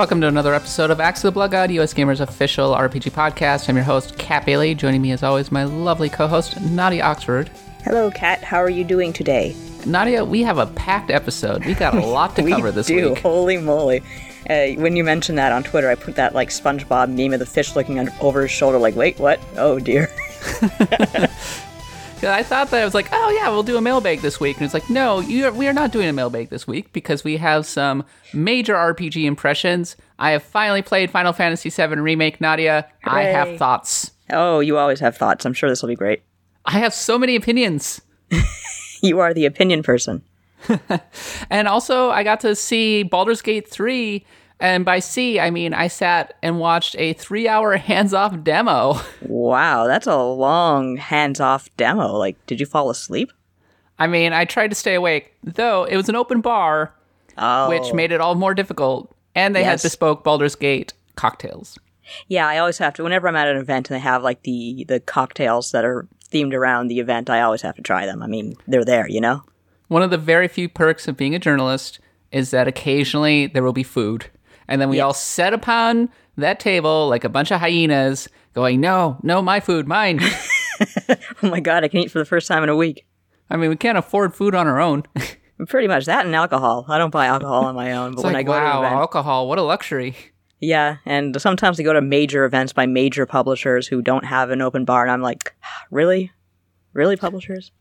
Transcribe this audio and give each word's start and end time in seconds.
Welcome 0.00 0.22
to 0.22 0.28
another 0.28 0.54
episode 0.54 0.90
of 0.90 0.98
Axe 0.98 1.24
of 1.24 1.24
the 1.24 1.32
Blood 1.32 1.50
God, 1.50 1.70
US 1.72 1.92
Gamers 1.92 2.20
official 2.20 2.74
RPG 2.74 3.10
podcast. 3.10 3.68
I'm 3.68 3.76
your 3.76 3.84
host, 3.84 4.16
Kat 4.16 4.46
Bailey. 4.46 4.74
Joining 4.74 5.02
me 5.02 5.12
as 5.12 5.22
always, 5.22 5.52
my 5.52 5.64
lovely 5.64 6.08
co-host, 6.08 6.58
Nadia 6.58 7.02
Oxford. 7.02 7.50
Hello, 7.84 8.10
Kat. 8.10 8.42
How 8.42 8.56
are 8.62 8.70
you 8.70 8.82
doing 8.82 9.12
today? 9.12 9.54
Nadia, 9.84 10.24
we 10.24 10.40
have 10.40 10.56
a 10.56 10.68
packed 10.68 11.10
episode. 11.10 11.66
We 11.66 11.74
got 11.74 11.94
a 11.94 12.00
lot 12.06 12.34
to 12.36 12.48
cover 12.48 12.72
this 12.72 12.86
do. 12.86 13.10
week. 13.10 13.18
Holy 13.18 13.58
moly! 13.58 14.00
Uh, 14.48 14.68
when 14.80 14.96
you 14.96 15.04
mentioned 15.04 15.36
that 15.36 15.52
on 15.52 15.64
Twitter, 15.64 15.90
I 15.90 15.96
put 15.96 16.14
that 16.14 16.34
like 16.34 16.48
SpongeBob 16.48 17.14
meme 17.14 17.34
of 17.34 17.38
the 17.38 17.44
fish 17.44 17.76
looking 17.76 17.98
under, 17.98 18.12
over 18.22 18.40
his 18.40 18.50
shoulder, 18.50 18.78
like, 18.78 18.96
"Wait, 18.96 19.18
what? 19.18 19.38
Oh 19.58 19.78
dear." 19.78 20.10
Yeah, 22.22 22.34
I 22.34 22.42
thought 22.42 22.70
that 22.70 22.82
I 22.82 22.84
was 22.84 22.92
like, 22.92 23.08
oh 23.12 23.30
yeah, 23.30 23.48
we'll 23.48 23.62
do 23.62 23.78
a 23.78 23.80
mailbag 23.80 24.20
this 24.20 24.38
week, 24.38 24.58
and 24.58 24.64
it's 24.66 24.74
like, 24.74 24.90
no, 24.90 25.20
you 25.20 25.46
are, 25.46 25.52
we 25.52 25.66
are 25.68 25.72
not 25.72 25.90
doing 25.90 26.06
a 26.06 26.12
mailbag 26.12 26.50
this 26.50 26.66
week 26.66 26.92
because 26.92 27.24
we 27.24 27.38
have 27.38 27.64
some 27.64 28.04
major 28.34 28.74
RPG 28.74 29.24
impressions. 29.24 29.96
I 30.18 30.32
have 30.32 30.42
finally 30.42 30.82
played 30.82 31.10
Final 31.10 31.32
Fantasy 31.32 31.70
VII 31.70 31.98
Remake. 31.98 32.38
Nadia, 32.38 32.86
I 33.04 33.22
have 33.22 33.56
thoughts. 33.56 34.10
oh, 34.30 34.60
you 34.60 34.76
always 34.76 35.00
have 35.00 35.16
thoughts. 35.16 35.46
I'm 35.46 35.54
sure 35.54 35.70
this 35.70 35.80
will 35.80 35.88
be 35.88 35.94
great. 35.96 36.22
I 36.66 36.72
have 36.72 36.92
so 36.92 37.18
many 37.18 37.36
opinions. 37.36 38.00
You 39.02 39.18
are 39.20 39.32
the 39.32 39.46
opinion 39.46 39.82
person. 39.82 40.22
And 41.50 41.66
also, 41.66 42.10
I 42.10 42.22
got 42.22 42.40
to 42.40 42.54
see 42.54 43.02
Baldur's 43.02 43.40
Gate 43.40 43.66
3. 43.66 44.22
And 44.60 44.84
by 44.84 44.98
see, 44.98 45.40
I 45.40 45.50
mean 45.50 45.72
I 45.72 45.88
sat 45.88 46.34
and 46.42 46.58
watched 46.60 46.94
a 46.98 47.12
three 47.14 47.48
hour 47.48 47.76
hands 47.78 48.12
off 48.14 48.42
demo. 48.42 49.00
Wow, 49.22 49.86
that's 49.86 50.06
a 50.06 50.16
long 50.22 50.96
hands-off 50.96 51.68
demo. 51.76 52.16
Like, 52.16 52.36
did 52.46 52.60
you 52.60 52.66
fall 52.66 52.90
asleep? 52.90 53.32
I 53.98 54.06
mean, 54.06 54.32
I 54.32 54.44
tried 54.44 54.68
to 54.68 54.74
stay 54.74 54.94
awake, 54.94 55.34
though 55.42 55.84
it 55.84 55.96
was 55.96 56.08
an 56.08 56.16
open 56.16 56.40
bar, 56.40 56.92
Oh, 57.38 57.68
which 57.68 57.92
made 57.94 58.12
it 58.12 58.20
all 58.20 58.34
more 58.34 58.54
difficult. 58.54 59.14
And 59.34 59.54
they 59.54 59.60
Yes. 59.60 59.82
had 59.82 59.86
bespoke 59.86 60.24
Baldur's 60.24 60.54
Gate 60.56 60.92
cocktails. 61.16 61.78
yeah. 62.28 62.46
I 62.46 62.58
always 62.58 62.78
have 62.78 62.94
to. 62.94 63.02
Whenever 63.02 63.28
I'm 63.28 63.36
at 63.36 63.48
an 63.48 63.56
event 63.56 63.88
and 63.90 63.96
they 63.96 64.00
have 64.00 64.22
like 64.22 64.42
the 64.42 64.84
the 64.88 65.00
cocktails 65.00 65.70
that 65.72 65.84
are 65.84 66.06
themed 66.30 66.54
around 66.54 66.88
the 66.88 66.98
event, 67.00 67.30
I 67.30 67.40
always 67.40 67.62
have 67.62 67.76
to 67.76 67.82
try 67.82 68.04
them. 68.06 68.22
I 68.22 68.26
mean, 68.26 68.56
they're 68.66 68.84
there, 68.84 69.08
you 69.08 69.20
know. 69.20 69.42
One 69.88 70.02
of 70.02 70.10
the 70.10 70.18
very 70.18 70.48
few 70.48 70.68
perks 70.68 71.08
of 71.08 71.16
being 71.16 71.34
a 71.34 71.38
journalist 71.38 71.98
is 72.30 72.50
that 72.52 72.68
occasionally 72.68 73.46
there 73.48 73.62
will 73.62 73.72
be 73.72 73.82
food. 73.82 74.26
And 74.70 74.80
then 74.80 74.88
we 74.88 75.00
all 75.00 75.12
sit 75.12 75.52
upon 75.52 76.08
that 76.36 76.60
table 76.60 77.08
like 77.08 77.24
a 77.24 77.28
bunch 77.28 77.50
of 77.50 77.60
hyenas, 77.60 78.28
going, 78.54 78.80
No, 78.80 79.18
no, 79.22 79.42
my 79.42 79.60
food, 79.60 79.86
mine. 79.86 80.20
Oh 81.42 81.50
my 81.50 81.60
god, 81.60 81.84
I 81.84 81.88
can 81.88 82.00
eat 82.00 82.10
for 82.10 82.18
the 82.18 82.24
first 82.24 82.48
time 82.48 82.62
in 82.62 82.70
a 82.70 82.76
week. 82.76 83.04
I 83.50 83.56
mean, 83.58 83.68
we 83.68 83.76
can't 83.76 83.98
afford 83.98 84.34
food 84.34 84.54
on 84.54 84.66
our 84.66 84.80
own. 84.80 85.02
Pretty 85.68 85.88
much 85.88 86.06
that 86.06 86.24
and 86.24 86.34
alcohol. 86.34 86.86
I 86.88 86.96
don't 86.96 87.10
buy 87.10 87.26
alcohol 87.26 87.66
on 87.66 87.74
my 87.74 87.92
own, 87.92 88.14
but 88.14 88.24
when 88.24 88.34
I 88.34 88.42
go 88.42 88.54
to 88.54 88.58
wow, 88.58 88.80
an 88.80 88.86
event, 88.86 88.94
alcohol, 88.94 89.46
what 89.46 89.58
a 89.58 89.62
luxury. 89.62 90.16
yeah, 90.58 90.96
and 91.04 91.38
sometimes 91.38 91.76
they 91.76 91.82
go 91.82 91.92
to 91.92 92.00
major 92.00 92.46
events 92.46 92.72
by 92.72 92.86
major 92.86 93.26
publishers 93.26 93.86
who 93.86 94.00
don't 94.00 94.24
have 94.24 94.48
an 94.48 94.62
open 94.62 94.86
bar, 94.86 95.02
and 95.02 95.10
I'm 95.10 95.20
like, 95.20 95.54
ah, 95.62 95.84
really, 95.90 96.32
really, 96.94 97.16
publishers? 97.16 97.72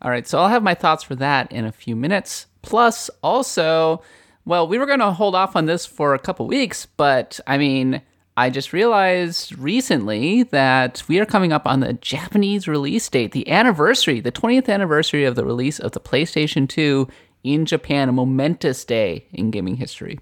All 0.00 0.10
right, 0.10 0.26
so 0.26 0.40
I'll 0.40 0.48
have 0.48 0.64
my 0.64 0.74
thoughts 0.74 1.04
for 1.04 1.14
that 1.14 1.52
in 1.52 1.64
a 1.64 1.70
few 1.70 1.94
minutes. 1.94 2.46
Plus, 2.62 3.08
also, 3.22 4.02
well, 4.44 4.66
we 4.66 4.78
were 4.78 4.86
going 4.86 5.00
to 5.00 5.12
hold 5.12 5.34
off 5.34 5.56
on 5.56 5.66
this 5.66 5.86
for 5.86 6.14
a 6.14 6.18
couple 6.18 6.46
weeks, 6.46 6.86
but 6.86 7.38
I 7.46 7.58
mean, 7.58 8.02
I 8.36 8.50
just 8.50 8.72
realized 8.72 9.56
recently 9.58 10.42
that 10.44 11.02
we 11.06 11.20
are 11.20 11.26
coming 11.26 11.52
up 11.52 11.66
on 11.66 11.80
the 11.80 11.92
Japanese 11.92 12.66
release 12.66 13.08
date, 13.08 13.32
the 13.32 13.48
anniversary, 13.50 14.20
the 14.20 14.32
20th 14.32 14.68
anniversary 14.68 15.24
of 15.24 15.36
the 15.36 15.44
release 15.44 15.78
of 15.78 15.92
the 15.92 16.00
PlayStation 16.00 16.68
2 16.68 17.08
in 17.44 17.66
Japan, 17.66 18.08
a 18.08 18.12
momentous 18.12 18.84
day 18.84 19.26
in 19.32 19.50
gaming 19.50 19.76
history. 19.76 20.18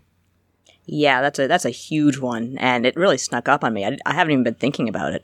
Yeah, 0.87 1.21
that's 1.21 1.39
a 1.39 1.47
that's 1.47 1.65
a 1.65 1.71
huge 1.71 2.19
one, 2.19 2.57
and 2.59 2.85
it 2.85 2.97
really 2.97 3.19
snuck 3.19 3.49
up 3.49 3.63
on 3.63 3.73
me. 3.73 3.85
I, 3.85 3.97
I 4.07 4.15
haven't 4.15 4.33
even 4.33 4.43
been 4.43 4.55
thinking 4.55 4.89
about 4.89 5.13
it. 5.13 5.23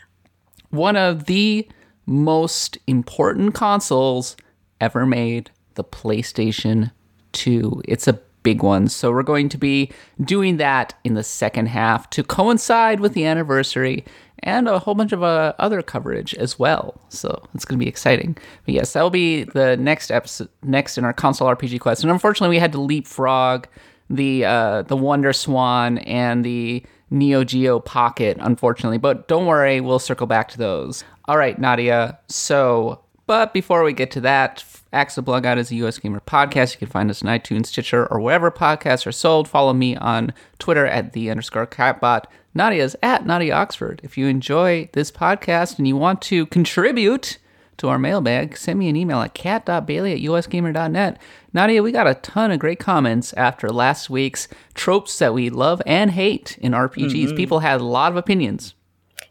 One 0.71 0.95
of 0.95 1.25
the 1.25 1.67
most 2.05 2.79
important 2.87 3.55
consoles 3.55 4.37
ever 4.81 5.05
made, 5.05 5.51
the 5.75 5.83
PlayStation 5.83 6.93
2. 7.33 7.83
It's 7.89 8.07
a 8.07 8.21
big 8.47 8.63
ones. 8.63 8.95
So 8.95 9.11
we're 9.11 9.25
going 9.25 9.49
to 9.49 9.59
be 9.59 9.91
doing 10.21 10.59
that 10.59 10.95
in 11.03 11.15
the 11.15 11.25
second 11.25 11.67
half 11.67 12.09
to 12.11 12.23
coincide 12.23 13.01
with 13.01 13.13
the 13.13 13.25
anniversary 13.25 14.05
and 14.45 14.69
a 14.69 14.79
whole 14.79 14.95
bunch 14.95 15.11
of 15.11 15.25
uh, 15.25 15.53
other 15.59 15.83
coverage 15.83 16.33
as 16.35 16.57
well. 16.57 16.95
So 17.09 17.43
it's 17.55 17.65
going 17.65 17.77
to 17.77 17.85
be 17.85 17.89
exciting. 17.89 18.37
But 18.65 18.75
yes, 18.75 18.93
that'll 18.93 19.11
be 19.11 19.43
the 19.43 19.77
next 19.79 20.13
episode 20.13 20.49
next 20.63 20.97
in 20.97 21.05
our 21.05 21.13
console 21.13 21.49
RPG 21.49 21.81
quest. 21.81 22.05
And 22.05 22.13
unfortunately, 22.13 22.55
we 22.55 22.61
had 22.61 22.71
to 22.71 22.81
leapfrog 22.81 23.67
the 24.09 24.45
uh, 24.45 24.83
the 24.83 24.97
WonderSwan 24.97 26.01
and 26.07 26.45
the 26.45 26.85
Neo 27.11 27.43
Geo 27.43 27.81
Pocket, 27.81 28.37
unfortunately. 28.39 28.99
But 28.99 29.27
don't 29.27 29.47
worry, 29.47 29.81
we'll 29.81 29.99
circle 29.99 30.29
back 30.29 30.47
to 30.51 30.59
those. 30.59 31.03
All 31.25 31.37
right, 31.37 31.59
Nadia. 31.59 32.17
So, 32.29 33.01
but 33.27 33.53
before 33.53 33.83
we 33.83 33.93
get 33.93 34.13
to 34.13 34.21
that, 34.21 34.65
Axe 34.93 35.19
of 35.19 35.25
Blood 35.25 35.43
God 35.43 35.59
is 35.59 35.71
a 35.71 35.77
US 35.77 35.99
Gamer 35.99 36.21
podcast. 36.21 36.75
You 36.75 36.79
can 36.79 36.89
find 36.89 37.11
us 37.11 37.23
on 37.23 37.29
iTunes, 37.29 37.67
Stitcher, 37.67 38.07
or 38.07 38.21
wherever 38.21 38.51
podcasts 38.51 39.07
are 39.07 39.13
sold. 39.13 39.49
Follow 39.49 39.73
me 39.73 39.97
on 39.97 40.33
Twitter 40.59 40.87
at 40.87 41.13
the 41.13 41.31
underscore 41.31 41.67
katbot. 41.67 42.25
Nadia's 42.55 42.97
at 43.03 43.27
Nadia 43.27 43.55
Oxford. 43.55 44.01
If 44.03 44.17
you 44.17 44.27
enjoy 44.27 44.89
this 44.93 45.11
podcast 45.11 45.79
and 45.79 45.87
you 45.87 45.97
want 45.97 46.23
to 46.23 46.47
contribute 46.47 47.39
to 47.77 47.89
our 47.89 47.99
mailbag, 47.99 48.57
send 48.57 48.79
me 48.79 48.89
an 48.89 48.97
email 48.97 49.21
at 49.21 49.35
kat.bailey 49.35 50.13
at 50.13 50.21
usgamer.net. 50.21 51.21
Nadia, 51.53 51.83
we 51.83 51.93
got 51.93 52.07
a 52.07 52.15
ton 52.15 52.51
of 52.51 52.59
great 52.59 52.79
comments 52.79 53.35
after 53.35 53.69
last 53.69 54.09
week's 54.09 54.49
tropes 54.73 55.19
that 55.19 55.35
we 55.35 55.51
love 55.51 55.83
and 55.85 56.13
hate 56.13 56.57
in 56.59 56.73
RPGs. 56.73 57.37
People 57.37 57.59
had 57.59 57.81
a 57.81 57.85
lot 57.85 58.13
of 58.13 58.17
opinions. 58.17 58.75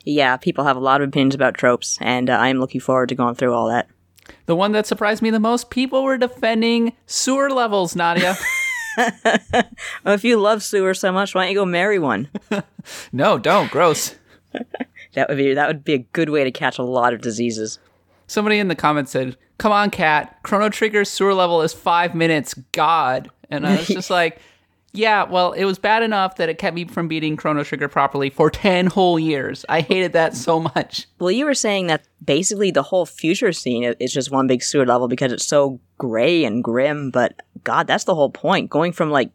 Yeah, 0.04 0.38
people 0.38 0.66
have 0.66 0.78
a 0.78 0.82
lot 0.82 1.02
of 1.02 1.08
opinions 1.10 1.34
about 1.34 1.56
tropes, 1.56 1.98
and 2.00 2.30
uh, 2.30 2.34
I'm 2.34 2.60
looking 2.60 2.82
forward 2.82 3.10
to 3.10 3.16
going 3.16 3.34
through 3.34 3.54
all 3.54 3.70
that. 3.70 3.88
The 4.46 4.56
one 4.56 4.72
that 4.74 4.86
surprised 4.86 5.22
me 5.22 5.30
the 5.30 5.40
most, 5.40 5.70
people 5.70 6.04
were 6.04 6.18
defending 6.18 6.94
sewer 7.06 7.50
levels, 7.50 7.96
Nadia. 7.96 8.36
Well, 8.98 10.14
if 10.14 10.24
you 10.24 10.38
love 10.38 10.64
sewer 10.64 10.94
so 10.94 11.12
much, 11.12 11.36
why 11.36 11.44
don't 11.44 11.52
you 11.52 11.58
go 11.58 11.66
marry 11.66 12.00
one? 12.00 12.30
no, 13.12 13.38
don't. 13.38 13.70
Gross. 13.70 14.16
That 15.16 15.30
would 15.30 15.38
be 15.38 15.54
that 15.54 15.68
would 15.68 15.86
be 15.86 15.94
a 15.94 16.00
good 16.00 16.30
way 16.30 16.44
to 16.44 16.52
catch 16.52 16.78
a 16.78 16.84
lot 16.84 17.14
of 17.14 17.22
diseases. 17.22 17.80
Somebody 18.28 18.60
in 18.60 18.68
the 18.68 18.76
comments 18.76 19.12
said, 19.12 19.38
Come 19.58 19.72
on, 19.72 19.90
Kat. 19.90 20.38
Chrono 20.44 20.68
Trigger's 20.68 21.10
sewer 21.10 21.34
level 21.34 21.62
is 21.62 21.72
five 21.72 22.14
minutes. 22.14 22.54
God. 22.74 23.30
And 23.50 23.66
I 23.66 23.78
was 23.78 23.88
just 23.88 24.10
like, 24.10 24.42
Yeah, 24.96 25.24
well, 25.24 25.52
it 25.52 25.66
was 25.66 25.78
bad 25.78 26.04
enough 26.04 26.38
that 26.38 26.50
it 26.50 26.58
kept 26.58 26.76
me 26.76 26.86
from 26.86 27.08
beating 27.08 27.36
Chrono 27.36 27.64
Trigger 27.64 27.88
properly 27.88 28.30
for 28.30 28.50
10 28.52 28.88
whole 28.88 29.20
years. 29.20 29.66
I 29.70 29.82
hated 29.82 30.14
that 30.14 30.36
so 30.36 30.60
much. 30.60 31.08
Well, 31.20 31.32
you 31.32 31.46
were 31.46 31.54
saying 31.54 31.88
that 31.88 32.06
basically 32.24 32.72
the 32.72 32.84
whole 32.84 33.06
future 33.06 33.54
scene 33.54 33.84
is 34.00 34.14
just 34.14 34.32
one 34.32 34.48
big 34.48 34.64
sewer 34.64 34.86
level 34.86 35.08
because 35.08 35.32
it's 35.32 35.46
so 35.46 35.80
gray 35.98 36.46
and 36.46 36.64
grim. 36.64 37.12
But 37.12 37.42
God, 37.64 37.88
that's 37.88 38.06
the 38.06 38.16
whole 38.16 38.32
point. 38.32 38.70
Going 38.70 38.92
from 38.92 39.12
like 39.12 39.32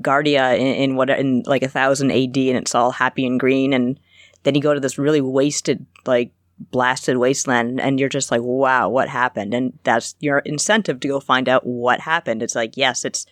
Guardia 0.00 0.54
in, 0.54 0.66
in 0.66 0.96
what 0.96 1.10
in 1.10 1.42
like 1.46 1.62
a 1.62 1.68
thousand 1.68 2.10
AD 2.10 2.36
and 2.36 2.56
it's 2.56 2.74
all 2.74 2.92
happy 2.92 3.26
and 3.26 3.38
green, 3.38 3.72
and 3.72 3.98
then 4.42 4.54
you 4.54 4.62
go 4.62 4.74
to 4.74 4.80
this 4.80 4.98
really 4.98 5.20
wasted 5.20 5.84
like 6.06 6.32
blasted 6.70 7.16
wasteland 7.16 7.80
and 7.80 7.98
you're 7.98 8.08
just 8.08 8.30
like 8.30 8.42
wow 8.42 8.88
what 8.88 9.08
happened 9.08 9.52
and 9.52 9.76
that's 9.82 10.14
your 10.20 10.38
incentive 10.40 11.00
to 11.00 11.08
go 11.08 11.18
find 11.18 11.48
out 11.48 11.66
what 11.66 11.98
happened 11.98 12.40
it's 12.40 12.54
like 12.54 12.76
yes 12.76 13.04
it's 13.04 13.26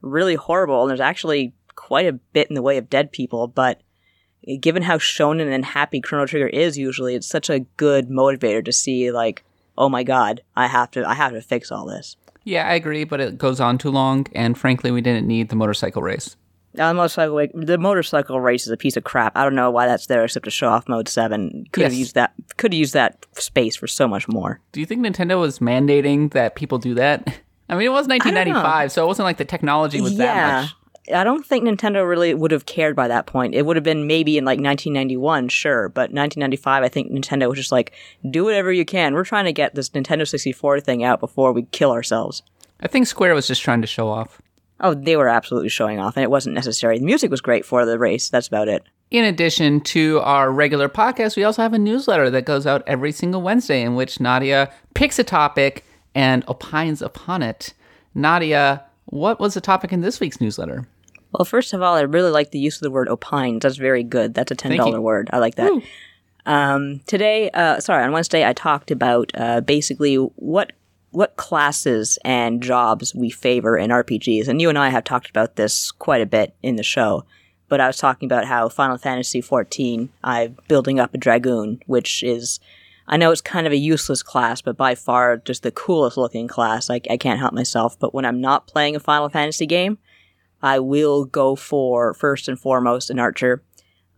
really 0.00 0.34
horrible 0.34 0.82
and 0.82 0.90
there's 0.90 1.00
actually 1.00 1.52
quite 1.74 2.06
a 2.06 2.12
bit 2.12 2.48
in 2.48 2.54
the 2.54 2.62
way 2.62 2.76
of 2.76 2.88
dead 2.88 3.12
people 3.12 3.46
but 3.46 3.80
given 4.60 4.82
how 4.82 4.98
shonen 4.98 5.52
and 5.52 5.64
happy 5.64 6.00
Chrono 6.00 6.26
Trigger 6.26 6.46
is 6.46 6.78
usually, 6.78 7.14
it's 7.14 7.26
such 7.26 7.50
a 7.50 7.60
good 7.60 8.08
motivator 8.08 8.64
to 8.64 8.72
see 8.72 9.10
like, 9.10 9.44
oh 9.76 9.88
my 9.88 10.04
god, 10.04 10.42
I 10.54 10.68
have 10.68 10.90
to 10.92 11.06
I 11.06 11.14
have 11.14 11.32
to 11.32 11.40
fix 11.40 11.72
all 11.72 11.86
this. 11.86 12.16
Yeah, 12.44 12.68
I 12.68 12.74
agree, 12.74 13.04
but 13.04 13.20
it 13.20 13.38
goes 13.38 13.58
on 13.60 13.76
too 13.76 13.90
long. 13.90 14.26
And 14.32 14.56
frankly, 14.56 14.92
we 14.92 15.00
didn't 15.00 15.26
need 15.26 15.48
the 15.48 15.56
motorcycle 15.56 16.00
race. 16.00 16.36
Now, 16.74 16.88
the 16.88 16.94
motorcycle 16.94 17.46
the 17.54 17.78
motorcycle 17.78 18.40
race 18.40 18.66
is 18.66 18.70
a 18.70 18.76
piece 18.76 18.96
of 18.96 19.02
crap. 19.02 19.36
I 19.36 19.42
don't 19.42 19.54
know 19.54 19.70
why 19.70 19.86
that's 19.86 20.06
there 20.06 20.24
except 20.24 20.44
to 20.44 20.50
show 20.50 20.68
off 20.68 20.88
mode 20.88 21.08
seven. 21.08 21.64
Could 21.72 21.84
have 21.84 21.94
used 21.94 22.14
that 22.14 22.34
could 22.56 22.72
have 22.72 22.78
used 22.78 22.94
that 22.94 23.26
space 23.32 23.74
for 23.74 23.86
so 23.86 24.06
much 24.06 24.28
more. 24.28 24.60
Do 24.72 24.80
you 24.80 24.86
think 24.86 25.04
Nintendo 25.04 25.40
was 25.40 25.58
mandating 25.58 26.32
that 26.32 26.54
people 26.54 26.78
do 26.78 26.94
that? 26.94 27.40
I 27.68 27.74
mean, 27.74 27.86
it 27.86 27.90
was 27.90 28.06
1995, 28.06 28.92
so 28.92 29.04
it 29.04 29.06
wasn't 29.06 29.24
like 29.24 29.38
the 29.38 29.44
technology 29.44 30.00
was 30.00 30.16
that 30.16 30.36
yeah. 30.36 30.60
much. 30.62 30.74
I 31.14 31.24
don't 31.24 31.46
think 31.46 31.64
Nintendo 31.64 32.08
really 32.08 32.34
would 32.34 32.50
have 32.50 32.66
cared 32.66 32.96
by 32.96 33.08
that 33.08 33.26
point. 33.26 33.54
It 33.54 33.64
would 33.64 33.76
have 33.76 33.84
been 33.84 34.06
maybe 34.06 34.38
in 34.38 34.44
like 34.44 34.58
1991, 34.58 35.48
sure, 35.48 35.88
but 35.88 36.12
1995, 36.12 36.82
I 36.82 36.88
think 36.88 37.12
Nintendo 37.12 37.48
was 37.48 37.58
just 37.58 37.72
like, 37.72 37.92
do 38.28 38.44
whatever 38.44 38.72
you 38.72 38.84
can. 38.84 39.14
We're 39.14 39.24
trying 39.24 39.44
to 39.44 39.52
get 39.52 39.74
this 39.74 39.90
Nintendo 39.90 40.26
64 40.26 40.80
thing 40.80 41.04
out 41.04 41.20
before 41.20 41.52
we 41.52 41.62
kill 41.64 41.92
ourselves. 41.92 42.42
I 42.80 42.88
think 42.88 43.06
Square 43.06 43.34
was 43.34 43.46
just 43.46 43.62
trying 43.62 43.80
to 43.82 43.86
show 43.86 44.08
off. 44.08 44.42
Oh, 44.80 44.94
they 44.94 45.16
were 45.16 45.28
absolutely 45.28 45.70
showing 45.70 45.98
off, 45.98 46.16
and 46.16 46.24
it 46.24 46.30
wasn't 46.30 46.54
necessary. 46.54 46.98
The 46.98 47.04
music 47.04 47.30
was 47.30 47.40
great 47.40 47.64
for 47.64 47.86
the 47.86 47.98
race. 47.98 48.28
That's 48.28 48.48
about 48.48 48.68
it. 48.68 48.82
In 49.10 49.24
addition 49.24 49.80
to 49.82 50.20
our 50.20 50.50
regular 50.50 50.88
podcast, 50.88 51.36
we 51.36 51.44
also 51.44 51.62
have 51.62 51.72
a 51.72 51.78
newsletter 51.78 52.28
that 52.30 52.44
goes 52.44 52.66
out 52.66 52.82
every 52.86 53.12
single 53.12 53.40
Wednesday 53.40 53.80
in 53.80 53.94
which 53.94 54.20
Nadia 54.20 54.70
picks 54.94 55.18
a 55.18 55.24
topic 55.24 55.84
and 56.16 56.42
opines 56.48 57.02
upon 57.02 57.42
it. 57.42 57.74
Nadia, 58.14 58.82
what 59.04 59.38
was 59.38 59.54
the 59.54 59.60
topic 59.60 59.92
in 59.92 60.00
this 60.00 60.18
week's 60.18 60.40
newsletter? 60.40 60.88
Well, 61.32 61.44
first 61.44 61.74
of 61.74 61.82
all, 61.82 61.94
I 61.94 62.00
really 62.00 62.30
like 62.30 62.50
the 62.50 62.58
use 62.58 62.76
of 62.76 62.80
the 62.80 62.90
word 62.90 63.08
opine. 63.08 63.58
That's 63.58 63.76
very 63.76 64.02
good. 64.02 64.32
That's 64.32 64.50
a 64.50 64.54
ten 64.54 64.70
Thank 64.70 64.80
dollar 64.80 64.96
you. 64.96 65.02
word. 65.02 65.28
I 65.32 65.38
like 65.38 65.56
that. 65.56 65.70
Um, 66.46 67.00
today, 67.06 67.50
uh, 67.50 67.80
sorry, 67.80 68.02
on 68.02 68.12
Wednesday, 68.12 68.46
I 68.46 68.54
talked 68.54 68.90
about 68.90 69.30
uh, 69.34 69.60
basically 69.60 70.16
what 70.16 70.72
what 71.10 71.36
classes 71.36 72.18
and 72.24 72.62
jobs 72.62 73.14
we 73.14 73.28
favor 73.28 73.76
in 73.76 73.90
RPGs, 73.90 74.48
and 74.48 74.60
you 74.60 74.70
and 74.70 74.78
I 74.78 74.88
have 74.88 75.04
talked 75.04 75.28
about 75.28 75.56
this 75.56 75.90
quite 75.90 76.22
a 76.22 76.26
bit 76.26 76.54
in 76.62 76.76
the 76.76 76.82
show. 76.82 77.24
But 77.68 77.80
I 77.80 77.88
was 77.88 77.98
talking 77.98 78.26
about 78.26 78.44
how 78.46 78.68
Final 78.68 78.96
Fantasy 78.96 79.42
XIV, 79.42 80.08
I'm 80.22 80.56
building 80.68 81.00
up 81.00 81.12
a 81.12 81.18
dragoon, 81.18 81.80
which 81.86 82.22
is, 82.22 82.60
I 83.08 83.16
know 83.16 83.30
it's 83.30 83.40
kind 83.40 83.66
of 83.66 83.72
a 83.72 83.76
useless 83.76 84.22
class, 84.22 84.62
but 84.62 84.76
by 84.76 84.94
far 84.94 85.36
just 85.36 85.62
the 85.62 85.70
coolest 85.70 86.16
looking 86.16 86.48
class. 86.48 86.90
I, 86.90 87.00
I 87.08 87.16
can't 87.16 87.38
help 87.38 87.52
myself. 87.52 87.98
But 87.98 88.14
when 88.14 88.24
I'm 88.24 88.40
not 88.40 88.66
playing 88.66 88.96
a 88.96 89.00
Final 89.00 89.28
Fantasy 89.28 89.66
game, 89.66 89.98
I 90.62 90.80
will 90.80 91.24
go 91.24 91.54
for 91.54 92.14
first 92.14 92.48
and 92.48 92.58
foremost 92.58 93.10
an 93.10 93.18
archer. 93.18 93.62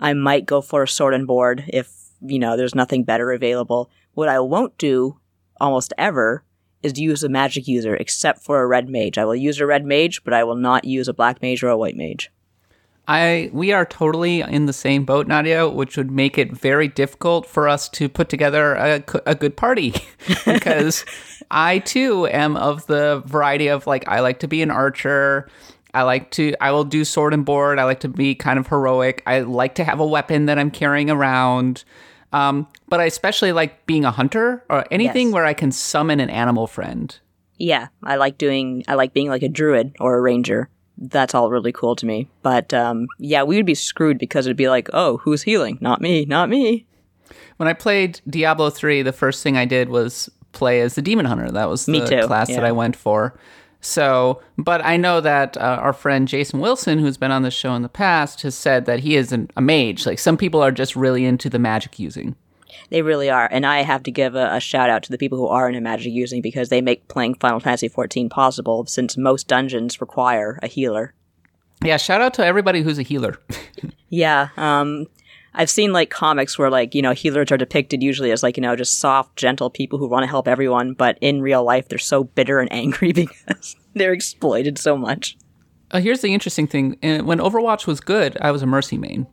I 0.01 0.15
might 0.15 0.47
go 0.47 0.61
for 0.61 0.83
a 0.83 0.89
sword 0.89 1.15
and 1.15 1.27
board 1.27 1.65
if, 1.69 1.93
you 2.21 2.39
know, 2.39 2.57
there's 2.57 2.75
nothing 2.75 3.05
better 3.05 3.33
available. 3.33 3.91
What 4.15 4.29
I 4.29 4.41
won't 4.41 4.79
do 4.79 5.19
almost 5.61 5.93
ever 5.99 6.45
is 6.83 6.99
use 6.99 7.25
a 7.25 7.29
magic 7.29 7.67
user 7.67 7.97
except 7.97 8.41
for 8.41 8.63
a 8.63 8.67
red 8.67 8.89
mage. 8.89 9.19
I 9.19 9.25
will 9.25 9.35
use 9.35 9.61
a 9.61 9.67
red 9.67 9.85
mage, 9.85 10.23
but 10.25 10.33
I 10.33 10.45
will 10.45 10.57
not 10.57 10.85
use 10.85 11.09
a 11.09 11.15
black 11.15 11.43
mage 11.43 11.63
or 11.63 11.69
a 11.69 11.77
white 11.77 11.97
mage. 11.97 12.31
I 13.09 13.49
we 13.55 13.73
are 13.73 13.87
totally 13.87 14.43
in 14.43 14.67
the 14.67 14.73
same 14.73 15.05
boat, 15.05 15.27
Nadia, 15.27 15.67
which 15.69 15.97
would 15.97 16.11
make 16.11 16.37
it 16.37 16.53
very 16.53 16.89
difficult 16.89 17.47
for 17.47 17.67
us 17.67 17.89
to 17.91 18.09
put 18.09 18.29
together 18.29 18.75
a, 18.75 19.03
a 19.25 19.35
good 19.35 19.57
party 19.57 19.95
because 20.45 21.07
I 21.51 21.79
too 21.79 22.27
am 22.27 22.57
of 22.57 22.87
the 22.87 23.23
variety 23.25 23.69
of 23.69 23.87
like 23.87 24.07
I 24.07 24.21
like 24.21 24.41
to 24.41 24.49
be 24.49 24.61
an 24.61 24.71
archer. 24.71 25.49
I 25.95 26.03
like 26.03 26.31
to 26.33 26.55
I 26.61 26.71
will 26.71 26.85
do 26.85 27.03
sword 27.03 27.33
and 27.33 27.47
board. 27.47 27.79
I 27.79 27.85
like 27.85 28.01
to 28.01 28.09
be 28.09 28.35
kind 28.35 28.59
of 28.59 28.67
heroic. 28.67 29.23
I 29.27 29.41
like 29.41 29.75
to 29.77 29.85
have 29.85 30.01
a 30.01 30.07
weapon 30.07 30.45
that 30.47 30.59
I'm 30.59 30.71
carrying 30.71 31.11
around. 31.11 31.85
Um, 32.31 32.69
but 32.89 33.01
I 33.01 33.07
especially 33.07 33.53
like 33.53 33.87
being 33.87 34.05
a 34.05 34.11
hunter 34.11 34.63
or 34.69 34.85
anything 34.91 35.29
Yes. 35.29 35.35
where 35.35 35.47
I 35.47 35.55
can 35.55 35.73
summon 35.73 36.21
an 36.21 36.29
animal 36.29 36.67
friend. 36.67 37.19
Yeah, 37.57 37.89
I 38.05 38.17
like 38.17 38.37
doing, 38.39 38.85
I 38.87 38.95
like 38.95 39.15
being 39.15 39.29
like 39.29 39.43
a 39.43 39.49
druid 39.49 39.97
or 39.99 40.17
a 40.17 40.21
ranger. 40.21 40.69
That's 40.99 41.35
all 41.35 41.51
really 41.51 41.73
cool 41.73 41.97
to 41.97 42.07
me. 42.07 42.29
But 42.43 42.75
um, 42.75 43.07
yeah, 43.19 43.43
we 43.43 43.57
would 43.57 43.67
be 43.67 43.75
screwed 43.75 44.19
because 44.19 44.47
it'd 44.47 44.57
be 44.57 44.69
like, 44.69 44.89
oh, 44.93 45.19
who's 45.19 45.43
healing? 45.43 45.79
Not 45.81 46.01
me, 46.01 46.25
not 46.25 46.49
me. 46.49 46.87
When 47.57 47.69
I 47.69 47.73
played 47.73 48.21
Diablo 48.29 48.71
3, 48.71 49.03
the 49.03 49.13
first 49.13 49.43
thing 49.43 49.57
I 49.57 49.65
did 49.65 49.89
was 49.89 50.31
play 50.53 50.81
as 50.81 50.95
the 50.95 51.03
demon 51.03 51.27
hunter. 51.27 51.51
That 51.51 51.69
was 51.69 51.87
the 51.87 52.25
class 52.27 52.49
that. 52.49 52.65
I 52.65 52.73
went 52.73 52.97
for. 52.97 53.39
So, 53.81 54.43
but 54.57 54.85
I 54.85 54.97
know 54.97 55.21
that 55.21 55.57
uh, 55.57 55.79
our 55.81 55.93
friend 55.93 56.27
Jason 56.27 56.61
Wilson, 56.61 56.99
who's 56.99 57.17
been 57.17 57.31
on 57.31 57.43
the 57.43 57.51
show 57.51 57.75
in 57.75 57.83
the 57.83 57.89
past, 57.89 58.43
has 58.43 58.57
said 58.57 58.87
that 58.87 59.01
he 59.01 59.15
is 59.15 59.31
an, 59.31 59.51
a 59.57 59.61
mage. 59.61 60.05
Like 60.05 60.19
some 60.19 60.37
people 60.37 60.61
are 60.61 60.73
just 60.73 60.97
really 60.97 61.25
into 61.25 61.49
the 61.49 61.61
magic 61.61 61.99
using. 61.99 62.35
They 62.91 63.03
really 63.03 63.31
are. 63.31 63.49
And 63.51 63.67
I 63.67 63.83
have 63.83 64.03
to 64.05 64.11
give 64.11 64.35
a, 64.35 64.55
a 64.55 64.61
shout 64.61 64.91
out 64.91 65.03
to 65.05 65.11
the 65.11 65.19
people 65.19 65.39
who 65.39 65.47
are 65.47 65.69
into 65.69 65.81
magic 65.81 66.13
using 66.13 66.43
because 66.43 66.69
they 66.69 66.81
make 66.81 67.09
playing 67.09 67.35
Final 67.35 67.61
Fantasy 67.61 67.89
XIV 67.89 68.31
possible 68.31 68.87
since 68.87 69.17
most 69.17 69.49
dungeons 69.49 70.01
require 70.01 70.59
a 70.63 70.67
healer. 70.67 71.15
Yeah, 71.83 71.97
shout 71.97 72.21
out 72.21 72.35
to 72.35 72.45
everybody 72.45 72.83
who's 72.83 72.99
a 72.99 73.03
healer. 73.03 73.39
Yeah, 74.11 74.49
um, 74.57 75.07
I've 75.55 75.69
seen 75.69 75.93
like 75.93 76.09
comics 76.09 76.59
where 76.59 76.71
like, 76.71 76.95
you 76.95 77.03
know, 77.03 77.13
healers 77.13 77.53
are 77.53 77.59
depicted 77.59 78.03
usually 78.03 78.31
as 78.31 78.43
like, 78.43 78.57
you 78.57 78.63
know, 78.63 78.75
just 78.75 78.99
soft, 78.99 79.37
gentle 79.37 79.69
people 79.69 79.99
who 79.99 80.09
want 80.09 80.23
to 80.23 80.29
help 80.29 80.49
everyone, 80.49 80.95
but 80.95 81.19
in 81.21 81.43
real 81.43 81.63
life 81.63 81.89
they're 81.89 81.99
so 81.99 82.25
bitter 82.25 82.59
and 82.59 82.73
angry 82.73 83.13
because 83.15 83.77
they're 83.95 84.13
exploited 84.13 84.79
so 84.79 84.97
much. 84.97 85.37
Uh, 85.91 86.01
here's 86.01 86.21
the 86.21 86.33
interesting 86.33 86.67
thing: 86.67 86.97
Uh, 87.03 87.19
when 87.19 87.39
Overwatch 87.39 87.87
was 87.87 88.01
good, 88.01 88.37
I 88.41 88.51
was 88.51 88.63
a 88.63 88.67
mercy 88.67 88.99
main. 88.99 89.27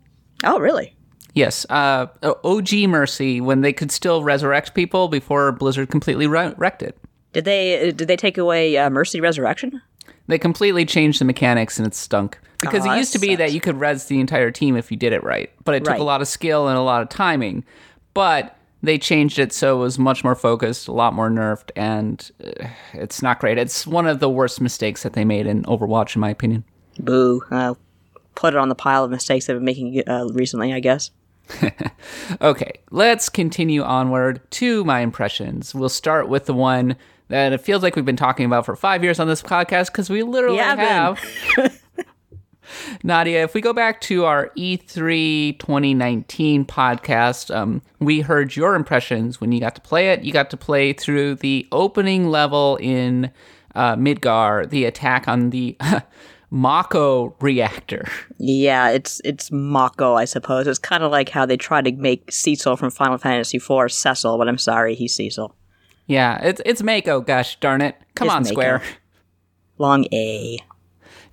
Oh, 0.44 0.60
really? 0.60 0.95
Yes, 1.36 1.66
uh, 1.70 2.08
OG 2.44 2.88
Mercy 2.88 3.42
when 3.42 3.62
they 3.62 3.74
could 3.74 3.92
still 3.92 4.24
resurrect 4.24 4.74
people 4.74 5.10
before 5.10 5.52
Blizzard 5.52 5.90
completely 5.90 6.28
re- 6.28 6.54
wrecked 6.58 6.82
it. 6.82 6.98
Did 7.34 7.44
they 7.46 7.92
did 7.92 8.08
they 8.08 8.16
take 8.16 8.38
away 8.38 8.78
uh, 8.78 8.90
Mercy 8.90 9.20
Resurrection? 9.20 9.82
They 10.28 10.40
completely 10.40 10.86
changed 10.86 11.20
the 11.22 11.26
mechanics 11.26 11.78
and 11.78 11.86
it 11.86 11.94
stunk. 11.94 12.40
Because 12.62 12.88
Oh, 12.88 12.92
it 12.94 12.98
used 12.98 13.12
to 13.14 13.20
be 13.20 13.36
that 13.36 13.52
you 13.52 13.60
could 13.60 13.78
res 13.80 14.06
the 14.06 14.20
entire 14.22 14.50
team 14.50 14.78
if 14.78 14.90
you 14.90 14.98
did 14.98 15.12
it 15.12 15.24
right. 15.24 15.52
But 15.66 15.76
it 15.76 15.80
took 15.84 15.92
Right. 15.92 16.00
a 16.00 16.04
lot 16.06 16.22
of 16.22 16.28
skill 16.30 16.70
and 16.70 16.78
a 16.78 16.82
lot 16.82 17.02
of 17.02 17.10
timing. 17.10 17.66
But 18.14 18.56
they 18.82 18.98
changed 18.98 19.38
it 19.38 19.52
so 19.52 19.76
it 19.78 19.82
was 19.82 20.00
much 20.00 20.24
more 20.24 20.36
focused, 20.36 20.88
a 20.88 20.94
lot 20.94 21.14
more 21.14 21.30
nerfed, 21.30 21.70
and 21.76 22.32
uh, 22.44 22.68
it's 22.94 23.22
not 23.22 23.40
great. 23.40 23.58
It's 23.58 23.86
one 23.86 24.08
of 24.08 24.20
the 24.22 24.30
worst 24.30 24.62
mistakes 24.62 25.04
that 25.04 25.14
they 25.14 25.26
made 25.26 25.48
in 25.48 25.64
Overwatch, 25.64 26.16
in 26.16 26.22
my 26.22 26.30
opinion. 26.30 26.64
Boo. 27.00 27.44
Uh, 27.52 27.74
put 28.36 28.54
it 28.54 28.58
on 28.58 28.70
the 28.70 28.76
pile 28.76 29.04
of 29.04 29.12
mistakes 29.12 29.48
they've 29.48 29.58
been 29.58 29.66
making 29.66 30.02
uh, 30.08 30.28
recently, 30.32 30.74
I 30.74 30.80
guess. 30.80 31.12
Okay, 32.42 32.74
let's 32.92 33.30
continue 33.30 33.82
onward 33.84 34.42
to 34.52 34.84
my 34.84 35.00
impressions. 35.02 35.74
We'll 35.76 35.90
start 35.90 36.28
with 36.28 36.46
the 36.46 36.54
one 36.54 36.96
that 37.28 37.54
it 37.54 37.62
feels 37.62 37.82
like 37.84 37.96
we've 37.96 38.06
been 38.06 38.16
talking 38.16 38.46
about 38.46 38.66
for 38.66 38.76
five 38.76 39.04
years 39.04 39.20
on 39.20 39.28
this 39.28 39.42
podcast 39.42 39.88
because 39.88 40.10
we 40.10 40.24
literally 40.24 40.58
Yeah, 40.58 40.76
have. 41.16 41.82
Nadia, 43.04 43.44
if 43.44 43.54
we 43.54 43.62
go 43.62 43.74
back 43.74 44.02
to 44.02 44.26
our 44.26 44.52
E 44.56 44.78
E3 44.78 45.60
2019 45.60 46.66
podcast, 46.66 47.56
um, 47.56 47.82
we 48.00 48.22
heard 48.22 48.56
your 48.56 48.74
impressions 48.76 49.40
when 49.40 49.52
you 49.52 49.60
got 49.60 49.76
to 49.76 49.82
play 49.82 50.10
it. 50.10 50.24
You 50.24 50.34
got 50.34 50.50
to 50.50 50.58
play 50.58 50.94
through 50.94 51.36
the 51.36 51.68
opening 51.72 52.30
level 52.30 52.78
in 52.82 53.32
uh, 53.76 53.96
Midgar, 53.96 54.68
the 54.70 54.86
attack 54.86 55.28
on 55.28 55.52
the 55.52 55.78
Mako 56.56 57.36
reactor. 57.42 58.08
Yeah, 58.38 58.90
it's 58.90 59.22
it's 59.26 59.52
Mako, 59.52 60.16
I 60.16 60.24
suppose. 60.24 60.68
It's 60.68 60.80
kind 60.80 61.04
of 61.04 61.12
like 61.12 61.28
how 61.28 61.46
they 61.46 61.58
try 61.58 61.82
to 61.82 61.92
make 61.92 62.32
Cecil 62.32 62.78
from 62.78 62.92
Final 62.92 63.18
Fantasy 63.18 63.58
IV 63.58 63.92
Cecil, 63.92 64.38
but 64.38 64.48
I'm 64.48 64.58
sorry, 64.58 64.96
he's 64.96 65.14
Cecil. 65.14 65.54
Yeah, 66.08 66.40
it's 66.42 66.62
it's 66.66 66.82
Mako. 66.82 67.20
Gosh 67.20 67.60
darn 67.60 67.82
it! 67.82 67.98
Come 68.16 68.28
It's 68.30 68.36
on, 68.36 68.44
Mako. 68.44 68.54
Square. 68.54 68.82
Long 69.80 70.06
A. 70.14 70.58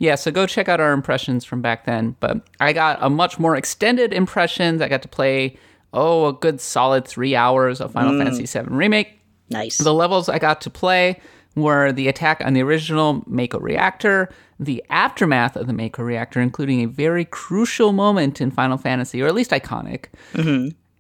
Yeah, 0.01 0.17
so 0.17 0.33
go 0.33 0.45
check 0.45 0.69
out 0.69 0.81
our 0.81 0.93
impressions 0.93 1.45
from 1.45 1.63
back 1.63 1.85
then. 1.85 2.17
But 2.19 2.45
I 2.59 2.73
got 2.73 2.99
a 3.01 3.09
much 3.09 3.39
more 3.39 3.55
extended 3.55 4.13
impressions. 4.13 4.83
I 4.83 4.89
got 4.89 5.03
to 5.03 5.09
play 5.09 5.57
oh 5.93 6.27
a 6.27 6.33
good 6.33 6.61
solid 6.61 7.07
three 7.07 7.37
hours 7.37 7.81
of 7.81 7.93
Final 7.93 8.15
mm. 8.15 8.25
Fantasy 8.25 8.59
VII 8.59 8.67
Remake. 8.67 9.21
Nice. 9.51 9.79
The 9.79 9.95
levels 9.95 10.29
I 10.29 10.41
got 10.41 10.61
to 10.63 10.71
play 10.71 11.21
were 11.55 11.93
the 11.93 12.09
attack 12.09 12.43
on 12.45 12.55
the 12.55 12.63
original 12.63 13.23
Mako 13.27 13.61
reactor, 13.61 14.29
the 14.65 14.83
aftermath 14.91 15.57
of 15.57 15.67
the 15.67 15.73
Mako 15.73 16.03
reactor, 16.03 16.41
including 16.41 16.81
a 16.83 16.87
very 16.87 17.25
crucial 17.25 17.93
moment 17.93 18.41
in 18.41 18.51
Final 18.51 18.79
Fantasy, 18.79 19.21
or 19.23 19.27
at 19.27 19.35
least 19.35 19.51
iconic. 19.51 20.07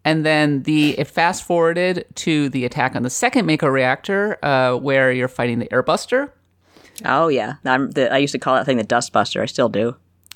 And 0.04 0.26
then 0.26 0.64
the 0.64 0.99
it 0.99 1.07
fast 1.07 1.45
forwarded 1.45 2.04
to 2.16 2.49
the 2.49 2.64
attack 2.64 2.97
on 2.97 3.02
the 3.04 3.11
second 3.11 3.47
Mako 3.47 3.69
reactor, 3.69 4.37
uh, 4.45 4.75
where 4.76 5.12
you're 5.12 5.28
fighting 5.28 5.61
the 5.61 5.66
Airbuster. 5.66 6.31
oh 7.04 7.28
yeah, 7.28 7.54
I'm 7.64 7.92
the, 7.92 8.12
I 8.12 8.19
used 8.19 8.33
to 8.33 8.38
call 8.38 8.57
that 8.57 8.66
thing 8.66 8.78
the 8.78 8.85
Dustbuster. 8.85 9.40
I 9.40 9.47
still 9.47 9.69
do. 9.69 9.95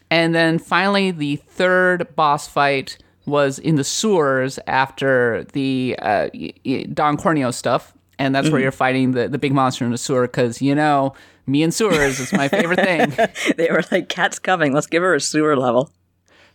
And 0.08 0.34
then 0.36 0.60
finally, 0.60 1.10
the 1.10 1.36
third 1.36 2.14
boss 2.14 2.46
fight 2.46 2.96
was 3.26 3.58
in 3.58 3.74
the 3.74 3.82
sewers 3.82 4.60
after 4.68 5.42
the 5.52 5.96
uh, 6.00 6.28
y- 6.32 6.52
y- 6.64 6.86
Don 6.94 7.16
Corneo 7.16 7.52
stuff. 7.52 7.92
And 8.20 8.32
that's 8.34 8.48
where 8.48 8.60
you're 8.60 8.70
fighting 8.72 9.12
the, 9.12 9.28
the 9.28 9.36
big 9.36 9.52
monster 9.52 9.84
in 9.84 9.90
the 9.90 9.98
sewer 9.98 10.22
because, 10.28 10.62
you 10.62 10.74
know, 10.76 11.12
me 11.46 11.62
and 11.62 11.72
sewers 11.72 12.20
is 12.20 12.32
my 12.32 12.48
favorite 12.48 12.80
thing. 12.80 13.12
they 13.56 13.68
were 13.70 13.82
like, 13.90 14.08
"Kat's 14.08 14.38
coming. 14.38 14.72
Let's 14.72 14.86
give 14.86 15.02
her 15.02 15.14
a 15.14 15.20
sewer 15.20 15.56
level." 15.56 15.92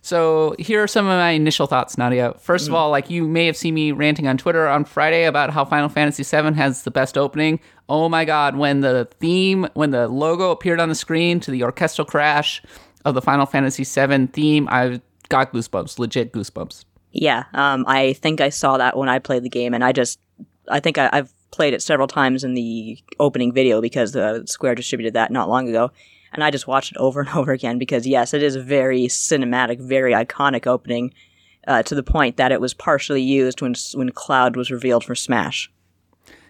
So 0.04 0.56
here 0.58 0.82
are 0.82 0.88
some 0.88 1.06
of 1.06 1.12
my 1.12 1.32
initial 1.32 1.68
thoughts, 1.68 1.98
Nadia. 1.98 2.34
First 2.40 2.68
of 2.68 2.74
all, 2.74 2.90
like 2.90 3.10
you 3.12 3.28
may 3.28 3.46
have 3.46 3.56
seen 3.56 3.76
me 3.76 3.92
ranting 3.92 4.28
on 4.28 4.36
Twitter 4.36 4.68
on 4.68 4.84
Friday 4.84 5.26
about 5.26 5.52
how 5.52 5.64
Final 5.64 5.90
Fantasy 5.90 6.24
VII 6.24 6.54
has 6.56 6.84
the 6.84 6.92
best 6.92 7.18
opening. 7.18 7.60
Oh 7.88 8.10
my 8.10 8.26
god, 8.26 8.56
when 8.56 8.82
the 8.82 9.08
theme, 9.20 9.68
when 9.76 9.92
the 9.92 10.08
logo 10.08 10.50
appeared 10.50 10.80
on 10.80 10.90
the 10.90 10.96
screen 10.96 11.40
to 11.42 11.52
the 11.52 11.64
orchestral 11.64 12.06
crash 12.06 12.64
of 13.06 13.14
the 13.14 13.22
Final 13.22 13.46
Fantasy 13.46 13.84
VII 13.84 14.28
theme, 14.28 14.68
I 14.72 15.02
got 15.30 15.54
goosebumps, 15.54 16.00
legit 16.00 16.34
goosebumps. 16.34 16.86
Yeah, 17.12 17.44
um, 17.54 17.86
I 17.88 18.14
think 18.14 18.42
I 18.42 18.50
saw 18.50 18.78
that 18.78 18.98
when 18.98 19.10
I 19.10 19.20
played 19.20 19.44
the 19.44 19.50
game, 19.50 19.74
and 19.74 19.84
I 19.84 19.92
just, 19.92 20.20
I 20.68 20.80
think 20.80 20.98
I, 20.98 21.10
I've 21.12 21.32
played 21.52 21.74
it 21.74 21.82
several 21.82 22.08
times 22.08 22.44
in 22.44 22.54
the 22.54 22.98
opening 23.20 23.54
video 23.54 23.82
because 23.82 24.16
uh, 24.16 24.46
Square 24.46 24.76
distributed 24.76 25.14
that 25.14 25.32
not 25.32 25.50
long 25.50 25.70
ago, 25.70 25.92
and 26.34 26.44
I 26.44 26.52
just 26.52 26.68
watched 26.68 26.92
it 26.94 26.98
over 26.98 27.22
and 27.22 27.30
over 27.36 27.52
again 27.52 27.78
because 27.78 28.08
yes, 28.08 28.34
it 28.34 28.42
is 28.42 28.56
a 28.56 28.62
very 28.62 29.04
cinematic, 29.04 29.80
very 29.80 30.14
iconic 30.14 30.66
opening, 30.66 31.14
uh, 31.68 31.84
to 31.84 31.96
the 31.96 32.04
point 32.04 32.38
that 32.38 32.52
it 32.52 32.62
was 32.62 32.74
partially 32.74 33.22
used 33.22 33.62
when 33.62 33.76
when 33.94 34.10
Cloud 34.10 34.56
was 34.56 34.72
revealed 34.72 35.04
for 35.04 35.16
Smash. 35.16 35.72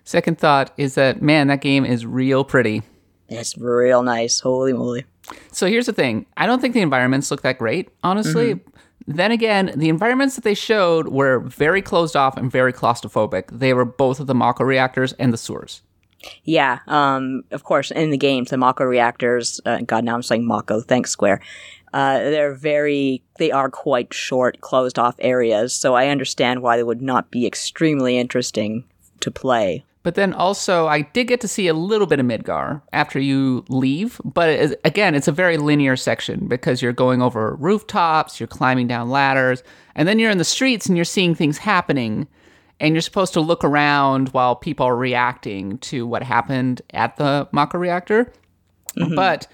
Second 0.04 0.38
thought 0.40 0.74
is 0.78 0.96
that 0.96 1.22
man, 1.22 1.48
that 1.48 1.62
game 1.62 1.86
is 1.86 2.06
real 2.06 2.44
pretty. 2.44 2.82
It's 3.30 3.58
real 3.58 4.04
nice. 4.04 4.40
Holy 4.40 4.74
moly! 4.74 5.06
So 5.52 5.68
here's 5.68 5.86
the 5.86 5.94
thing. 5.94 6.26
I 6.38 6.46
don't 6.46 6.60
think 6.60 6.74
the 6.74 6.82
environments 6.82 7.32
look 7.32 7.42
that 7.44 7.58
great, 7.58 7.90
honestly. 8.04 8.60
Then 9.08 9.32
again, 9.32 9.74
the 9.76 9.90
environments 9.90 10.36
that 10.36 10.44
they 10.44 10.54
showed 10.54 11.08
were 11.08 11.40
very 11.40 11.82
closed 11.82 12.16
off 12.16 12.38
and 12.38 12.52
very 12.52 12.74
claustrophobic. 12.74 13.46
They 13.52 13.74
were 13.74 13.86
both 13.86 14.20
of 14.20 14.28
the 14.28 14.36
Mako 14.36 14.64
reactors 14.64 15.14
and 15.14 15.34
the 15.34 15.38
sewers. 15.38 15.82
Yeah, 16.44 16.80
um, 16.88 17.44
of 17.52 17.64
course, 17.64 17.90
in 17.90 18.12
the 18.12 18.18
games, 18.18 18.52
the 18.52 18.58
Mako 18.58 18.84
reactors, 18.84 19.60
uh, 19.66 19.80
God, 19.80 20.04
now 20.04 20.14
I'm 20.14 20.22
saying 20.22 20.46
Mako, 20.46 20.82
thanks 20.82 21.10
Square, 21.12 21.42
Uh, 21.94 22.20
they're 22.20 22.54
very, 22.54 23.22
they 23.38 23.52
are 23.52 23.70
quite 23.70 24.14
short, 24.14 24.62
closed 24.62 24.98
off 24.98 25.16
areas, 25.20 25.74
so 25.74 25.94
I 25.94 26.08
understand 26.08 26.62
why 26.62 26.78
they 26.78 26.84
would 26.84 27.02
not 27.02 27.32
be 27.32 27.46
extremely 27.46 28.18
interesting 28.18 28.86
to 29.20 29.30
play. 29.30 29.84
But 30.04 30.16
then 30.16 30.34
also, 30.34 30.88
I 30.88 31.02
did 31.02 31.28
get 31.28 31.42
to 31.42 31.48
see 31.48 31.68
a 31.68 31.74
little 31.74 32.08
bit 32.08 32.20
of 32.20 32.26
Midgar 32.26 32.82
after 32.92 33.20
you 33.20 33.64
leave. 33.70 34.20
But 34.26 34.50
it 34.50 34.60
is, 34.60 34.76
again, 34.84 35.14
it's 35.14 35.28
a 35.28 35.32
very 35.32 35.58
linear 35.58 35.96
section 35.96 36.48
because 36.48 36.82
you're 36.82 36.92
going 36.92 37.22
over 37.22 37.56
rooftops, 37.56 38.40
you're 38.40 38.48
climbing 38.48 38.88
down 38.88 39.10
ladders, 39.10 39.62
and 39.96 40.08
then 40.08 40.18
you're 40.18 40.32
in 40.32 40.40
the 40.40 40.44
streets 40.44 40.88
and 40.88 40.98
you're 40.98 41.06
seeing 41.06 41.36
things 41.36 41.60
happening. 41.60 42.28
And 42.80 42.96
you're 42.96 43.02
supposed 43.02 43.34
to 43.34 43.42
look 43.42 43.64
around 43.64 44.30
while 44.30 44.56
people 44.56 44.88
are 44.88 44.96
reacting 44.96 45.78
to 45.80 46.08
what 46.08 46.24
happened 46.24 46.82
at 46.94 47.18
the 47.18 47.48
Mako 47.52 47.78
reactor. 47.78 48.34
Mm-hmm. 48.98 49.14
But 49.14 49.46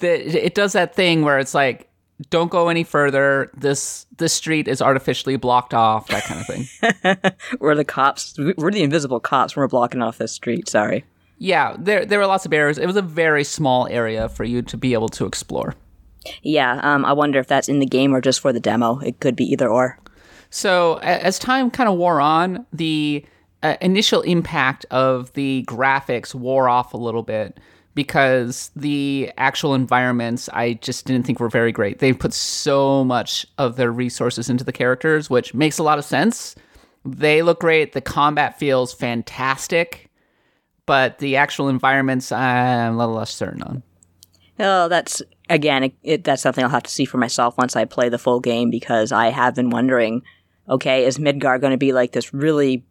the, 0.00 0.44
it 0.44 0.56
does 0.56 0.72
that 0.72 0.96
thing 0.96 1.22
where 1.22 1.38
it's 1.38 1.54
like, 1.54 1.88
don't 2.30 2.50
go 2.50 2.68
any 2.68 2.84
further. 2.84 3.50
This 3.56 4.06
this 4.16 4.32
street 4.32 4.68
is 4.68 4.82
artificially 4.82 5.36
blocked 5.36 5.74
off. 5.74 6.08
That 6.08 6.24
kind 6.24 6.40
of 6.40 6.46
thing. 6.46 7.32
We're 7.60 7.74
the 7.74 7.84
cops. 7.84 8.36
We're 8.56 8.70
the 8.70 8.82
invisible 8.82 9.20
cops. 9.20 9.56
We're 9.56 9.68
blocking 9.68 10.02
off 10.02 10.18
this 10.18 10.32
street. 10.32 10.68
Sorry. 10.68 11.04
Yeah, 11.38 11.76
there 11.78 12.04
there 12.04 12.18
were 12.18 12.26
lots 12.26 12.44
of 12.44 12.50
barriers. 12.50 12.78
It 12.78 12.86
was 12.86 12.96
a 12.96 13.02
very 13.02 13.44
small 13.44 13.86
area 13.88 14.28
for 14.28 14.44
you 14.44 14.62
to 14.62 14.76
be 14.76 14.92
able 14.92 15.08
to 15.10 15.26
explore. 15.26 15.74
Yeah, 16.42 16.80
um, 16.82 17.04
I 17.04 17.12
wonder 17.12 17.38
if 17.38 17.46
that's 17.46 17.68
in 17.68 17.78
the 17.78 17.86
game 17.86 18.14
or 18.14 18.20
just 18.20 18.40
for 18.40 18.52
the 18.52 18.60
demo. 18.60 18.98
It 18.98 19.20
could 19.20 19.36
be 19.36 19.44
either 19.52 19.68
or. 19.68 19.98
So 20.50 20.96
as 20.96 21.38
time 21.38 21.70
kind 21.70 21.88
of 21.88 21.96
wore 21.96 22.20
on, 22.20 22.66
the 22.72 23.24
uh, 23.62 23.76
initial 23.80 24.22
impact 24.22 24.86
of 24.90 25.32
the 25.34 25.64
graphics 25.68 26.34
wore 26.34 26.68
off 26.68 26.94
a 26.94 26.96
little 26.96 27.22
bit 27.22 27.58
because 27.98 28.70
the 28.76 29.32
actual 29.38 29.74
environments 29.74 30.48
I 30.52 30.74
just 30.74 31.04
didn't 31.04 31.26
think 31.26 31.40
were 31.40 31.48
very 31.48 31.72
great. 31.72 31.98
They 31.98 32.12
put 32.12 32.32
so 32.32 33.02
much 33.02 33.44
of 33.58 33.74
their 33.74 33.90
resources 33.90 34.48
into 34.48 34.62
the 34.62 34.70
characters, 34.70 35.28
which 35.28 35.52
makes 35.52 35.78
a 35.78 35.82
lot 35.82 35.98
of 35.98 36.04
sense. 36.04 36.54
They 37.04 37.42
look 37.42 37.58
great. 37.58 37.94
The 37.94 38.00
combat 38.00 38.56
feels 38.56 38.94
fantastic, 38.94 40.12
but 40.86 41.18
the 41.18 41.34
actual 41.34 41.68
environments 41.68 42.30
I'm 42.30 42.94
a 42.94 42.96
little 42.96 43.16
less 43.16 43.34
certain 43.34 43.64
on. 43.64 43.82
Oh, 44.60 44.86
that's 44.86 45.20
again, 45.50 45.82
it, 45.82 45.94
it, 46.04 46.22
that's 46.22 46.42
something 46.42 46.62
I'll 46.62 46.70
have 46.70 46.84
to 46.84 46.90
see 46.92 47.04
for 47.04 47.18
myself 47.18 47.58
once 47.58 47.74
I 47.74 47.84
play 47.84 48.08
the 48.08 48.16
full 48.16 48.38
game 48.38 48.70
because 48.70 49.10
I 49.10 49.30
have 49.30 49.56
been 49.56 49.70
wondering. 49.70 50.22
Okay, 50.68 51.04
is 51.04 51.18
Midgar 51.18 51.60
going 51.60 51.72
to 51.72 51.76
be 51.76 51.92
like 51.92 52.12
this 52.12 52.32
really 52.32 52.84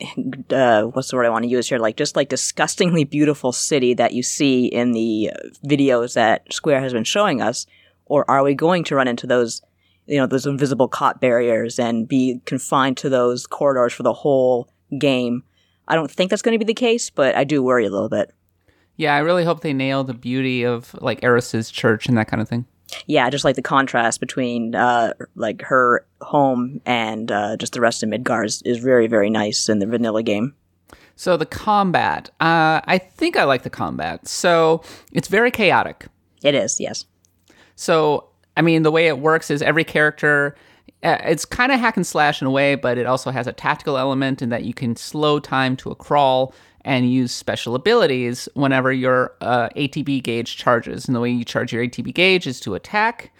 uh, 0.50 0.82
what's 0.82 1.10
the 1.10 1.16
word 1.16 1.26
I 1.26 1.30
want 1.30 1.44
to 1.44 1.50
use 1.50 1.68
here? 1.68 1.78
Like 1.78 1.96
just 1.96 2.16
like 2.16 2.28
disgustingly 2.28 3.04
beautiful 3.04 3.52
city 3.52 3.94
that 3.94 4.12
you 4.12 4.22
see 4.22 4.66
in 4.66 4.92
the 4.92 5.30
uh, 5.34 5.48
videos 5.66 6.14
that 6.14 6.52
Square 6.52 6.80
has 6.80 6.92
been 6.92 7.04
showing 7.04 7.40
us, 7.40 7.66
or 8.06 8.28
are 8.30 8.42
we 8.42 8.54
going 8.54 8.84
to 8.84 8.94
run 8.94 9.08
into 9.08 9.26
those, 9.26 9.62
you 10.06 10.18
know, 10.18 10.26
those 10.26 10.46
invisible 10.46 10.88
caught 10.88 11.20
barriers 11.20 11.78
and 11.78 12.06
be 12.06 12.40
confined 12.44 12.96
to 12.98 13.08
those 13.08 13.46
corridors 13.46 13.92
for 13.92 14.02
the 14.02 14.12
whole 14.12 14.68
game? 14.98 15.42
I 15.88 15.94
don't 15.94 16.10
think 16.10 16.30
that's 16.30 16.42
going 16.42 16.58
to 16.58 16.64
be 16.64 16.68
the 16.68 16.74
case, 16.74 17.10
but 17.10 17.34
I 17.36 17.44
do 17.44 17.62
worry 17.62 17.86
a 17.86 17.90
little 17.90 18.08
bit. 18.08 18.32
Yeah, 18.96 19.14
I 19.14 19.18
really 19.18 19.44
hope 19.44 19.60
they 19.60 19.72
nail 19.72 20.04
the 20.04 20.14
beauty 20.14 20.64
of 20.64 20.94
like 21.00 21.22
Eris's 21.22 21.70
church 21.70 22.06
and 22.06 22.16
that 22.16 22.28
kind 22.28 22.40
of 22.40 22.48
thing. 22.48 22.66
Yeah, 23.06 23.28
just 23.30 23.44
like 23.44 23.56
the 23.56 23.62
contrast 23.62 24.20
between 24.20 24.74
uh, 24.74 25.12
like 25.34 25.62
her 25.62 26.06
home 26.20 26.80
and 26.86 27.30
uh, 27.30 27.56
just 27.56 27.72
the 27.72 27.80
rest 27.80 28.02
of 28.02 28.08
Midgar 28.08 28.44
is, 28.44 28.62
is 28.62 28.78
very 28.78 29.06
very 29.06 29.30
nice 29.30 29.68
in 29.68 29.78
the 29.78 29.86
vanilla 29.86 30.22
game. 30.22 30.54
So 31.16 31.36
the 31.36 31.46
combat, 31.46 32.30
uh, 32.40 32.80
I 32.84 32.98
think 32.98 33.36
I 33.36 33.44
like 33.44 33.62
the 33.62 33.70
combat. 33.70 34.28
So 34.28 34.82
it's 35.12 35.28
very 35.28 35.50
chaotic. 35.50 36.06
It 36.42 36.54
is, 36.54 36.78
yes. 36.78 37.06
So 37.74 38.28
I 38.56 38.62
mean, 38.62 38.82
the 38.82 38.90
way 38.90 39.06
it 39.06 39.18
works 39.18 39.50
is 39.50 39.62
every 39.62 39.84
character. 39.84 40.56
Uh, 41.02 41.18
it's 41.24 41.44
kind 41.44 41.72
of 41.72 41.78
hack 41.78 41.96
and 41.96 42.06
slash 42.06 42.40
in 42.40 42.46
a 42.46 42.50
way, 42.50 42.74
but 42.74 42.98
it 42.98 43.06
also 43.06 43.30
has 43.30 43.46
a 43.46 43.52
tactical 43.52 43.98
element 43.98 44.40
in 44.42 44.48
that 44.48 44.64
you 44.64 44.72
can 44.72 44.96
slow 44.96 45.38
time 45.38 45.76
to 45.76 45.90
a 45.90 45.94
crawl 45.94 46.54
and 46.86 47.10
use 47.10 47.32
special 47.32 47.74
abilities 47.74 48.48
whenever 48.54 48.90
your 48.92 49.34
uh, 49.42 49.68
ATB 49.76 50.22
gauge 50.22 50.56
charges. 50.56 51.06
And 51.06 51.14
the 51.14 51.20
way 51.20 51.30
you 51.30 51.44
charge 51.44 51.72
your 51.72 51.84
ATB 51.84 52.14
gauge 52.14 52.46
is 52.46 52.60
to 52.60 52.74
attack. 52.76 53.32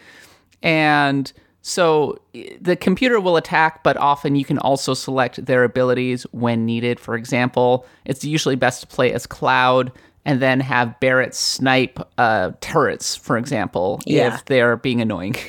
And 0.62 1.32
so 1.62 2.18
the 2.60 2.76
computer 2.76 3.20
will 3.20 3.36
attack, 3.36 3.82
but 3.84 3.96
often 3.96 4.34
you 4.36 4.44
can 4.44 4.58
also 4.58 4.94
select 4.94 5.46
their 5.46 5.62
abilities 5.64 6.24
when 6.32 6.66
needed. 6.66 6.98
For 7.00 7.14
example, 7.14 7.86
it's 8.04 8.24
usually 8.24 8.56
best 8.56 8.80
to 8.82 8.86
play 8.88 9.12
as 9.12 9.26
Cloud 9.26 9.92
and 10.24 10.42
then 10.42 10.58
have 10.58 10.98
Barrett 10.98 11.32
snipe 11.34 12.00
uh, 12.18 12.50
turrets, 12.60 13.14
for 13.14 13.38
example, 13.38 14.00
Yeah. 14.06 14.34
if 14.34 14.44
they're 14.46 14.76
being 14.76 15.00
annoying. 15.00 15.36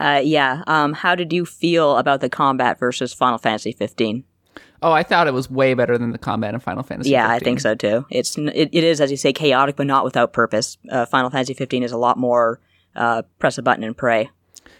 Uh, 0.00 0.20
yeah. 0.22 0.62
Um, 0.68 0.92
how 0.92 1.16
did 1.16 1.32
you 1.32 1.44
feel 1.44 1.96
about 1.96 2.20
the 2.20 2.28
combat 2.28 2.78
versus 2.78 3.12
Final 3.12 3.36
Fantasy 3.36 3.72
15? 3.72 4.22
Oh, 4.82 4.92
I 4.92 5.02
thought 5.02 5.26
it 5.26 5.34
was 5.34 5.50
way 5.50 5.74
better 5.74 5.98
than 5.98 6.12
the 6.12 6.18
combat 6.18 6.54
in 6.54 6.60
Final 6.60 6.82
Fantasy. 6.82 7.10
Yeah, 7.10 7.28
I 7.28 7.38
think 7.38 7.60
so 7.60 7.74
too. 7.74 8.06
It's 8.10 8.38
it, 8.38 8.70
it 8.72 8.84
is 8.84 9.00
as 9.00 9.10
you 9.10 9.16
say 9.16 9.32
chaotic, 9.32 9.76
but 9.76 9.86
not 9.86 10.04
without 10.04 10.32
purpose. 10.32 10.78
Uh, 10.90 11.04
Final 11.06 11.30
Fantasy 11.30 11.54
15 11.54 11.82
is 11.82 11.92
a 11.92 11.96
lot 11.96 12.16
more 12.16 12.60
uh, 12.94 13.22
press 13.38 13.58
a 13.58 13.62
button 13.62 13.84
and 13.84 13.96
pray. 13.96 14.30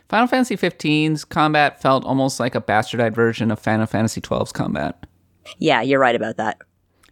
Final 0.08 0.26
Fantasy 0.26 0.56
15's 0.56 1.24
combat 1.24 1.82
felt 1.82 2.04
almost 2.04 2.40
like 2.40 2.54
a 2.54 2.60
bastardized 2.60 3.14
version 3.14 3.50
of 3.50 3.58
Final 3.58 3.86
Fantasy 3.86 4.20
12's 4.20 4.52
combat. 4.52 5.06
Yeah, 5.58 5.82
you're 5.82 6.00
right 6.00 6.16
about 6.16 6.36
that. 6.36 6.58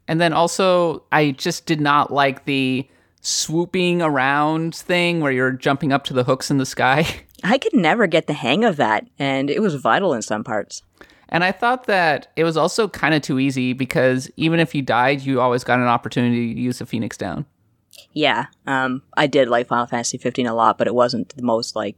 And 0.09 0.21
then 0.21 0.33
also, 0.33 1.05
I 1.13 1.33
just 1.33 1.67
did 1.67 1.81
not 1.81 2.13
like 2.13 2.45
the 2.45 2.89
swooping 3.21 4.03
around 4.03 4.75
thing 4.75 5.21
where 5.21 5.33
you're 5.33 5.51
jumping 5.51 5.93
up 5.93 6.05
to 6.05 6.15
the 6.15 6.25
hooks 6.25 6.51
in 6.51 6.59
the 6.59 6.67
sky. 6.67 7.07
I 7.45 7.59
could 7.59 7.75
never 7.75 8.07
get 8.07 8.29
the 8.29 8.33
hang 8.33 8.65
of 8.65 8.77
that, 8.77 9.07
and 9.19 9.51
it 9.51 9.61
was 9.61 9.75
vital 9.75 10.15
in 10.15 10.23
some 10.23 10.45
parts. 10.45 10.83
And 11.29 11.43
I 11.43 11.53
thought 11.53 11.85
that 11.85 12.29
it 12.37 12.45
was 12.45 12.57
also 12.57 12.89
kind 12.89 13.15
of 13.15 13.23
too 13.23 13.39
easy 13.39 13.73
because 13.73 14.31
even 14.37 14.61
if 14.61 14.75
you 14.75 14.83
died, 14.83 15.23
you 15.23 15.41
always 15.41 15.65
got 15.65 15.81
an 15.81 15.87
opportunity 15.87 16.55
to 16.55 16.61
use 16.61 16.79
the 16.79 16.87
Phoenix 16.87 17.17
down. 17.17 17.47
Yeah, 18.13 18.47
um, 18.67 19.03
I 19.17 19.27
did 19.27 19.49
like 19.49 19.69
Final 19.69 19.87
Fantasy 19.87 20.19
15 20.19 20.47
a 20.47 20.55
lot, 20.55 20.79
but 20.79 20.87
it 20.87 20.95
wasn't 20.95 21.35
the 21.37 21.43
most 21.43 21.75
like 21.75 21.97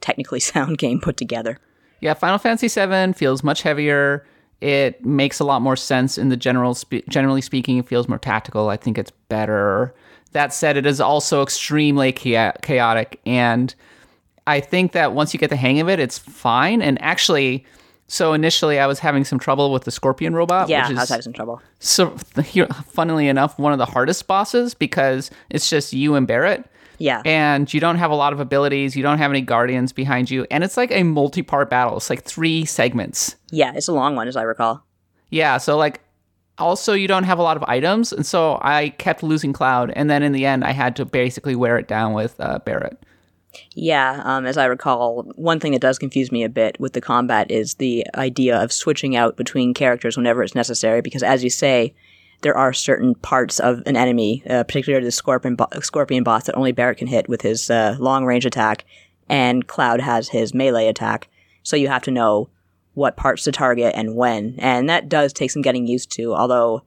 technically 0.00 0.40
sound 0.52 0.78
game 0.78 1.00
put 1.00 1.16
together. 1.16 1.58
Yeah, 2.00 2.14
Final 2.14 2.38
Fantasy 2.38 2.68
VII 2.68 3.14
feels 3.14 3.42
much 3.42 3.62
heavier. 3.62 4.26
It 4.60 5.04
makes 5.04 5.40
a 5.40 5.44
lot 5.44 5.62
more 5.62 5.76
sense 5.76 6.18
in 6.18 6.28
the 6.28 6.36
general. 6.36 6.74
Spe- 6.74 7.06
generally 7.08 7.40
speaking, 7.40 7.78
it 7.78 7.88
feels 7.88 8.08
more 8.08 8.18
tactical. 8.18 8.68
I 8.68 8.76
think 8.76 8.98
it's 8.98 9.10
better. 9.10 9.94
That 10.32 10.52
said, 10.52 10.76
it 10.76 10.86
is 10.86 11.00
also 11.00 11.42
extremely 11.42 12.12
cha- 12.12 12.52
chaotic, 12.62 13.20
and 13.24 13.74
I 14.46 14.60
think 14.60 14.92
that 14.92 15.12
once 15.12 15.32
you 15.34 15.40
get 15.40 15.50
the 15.50 15.56
hang 15.56 15.80
of 15.80 15.88
it, 15.88 15.98
it's 15.98 16.18
fine. 16.18 16.82
And 16.82 17.00
actually, 17.02 17.64
so 18.08 18.32
initially, 18.32 18.78
I 18.78 18.86
was 18.86 18.98
having 19.00 19.24
some 19.24 19.38
trouble 19.38 19.72
with 19.72 19.84
the 19.84 19.90
Scorpion 19.90 20.34
robot. 20.34 20.68
Yeah, 20.68 20.88
which 20.88 20.96
I 20.96 21.00
was 21.00 21.08
having 21.08 21.22
some 21.22 21.32
trouble. 21.32 21.60
so 21.78 22.10
funnily 22.88 23.28
enough, 23.28 23.58
one 23.58 23.72
of 23.72 23.78
the 23.78 23.86
hardest 23.86 24.26
bosses 24.26 24.74
because 24.74 25.30
it's 25.50 25.68
just 25.68 25.92
you 25.92 26.14
and 26.14 26.26
Barrett. 26.26 26.64
Yeah, 26.98 27.20
And 27.26 27.72
you 27.74 27.78
don't 27.78 27.96
have 27.96 28.10
a 28.10 28.14
lot 28.14 28.32
of 28.32 28.40
abilities. 28.40 28.96
You 28.96 29.02
don't 29.02 29.18
have 29.18 29.30
any 29.30 29.42
guardians 29.42 29.92
behind 29.92 30.30
you. 30.30 30.46
And 30.50 30.64
it's 30.64 30.78
like 30.78 30.90
a 30.90 31.02
multi 31.02 31.42
part 31.42 31.68
battle. 31.68 31.98
It's 31.98 32.08
like 32.08 32.22
three 32.24 32.64
segments. 32.64 33.36
yeah, 33.50 33.74
it's 33.74 33.88
a 33.88 33.92
long 33.92 34.16
one 34.16 34.28
as 34.28 34.36
I 34.36 34.42
recall. 34.42 34.82
Yeah. 35.28 35.58
So, 35.58 35.76
like, 35.76 36.00
also, 36.56 36.94
you 36.94 37.06
don't 37.06 37.24
have 37.24 37.38
a 37.38 37.42
lot 37.42 37.58
of 37.58 37.64
items. 37.64 38.14
And 38.14 38.24
so 38.24 38.58
I 38.62 38.90
kept 38.90 39.22
losing 39.22 39.52
Cloud. 39.52 39.92
And 39.94 40.08
then 40.08 40.22
in 40.22 40.32
the 40.32 40.46
end, 40.46 40.64
I 40.64 40.70
had 40.70 40.96
to 40.96 41.04
basically 41.04 41.54
wear 41.54 41.76
it 41.76 41.86
down 41.86 42.14
with 42.14 42.34
uh, 42.40 42.60
Barrett. 42.60 42.96
Yeah, 43.72 44.22
um, 44.24 44.46
as 44.46 44.56
I 44.56 44.66
recall, 44.66 45.22
one 45.36 45.60
thing 45.60 45.72
that 45.72 45.80
does 45.80 45.98
confuse 45.98 46.32
me 46.32 46.44
a 46.44 46.48
bit 46.48 46.78
with 46.80 46.92
the 46.92 47.00
combat 47.00 47.50
is 47.50 47.74
the 47.74 48.06
idea 48.14 48.60
of 48.60 48.72
switching 48.72 49.16
out 49.16 49.36
between 49.36 49.74
characters 49.74 50.16
whenever 50.16 50.42
it's 50.42 50.54
necessary, 50.54 51.02
because 51.02 51.22
as 51.22 51.44
you 51.44 51.50
say, 51.50 51.94
there 52.42 52.56
are 52.56 52.72
certain 52.72 53.14
parts 53.14 53.58
of 53.60 53.82
an 53.86 53.96
enemy, 53.96 54.42
uh, 54.48 54.64
particularly 54.64 55.04
the 55.04 55.12
scorpion, 55.12 55.56
bo- 55.56 55.68
scorpion 55.80 56.22
boss 56.22 56.44
that 56.44 56.56
only 56.56 56.72
Barrett 56.72 56.98
can 56.98 57.06
hit 57.06 57.28
with 57.28 57.42
his 57.42 57.70
uh, 57.70 57.96
long 57.98 58.24
range 58.24 58.46
attack, 58.46 58.84
and 59.28 59.66
Cloud 59.66 60.00
has 60.00 60.28
his 60.28 60.54
melee 60.54 60.88
attack. 60.88 61.28
So 61.62 61.76
you 61.76 61.88
have 61.88 62.02
to 62.02 62.10
know 62.10 62.48
what 62.94 63.16
parts 63.16 63.44
to 63.44 63.52
target 63.52 63.92
and 63.94 64.14
when, 64.16 64.54
and 64.58 64.88
that 64.88 65.08
does 65.08 65.32
take 65.32 65.50
some 65.50 65.62
getting 65.62 65.86
used 65.86 66.10
to. 66.12 66.34
Although 66.34 66.82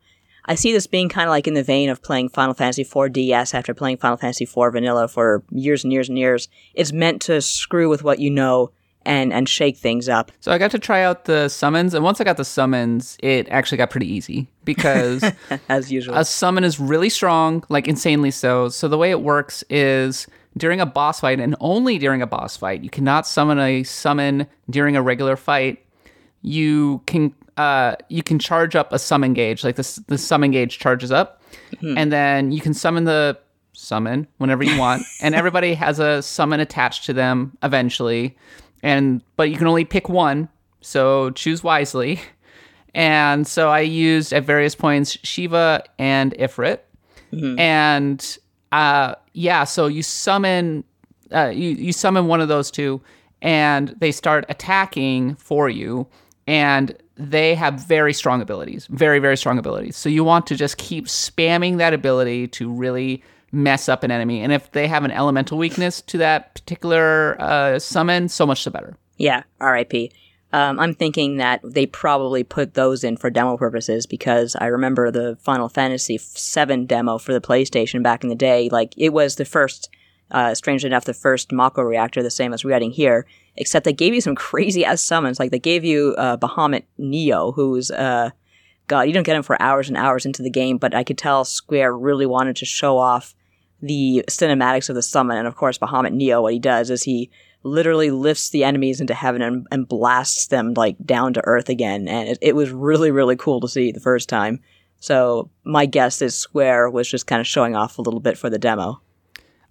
I 0.49 0.55
see 0.55 0.73
this 0.73 0.87
being 0.87 1.09
kind 1.09 1.27
of 1.27 1.29
like 1.29 1.47
in 1.47 1.53
the 1.53 1.63
vein 1.63 1.89
of 1.89 2.01
playing 2.01 2.29
Final 2.29 2.55
Fantasy 2.55 2.81
IV 2.81 3.13
DS 3.13 3.53
after 3.53 3.75
playing 3.75 3.97
Final 3.97 4.17
Fantasy 4.17 4.45
IV 4.45 4.73
Vanilla 4.73 5.07
for 5.07 5.43
years 5.51 5.83
and 5.83 5.93
years 5.93 6.09
and 6.09 6.17
years. 6.17 6.49
It's 6.73 6.91
meant 6.91 7.21
to 7.23 7.39
screw 7.39 7.87
with 7.87 8.03
what 8.03 8.17
you 8.17 8.31
know 8.31 8.71
and 9.05 9.31
and 9.31 9.47
shake 9.47 9.77
things 9.77 10.09
up. 10.09 10.31
So 10.39 10.51
I 10.51 10.57
got 10.57 10.71
to 10.71 10.79
try 10.79 11.03
out 11.03 11.25
the 11.25 11.49
summons. 11.49 11.93
And 11.93 12.03
once 12.03 12.19
I 12.19 12.23
got 12.23 12.37
the 12.37 12.43
summons, 12.43 13.15
it 13.21 13.47
actually 13.49 13.77
got 13.77 13.91
pretty 13.91 14.11
easy 14.11 14.49
because 14.65 15.23
As 15.69 15.91
usual. 15.91 16.15
a 16.15 16.25
summon 16.25 16.63
is 16.63 16.79
really 16.79 17.09
strong, 17.09 17.63
like 17.69 17.87
insanely 17.87 18.31
so. 18.31 18.69
So 18.69 18.87
the 18.87 18.97
way 18.97 19.11
it 19.11 19.21
works 19.21 19.63
is 19.69 20.25
during 20.57 20.81
a 20.81 20.85
boss 20.87 21.19
fight, 21.19 21.39
and 21.39 21.55
only 21.59 21.99
during 21.99 22.23
a 22.23 22.27
boss 22.27 22.57
fight, 22.57 22.83
you 22.83 22.89
cannot 22.89 23.27
summon 23.27 23.59
a 23.59 23.83
summon 23.83 24.47
during 24.67 24.95
a 24.95 25.01
regular 25.01 25.35
fight. 25.37 25.85
You 26.41 27.03
can 27.05 27.35
uh, 27.59 27.95
you 28.07 28.23
can 28.23 28.39
charge 28.39 28.75
up 28.75 28.93
a 28.93 28.99
summon 28.99 29.33
gauge, 29.33 29.63
like 29.65 29.75
this 29.75 29.97
the 30.07 30.17
summon 30.17 30.51
gauge 30.51 30.79
charges 30.79 31.11
up, 31.11 31.41
and 31.97 32.11
then 32.11 32.51
you 32.51 32.61
can 32.61 32.73
summon 32.73 33.03
the 33.03 33.37
summon 33.73 34.27
whenever 34.37 34.63
you 34.63 34.77
want, 34.79 35.03
and 35.21 35.35
everybody 35.35 35.73
has 35.73 35.99
a 35.99 36.21
summon 36.21 36.59
attached 36.59 37.05
to 37.05 37.13
them 37.13 37.57
eventually. 37.61 38.37
And 38.81 39.21
but 39.35 39.49
you 39.49 39.57
can 39.57 39.67
only 39.67 39.83
pick 39.85 40.07
one, 40.07 40.47
so 40.81 41.31
choose 41.31 41.61
wisely. 41.63 42.19
And 42.95 43.45
so 43.45 43.69
I 43.69 43.81
used 43.81 44.33
at 44.33 44.43
various 44.45 44.73
points 44.73 45.17
Shiva 45.23 45.83
and 45.99 46.33
Ifrit. 46.39 46.79
And 47.59 48.37
uh, 48.71 49.13
yeah, 49.33 49.63
so 49.65 49.85
you 49.87 50.01
summon 50.01 50.83
uh, 51.31 51.49
you, 51.53 51.69
you 51.69 51.93
summon 51.93 52.27
one 52.27 52.41
of 52.41 52.47
those 52.47 52.71
two, 52.71 53.01
and 53.41 53.89
they 53.99 54.11
start 54.11 54.45
attacking 54.49 55.35
for 55.35 55.69
you, 55.69 56.07
and 56.47 56.95
they 57.19 57.53
have 57.53 57.75
very 57.75 58.13
strong 58.13 58.41
abilities, 58.41 58.87
very 58.87 59.19
very 59.19 59.37
strong 59.37 59.59
abilities. 59.59 59.97
So 59.97 60.09
you 60.09 60.23
want 60.23 60.47
to 60.47 60.55
just 60.55 60.77
keep 60.77 61.05
spamming 61.05 61.77
that 61.77 61.93
ability 61.93 62.47
to 62.47 62.71
really 62.71 63.21
mess 63.51 63.89
up 63.89 64.03
an 64.03 64.11
enemy, 64.11 64.41
and 64.41 64.53
if 64.53 64.71
they 64.71 64.87
have 64.87 65.03
an 65.03 65.11
elemental 65.11 65.57
weakness 65.57 66.01
to 66.01 66.17
that 66.19 66.55
particular 66.55 67.35
uh, 67.41 67.79
summon, 67.79 68.29
so 68.29 68.45
much 68.45 68.63
the 68.63 68.71
better. 68.71 68.95
Yeah, 69.17 69.43
RIP. 69.59 70.11
Um, 70.51 70.79
I'm 70.79 70.95
thinking 70.95 71.37
that 71.37 71.61
they 71.63 71.85
probably 71.85 72.43
put 72.43 72.73
those 72.73 73.03
in 73.03 73.17
for 73.17 73.29
demo 73.29 73.55
purposes 73.57 74.07
because 74.07 74.55
I 74.55 74.67
remember 74.67 75.11
the 75.11 75.37
Final 75.41 75.69
Fantasy 75.69 76.17
VII 76.17 76.85
demo 76.85 77.17
for 77.19 77.33
the 77.33 77.41
PlayStation 77.41 78.01
back 78.01 78.23
in 78.23 78.29
the 78.29 78.35
day. 78.35 78.67
Like, 78.71 78.93
it 78.97 79.09
was 79.09 79.35
the 79.35 79.45
first, 79.45 79.89
uh, 80.31 80.55
strangely 80.55 80.87
enough, 80.87 81.05
the 81.05 81.13
first 81.13 81.51
Mako 81.51 81.83
reactor, 81.83 82.23
the 82.23 82.31
same 82.31 82.51
as 82.51 82.63
we're 82.63 82.71
getting 82.71 82.91
here, 82.91 83.27
except 83.59 83.85
they 83.85 83.93
gave 83.93 84.13
you 84.13 84.21
some 84.21 84.35
crazy 84.49 84.83
ass 84.83 85.01
summons. 85.01 85.39
Like, 85.39 85.51
they 85.51 85.59
gave 85.59 85.83
you 85.83 86.15
uh, 86.17 86.37
Bahamut 86.37 86.83
Neo, 86.97 87.51
who's, 87.51 87.91
uh, 87.91 88.31
God, 88.87 89.01
you 89.03 89.13
don't 89.13 89.23
get 89.23 89.35
him 89.35 89.43
for 89.43 89.61
hours 89.61 89.87
and 89.87 89.97
hours 89.97 90.25
into 90.25 90.41
the 90.41 90.49
game, 90.49 90.77
but 90.77 90.95
I 90.95 91.03
could 91.03 91.17
tell 91.17 91.45
Square 91.45 91.97
really 91.97 92.25
wanted 92.25 92.55
to 92.57 92.65
show 92.65 92.97
off 92.97 93.35
the 93.81 94.23
cinematics 94.27 94.89
of 94.89 94.95
the 94.95 95.01
summon. 95.01 95.37
And 95.37 95.47
of 95.47 95.55
course, 95.55 95.77
Bahamut 95.77 96.11
Neo, 96.11 96.41
what 96.41 96.53
he 96.53 96.59
does 96.59 96.89
is 96.89 97.03
he 97.03 97.29
literally 97.63 98.09
lifts 98.09 98.49
the 98.49 98.63
enemies 98.63 99.01
into 99.01 99.13
heaven 99.13 99.41
and, 99.41 99.67
and 99.71 99.87
blasts 99.87 100.47
them 100.47 100.73
like 100.75 100.95
down 101.05 101.33
to 101.33 101.45
earth 101.45 101.69
again. 101.69 102.07
And 102.07 102.29
it, 102.29 102.37
it 102.41 102.55
was 102.55 102.71
really, 102.71 103.11
really 103.11 103.35
cool 103.35 103.59
to 103.61 103.67
see 103.67 103.91
the 103.91 103.99
first 103.99 104.29
time. 104.29 104.59
So 104.99 105.49
my 105.63 105.85
guess 105.85 106.21
is 106.21 106.35
Square 106.35 106.89
was 106.89 107.09
just 107.09 107.27
kind 107.27 107.39
of 107.39 107.47
showing 107.47 107.75
off 107.75 107.97
a 107.97 108.01
little 108.01 108.19
bit 108.19 108.37
for 108.37 108.49
the 108.49 108.59
demo. 108.59 109.01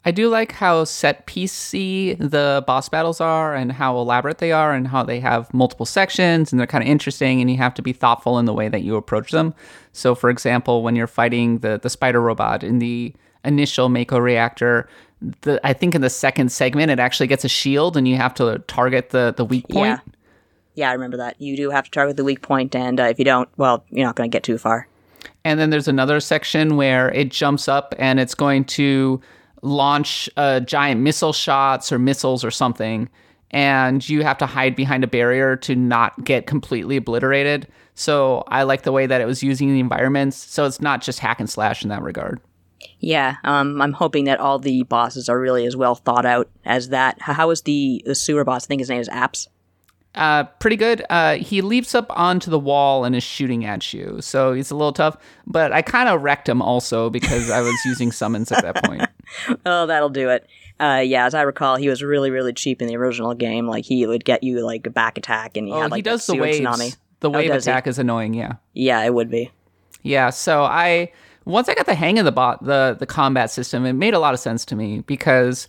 I 0.08 0.10
do 0.10 0.30
like 0.30 0.52
how 0.52 0.84
set 0.84 1.26
piecey 1.26 2.16
the 2.16 2.64
boss 2.66 2.88
battles 2.88 3.20
are 3.20 3.54
and 3.54 3.70
how 3.70 3.98
elaborate 3.98 4.38
they 4.38 4.52
are 4.52 4.72
and 4.72 4.88
how 4.88 5.02
they 5.02 5.20
have 5.20 5.52
multiple 5.52 5.84
sections 5.84 6.50
and 6.50 6.58
they're 6.58 6.66
kind 6.66 6.82
of 6.82 6.88
interesting 6.88 7.42
and 7.42 7.50
you 7.50 7.58
have 7.58 7.74
to 7.74 7.82
be 7.82 7.92
thoughtful 7.92 8.38
in 8.38 8.46
the 8.46 8.54
way 8.54 8.70
that 8.70 8.82
you 8.82 8.96
approach 8.96 9.32
them. 9.32 9.52
So 9.92 10.14
for 10.14 10.30
example, 10.30 10.82
when 10.82 10.96
you're 10.96 11.06
fighting 11.06 11.58
the 11.58 11.78
the 11.78 11.90
spider 11.90 12.22
robot 12.22 12.64
in 12.64 12.78
the 12.78 13.12
initial 13.44 13.90
Mako 13.90 14.16
reactor, 14.18 14.88
the 15.42 15.60
I 15.62 15.74
think 15.74 15.94
in 15.94 16.00
the 16.00 16.08
second 16.08 16.50
segment 16.52 16.90
it 16.90 16.98
actually 16.98 17.26
gets 17.26 17.44
a 17.44 17.48
shield 17.50 17.94
and 17.94 18.08
you 18.08 18.16
have 18.16 18.32
to 18.36 18.60
target 18.60 19.10
the 19.10 19.34
the 19.36 19.44
weak 19.44 19.68
point. 19.68 20.00
Yeah. 20.06 20.12
Yeah, 20.74 20.88
I 20.88 20.94
remember 20.94 21.18
that. 21.18 21.38
You 21.38 21.54
do 21.54 21.68
have 21.68 21.84
to 21.84 21.90
target 21.90 22.16
the 22.16 22.24
weak 22.24 22.40
point, 22.40 22.74
and 22.74 22.98
uh, 23.00 23.04
if 23.04 23.18
you 23.18 23.26
don't, 23.26 23.48
well, 23.56 23.84
you're 23.90 24.06
not 24.06 24.14
going 24.14 24.30
to 24.30 24.34
get 24.34 24.44
too 24.44 24.56
far. 24.56 24.86
And 25.44 25.58
then 25.58 25.70
there's 25.70 25.88
another 25.88 26.20
section 26.20 26.76
where 26.76 27.10
it 27.10 27.30
jumps 27.30 27.66
up 27.66 27.94
and 27.98 28.20
it's 28.20 28.34
going 28.34 28.64
to 28.66 29.20
launch 29.62 30.28
uh, 30.36 30.60
giant 30.60 31.00
missile 31.00 31.32
shots 31.32 31.92
or 31.92 31.98
missiles 31.98 32.44
or 32.44 32.50
something. 32.50 33.08
And 33.50 34.06
you 34.06 34.22
have 34.22 34.38
to 34.38 34.46
hide 34.46 34.76
behind 34.76 35.04
a 35.04 35.06
barrier 35.06 35.56
to 35.56 35.74
not 35.74 36.24
get 36.24 36.46
completely 36.46 36.96
obliterated. 36.98 37.66
So 37.94 38.44
I 38.48 38.62
like 38.64 38.82
the 38.82 38.92
way 38.92 39.06
that 39.06 39.20
it 39.20 39.26
was 39.26 39.42
using 39.42 39.72
the 39.72 39.80
environments. 39.80 40.36
So 40.36 40.66
it's 40.66 40.80
not 40.80 41.02
just 41.02 41.18
hack 41.18 41.40
and 41.40 41.48
slash 41.48 41.82
in 41.82 41.88
that 41.88 42.02
regard. 42.02 42.40
Yeah, 43.00 43.36
um, 43.44 43.80
I'm 43.80 43.92
hoping 43.92 44.24
that 44.24 44.40
all 44.40 44.58
the 44.58 44.82
bosses 44.84 45.28
are 45.28 45.38
really 45.38 45.66
as 45.66 45.76
well 45.76 45.94
thought 45.94 46.26
out 46.26 46.48
as 46.64 46.90
that. 46.90 47.20
How 47.20 47.50
is 47.50 47.62
the 47.62 48.02
the 48.04 48.14
sewer 48.14 48.44
boss? 48.44 48.64
I 48.64 48.68
think 48.68 48.80
his 48.80 48.90
name 48.90 49.00
is 49.00 49.08
Aps. 49.08 49.48
Uh, 50.14 50.44
pretty 50.44 50.76
good. 50.76 51.04
Uh, 51.10 51.36
he 51.36 51.60
leaps 51.62 51.94
up 51.94 52.06
onto 52.10 52.50
the 52.50 52.58
wall 52.58 53.04
and 53.04 53.14
is 53.14 53.22
shooting 53.22 53.64
at 53.64 53.92
you. 53.92 54.18
So 54.20 54.52
he's 54.52 54.70
a 54.70 54.74
little 54.74 54.92
tough. 54.92 55.16
But 55.46 55.72
I 55.72 55.82
kind 55.82 56.08
of 56.08 56.22
wrecked 56.22 56.48
him 56.48 56.60
also 56.60 57.08
because 57.10 57.50
I 57.50 57.60
was 57.60 57.74
using 57.84 58.10
summons 58.10 58.50
at 58.50 58.62
that 58.62 58.84
point. 58.84 59.02
Oh, 59.66 59.84
that'll 59.84 60.08
do 60.08 60.30
it. 60.30 60.48
Uh, 60.80 61.02
yeah, 61.04 61.26
as 61.26 61.34
I 61.34 61.42
recall, 61.42 61.76
he 61.76 61.90
was 61.90 62.02
really, 62.02 62.30
really 62.30 62.54
cheap 62.54 62.80
in 62.80 62.88
the 62.88 62.96
original 62.96 63.34
game. 63.34 63.66
Like 63.66 63.84
he 63.84 64.06
would 64.06 64.24
get 64.24 64.42
you 64.42 64.64
like 64.64 64.86
a 64.86 64.90
back 64.90 65.18
attack, 65.18 65.58
and 65.58 65.66
he 65.66 65.72
Oh, 65.74 65.82
had 65.82 65.90
like 65.90 65.98
he 65.98 66.02
does 66.02 66.24
the 66.26 66.34
waves. 66.34 66.60
tsunami. 66.60 66.96
The 67.20 67.28
Oh, 67.28 67.32
wave 67.34 67.50
he? 67.52 67.58
attack 67.58 67.86
is 67.86 67.98
annoying, 67.98 68.32
yeah. 68.32 68.54
Yeah, 68.72 69.02
it 69.04 69.12
would 69.12 69.30
be. 69.30 69.50
Yeah, 70.02 70.30
so 70.30 70.62
I 70.62 71.12
once 71.44 71.68
I 71.68 71.74
got 71.74 71.84
the 71.84 71.94
hang 71.94 72.18
of 72.18 72.24
the 72.24 72.32
bot 72.32 72.64
the 72.64 72.96
the 72.98 73.04
combat 73.04 73.50
system, 73.50 73.84
it 73.84 73.92
made 73.92 74.14
a 74.14 74.18
lot 74.18 74.32
of 74.32 74.40
sense 74.40 74.64
to 74.64 74.74
me 74.76 75.00
because 75.00 75.66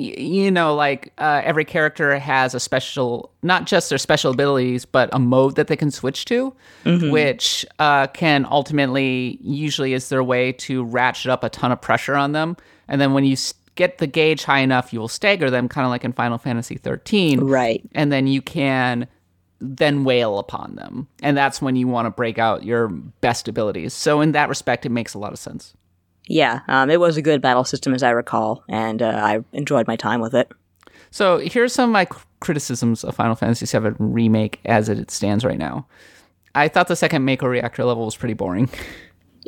you 0.00 0.50
know, 0.50 0.74
like 0.74 1.12
uh, 1.18 1.42
every 1.44 1.64
character 1.64 2.18
has 2.18 2.54
a 2.54 2.60
special, 2.60 3.30
not 3.42 3.66
just 3.66 3.88
their 3.90 3.98
special 3.98 4.30
abilities, 4.32 4.84
but 4.84 5.08
a 5.12 5.18
mode 5.18 5.56
that 5.56 5.66
they 5.68 5.76
can 5.76 5.90
switch 5.90 6.24
to, 6.26 6.54
which 6.84 7.64
uh, 7.78 8.06
can 8.08 8.46
ultimately 8.50 9.38
usually 9.42 9.92
is 9.92 10.08
their 10.08 10.24
way 10.24 10.52
to 10.52 10.84
ratchet 10.84 11.30
up 11.30 11.44
a 11.44 11.48
ton 11.48 11.72
of 11.72 11.80
pressure 11.80 12.14
on 12.16 12.32
them, 12.32 12.56
and 12.88 13.00
then 13.00 13.12
when 13.12 13.24
you 13.24 13.36
get 13.76 13.98
the 13.98 14.06
gauge 14.06 14.44
high 14.44 14.58
enough, 14.60 14.92
you 14.92 15.00
will 15.00 15.08
stagger 15.08 15.48
them, 15.50 15.68
kind 15.68 15.84
of 15.84 15.90
like 15.90 16.04
in 16.04 16.12
Final 16.12 16.38
Fantasy 16.38 16.76
13, 16.76 17.40
Right. 17.40 17.82
and 17.92 18.12
then 18.12 18.26
you 18.26 18.42
can 18.42 19.06
then 19.60 20.04
wail 20.04 20.38
upon 20.38 20.74
them. 20.74 21.06
And 21.22 21.36
that's 21.36 21.60
when 21.62 21.76
you 21.76 21.86
want 21.86 22.06
to 22.06 22.10
break 22.10 22.38
out 22.38 22.64
your 22.64 22.88
best 22.88 23.46
abilities. 23.46 23.92
So, 23.94 24.20
in 24.20 24.32
that 24.32 24.48
respect, 24.48 24.86
it 24.86 24.88
makes 24.88 25.14
a 25.14 25.18
lot 25.18 25.32
of 25.32 25.38
sense. 25.38 25.74
Yeah, 26.30 26.60
um, 26.68 26.90
it 26.90 27.00
was 27.00 27.16
a 27.16 27.22
good 27.22 27.40
battle 27.42 27.64
system 27.64 27.92
as 27.92 28.04
I 28.04 28.10
recall, 28.10 28.62
and 28.68 29.02
uh, 29.02 29.08
I 29.20 29.40
enjoyed 29.52 29.88
my 29.88 29.96
time 29.96 30.20
with 30.20 30.32
it. 30.32 30.48
So, 31.10 31.38
here's 31.38 31.72
some 31.72 31.90
of 31.90 31.92
my 31.92 32.06
criticisms 32.38 33.02
of 33.02 33.16
Final 33.16 33.34
Fantasy 33.34 33.66
VII 33.66 33.96
Remake 33.98 34.60
as 34.64 34.88
it 34.88 35.10
stands 35.10 35.44
right 35.44 35.58
now. 35.58 35.88
I 36.54 36.68
thought 36.68 36.86
the 36.86 36.94
second 36.94 37.24
Mako 37.24 37.48
reactor 37.48 37.84
level 37.84 38.04
was 38.04 38.14
pretty 38.14 38.34
boring. 38.34 38.70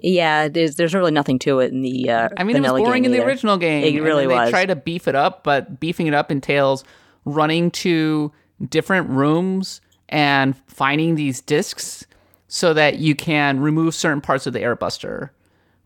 Yeah, 0.03 0.49
there's 0.49 0.75
there's 0.75 0.93
really 0.93 1.13
nothing 1.13 1.39
to 1.41 1.61
it 1.61 1.71
in 1.71 1.83
the. 1.83 2.11
Uh, 2.11 2.29
I 2.37 2.43
mean, 2.43 2.57
it 2.57 2.63
was 2.63 2.73
boring 2.73 3.05
in 3.05 3.13
the 3.13 3.19
either. 3.19 3.29
original 3.29 3.59
game. 3.59 3.85
It 3.85 3.95
and 3.95 4.05
really 4.05 4.27
then 4.27 4.37
they 4.37 4.43
was. 4.45 4.51
tried 4.51 4.67
to 4.67 4.77
beef 4.77 5.07
it 5.07 5.15
up, 5.15 5.45
but 5.45 5.79
beefing 5.79 6.09
it 6.09 6.15
up 6.15 6.33
entails 6.33 6.83
running 7.25 7.71
to 7.71 8.33
different 8.71 9.09
rooms 9.09 9.81
and 10.09 10.57
finding 10.67 11.15
these 11.15 11.41
discs 11.41 12.07
so 12.49 12.75
that 12.75 12.99
you 12.99 13.15
can 13.15 13.61
remove 13.61 13.95
certain 13.95 14.21
parts 14.21 14.49
of 14.49 14.53
the 14.53 14.61
airbuster, 14.61 15.31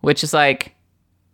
which 0.01 0.25
is 0.25 0.33
like, 0.33 0.76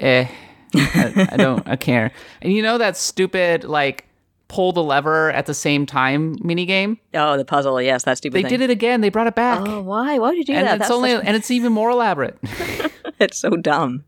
eh, 0.03 0.27
I, 0.75 1.29
I 1.33 1.37
don't, 1.37 1.67
I 1.69 1.77
care. 1.88 2.12
And 2.41 2.53
you 2.53 2.62
know 2.62 2.79
that 2.79 2.97
stupid 2.97 3.65
like 3.65 4.07
pull 4.49 4.73
the 4.73 4.83
lever 4.83 5.31
at 5.33 5.47
the 5.47 5.55
same 5.55 5.87
time 5.87 6.37
mini 6.43 6.67
game? 6.67 6.99
Oh, 7.15 7.37
the 7.38 7.45
puzzle. 7.45 7.81
Yes, 7.81 8.05
that 8.05 8.19
stupid 8.19 8.37
They 8.37 8.43
thing. 8.43 8.51
did 8.51 8.61
it 8.61 8.71
again. 8.71 9.01
They 9.01 9.09
brought 9.09 9.27
it 9.27 9.35
back, 9.35 9.61
Oh, 9.67 9.81
why? 9.81 10.19
Why 10.19 10.29
would 10.31 10.37
you 10.38 10.45
do 10.45 10.53
and 10.53 10.67
that? 10.67 10.75
it's 10.75 10.81
That's 10.81 10.91
only 10.93 11.12
such- 11.12 11.25
and 11.25 11.37
it's 11.37 11.51
even 11.51 11.73
more 11.73 11.88
elaborate. 11.91 12.38
it's 13.19 13.38
so 13.38 13.51
dumb. 13.51 14.05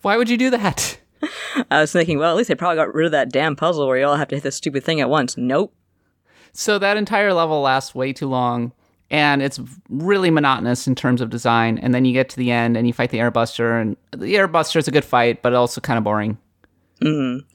Why 0.00 0.16
would 0.16 0.30
you 0.30 0.38
do 0.38 0.48
that? 0.50 0.98
I 1.70 1.80
was 1.82 1.92
thinking, 1.92 2.18
well, 2.18 2.30
at 2.30 2.36
least 2.36 2.48
they 2.48 2.54
probably 2.54 2.76
got 2.76 2.94
rid 2.94 3.06
of 3.06 3.12
that 3.12 3.30
damn 3.30 3.54
puzzle 3.54 3.86
where 3.86 3.96
you 3.98 4.06
all 4.06 4.16
have 4.16 4.28
to 4.28 4.34
hit 4.36 4.42
this 4.42 4.56
stupid 4.56 4.82
thing 4.82 5.00
at 5.00 5.08
once. 5.10 5.36
Nope. 5.36 5.74
So 6.52 6.78
that 6.78 6.96
entire 6.96 7.32
level 7.32 7.60
lasts 7.60 7.94
way 7.94 8.12
too 8.12 8.28
long 8.28 8.72
and 9.12 9.42
it's 9.42 9.60
really 9.90 10.30
monotonous 10.30 10.88
in 10.88 10.94
terms 10.94 11.20
of 11.20 11.28
design. 11.30 11.78
And 11.78 11.94
then 11.94 12.06
you 12.06 12.14
get 12.14 12.30
to 12.30 12.36
the 12.36 12.50
end 12.50 12.76
and 12.76 12.86
you 12.86 12.94
fight 12.94 13.10
the 13.10 13.18
airbuster 13.18 13.80
and 13.80 13.96
the 14.10 14.34
airbuster 14.34 14.76
is 14.76 14.88
a 14.88 14.90
good 14.90 15.04
fight, 15.04 15.42
but 15.42 15.52
also 15.52 15.80
kind 15.82 15.98
of 15.98 16.04
boring. 16.04 16.38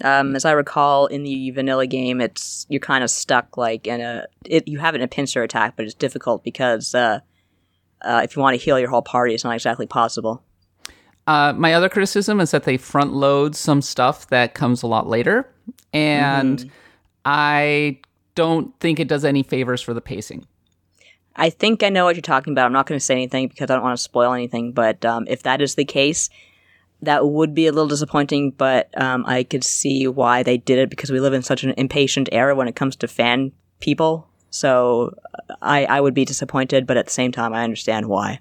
Um, 0.04 0.36
as 0.36 0.46
I 0.46 0.52
recall, 0.52 1.08
in 1.08 1.24
the 1.24 1.52
vanilla 1.52 1.88
game, 1.88 2.22
it's 2.22 2.68
you're 2.70 2.80
kind 2.80 3.04
of 3.04 3.10
stuck 3.10 3.58
like 3.58 3.88
in 3.88 4.02
a. 4.02 4.28
It, 4.46 4.68
you 4.68 4.78
have 4.80 4.94
it 4.94 4.98
in 5.00 5.04
a 5.04 5.08
pincer 5.08 5.42
attack, 5.42 5.76
but 5.76 5.86
it's 5.86 5.94
difficult 5.94 6.44
because 6.44 6.94
uh, 6.94 7.22
uh, 8.02 8.22
if 8.24 8.36
you 8.36 8.42
want 8.42 8.60
to 8.60 8.64
heal 8.64 8.78
your 8.78 8.90
whole 8.90 9.02
party, 9.02 9.34
it's 9.34 9.46
not 9.46 9.56
exactly 9.56 9.88
possible. 9.88 10.44
Uh, 11.28 11.54
my 11.54 11.74
other 11.74 11.90
criticism 11.90 12.40
is 12.40 12.52
that 12.52 12.64
they 12.64 12.78
front 12.78 13.14
load 13.14 13.56
some 13.56 13.82
stuff 13.82 14.28
that 14.28 14.54
comes 14.54 14.84
a 14.84 14.88
lot 14.88 15.08
later. 15.08 15.50
And 15.94 16.70
I 17.26 18.00
don't 18.36 18.78
think 18.80 19.00
it 19.00 19.08
does 19.08 19.26
any 19.26 19.44
favors 19.44 19.82
for 19.82 19.94
the 19.94 20.02
pacing. 20.02 20.46
I 21.38 21.50
think 21.50 21.84
I 21.84 21.90
know 21.90 22.06
what 22.06 22.16
you're 22.16 22.22
talking 22.22 22.52
about. 22.54 22.66
I'm 22.66 22.74
not 22.74 22.88
going 22.88 23.00
to 23.00 23.06
say 23.06 23.14
anything 23.14 23.48
because 23.48 23.70
I 23.70 23.76
don't 23.76 23.84
want 23.84 23.98
to 23.98 24.04
spoil 24.04 24.34
anything. 24.34 24.72
But 24.72 25.06
um, 25.06 25.26
if 25.28 25.44
that 25.44 25.62
is 25.62 25.76
the 25.76 25.86
case, 25.86 26.30
that 27.02 27.28
would 27.28 27.54
be 27.54 27.68
a 27.68 27.72
little 27.72 27.88
disappointing. 27.88 28.52
But 28.52 28.90
um, 29.00 29.24
I 29.28 29.44
could 29.44 29.64
see 29.64 30.08
why 30.08 30.44
they 30.44 30.58
did 30.58 30.80
it 30.80 30.90
because 30.90 31.12
we 31.12 31.20
live 31.20 31.34
in 31.34 31.44
such 31.44 31.64
an 31.64 31.74
impatient 31.78 32.28
era 32.32 32.56
when 32.56 32.68
it 32.68 32.76
comes 32.76 32.96
to 32.98 33.08
fan 33.08 33.52
people. 33.80 34.28
So 34.50 35.16
uh, 35.36 35.56
I, 35.62 35.86
I 35.86 36.02
would 36.02 36.14
be 36.14 36.26
disappointed, 36.26 36.88
but 36.88 36.98
at 36.98 37.06
the 37.06 37.12
same 37.12 37.32
time, 37.32 37.54
I 37.54 37.64
understand 37.64 38.08
why. 38.08 38.40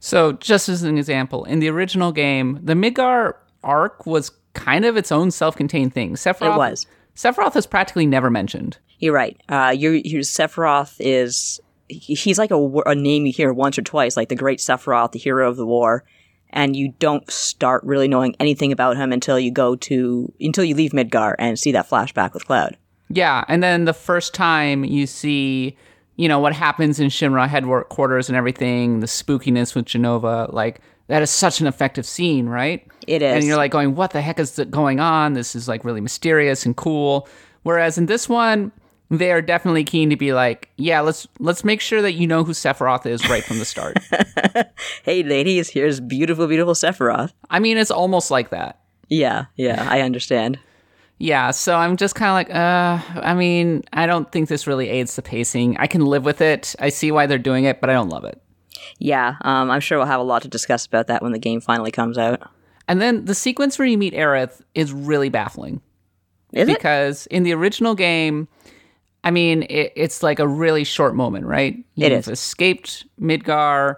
So, 0.00 0.32
just 0.32 0.68
as 0.68 0.84
an 0.84 0.96
example, 0.96 1.44
in 1.44 1.58
the 1.58 1.68
original 1.68 2.12
game, 2.12 2.60
the 2.62 2.74
Midgar 2.74 3.34
arc 3.64 4.06
was 4.06 4.30
kind 4.54 4.84
of 4.84 4.96
its 4.96 5.10
own 5.10 5.32
self-contained 5.32 5.92
thing. 5.92 6.14
Sephiroth, 6.14 6.54
It 6.54 6.58
was. 6.58 6.86
Sephiroth 7.16 7.56
is 7.56 7.66
practically 7.66 8.06
never 8.06 8.30
mentioned. 8.30 8.78
You're 9.00 9.14
right. 9.14 9.40
Uh, 9.48 9.74
your 9.76 9.94
your 9.94 10.22
Sephiroth 10.22 10.96
is 11.00 11.60
he's 11.88 12.38
like 12.38 12.50
a, 12.50 12.68
a 12.86 12.94
name 12.94 13.26
you 13.26 13.32
hear 13.32 13.52
once 13.52 13.78
or 13.78 13.82
twice, 13.82 14.16
like 14.16 14.28
the 14.28 14.36
Great 14.36 14.58
Sephiroth, 14.58 15.12
the 15.12 15.18
hero 15.18 15.48
of 15.48 15.56
the 15.56 15.66
war, 15.66 16.04
and 16.50 16.76
you 16.76 16.92
don't 16.98 17.30
start 17.30 17.84
really 17.84 18.08
knowing 18.08 18.34
anything 18.40 18.72
about 18.72 18.96
him 18.96 19.12
until 19.12 19.38
you 19.38 19.50
go 19.50 19.76
to 19.76 20.32
until 20.40 20.64
you 20.64 20.74
leave 20.74 20.92
Midgar 20.92 21.34
and 21.38 21.58
see 21.58 21.72
that 21.72 21.88
flashback 21.88 22.34
with 22.34 22.46
Cloud. 22.46 22.76
Yeah, 23.10 23.44
and 23.48 23.62
then 23.62 23.84
the 23.84 23.94
first 23.94 24.34
time 24.34 24.84
you 24.84 25.06
see, 25.06 25.76
you 26.16 26.28
know, 26.28 26.38
what 26.38 26.52
happens 26.52 27.00
in 27.00 27.08
Shinra 27.08 27.48
headquarters 27.48 28.28
and 28.28 28.36
everything, 28.36 29.00
the 29.00 29.06
spookiness 29.06 29.74
with 29.74 29.86
Jenova, 29.86 30.52
like 30.52 30.80
that 31.06 31.22
is 31.22 31.30
such 31.30 31.60
an 31.60 31.66
effective 31.66 32.06
scene, 32.06 32.46
right? 32.46 32.86
It 33.06 33.22
is. 33.22 33.34
And 33.34 33.44
you're 33.44 33.56
like 33.56 33.70
going, 33.70 33.94
what 33.94 34.10
the 34.10 34.20
heck 34.20 34.38
is 34.38 34.60
going 34.70 35.00
on? 35.00 35.32
This 35.32 35.56
is 35.56 35.68
like 35.68 35.84
really 35.84 36.02
mysterious 36.02 36.66
and 36.66 36.76
cool. 36.76 37.26
Whereas 37.62 37.98
in 37.98 38.06
this 38.06 38.28
one, 38.28 38.72
they 39.10 39.32
are 39.32 39.40
definitely 39.40 39.84
keen 39.84 40.10
to 40.10 40.16
be 40.16 40.32
like, 40.32 40.70
yeah, 40.76 41.00
let's 41.00 41.26
let's 41.38 41.64
make 41.64 41.80
sure 41.80 42.02
that 42.02 42.12
you 42.12 42.26
know 42.26 42.44
who 42.44 42.52
Sephiroth 42.52 43.06
is 43.06 43.28
right 43.28 43.42
from 43.42 43.58
the 43.58 43.64
start. 43.64 43.98
hey, 45.02 45.22
ladies, 45.22 45.70
here's 45.70 46.00
beautiful, 46.00 46.46
beautiful 46.46 46.74
Sephiroth. 46.74 47.32
I 47.50 47.58
mean, 47.58 47.78
it's 47.78 47.90
almost 47.90 48.30
like 48.30 48.50
that. 48.50 48.80
Yeah, 49.08 49.46
yeah, 49.56 49.86
I 49.88 50.02
understand. 50.02 50.58
Yeah, 51.18 51.50
so 51.50 51.74
I'm 51.74 51.96
just 51.96 52.14
kind 52.14 52.30
of 52.30 52.34
like, 52.34 52.56
uh, 52.56 53.20
I 53.22 53.34
mean, 53.34 53.82
I 53.92 54.06
don't 54.06 54.30
think 54.30 54.48
this 54.48 54.68
really 54.68 54.88
aids 54.88 55.16
the 55.16 55.22
pacing. 55.22 55.76
I 55.78 55.88
can 55.88 56.04
live 56.04 56.24
with 56.24 56.40
it. 56.40 56.76
I 56.78 56.90
see 56.90 57.10
why 57.10 57.26
they're 57.26 57.38
doing 57.38 57.64
it, 57.64 57.80
but 57.80 57.90
I 57.90 57.94
don't 57.94 58.08
love 58.08 58.24
it. 58.24 58.40
Yeah, 58.98 59.36
um, 59.40 59.70
I'm 59.70 59.80
sure 59.80 59.98
we'll 59.98 60.06
have 60.06 60.20
a 60.20 60.24
lot 60.24 60.42
to 60.42 60.48
discuss 60.48 60.86
about 60.86 61.08
that 61.08 61.22
when 61.22 61.32
the 61.32 61.38
game 61.38 61.60
finally 61.60 61.90
comes 61.90 62.18
out. 62.18 62.48
And 62.86 63.00
then 63.00 63.24
the 63.24 63.34
sequence 63.34 63.78
where 63.78 63.88
you 63.88 63.98
meet 63.98 64.14
Aerith 64.14 64.62
is 64.74 64.92
really 64.92 65.28
baffling. 65.28 65.80
Is 66.52 66.68
it? 66.68 66.76
because 66.76 67.26
in 67.26 67.42
the 67.42 67.52
original 67.52 67.94
game, 67.94 68.48
I 69.24 69.30
mean, 69.30 69.64
it, 69.64 69.92
it's 69.96 70.22
like 70.22 70.38
a 70.38 70.46
really 70.46 70.84
short 70.84 71.14
moment, 71.14 71.44
right? 71.46 71.74
It 71.96 72.12
You've 72.12 72.20
is. 72.20 72.28
escaped 72.28 73.04
Midgar. 73.20 73.96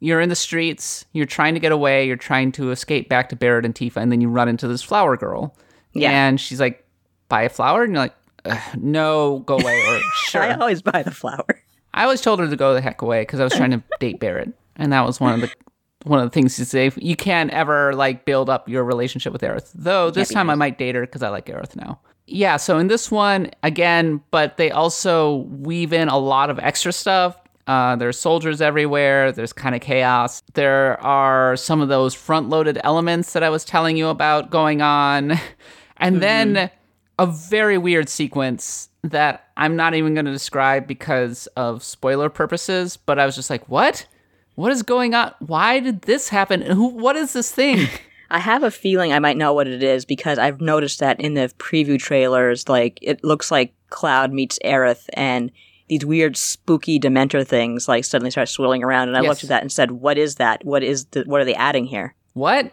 You're 0.00 0.20
in 0.20 0.28
the 0.28 0.36
streets. 0.36 1.04
You're 1.12 1.26
trying 1.26 1.54
to 1.54 1.60
get 1.60 1.72
away. 1.72 2.06
You're 2.06 2.16
trying 2.16 2.52
to 2.52 2.70
escape 2.70 3.08
back 3.08 3.28
to 3.30 3.36
Barrett 3.36 3.64
and 3.64 3.74
Tifa, 3.74 3.96
and 3.96 4.12
then 4.12 4.20
you 4.20 4.28
run 4.28 4.48
into 4.48 4.68
this 4.68 4.82
flower 4.82 5.16
girl. 5.16 5.56
Yeah. 5.94 6.10
And 6.10 6.38
she's 6.40 6.60
like, 6.60 6.84
"Buy 7.28 7.42
a 7.42 7.48
flower," 7.48 7.84
and 7.84 7.94
you're 7.94 8.02
like, 8.02 8.76
"No, 8.76 9.38
go 9.46 9.54
away." 9.58 9.80
Or 9.88 10.00
sure. 10.26 10.42
I 10.42 10.54
always 10.54 10.82
buy 10.82 11.02
the 11.02 11.10
flower. 11.10 11.62
I 11.94 12.02
always 12.02 12.20
told 12.20 12.40
her 12.40 12.48
to 12.48 12.56
go 12.56 12.74
the 12.74 12.82
heck 12.82 13.00
away 13.00 13.22
because 13.22 13.40
I 13.40 13.44
was 13.44 13.54
trying 13.54 13.70
to 13.70 13.82
date 14.00 14.20
Barrett, 14.20 14.52
and 14.76 14.92
that 14.92 15.06
was 15.06 15.18
one 15.20 15.34
of 15.34 15.40
the 15.40 15.50
one 16.04 16.20
of 16.20 16.26
the 16.26 16.30
things 16.34 16.56
to 16.56 16.66
say. 16.66 16.90
You 16.96 17.16
can't 17.16 17.50
ever 17.52 17.94
like 17.94 18.26
build 18.26 18.50
up 18.50 18.68
your 18.68 18.84
relationship 18.84 19.32
with 19.32 19.40
Aerith. 19.42 19.70
Though 19.74 20.10
this 20.10 20.28
time 20.28 20.50
I 20.50 20.54
might 20.56 20.76
date 20.76 20.94
her 20.94 21.00
because 21.02 21.22
I 21.22 21.30
like 21.30 21.46
Aerith 21.46 21.74
now. 21.76 22.00
Yeah, 22.26 22.56
so 22.56 22.78
in 22.78 22.88
this 22.88 23.10
one 23.10 23.50
again, 23.62 24.20
but 24.30 24.56
they 24.56 24.70
also 24.70 25.36
weave 25.48 25.92
in 25.92 26.08
a 26.08 26.18
lot 26.18 26.50
of 26.50 26.58
extra 26.58 26.92
stuff. 26.92 27.36
Uh, 27.66 27.96
there's 27.96 28.18
soldiers 28.18 28.60
everywhere. 28.60 29.32
There's 29.32 29.52
kind 29.52 29.74
of 29.74 29.80
chaos. 29.80 30.42
There 30.54 31.00
are 31.02 31.56
some 31.56 31.80
of 31.80 31.88
those 31.88 32.14
front-loaded 32.14 32.78
elements 32.84 33.32
that 33.32 33.42
I 33.42 33.50
was 33.50 33.64
telling 33.64 33.96
you 33.96 34.08
about 34.08 34.50
going 34.50 34.82
on, 34.82 35.38
and 35.96 36.20
then 36.22 36.70
a 37.18 37.26
very 37.26 37.78
weird 37.78 38.08
sequence 38.08 38.88
that 39.02 39.48
I'm 39.56 39.76
not 39.76 39.94
even 39.94 40.14
going 40.14 40.26
to 40.26 40.32
describe 40.32 40.86
because 40.86 41.46
of 41.56 41.82
spoiler 41.82 42.28
purposes. 42.28 42.96
But 42.96 43.18
I 43.18 43.26
was 43.26 43.34
just 43.36 43.50
like, 43.50 43.68
"What? 43.68 44.06
What 44.54 44.72
is 44.72 44.82
going 44.82 45.14
on? 45.14 45.32
Why 45.40 45.80
did 45.80 46.02
this 46.02 46.28
happen? 46.28 46.62
And 46.62 46.74
Who? 46.74 46.88
What 46.88 47.16
is 47.16 47.32
this 47.32 47.52
thing?" 47.52 47.88
I 48.30 48.38
have 48.40 48.62
a 48.62 48.70
feeling 48.70 49.12
I 49.12 49.18
might 49.18 49.36
know 49.36 49.52
what 49.52 49.68
it 49.68 49.82
is 49.82 50.04
because 50.04 50.38
I've 50.38 50.60
noticed 50.60 50.98
that 51.00 51.20
in 51.20 51.34
the 51.34 51.52
preview 51.58 51.98
trailers, 51.98 52.68
like 52.68 52.98
it 53.02 53.22
looks 53.22 53.50
like 53.50 53.72
Cloud 53.90 54.32
meets 54.32 54.58
Aerith 54.64 55.06
and 55.14 55.50
these 55.88 56.04
weird 56.04 56.36
spooky 56.36 56.98
Dementor 56.98 57.46
things 57.46 57.86
like 57.86 58.04
suddenly 58.04 58.30
start 58.32 58.48
swirling 58.48 58.82
around. 58.82 59.08
And 59.08 59.16
I 59.16 59.20
Yes. 59.22 59.28
looked 59.28 59.42
at 59.44 59.48
that 59.50 59.62
and 59.62 59.70
said, 59.70 59.92
"What 59.92 60.18
is 60.18 60.34
that? 60.36 60.64
What 60.64 60.82
is 60.82 61.04
the? 61.06 61.22
What 61.24 61.40
are 61.40 61.44
they 61.44 61.54
adding 61.54 61.84
here?" 61.86 62.14
what? 62.34 62.72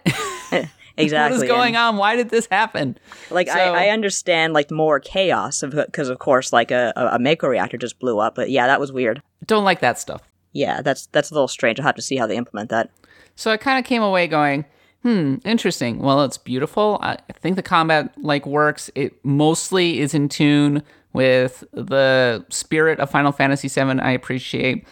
Exactly. 0.97 1.37
what 1.37 1.43
is 1.43 1.49
going 1.49 1.75
And, 1.75 1.77
on? 1.77 1.97
Why 1.97 2.15
did 2.15 2.29
this 2.29 2.47
happen? 2.51 2.97
Like 3.31 3.47
So- 3.49 3.53
I, 3.57 3.85
I 3.85 3.89
understand 3.89 4.53
like 4.53 4.69
more 4.71 4.99
chaos 4.99 5.63
because 5.63 6.09
of 6.09 6.19
course 6.19 6.51
like 6.53 6.71
a, 6.71 6.91
a, 6.95 7.15
a 7.15 7.19
Mako 7.19 7.47
reactor 7.47 7.77
just 7.77 7.99
blew 7.99 8.19
up, 8.19 8.35
but 8.35 8.49
yeah, 8.49 8.67
that 8.67 8.79
was 8.79 8.91
weird. 8.91 9.21
Don't 9.45 9.63
like 9.63 9.79
that 9.81 9.97
stuff. 9.99 10.21
Yeah, 10.51 10.81
that's 10.81 11.07
that's 11.07 11.31
a 11.31 11.33
little 11.33 11.47
strange. 11.47 11.79
I'll 11.79 11.85
have 11.85 11.95
to 11.95 12.01
see 12.01 12.15
how 12.17 12.27
they 12.27 12.35
implement 12.37 12.69
that. 12.69 12.89
So 13.35 13.49
I 13.51 13.57
kind 13.57 13.79
of 13.79 13.85
came 13.85 14.03
away 14.03 14.27
going, 14.27 14.65
hmm, 15.03 15.35
interesting. 15.45 15.99
Well, 15.99 16.23
it's 16.23 16.37
beautiful. 16.37 16.97
I 17.01 17.17
think 17.39 17.55
the 17.55 17.63
combat 17.63 18.13
like 18.17 18.45
works. 18.45 18.89
It 18.95 19.23
mostly 19.23 19.99
is 19.99 20.13
in 20.13 20.29
tune 20.29 20.81
with 21.13 21.63
the 21.73 22.43
spirit 22.49 22.99
of 22.99 23.09
Final 23.11 23.31
Fantasy 23.31 23.67
VII. 23.67 23.99
I 23.99 24.11
appreciate, 24.11 24.85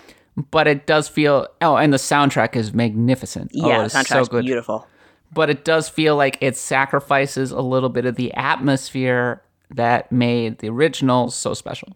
but 0.52 0.67
it 0.67 0.86
does 0.86 1.08
feel. 1.08 1.47
Oh, 1.62 1.76
and 1.78 1.91
the 1.91 1.97
soundtrack 1.97 2.56
is 2.56 2.74
magnificent. 2.74 3.52
oh, 3.60 3.67
Yeah, 3.67 3.86
it's 3.86 3.93
the 3.93 4.00
soundtrack's 4.00 4.28
so 4.28 4.32
good. 4.32 4.45
beautiful. 4.45 4.88
But 5.34 5.50
it 5.50 5.63
does 5.63 5.88
feel 5.88 6.15
like 6.17 6.38
it 6.41 6.58
sacrifices 6.58 7.52
a 7.52 7.62
little 7.62 7.88
bit 7.89 8.06
of 8.06 8.15
the 8.17 8.34
atmosphere 8.34 9.41
that 9.69 10.12
made 10.12 10.60
the 10.60 10.69
original 10.69 11.30
so 11.32 11.54
special. 11.54 11.95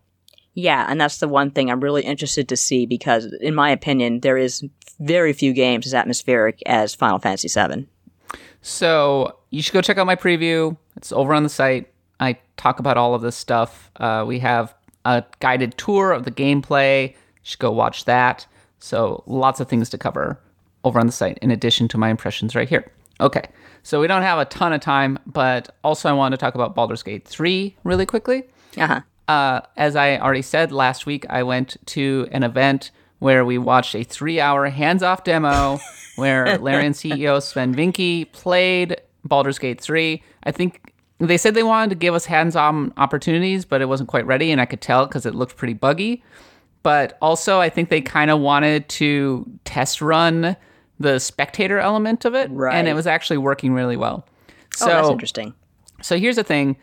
Yeah, 0.54 0.86
and 0.89 1.01
that's 1.01 1.17
the 1.17 1.28
one 1.28 1.51
thing 1.51 1.69
I'm 1.69 1.82
really 1.82 2.04
interested 2.04 2.47
to 2.47 2.56
see 2.56 2.86
because, 2.86 3.25
in 3.41 3.54
my 3.54 3.69
opinion, 3.71 4.21
there 4.21 4.38
is 4.38 4.63
very 5.01 5.34
few 5.34 5.51
games 5.51 5.86
as 5.86 5.93
atmospheric 5.93 6.63
as 6.65 6.95
Final 6.95 7.19
Fantasy 7.19 7.49
VII. 7.49 7.88
So 8.65 9.38
you 9.51 9.62
should 9.62 9.73
go 9.73 9.82
check 9.82 9.99
out 9.99 10.08
my 10.08 10.15
preview. 10.15 10.75
It's 10.97 11.12
over 11.12 11.36
on 11.36 11.43
the 11.43 11.49
site. 11.49 11.93
I 12.19 12.39
talk 12.58 12.80
about 12.80 12.97
all 12.97 13.13
of 13.13 13.21
this 13.21 13.36
stuff. 13.36 13.91
Uh, 13.97 14.25
we 14.28 14.39
have 14.39 14.73
a 15.06 15.23
guided 15.39 15.78
tour 15.78 16.12
of 16.12 16.25
the 16.25 16.32
gameplay. 16.32 17.10
You 17.10 17.15
should 17.43 17.60
go 17.60 17.71
watch 17.71 18.06
that. 18.06 18.47
So 18.80 19.23
lots 19.28 19.60
of 19.60 19.69
things 19.69 19.88
to 19.91 19.99
cover 19.99 20.39
over 20.84 20.99
on 20.99 21.06
the 21.06 21.12
site 21.12 21.38
in 21.43 21.51
addition 21.51 21.88
to 21.89 21.99
my 21.99 22.10
impressions 22.10 22.56
right 22.56 22.67
here. 22.67 22.91
Okay, 23.21 23.43
so 23.84 24.01
we 24.01 24.08
don't 24.08 24.23
have 24.23 24.39
a 24.39 24.45
ton 24.45 24.73
of 24.73 24.82
time, 24.82 25.19
but 25.28 25.69
also 25.84 26.10
I 26.10 26.13
want 26.13 26.32
to 26.32 26.38
talk 26.38 26.56
about 26.56 26.73
Baldur's 26.73 27.04
Gate 27.04 27.28
3 27.28 27.75
really 27.84 28.08
quickly. 28.08 28.45
Uh 28.78 28.88
huh. 28.88 29.01
Uh, 29.28 29.62
as 29.78 29.95
I 29.95 30.17
already 30.17 30.41
said 30.41 30.71
last 30.71 31.06
week, 31.06 31.23
I 31.30 31.43
went 31.43 31.78
to 31.86 32.28
an 32.32 32.41
event 32.41 32.89
where 33.26 33.44
we 33.44 33.58
watched 33.58 33.96
a 33.96 34.04
three-hour 34.04 34.68
hands-off 34.68 35.24
demo 35.24 35.80
where 36.16 36.60
Larian 36.60 36.94
CEO 36.94 37.42
Swen 37.42 37.74
Vincke 37.74 38.32
played 38.34 39.02
Baldur's 39.24 39.58
Gate 39.58 39.82
3. 39.82 40.22
I 40.44 40.52
think 40.52 40.94
they 41.18 41.36
said 41.36 41.56
they 41.56 41.64
wanted 41.64 41.90
to 41.90 41.96
give 41.96 42.14
us 42.14 42.26
hands-on 42.26 42.94
opportunities, 42.98 43.66
but 43.66 43.82
it 43.82 43.86
wasn't 43.86 44.10
quite 44.10 44.28
ready, 44.28 44.52
and 44.52 44.62
I 44.62 44.68
could 44.68 44.80
tell 44.80 45.08
because 45.08 45.26
it 45.26 45.34
looked 45.34 45.58
pretty 45.58 45.74
buggy. 45.74 46.24
But 46.84 47.18
also, 47.20 47.60
I 47.60 47.68
think 47.68 47.90
they 47.90 48.00
kind 48.00 48.30
of 48.30 48.42
wanted 48.42 48.88
to 48.90 49.50
test 49.64 50.04
run 50.04 50.56
the 51.00 51.18
spectator 51.18 51.80
element 51.80 52.26
of 52.26 52.36
it, 52.36 52.52
and 52.52 52.88
it 52.88 52.94
was 52.94 53.08
actually 53.08 53.38
working 53.38 53.74
really 53.74 53.98
well. 53.98 54.28
So 54.76 54.86
oh, 54.86 54.90
that's 54.90 55.10
interesting. 55.10 55.56
so 56.04 56.20
here's 56.20 56.36
the 56.36 56.44
thing. 56.44 56.78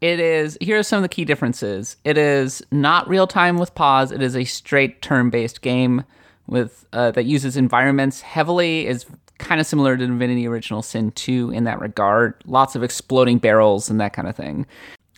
It 0.00 0.18
is 0.18 0.56
here 0.60 0.78
are 0.78 0.82
some 0.82 0.98
of 0.98 1.02
the 1.02 1.08
key 1.08 1.24
differences. 1.24 1.96
It 2.04 2.16
is 2.16 2.62
not 2.70 3.08
real 3.08 3.26
time 3.26 3.58
with 3.58 3.74
pause. 3.74 4.12
It 4.12 4.22
is 4.22 4.34
a 4.36 4.44
straight 4.44 5.02
turn 5.02 5.30
based 5.30 5.60
game 5.60 6.04
with 6.46 6.86
uh, 6.92 7.10
that 7.12 7.24
uses 7.26 7.56
environments 7.56 8.22
heavily. 8.22 8.86
is 8.86 9.06
kind 9.38 9.60
of 9.60 9.66
similar 9.66 9.96
to 9.96 10.06
Divinity 10.06 10.46
Original 10.46 10.82
Sin 10.82 11.10
2 11.12 11.50
in 11.50 11.64
that 11.64 11.80
regard. 11.80 12.34
Lots 12.46 12.74
of 12.76 12.82
exploding 12.82 13.38
barrels 13.38 13.88
and 13.90 14.00
that 14.00 14.12
kind 14.12 14.28
of 14.28 14.36
thing. 14.36 14.66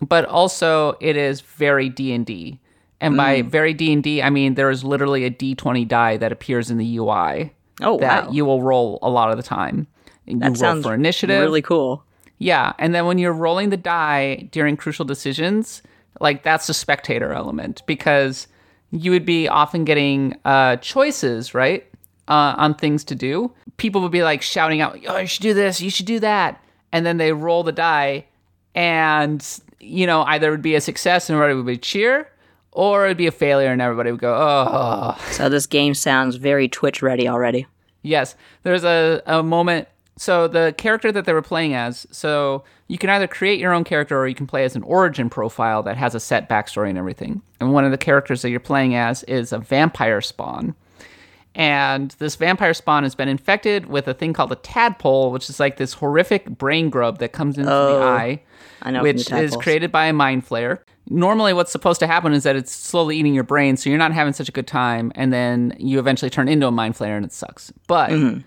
But 0.01 0.25
also 0.27 0.97
it 1.01 1.17
is 1.17 1.41
very 1.41 1.89
D&D. 1.89 2.59
And 3.01 3.17
by 3.17 3.43
very 3.43 3.75
D&D, 3.75 4.23
I 4.23 4.31
mean 4.31 4.55
there 4.55 4.71
is 4.71 4.85
literally 4.85 5.25
a 5.25 5.31
D20 5.31 5.87
die 5.89 6.17
that 6.19 6.31
appears 6.33 6.71
in 6.71 6.79
the 6.79 6.99
UI 6.99 7.53
Oh, 7.81 7.99
that 7.99 8.27
wow. 8.27 8.33
you 8.33 8.45
will 8.45 8.63
roll 8.63 8.99
a 9.03 9.11
lot 9.11 9.31
of 9.31 9.37
the 9.37 9.43
time. 9.43 9.87
You 10.27 10.39
that 10.39 10.47
roll 10.47 10.55
sounds 10.55 10.85
for 10.85 10.95
initiative. 10.95 11.41
really 11.41 11.63
cool. 11.63 12.05
Yeah, 12.43 12.73
and 12.81 12.93
then 12.93 13.07
when 13.07 13.19
you're 13.19 13.33
rolling 13.33 13.71
the 13.71 13.77
die 13.77 14.49
during 14.51 14.77
crucial 14.77 15.05
decisions, 15.05 15.81
like 16.19 16.43
that's 16.43 16.67
the 16.67 16.75
spectator 16.75 17.33
element 17.33 17.83
because 17.87 18.49
you 18.91 19.13
would 19.13 19.25
be 19.25 19.47
often 19.47 19.85
getting 19.85 20.35
uh, 20.45 20.75
choices, 20.79 21.55
right, 21.55 21.87
uh, 22.27 22.55
on 22.59 22.75
things 22.75 23.05
to 23.05 23.15
do. 23.15 23.53
People 23.77 24.01
would 24.01 24.11
be 24.11 24.25
like 24.25 24.43
shouting 24.43 24.81
out, 24.81 24.99
"Oh, 25.07 25.19
you 25.19 25.27
should 25.29 25.43
do 25.43 25.55
this, 25.55 25.81
you 25.81 25.89
should 25.89 26.07
do 26.07 26.19
that," 26.19 26.61
and 26.91 27.07
then 27.07 27.19
they 27.19 27.33
roll 27.33 27.63
the 27.63 27.71
die, 27.71 28.27
and 28.75 29.47
you 29.79 30.05
know 30.05 30.23
either 30.25 30.49
it 30.49 30.51
would 30.51 30.63
be 30.63 30.75
a 30.75 30.81
success 30.81 31.31
and 31.31 31.37
everybody 31.37 31.57
would 31.57 31.67
be 31.67 31.79
cheer, 31.79 32.29
or 32.73 33.05
it'd 33.05 33.17
be 33.17 33.29
a 33.29 33.31
failure 33.31 33.71
and 33.71 33.81
everybody 33.81 34.11
would 34.11 34.21
go, 34.21 34.35
"Oh." 34.35 35.17
So 35.31 35.49
this 35.49 35.69
game 35.69 35.95
sounds 35.95 36.35
very 36.35 36.67
Twitch 36.69 37.03
ready 37.03 37.29
already. 37.29 37.69
Yes, 38.03 38.35
there's 38.65 38.83
a, 38.83 39.23
a 39.27 39.45
moment. 39.45 39.87
So 40.17 40.47
the 40.47 40.75
character 40.77 41.11
that 41.11 41.25
they 41.25 41.33
were 41.33 41.43
playing 41.43 41.75
as, 41.75 42.07
so 42.11 42.65
you 42.87 42.99
can 42.99 43.09
either 43.11 43.27
create 43.27 43.59
your 43.59 43.73
own 43.73 43.83
character 43.83 44.19
or 44.19 44.29
you 44.29 44.35
can 44.35 44.47
play 44.47 44.65
as 44.65 44.77
an 44.77 44.83
origin 44.83 45.31
profile 45.31 45.83
that 45.85 45.97
has 45.97 46.15
a 46.15 46.21
set 46.21 46.49
backstory 46.49 46.91
and 46.91 46.99
everything. 46.99 47.41
And 47.61 47.73
one 47.73 47.85
of 47.85 47.91
the 47.91 47.99
characters 47.99 48.43
that 48.43 48.51
you're 48.51 48.61
playing 48.61 48.95
as 48.95 49.23
is 49.25 49.53
a 49.53 49.59
vampire 49.59 50.21
spawn. 50.21 50.75
And 51.55 52.13
this 52.13 52.37
vampire 52.37 52.73
spawn 52.73 53.03
has 53.03 53.15
been 53.15 53.29
infected 53.29 53.87
with 53.87 54.09
a 54.09 54.15
thing 54.15 54.33
called 54.33 54.53
a 54.53 54.57
tadpole, 54.57 55.33
which 55.33 55.51
is 55.51 55.61
like 55.61 55.77
this 55.77 55.93
horrific 55.95 56.47
brain 56.47 56.89
grub 56.89 57.19
that 57.19 57.33
comes 57.33 57.59
into 57.59 57.69
the 57.71 57.77
Oh, 57.77 58.03
eye 58.03 58.43
I 58.81 58.91
know 58.91 59.03
which 59.03 59.27
the 59.27 59.39
is 59.39 59.55
created 59.57 59.93
by 59.93 60.07
a 60.07 60.13
mind 60.13 60.47
flayer. 60.49 60.79
Normally, 61.09 61.53
what's 61.53 61.73
supposed 61.73 62.01
to 62.01 62.07
happen 62.07 62.33
is 62.33 62.45
that 62.45 62.57
it's 62.57 62.73
slowly 62.73 63.17
eating 63.19 63.35
your 63.35 63.45
brain, 63.45 63.77
so 63.77 63.91
you're 63.91 63.99
not 63.99 64.13
having 64.13 64.33
such 64.33 64.49
a 64.49 64.53
good 64.53 64.67
time, 64.69 65.11
and 65.15 65.33
then 65.33 65.75
you 65.79 65.99
eventually 65.99 66.31
turn 66.31 66.49
into 66.49 66.67
a 66.67 66.71
mind 66.71 66.95
flayer 66.95 67.17
and 67.17 67.25
it 67.25 67.33
sucks. 67.33 67.73
But 67.87 68.11
Mm-hmm. 68.11 68.41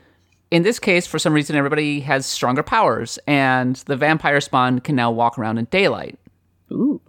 In 0.51 0.63
this 0.63 0.79
case, 0.79 1.07
for 1.07 1.19
some 1.19 1.33
reason, 1.33 1.55
everybody 1.55 1.99
has 2.01 2.25
stronger 2.25 2.63
powers, 2.63 3.17
and 3.27 3.75
the 3.87 3.95
vampire 3.95 4.39
spawn 4.41 4.79
can 4.79 4.95
now 4.95 5.11
walk 5.11 5.37
around 5.39 5.57
in 5.57 5.65
daylight. 5.65 6.17
Ooh. 6.71 7.01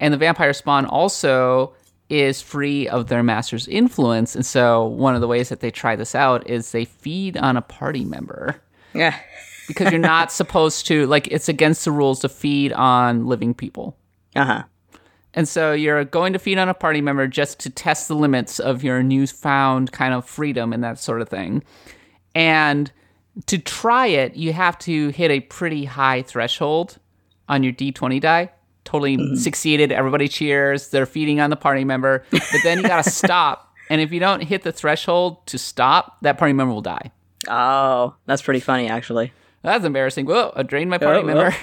And 0.00 0.12
the 0.14 0.18
vampire 0.18 0.52
spawn 0.52 0.86
also 0.86 1.74
is 2.08 2.40
free 2.40 2.88
of 2.88 3.08
their 3.08 3.22
master's 3.22 3.68
influence. 3.68 4.34
And 4.34 4.46
so, 4.46 4.86
one 4.86 5.14
of 5.14 5.20
the 5.20 5.28
ways 5.28 5.48
that 5.50 5.60
they 5.60 5.70
try 5.70 5.96
this 5.96 6.14
out 6.14 6.48
is 6.48 6.72
they 6.72 6.84
feed 6.86 7.36
on 7.36 7.56
a 7.56 7.62
party 7.62 8.04
member 8.04 8.60
Yeah. 8.94 9.14
because 9.66 9.90
you're 9.90 10.00
not 10.00 10.32
supposed 10.32 10.86
to, 10.86 11.06
like, 11.06 11.26
it's 11.28 11.48
against 11.48 11.84
the 11.84 11.90
rules 11.90 12.20
to 12.20 12.28
feed 12.28 12.72
on 12.72 13.26
living 13.26 13.52
people. 13.54 13.96
Uh 14.34 14.44
huh. 14.44 14.62
And 15.34 15.46
so 15.46 15.72
you're 15.72 16.04
going 16.04 16.32
to 16.32 16.38
feed 16.38 16.58
on 16.58 16.68
a 16.70 16.74
party 16.74 17.00
member 17.02 17.26
just 17.28 17.60
to 17.60 17.70
test 17.70 18.08
the 18.08 18.16
limits 18.16 18.58
of 18.58 18.82
your 18.82 19.02
newfound 19.02 19.92
kind 19.92 20.14
of 20.14 20.24
freedom 20.24 20.72
and 20.72 20.82
that 20.82 20.98
sort 20.98 21.20
of 21.20 21.28
thing. 21.28 21.62
And 22.34 22.90
to 23.46 23.58
try 23.58 24.06
it, 24.06 24.36
you 24.36 24.52
have 24.52 24.78
to 24.80 25.08
hit 25.10 25.30
a 25.30 25.40
pretty 25.40 25.84
high 25.84 26.22
threshold 26.22 26.98
on 27.48 27.62
your 27.62 27.72
D20 27.72 28.20
die. 28.20 28.50
Totally 28.84 29.16
mm-hmm. 29.16 29.36
succeeded. 29.36 29.92
Everybody 29.92 30.28
cheers. 30.28 30.88
They're 30.88 31.06
feeding 31.06 31.40
on 31.40 31.50
the 31.50 31.56
party 31.56 31.84
member. 31.84 32.24
But 32.30 32.60
then 32.62 32.78
you 32.78 32.84
got 32.84 33.04
to 33.04 33.10
stop. 33.10 33.74
And 33.90 34.00
if 34.00 34.12
you 34.12 34.20
don't 34.20 34.42
hit 34.42 34.62
the 34.62 34.72
threshold 34.72 35.46
to 35.48 35.58
stop, 35.58 36.18
that 36.22 36.38
party 36.38 36.52
member 36.52 36.72
will 36.72 36.82
die. 36.82 37.10
Oh, 37.48 38.14
that's 38.26 38.42
pretty 38.42 38.60
funny, 38.60 38.88
actually. 38.88 39.32
That's 39.62 39.84
embarrassing. 39.84 40.26
Whoa, 40.26 40.52
I 40.54 40.62
drained 40.62 40.90
my 40.90 40.98
party 40.98 41.20
Oh, 41.20 41.24
member. 41.24 41.54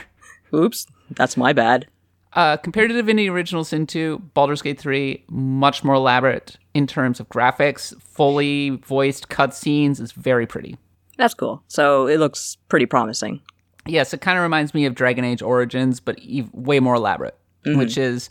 Oh. 0.53 0.57
Oops. 0.57 0.87
That's 1.11 1.37
my 1.37 1.53
bad. 1.53 1.87
Uh, 2.35 2.57
compared 2.57 2.89
to 2.89 2.95
Divinity 2.95 3.29
Original 3.29 3.63
Sin 3.63 3.87
2, 3.87 4.19
Baldur's 4.33 4.61
Gate 4.61 4.77
3, 4.79 5.23
much 5.29 5.83
more 5.85 5.95
elaborate 5.95 6.57
in 6.73 6.85
terms 6.85 7.21
of 7.21 7.29
graphics. 7.29 7.99
Fully 8.01 8.71
voiced 8.71 9.29
cutscenes 9.29 10.01
is 10.01 10.11
very 10.11 10.45
pretty. 10.45 10.77
That's 11.17 11.33
cool. 11.33 11.63
So 11.67 12.07
it 12.07 12.17
looks 12.19 12.57
pretty 12.67 12.85
promising. 12.85 13.41
Yes, 13.87 14.13
it 14.13 14.19
kind 14.19 14.37
of 14.37 14.43
reminds 14.43 14.73
me 14.73 14.85
of 14.85 14.95
Dragon 14.95 15.23
Age 15.23 15.41
Origins, 15.41 15.99
but 16.01 16.19
ev- 16.29 16.53
way 16.53 16.79
more 16.81 16.95
elaborate. 16.95 17.37
Which 17.67 17.97
is, 17.97 18.29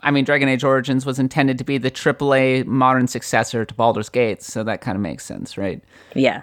I 0.00 0.10
mean, 0.10 0.24
Dragon 0.24 0.48
Age 0.48 0.62
Origins 0.64 1.06
was 1.06 1.18
intended 1.18 1.56
to 1.58 1.64
be 1.64 1.78
the 1.78 1.90
AAA 1.90 2.66
modern 2.66 3.06
successor 3.06 3.64
to 3.64 3.74
Baldur's 3.74 4.10
Gate, 4.10 4.42
so 4.42 4.62
that 4.64 4.80
kind 4.82 4.94
of 4.96 5.00
makes 5.00 5.24
sense, 5.24 5.56
right? 5.56 5.82
Yeah. 6.14 6.42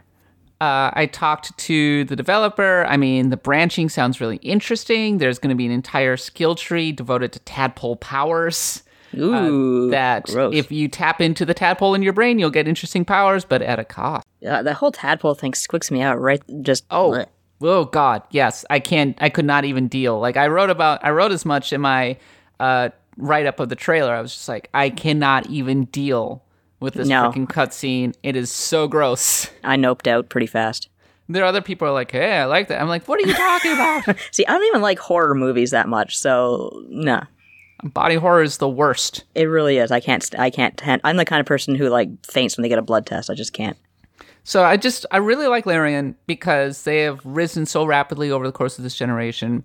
Uh, 0.62 0.92
I 0.94 1.08
talked 1.08 1.58
to 1.58 2.06
the 2.06 2.16
developer. 2.16 2.86
I 2.88 2.96
mean, 2.96 3.30
the 3.32 3.38
branching 3.38 3.90
sounds 3.90 4.22
really 4.22 4.36
interesting. 4.38 5.18
There's 5.18 5.40
going 5.40 5.50
to 5.50 5.56
be 5.56 5.66
an 5.66 5.72
entire 5.72 6.18
skill 6.18 6.54
tree 6.54 6.92
devoted 6.92 7.32
to 7.34 7.40
tadpole 7.40 7.96
powers. 7.96 8.84
Ooh. 9.18 9.90
that 9.90 10.24
gross. 10.28 10.56
if 10.56 10.72
you 10.72 10.88
tap 10.88 11.20
into 11.20 11.46
the 11.46 11.54
tadpole 11.54 11.96
in 11.96 12.02
your 12.04 12.14
brain, 12.14 12.40
you'll 12.40 12.50
get 12.52 12.68
interesting 12.68 13.04
powers, 13.04 13.44
but 13.44 13.62
at 13.62 13.80
a 13.80 13.84
cost. 13.84 14.26
Yeah, 14.40 14.62
the 14.62 14.74
whole 14.74 14.92
tadpole 14.92 15.34
thing 15.34 15.52
squicks 15.54 15.92
me 15.92 16.02
out 16.02 16.20
right 16.22 16.42
just 16.62 16.86
Oh, 16.92 17.12
bleh. 17.12 17.26
oh 17.62 17.86
God, 17.86 18.22
yes, 18.30 18.64
I 18.70 18.80
can't. 18.80 19.18
I 19.20 19.30
could 19.30 19.46
not 19.46 19.66
even 19.66 19.88
deal. 19.88 20.20
Like 20.20 20.38
I 20.38 20.48
wrote 20.48 20.70
about, 20.70 21.04
I 21.04 21.10
wrote 21.10 21.32
as 21.32 21.44
much 21.44 21.74
in 21.74 21.82
my 21.82 22.18
uh, 22.60 22.90
write 23.18 23.48
up 23.48 23.60
of 23.60 23.68
the 23.70 23.76
trailer. 23.76 24.14
I 24.14 24.22
was 24.22 24.34
just 24.34 24.48
like, 24.48 24.70
I 24.74 24.90
cannot 24.92 25.48
even 25.50 25.86
deal 25.86 26.44
with 26.82 26.96
this 26.96 27.08
No. 27.08 27.32
freaking 27.32 27.48
cutscene. 27.48 28.14
It 28.24 28.36
is 28.36 28.52
so 28.52 28.88
gross. 28.90 29.50
I 29.64 29.78
noped 29.78 30.08
out 30.08 30.28
pretty 30.28 30.48
fast. 30.48 30.90
There 31.30 31.44
are 31.44 31.48
other 31.48 31.62
people 31.62 31.88
who 31.88 31.92
are 31.92 31.94
like, 31.94 32.12
hey, 32.12 32.34
I 32.34 32.44
like 32.46 32.68
that. 32.68 32.82
I'm 32.82 32.90
like, 32.90 33.08
what 33.08 33.24
are 33.24 33.26
you 33.28 33.34
talking 33.34 33.72
about? 33.72 34.18
See, 34.32 34.46
I 34.46 34.52
don't 34.52 34.64
even 34.68 34.82
like 34.82 35.00
horror 35.00 35.34
movies 35.34 35.72
that 35.72 35.88
much, 35.88 36.18
so 36.18 36.84
nah. 36.90 37.24
Body 37.84 38.16
horror 38.16 38.44
is 38.44 38.58
the 38.58 38.68
worst. 38.70 39.24
It 39.34 39.46
really 39.46 39.78
is. 39.78 39.92
I 39.92 40.02
can't. 40.02 40.28
I 40.38 40.50
can't. 40.50 40.80
I'm 41.04 41.16
the 41.18 41.26
kind 41.26 41.40
of 41.40 41.46
person 41.48 41.74
who 41.74 41.88
like 41.90 42.10
faints 42.26 42.56
when 42.58 42.62
they 42.64 42.70
get 42.70 42.78
a 42.78 42.84
blood 42.84 43.06
test. 43.08 43.30
I 43.30 43.34
just 43.34 43.54
can't. 43.54 43.78
So 44.44 44.64
I 44.64 44.78
just 44.78 45.06
I 45.10 45.18
really 45.18 45.48
like 45.48 45.66
Larian 45.66 46.16
because 46.28 46.84
they 46.84 47.00
have 47.02 47.26
risen 47.26 47.66
so 47.66 47.86
rapidly 47.86 48.30
over 48.30 48.46
the 48.46 48.52
course 48.52 48.78
of 48.78 48.84
this 48.84 48.96
generation. 48.96 49.64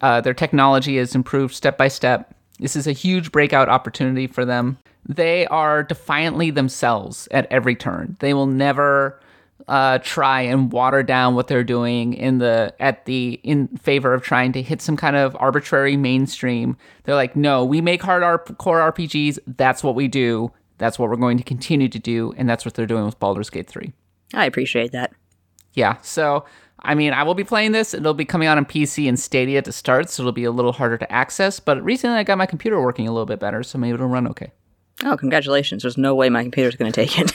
Uh, 0.00 0.20
their 0.20 0.34
technology 0.34 0.96
has 0.98 1.14
improved 1.16 1.54
step 1.54 1.76
by 1.78 1.88
step. 1.88 2.35
This 2.58 2.76
is 2.76 2.86
a 2.86 2.92
huge 2.92 3.32
breakout 3.32 3.68
opportunity 3.68 4.26
for 4.26 4.44
them. 4.44 4.78
They 5.08 5.46
are 5.46 5.82
defiantly 5.82 6.50
themselves 6.50 7.28
at 7.30 7.46
every 7.50 7.76
turn. 7.76 8.16
They 8.20 8.34
will 8.34 8.46
never 8.46 9.20
uh, 9.68 9.98
try 9.98 10.42
and 10.42 10.72
water 10.72 11.02
down 11.02 11.34
what 11.34 11.48
they're 11.48 11.64
doing 11.64 12.14
in 12.14 12.38
the 12.38 12.74
at 12.78 13.04
the 13.04 13.40
in 13.42 13.68
favor 13.78 14.14
of 14.14 14.22
trying 14.22 14.52
to 14.52 14.62
hit 14.62 14.80
some 14.80 14.96
kind 14.96 15.16
of 15.16 15.36
arbitrary 15.38 15.96
mainstream. 15.96 16.76
They're 17.04 17.14
like, 17.14 17.36
no, 17.36 17.64
we 17.64 17.80
make 17.80 18.02
hard 18.02 18.22
R- 18.22 18.38
core 18.38 18.92
RPGs. 18.92 19.38
That's 19.46 19.82
what 19.82 19.94
we 19.94 20.08
do. 20.08 20.52
That's 20.78 20.98
what 20.98 21.08
we're 21.08 21.16
going 21.16 21.38
to 21.38 21.44
continue 21.44 21.88
to 21.88 21.98
do, 21.98 22.34
and 22.36 22.48
that's 22.48 22.64
what 22.64 22.74
they're 22.74 22.86
doing 22.86 23.06
with 23.06 23.18
Baldur's 23.18 23.50
Gate 23.50 23.66
three. 23.66 23.92
I 24.34 24.44
appreciate 24.44 24.92
that. 24.92 25.12
Yeah. 25.72 25.96
So, 26.02 26.44
I 26.86 26.94
mean, 26.94 27.12
I 27.12 27.22
will 27.24 27.34
be 27.34 27.44
playing 27.44 27.72
this. 27.72 27.92
It'll 27.92 28.14
be 28.14 28.24
coming 28.24 28.48
out 28.48 28.56
on 28.56 28.64
PC 28.64 29.08
and 29.08 29.18
Stadia 29.18 29.60
to 29.62 29.72
start, 29.72 30.08
so 30.08 30.22
it'll 30.22 30.32
be 30.32 30.44
a 30.44 30.50
little 30.50 30.72
harder 30.72 30.96
to 30.98 31.12
access. 31.12 31.60
But 31.60 31.82
recently, 31.84 32.16
I 32.16 32.22
got 32.22 32.38
my 32.38 32.46
computer 32.46 32.80
working 32.80 33.06
a 33.08 33.12
little 33.12 33.26
bit 33.26 33.40
better, 33.40 33.62
so 33.62 33.76
maybe 33.78 33.94
it'll 33.94 34.06
run 34.06 34.26
okay. 34.28 34.52
Oh, 35.04 35.16
congratulations! 35.16 35.82
There's 35.82 35.98
no 35.98 36.14
way 36.14 36.30
my 36.30 36.42
computer's 36.42 36.76
going 36.76 36.90
to 36.92 37.06
take 37.06 37.18
it. 37.18 37.32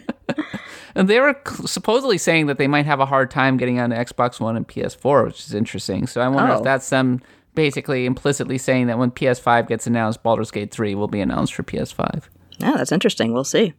And 0.96 1.08
they 1.08 1.18
were 1.18 1.36
supposedly 1.66 2.18
saying 2.18 2.46
that 2.46 2.56
they 2.58 2.68
might 2.68 2.86
have 2.86 3.00
a 3.00 3.06
hard 3.06 3.28
time 3.28 3.56
getting 3.56 3.80
onto 3.80 3.96
Xbox 3.96 4.38
One 4.38 4.56
and 4.56 4.66
PS4, 4.68 5.26
which 5.26 5.40
is 5.40 5.52
interesting. 5.52 6.06
So 6.06 6.20
I 6.20 6.28
wonder 6.28 6.52
Oh. 6.52 6.58
if 6.58 6.62
that's 6.62 6.88
them 6.88 7.20
basically 7.56 8.06
implicitly 8.06 8.58
saying 8.58 8.86
that 8.86 8.96
when 8.96 9.10
PS5 9.10 9.66
gets 9.66 9.88
announced, 9.88 10.22
Baldur's 10.22 10.52
Gate 10.52 10.70
3 10.70 10.94
will 10.94 11.08
be 11.08 11.20
announced 11.20 11.52
for 11.52 11.64
PS5. 11.64 12.28
oh, 12.62 12.76
that's 12.76 12.92
interesting. 12.92 13.32
We'll 13.32 13.42
see. 13.42 13.74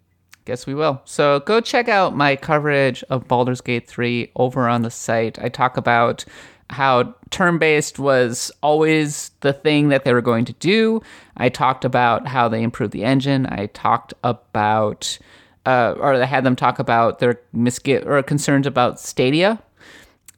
Guess 0.46 0.68
we 0.68 0.76
will. 0.76 1.02
So 1.06 1.40
go 1.42 1.60
check 1.60 1.90
out 1.90 2.16
my 2.16 2.36
coverage 2.36 3.04
of 3.10 3.28
Baldur's 3.28 3.62
Gate 3.62 3.88
3 3.88 4.32
over 4.36 4.70
on 4.70 4.84
the 4.84 4.92
site. 4.92 5.40
I 5.40 5.50
talk 5.50 5.76
about 5.76 6.24
how 6.70 7.16
turn 7.32 7.58
based 7.58 8.00
was 8.00 8.52
always 8.62 9.32
the 9.42 9.54
thing 9.54 9.90
that 9.90 10.04
they 10.04 10.14
were 10.14 10.22
going 10.22 10.46
to 10.46 10.54
do. 10.54 11.02
I 11.38 11.50
talked 11.50 11.84
about 11.84 12.28
how 12.28 12.48
they 12.48 12.62
improved 12.62 12.94
the 12.94 13.04
engine. 13.04 13.48
I 13.48 13.68
talked 13.68 14.14
about, 14.24 15.18
uh, 15.66 15.96
or 15.98 16.14
I 16.14 16.26
had 16.26 16.44
them 16.44 16.56
talk 16.56 16.78
about 16.78 17.20
their 17.20 17.40
misgi- 17.56 18.06
or 18.06 18.22
concerns 18.24 18.68
about 18.68 19.00
Stadia. 19.00 19.62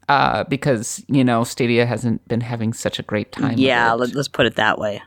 Uh, 0.10 0.46
because 0.46 1.04
you 1.10 1.22
know 1.22 1.44
Stadia 1.44 1.86
hasn't 1.86 2.26
been 2.30 2.40
having 2.40 2.72
such 2.72 2.98
a 2.98 3.04
great 3.04 3.34
time. 3.34 3.58
Yeah, 3.58 3.92
let's 3.92 4.30
put 4.30 4.46
it 4.46 4.56
that 4.56 4.80
way. 4.80 5.02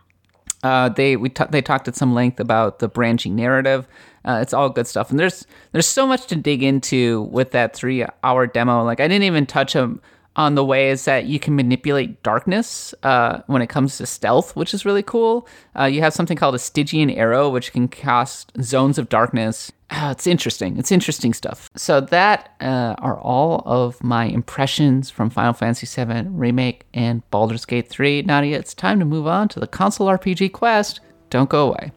Uh, 0.63 0.91
they 0.91 1.17
we 1.17 1.31
ta- 1.31 1.47
they 1.47 1.63
talked 1.63 1.89
at 1.89 1.97
some 1.97 2.13
length 2.13 2.39
about 2.39 2.81
the 2.81 2.89
branching 2.89 3.35
narrative. 3.35 3.89
Uh, 4.25 4.39
it's 4.43 4.53
all 4.53 4.69
good 4.69 4.87
stuff, 4.87 5.11
and 5.11 5.19
there's 5.19 5.47
there's 5.73 5.87
so 5.87 6.07
much 6.07 6.27
to 6.27 6.37
dig 6.37 6.63
into 6.63 7.23
with 7.33 7.53
that 7.53 7.75
three 7.75 8.05
hour 8.23 8.47
demo. 8.47 8.85
Like 8.85 9.01
I 9.01 9.09
didn't 9.09 9.25
even 9.25 9.47
touch 9.47 9.73
them 9.73 10.01
on 10.37 10.55
the 10.55 10.65
ways 10.65 11.05
that 11.05 11.27
you 11.27 11.39
can 11.41 11.57
manipulate 11.57 12.23
darkness 12.23 12.95
uh, 13.03 13.41
when 13.47 13.63
it 13.63 13.67
comes 13.67 13.99
to 13.99 14.07
stealth, 14.07 14.55
which 14.55 14.73
is 14.73 14.85
really 14.85 15.03
cool. 15.03 15.47
Uh, 15.79 15.85
you 15.85 16.01
have 16.01 16.15
something 16.15 16.37
called 16.37 16.55
a 16.55 16.59
Stygian 16.59 17.11
arrow, 17.11 17.49
which 17.49 17.73
can 17.73 17.89
cast 17.89 18.53
zones 18.63 18.97
of 18.97 19.09
darkness. 19.09 19.73
Uh, 19.91 20.11
it's 20.13 20.27
interesting. 20.27 20.79
It's 20.79 20.93
interesting 20.93 21.35
stuff. 21.35 21.69
So 21.77 22.01
that 22.01 22.55
uh, 22.61 22.95
are 22.99 23.19
all 23.19 23.63
of 23.67 24.03
my 24.05 24.27
impressions 24.27 25.11
from 25.11 25.31
Final 25.31 25.53
Fantasy 25.53 25.87
VII 25.87 26.29
Remake 26.29 26.87
and 26.95 27.29
Baldur's 27.31 27.65
Gate 27.65 27.89
3. 27.89 28.23
Nadia, 28.23 28.59
it's 28.59 28.73
time 28.73 29.01
to 29.01 29.05
move 29.05 29.27
on 29.27 29.49
to 29.49 29.61
the 29.61 29.67
console 29.67 30.07
RPG 30.07 30.53
quest. 30.53 31.01
Don't 31.29 31.51
go 31.51 31.69
away. 31.69 31.91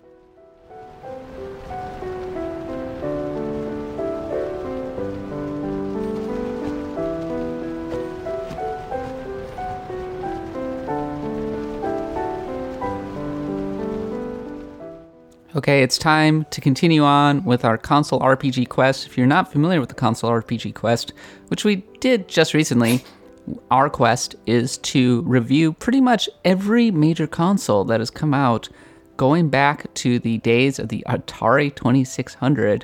Okay, 15.56 15.84
it's 15.84 16.00
time 16.00 16.46
to 16.50 16.62
continue 16.62 17.04
on 17.04 17.44
with 17.44 17.64
our 17.64 17.78
console 17.78 18.20
RPG 18.22 18.70
quest. 18.70 19.06
If 19.06 19.20
you're 19.20 19.28
not 19.28 19.52
familiar 19.52 19.80
with 19.80 19.90
the 19.90 19.96
console 19.96 20.32
RPG 20.32 20.74
quest, 20.74 21.14
which 21.50 21.64
we 21.64 21.86
did 22.00 22.28
just 22.28 22.56
recently, 22.56 23.04
our 23.70 23.88
quest 23.88 24.36
is 24.48 24.80
to 24.80 25.22
review 25.22 25.72
pretty 25.74 26.02
much 26.02 26.28
every 26.44 26.90
major 26.90 27.28
console 27.28 27.84
that 27.84 28.00
has 28.00 28.10
come 28.10 28.34
out 28.34 28.68
going 29.16 29.50
back 29.50 29.94
to 29.94 30.18
the 30.18 30.40
days 30.40 30.80
of 30.80 30.90
the 30.90 31.06
Atari 31.08 31.74
2600 31.76 32.84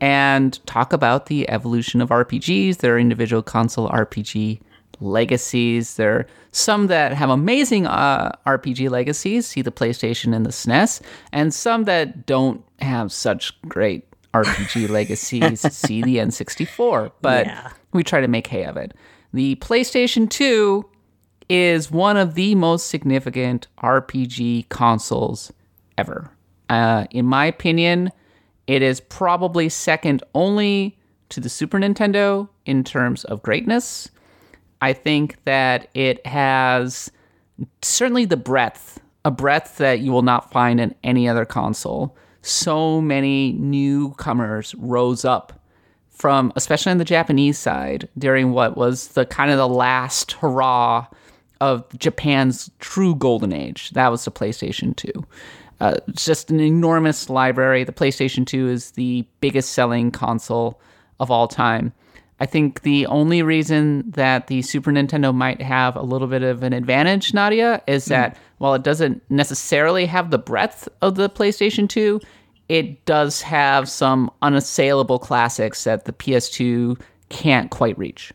and 0.00 0.66
talk 0.66 0.92
about 0.92 1.26
the 1.26 1.48
evolution 1.48 2.00
of 2.00 2.08
RPGs, 2.08 2.78
their 2.78 2.98
individual 2.98 3.44
console 3.44 3.88
RPG 3.90 4.60
legacies. 5.00 5.96
There 5.96 6.12
are 6.16 6.26
some 6.52 6.86
that 6.88 7.12
have 7.12 7.30
amazing 7.30 7.86
uh, 7.86 8.32
RPG 8.46 8.90
legacies, 8.90 9.46
see 9.46 9.62
the 9.62 9.70
PlayStation 9.72 10.34
and 10.34 10.44
the 10.46 10.50
SNES, 10.50 11.00
and 11.32 11.52
some 11.54 11.84
that 11.84 12.26
don't 12.26 12.64
have 12.80 13.12
such 13.12 13.60
great 13.62 14.04
RPG 14.34 14.88
legacies, 14.98 15.60
see 15.74 16.02
the 16.02 16.16
N64. 16.16 17.12
But 17.22 17.46
Yeah. 17.46 17.70
we 17.92 18.02
try 18.02 18.20
to 18.20 18.28
make 18.28 18.46
hay 18.48 18.64
of 18.64 18.76
it. 18.76 18.92
The 19.32 19.56
PlayStation 19.56 20.28
2 20.28 20.84
is 21.48 21.90
one 21.90 22.16
of 22.16 22.34
the 22.34 22.54
most 22.54 22.88
significant 22.88 23.68
RPG 23.82 24.68
consoles 24.68 25.52
ever. 25.96 26.30
Uh, 26.68 27.06
in 27.10 27.24
my 27.24 27.46
opinion, 27.46 28.10
it 28.66 28.82
is 28.82 29.00
probably 29.00 29.68
second 29.70 30.22
only 30.34 30.98
to 31.30 31.40
the 31.40 31.48
Super 31.48 31.78
Nintendo 31.78 32.48
in 32.66 32.84
terms 32.84 33.24
of 33.24 33.42
greatness. 33.42 34.10
I 34.80 34.92
think 34.92 35.42
that 35.44 35.88
it 35.94 36.24
has 36.26 37.10
certainly 37.82 38.24
the 38.24 38.36
breadth, 38.36 39.00
a 39.24 39.30
breadth 39.30 39.78
that 39.78 40.00
you 40.00 40.12
will 40.12 40.22
not 40.22 40.52
find 40.52 40.80
in 40.80 40.94
any 41.02 41.28
other 41.28 41.44
console. 41.44 42.16
So 42.42 43.00
many 43.00 43.52
newcomers 43.52 44.74
rose 44.76 45.24
up 45.24 45.60
from, 46.08 46.52
especially 46.56 46.92
on 46.92 46.98
the 46.98 47.04
Japanese 47.04 47.58
side, 47.58 48.08
during 48.16 48.52
what 48.52 48.76
was 48.76 49.08
the 49.08 49.26
kind 49.26 49.50
of 49.50 49.56
the 49.56 49.68
last 49.68 50.32
hurrah 50.32 51.06
of 51.60 51.84
Japan's 51.98 52.70
true 52.78 53.14
golden 53.14 53.52
age. 53.52 53.90
That 53.90 54.08
was 54.08 54.24
the 54.24 54.30
PlayStation 54.30 54.94
2. 54.94 55.10
Uh, 55.80 55.94
it's 56.08 56.24
just 56.24 56.50
an 56.50 56.60
enormous 56.60 57.30
library. 57.30 57.84
The 57.84 57.92
PlayStation 57.92 58.46
2 58.46 58.68
is 58.68 58.92
the 58.92 59.26
biggest 59.40 59.70
selling 59.70 60.10
console 60.10 60.80
of 61.20 61.30
all 61.30 61.48
time. 61.48 61.92
I 62.40 62.46
think 62.46 62.82
the 62.82 63.06
only 63.06 63.42
reason 63.42 64.10
that 64.12 64.46
the 64.46 64.62
Super 64.62 64.92
Nintendo 64.92 65.34
might 65.34 65.60
have 65.60 65.96
a 65.96 66.02
little 66.02 66.28
bit 66.28 66.42
of 66.42 66.62
an 66.62 66.72
advantage, 66.72 67.34
Nadia, 67.34 67.82
is 67.88 68.04
that 68.06 68.36
while 68.58 68.74
it 68.74 68.84
doesn't 68.84 69.22
necessarily 69.28 70.06
have 70.06 70.30
the 70.30 70.38
breadth 70.38 70.88
of 71.02 71.16
the 71.16 71.28
PlayStation 71.28 71.88
2, 71.88 72.20
it 72.68 73.04
does 73.06 73.42
have 73.42 73.88
some 73.88 74.30
unassailable 74.42 75.18
classics 75.18 75.84
that 75.84 76.04
the 76.04 76.12
PS2 76.12 77.00
can't 77.28 77.70
quite 77.70 77.98
reach. 77.98 78.32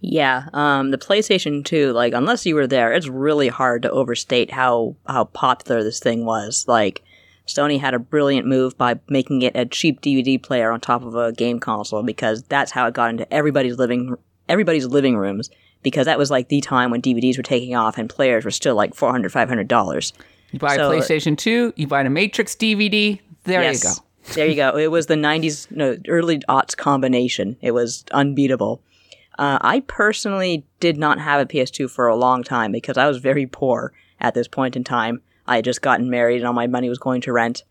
Yeah, 0.00 0.44
um, 0.52 0.90
the 0.90 0.98
PlayStation 0.98 1.64
2, 1.64 1.92
like, 1.92 2.14
unless 2.14 2.46
you 2.46 2.54
were 2.54 2.66
there, 2.66 2.92
it's 2.92 3.08
really 3.08 3.48
hard 3.48 3.82
to 3.82 3.90
overstate 3.90 4.50
how, 4.50 4.96
how 5.06 5.24
popular 5.24 5.82
this 5.82 6.00
thing 6.00 6.24
was. 6.24 6.64
Like, 6.66 7.02
Sony 7.54 7.78
had 7.80 7.94
a 7.94 7.98
brilliant 7.98 8.46
move 8.46 8.76
by 8.78 8.98
making 9.08 9.42
it 9.42 9.52
a 9.56 9.64
cheap 9.66 10.00
DVD 10.00 10.42
player 10.42 10.70
on 10.70 10.80
top 10.80 11.02
of 11.04 11.14
a 11.14 11.32
game 11.32 11.58
console 11.60 12.02
because 12.02 12.42
that's 12.44 12.70
how 12.72 12.86
it 12.86 12.94
got 12.94 13.10
into 13.10 13.32
everybody's 13.32 13.76
living, 13.78 14.16
everybody's 14.48 14.86
living 14.86 15.16
rooms 15.16 15.50
because 15.82 16.06
that 16.06 16.18
was 16.18 16.30
like 16.30 16.48
the 16.48 16.60
time 16.60 16.90
when 16.90 17.00
DVDs 17.02 17.36
were 17.36 17.42
taking 17.42 17.74
off 17.74 17.96
and 17.98 18.08
players 18.10 18.44
were 18.44 18.50
still 18.50 18.74
like 18.74 18.94
400 18.94 19.32
$500. 19.32 20.12
You 20.52 20.58
buy 20.58 20.76
So- 20.76 20.90
a 20.90 20.94
PlayStation 20.94 21.36
2, 21.38 21.74
you 21.76 21.86
buy 21.86 22.02
a 22.02 22.10
Matrix 22.10 22.54
DVD, 22.54 23.20
there 23.44 23.62
Yes. 23.62 23.82
you 23.84 23.90
go. 23.90 24.34
there 24.34 24.46
you 24.46 24.56
go. 24.56 24.76
It 24.76 24.90
was 24.90 25.06
the 25.06 25.14
90s, 25.14 25.70
no, 25.70 25.96
early 26.08 26.38
aughts 26.48 26.76
combination. 26.76 27.56
It 27.62 27.70
was 27.72 28.04
unbeatable. 28.12 28.82
Uh, 29.38 29.58
I 29.62 29.80
personally 29.80 30.66
did 30.80 30.98
not 30.98 31.18
have 31.18 31.40
a 31.40 31.46
PS2 31.46 31.88
for 31.90 32.06
a 32.08 32.16
long 32.16 32.42
time 32.42 32.72
because 32.72 32.98
I 32.98 33.06
was 33.08 33.18
very 33.18 33.46
poor 33.46 33.92
at 34.20 34.34
this 34.34 34.46
point 34.48 34.76
in 34.76 34.84
time. 34.84 35.22
I 35.50 35.56
had 35.56 35.64
just 35.64 35.82
gotten 35.82 36.08
married 36.08 36.36
and 36.36 36.46
all 36.46 36.52
my 36.52 36.68
money 36.68 36.88
was 36.88 36.98
going 36.98 37.20
to 37.22 37.32
rent. 37.32 37.64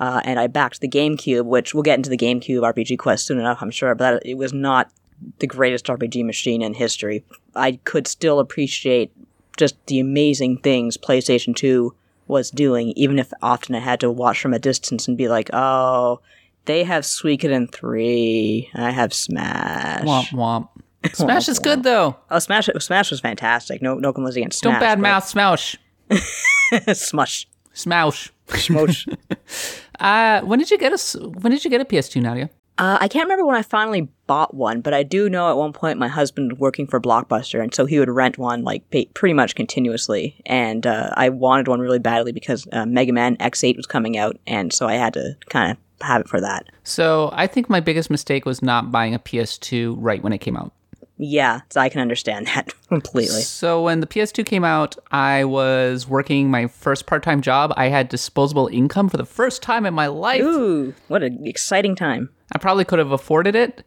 Uh, 0.00 0.22
and 0.24 0.40
I 0.40 0.46
backed 0.46 0.80
the 0.80 0.88
GameCube, 0.88 1.44
which 1.44 1.74
we'll 1.74 1.82
get 1.82 1.98
into 1.98 2.08
the 2.08 2.16
GameCube 2.16 2.62
RPG 2.62 2.98
Quest 2.98 3.26
soon 3.26 3.38
enough, 3.38 3.58
I'm 3.60 3.70
sure, 3.70 3.94
but 3.94 4.12
that, 4.12 4.26
it 4.26 4.38
was 4.38 4.54
not 4.54 4.90
the 5.38 5.46
greatest 5.46 5.86
RPG 5.86 6.24
machine 6.24 6.62
in 6.62 6.72
history. 6.72 7.22
I 7.54 7.72
could 7.84 8.06
still 8.06 8.38
appreciate 8.38 9.12
just 9.58 9.74
the 9.88 10.00
amazing 10.00 10.58
things 10.58 10.96
PlayStation 10.96 11.54
2 11.54 11.94
was 12.28 12.50
doing, 12.50 12.94
even 12.96 13.18
if 13.18 13.30
often 13.42 13.74
I 13.74 13.80
had 13.80 14.00
to 14.00 14.10
watch 14.10 14.40
from 14.40 14.54
a 14.54 14.58
distance 14.58 15.06
and 15.06 15.18
be 15.18 15.28
like, 15.28 15.50
oh, 15.52 16.20
they 16.64 16.84
have 16.84 17.04
Suikoden 17.04 17.70
3, 17.70 18.70
I 18.74 18.90
have 18.90 19.12
Smash. 19.12 20.04
Womp 20.04 20.28
womp. 20.28 20.68
Smash 21.12 21.48
is 21.48 21.58
good 21.58 21.82
though. 21.82 22.16
Oh, 22.30 22.38
Smash, 22.38 22.70
Smash 22.78 23.10
was 23.10 23.20
fantastic. 23.20 23.82
No, 23.82 23.96
no 23.96 24.14
complaints 24.14 24.36
against 24.36 24.60
Smash. 24.60 24.80
Don't 24.80 25.00
badmouth 25.02 25.26
Smash. 25.26 25.76
Smush. 26.92 27.46
Smash. 27.72 28.32
Smosh. 28.48 29.16
Uh, 30.00 30.40
when 30.42 30.60
did 30.60 30.70
you 30.70 30.78
get 30.78 30.92
a 30.92 31.18
When 31.18 31.50
did 31.50 31.64
you 31.64 31.70
get 31.70 31.80
a 31.80 31.84
PS2, 31.84 32.22
Nadia? 32.22 32.50
Uh, 32.78 32.96
I 33.00 33.08
can't 33.08 33.24
remember 33.24 33.44
when 33.44 33.56
I 33.56 33.62
finally 33.62 34.08
bought 34.28 34.54
one, 34.54 34.80
but 34.80 34.94
I 34.94 35.02
do 35.02 35.28
know 35.28 35.50
at 35.50 35.56
one 35.56 35.72
point 35.72 35.98
my 35.98 36.06
husband 36.06 36.52
was 36.52 36.60
working 36.60 36.86
for 36.86 37.00
Blockbuster, 37.00 37.60
and 37.60 37.74
so 37.74 37.84
he 37.86 37.98
would 37.98 38.08
rent 38.08 38.38
one 38.38 38.62
like 38.62 38.88
pay- 38.90 39.06
pretty 39.06 39.32
much 39.32 39.56
continuously. 39.56 40.40
And 40.46 40.86
uh, 40.86 41.10
I 41.16 41.30
wanted 41.30 41.66
one 41.66 41.80
really 41.80 41.98
badly 41.98 42.30
because 42.30 42.68
uh, 42.72 42.86
Mega 42.86 43.12
Man 43.12 43.36
X8 43.38 43.76
was 43.76 43.86
coming 43.86 44.16
out, 44.16 44.38
and 44.46 44.72
so 44.72 44.86
I 44.86 44.94
had 44.94 45.14
to 45.14 45.36
kind 45.48 45.72
of 45.72 46.06
have 46.06 46.20
it 46.20 46.28
for 46.28 46.40
that. 46.40 46.66
So 46.84 47.30
I 47.32 47.48
think 47.48 47.68
my 47.68 47.80
biggest 47.80 48.08
mistake 48.10 48.46
was 48.46 48.62
not 48.62 48.92
buying 48.92 49.14
a 49.14 49.18
PS2 49.18 49.96
right 49.98 50.22
when 50.22 50.32
it 50.32 50.38
came 50.38 50.56
out. 50.56 50.72
Yeah, 51.18 51.62
so 51.68 51.80
I 51.80 51.88
can 51.88 52.00
understand 52.00 52.46
that 52.46 52.72
completely. 52.88 53.42
So 53.42 53.82
when 53.82 54.00
the 54.00 54.06
PS2 54.06 54.46
came 54.46 54.64
out, 54.64 54.96
I 55.10 55.44
was 55.44 56.08
working 56.08 56.50
my 56.50 56.68
first 56.68 57.06
part-time 57.06 57.40
job. 57.40 57.72
I 57.76 57.88
had 57.88 58.08
disposable 58.08 58.68
income 58.68 59.08
for 59.08 59.16
the 59.16 59.26
first 59.26 59.60
time 59.60 59.84
in 59.84 59.94
my 59.94 60.06
life. 60.06 60.42
Ooh, 60.42 60.94
what 61.08 61.22
an 61.22 61.44
exciting 61.46 61.96
time! 61.96 62.30
I 62.52 62.58
probably 62.58 62.84
could 62.84 63.00
have 63.00 63.10
afforded 63.10 63.56
it, 63.56 63.84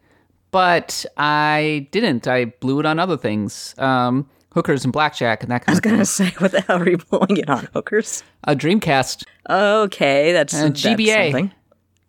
but 0.52 1.06
I 1.18 1.88
didn't. 1.92 2.28
I 2.28 2.46
blew 2.46 2.80
it 2.80 2.86
on 2.86 3.00
other 3.00 3.18
things. 3.18 3.76
Um, 3.78 4.30
hookers 4.54 4.84
and 4.84 4.92
blackjack 4.92 5.44
and 5.44 5.52
that 5.52 5.66
kind 5.66 5.78
of 5.78 5.84
thing. 5.84 5.94
I 5.94 5.98
was 5.98 6.18
gonna 6.18 6.30
say, 6.30 6.36
what 6.40 6.52
the 6.52 6.62
hell 6.62 6.82
are 6.82 6.90
you 6.90 6.98
blowing 6.98 7.38
it 7.38 7.50
on, 7.50 7.70
hookers? 7.74 8.24
A 8.44 8.56
Dreamcast. 8.56 9.24
Okay, 9.50 10.34
that's, 10.34 10.54
that's 10.54 10.82
GBA. 10.82 11.32
something. 11.32 11.52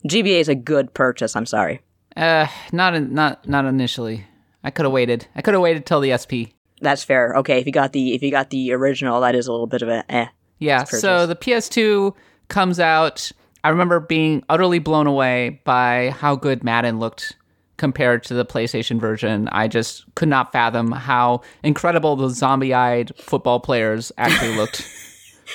GBA 0.08 0.40
is 0.40 0.48
a 0.48 0.56
good 0.56 0.92
purchase. 0.94 1.36
I'm 1.36 1.46
sorry. 1.46 1.80
Uh, 2.16 2.46
not 2.72 2.94
in, 2.94 3.14
not 3.14 3.48
not 3.48 3.64
initially. 3.64 4.26
I 4.64 4.70
could 4.70 4.84
have 4.84 4.92
waited. 4.92 5.26
I 5.34 5.42
could 5.42 5.54
have 5.54 5.62
waited 5.62 5.86
till 5.86 6.00
the 6.00 6.16
SP. 6.16 6.54
That's 6.80 7.04
fair. 7.04 7.34
Okay, 7.36 7.58
if 7.60 7.66
you 7.66 7.72
got 7.72 7.92
the 7.92 8.14
if 8.14 8.22
you 8.22 8.30
got 8.30 8.50
the 8.50 8.72
original, 8.72 9.20
that 9.20 9.34
is 9.34 9.46
a 9.46 9.52
little 9.52 9.66
bit 9.66 9.82
of 9.82 9.88
a 9.88 10.04
eh. 10.12 10.26
Yeah, 10.58 10.84
so 10.84 11.26
the 11.26 11.34
PS2 11.34 12.14
comes 12.48 12.78
out. 12.78 13.32
I 13.64 13.68
remember 13.70 13.98
being 14.00 14.44
utterly 14.48 14.78
blown 14.78 15.06
away 15.06 15.60
by 15.64 16.10
how 16.10 16.36
good 16.36 16.62
Madden 16.62 16.98
looked 17.00 17.36
compared 17.76 18.22
to 18.24 18.34
the 18.34 18.44
PlayStation 18.44 19.00
version. 19.00 19.48
I 19.50 19.66
just 19.66 20.04
could 20.14 20.28
not 20.28 20.52
fathom 20.52 20.92
how 20.92 21.42
incredible 21.64 22.14
the 22.14 22.28
zombie 22.30 22.74
eyed 22.74 23.12
football 23.16 23.58
players 23.58 24.12
actually 24.18 24.56
looked. 24.56 24.88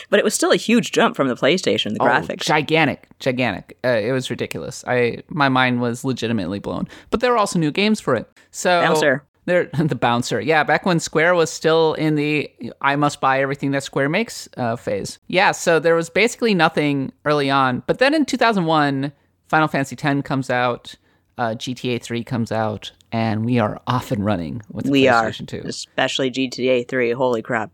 But 0.09 0.19
it 0.19 0.23
was 0.23 0.33
still 0.33 0.51
a 0.51 0.55
huge 0.57 0.91
jump 0.91 1.15
from 1.15 1.27
the 1.27 1.35
PlayStation. 1.35 1.93
The 1.93 2.01
Oh, 2.01 2.05
graphics. 2.05 2.41
gigantic, 2.41 3.07
gigantic. 3.19 3.77
Uh, 3.83 3.89
it 3.89 4.11
was 4.11 4.29
ridiculous. 4.29 4.83
I 4.87 5.23
my 5.29 5.49
mind 5.49 5.81
was 5.81 6.03
legitimately 6.03 6.59
blown. 6.59 6.87
But 7.09 7.19
there 7.21 7.31
were 7.31 7.37
also 7.37 7.59
new 7.59 7.71
games 7.71 7.99
for 7.99 8.15
it. 8.15 8.29
So 8.51 8.81
Bouncer. 8.81 9.23
There, 9.45 9.65
the 9.79 9.95
bouncer. 9.95 10.41
Yeah, 10.41 10.65
back 10.65 10.85
when 10.85 10.99
Square 10.99 11.35
was 11.35 11.49
still 11.49 11.93
in 11.93 12.15
the 12.15 12.51
I 12.81 12.97
must 12.97 13.21
buy 13.21 13.39
everything 13.41 13.71
that 13.71 13.83
Square 13.83 14.09
makes 14.09 14.49
uh, 14.57 14.75
phase. 14.75 15.19
Yeah, 15.27 15.51
so 15.53 15.79
there 15.79 15.95
was 15.95 16.09
basically 16.09 16.53
nothing 16.53 17.13
early 17.23 17.49
on. 17.49 17.81
But 17.87 17.99
then 17.99 18.13
in 18.13 18.25
2001, 18.25 19.13
Final 19.47 19.67
Fantasy 19.69 19.95
X 20.01 20.21
comes 20.27 20.49
out, 20.49 20.95
uh, 21.37 21.51
GTA 21.51 22.01
3 22.01 22.25
comes 22.25 22.51
out, 22.51 22.91
and 23.13 23.45
we 23.45 23.57
are 23.57 23.79
off 23.87 24.11
and 24.11 24.25
running 24.25 24.61
with 24.69 24.83
the 24.85 24.91
we 24.91 25.07
are, 25.07 25.29
PlayStation 25.29 25.47
2. 25.47 25.61
especially 25.65 26.29
GTA 26.29 26.85
Three. 26.89 27.11
Holy 27.11 27.41
crap! 27.41 27.71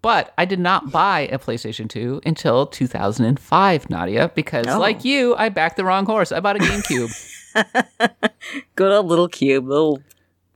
But 0.00 0.32
I 0.38 0.44
did 0.44 0.60
not 0.60 0.92
buy 0.92 1.28
a 1.32 1.38
PlayStation 1.38 1.88
2 1.88 2.20
until 2.24 2.66
2005, 2.66 3.90
Nadia, 3.90 4.30
because 4.34 4.66
Oh. 4.68 4.78
like 4.78 5.04
you, 5.04 5.34
I 5.36 5.48
backed 5.48 5.76
the 5.76 5.84
wrong 5.84 6.06
horse. 6.06 6.30
I 6.30 6.40
bought 6.40 6.56
a 6.56 6.60
GameCube. 6.60 7.10
Good 8.76 8.92
old 8.92 9.06
little 9.06 9.28
cube, 9.28 9.66
little 9.66 10.00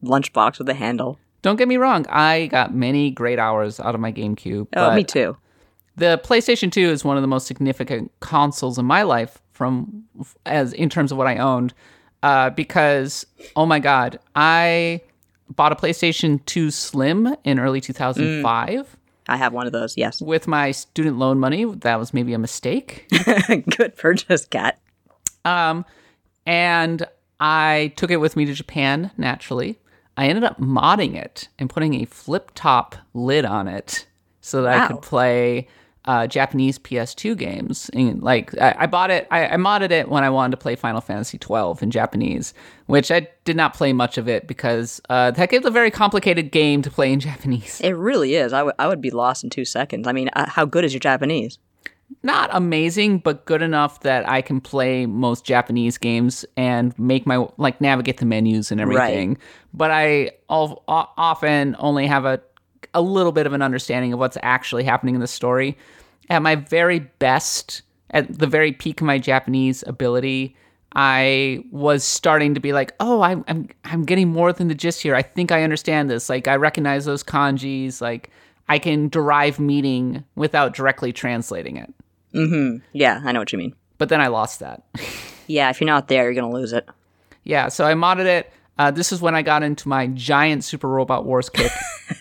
lunchbox 0.04 0.58
with 0.58 0.68
a 0.68 0.74
handle. 0.74 1.18
Don't 1.42 1.56
get 1.56 1.66
me 1.66 1.76
wrong, 1.76 2.06
I 2.08 2.46
got 2.46 2.72
many 2.72 3.10
great 3.10 3.40
hours 3.40 3.80
out 3.80 3.96
of 3.96 4.00
my 4.00 4.12
GameCube. 4.12 4.68
Oh, 4.76 4.88
but 4.88 4.94
me 4.94 5.02
too. 5.02 5.36
The 5.96 6.20
PlayStation 6.24 6.70
2 6.70 6.80
is 6.80 7.04
one 7.04 7.16
of 7.16 7.22
the 7.22 7.28
most 7.28 7.46
significant 7.48 8.12
consoles 8.20 8.78
in 8.78 8.84
my 8.84 9.02
life 9.02 9.38
from 9.50 10.04
as 10.46 10.72
in 10.72 10.88
terms 10.88 11.10
of 11.12 11.18
what 11.18 11.26
I 11.26 11.36
owned 11.38 11.74
uh, 12.22 12.50
because 12.50 13.26
oh 13.56 13.66
my 13.66 13.80
god, 13.80 14.18
I 14.36 15.00
bought 15.50 15.72
a 15.72 15.74
PlayStation 15.76 16.44
2 16.46 16.70
Slim 16.70 17.34
in 17.44 17.58
early 17.58 17.80
2005 17.80 18.96
I 19.32 19.36
have 19.36 19.52
one 19.52 19.66
of 19.66 19.72
those. 19.72 19.96
Yes, 19.96 20.20
with 20.22 20.46
my 20.46 20.70
student 20.70 21.18
loan 21.18 21.38
money. 21.40 21.64
That 21.64 21.98
was 21.98 22.12
maybe 22.12 22.34
a 22.34 22.38
mistake. 22.38 23.06
good 23.76 23.96
purchase, 23.96 24.44
Kat. 24.44 24.78
Um, 25.44 25.84
and 26.46 27.06
I 27.40 27.92
took 27.96 28.10
it 28.10 28.18
with 28.18 28.36
me 28.36 28.44
to 28.44 28.54
Japan 28.54 29.10
naturally. 29.16 29.78
I 30.16 30.26
ended 30.28 30.44
up 30.44 30.60
modding 30.60 31.16
it 31.16 31.48
and 31.58 31.70
putting 31.70 31.94
a 31.94 32.04
flip 32.04 32.52
top 32.54 32.96
lid 33.14 33.44
on 33.44 33.66
it 33.66 34.06
so 34.40 34.62
that 34.62 34.78
I 34.78 34.86
could 34.88 35.02
play 35.02 35.68
uh, 36.04 36.26
Japanese 36.26 36.78
PS2 36.78 37.36
games. 37.36 37.90
And 37.94 38.22
like 38.22 38.56
I, 38.60 38.74
I 38.80 38.86
bought 38.86 39.10
it, 39.10 39.26
I, 39.30 39.46
I 39.46 39.56
modded 39.56 39.90
it 39.90 40.08
when 40.08 40.24
I 40.24 40.30
wanted 40.30 40.52
to 40.52 40.56
play 40.56 40.74
Final 40.74 41.00
Fantasy 41.00 41.38
12 41.38 41.82
in 41.82 41.90
Japanese, 41.90 42.54
which 42.86 43.10
I 43.10 43.28
did 43.44 43.56
not 43.56 43.74
play 43.74 43.92
much 43.92 44.18
of 44.18 44.28
it 44.28 44.46
because 44.46 45.00
uh, 45.08 45.30
that 45.32 45.50
gives 45.50 45.66
a 45.66 45.70
very 45.70 45.90
complicated 45.90 46.50
game 46.50 46.82
to 46.82 46.90
play 46.90 47.12
in 47.12 47.20
Japanese. 47.30 47.80
It 47.80 47.92
really 47.92 48.34
is. 48.34 48.52
I 48.52 48.86
would 48.86 49.00
be 49.00 49.10
lost 49.10 49.44
in 49.44 49.50
two 49.50 49.64
seconds. 49.64 50.06
I 50.06 50.12
mean, 50.12 50.28
uh, 50.34 50.48
how 50.48 50.64
good 50.64 50.84
is 50.84 50.92
your 50.92 51.00
Japanese? 51.00 51.58
not 52.22 52.50
amazing, 52.52 53.18
but 53.18 53.44
good 53.46 53.62
enough 53.62 54.00
that 54.00 54.28
I 54.28 54.42
can 54.42 54.60
play 54.60 55.06
most 55.06 55.44
Japanese 55.44 55.98
games 55.98 56.44
and 56.56 56.96
make 56.98 57.26
my 57.26 57.46
like 57.56 57.80
navigate 57.80 58.18
the 58.18 58.26
menus 58.26 58.70
and 58.70 58.80
everything. 58.80 59.38
But 59.72 59.90
I 59.90 60.32
al- 60.50 60.82
often 60.86 61.74
only 61.78 62.06
have 62.06 62.24
a 62.24 62.40
a 62.94 63.00
little 63.00 63.32
bit 63.32 63.46
of 63.46 63.52
an 63.52 63.62
understanding 63.62 64.12
of 64.12 64.18
what's 64.18 64.38
actually 64.42 64.84
happening 64.84 65.14
in 65.14 65.20
the 65.20 65.26
story. 65.26 65.76
At 66.30 66.42
my 66.42 66.54
very 66.56 67.00
best, 67.00 67.82
at 68.10 68.38
the 68.38 68.46
very 68.46 68.72
peak 68.72 69.00
of 69.00 69.06
my 69.06 69.18
Japanese 69.18 69.82
ability, 69.86 70.56
I 70.94 71.64
was 71.70 72.04
starting 72.04 72.54
to 72.54 72.60
be 72.60 72.72
like, 72.72 72.92
oh, 73.00 73.22
I'm 73.22 73.44
I'm 73.48 73.68
I'm 73.84 74.04
getting 74.04 74.28
more 74.28 74.52
than 74.52 74.68
the 74.68 74.74
gist 74.74 75.02
here. 75.02 75.14
I 75.14 75.22
think 75.22 75.50
I 75.50 75.62
understand 75.62 76.10
this. 76.10 76.28
Like 76.28 76.46
I 76.48 76.56
recognize 76.56 77.04
those 77.06 77.24
kanjis. 77.24 78.00
Like 78.00 78.30
I 78.68 78.78
can 78.78 79.08
derive 79.08 79.58
meaning 79.58 80.24
without 80.34 80.74
directly 80.74 81.12
translating 81.12 81.76
it. 81.76 81.92
Hmm. 82.32 82.76
Yeah, 82.92 83.20
I 83.24 83.32
know 83.32 83.40
what 83.40 83.52
you 83.52 83.58
mean. 83.58 83.74
But 83.98 84.08
then 84.10 84.20
I 84.20 84.28
lost 84.28 84.60
that. 84.60 84.82
Yeah, 85.48 85.70
if 85.70 85.80
you're 85.80 85.86
not 85.86 86.06
there, 86.06 86.24
you're 86.24 86.40
gonna 86.40 86.54
lose 86.54 86.72
it. 86.72 86.88
yeah, 87.42 87.68
so 87.68 87.84
I 87.84 87.94
modded 87.94 88.26
it. 88.26 88.50
Uh, 88.82 88.90
this 88.90 89.12
is 89.12 89.22
when 89.22 89.32
I 89.32 89.42
got 89.42 89.62
into 89.62 89.88
my 89.88 90.08
giant 90.08 90.64
Super 90.64 90.88
Robot 90.88 91.24
Wars 91.24 91.48
kick. 91.48 91.70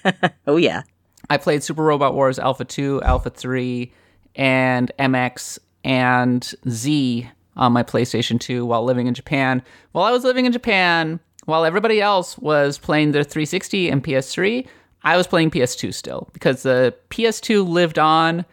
Oh 0.48 0.58
yeah. 0.58 0.84
I 1.30 1.38
played 1.38 1.64
Super 1.64 1.84
Robot 1.84 2.14
Wars 2.16 2.40
Alpha 2.40 2.66
2, 2.66 3.02
Alpha 3.04 3.30
3, 3.30 3.92
and 4.36 4.92
MX 4.98 5.60
and 5.84 6.54
Z 6.70 7.30
on 7.56 7.74
my 7.74 7.84
PlayStation 7.84 8.40
2 8.40 8.66
while 8.66 8.84
living 8.84 9.08
in 9.08 9.14
Japan. 9.14 9.62
While 9.92 10.06
I 10.06 10.12
was 10.12 10.24
living 10.24 10.46
in 10.46 10.52
Japan, 10.52 11.20
while 11.46 11.66
everybody 11.66 12.02
else 12.02 12.38
was 12.38 12.78
playing 12.78 13.12
their 13.12 13.24
360 13.24 13.90
and 13.90 14.04
PS3, 14.04 14.68
I 15.04 15.18
was 15.18 15.28
playing 15.28 15.52
PS2 15.52 15.94
still 15.94 16.30
because 16.34 16.64
the 16.64 16.96
PS2 17.10 17.68
lived 17.68 18.00
on 18.00 18.46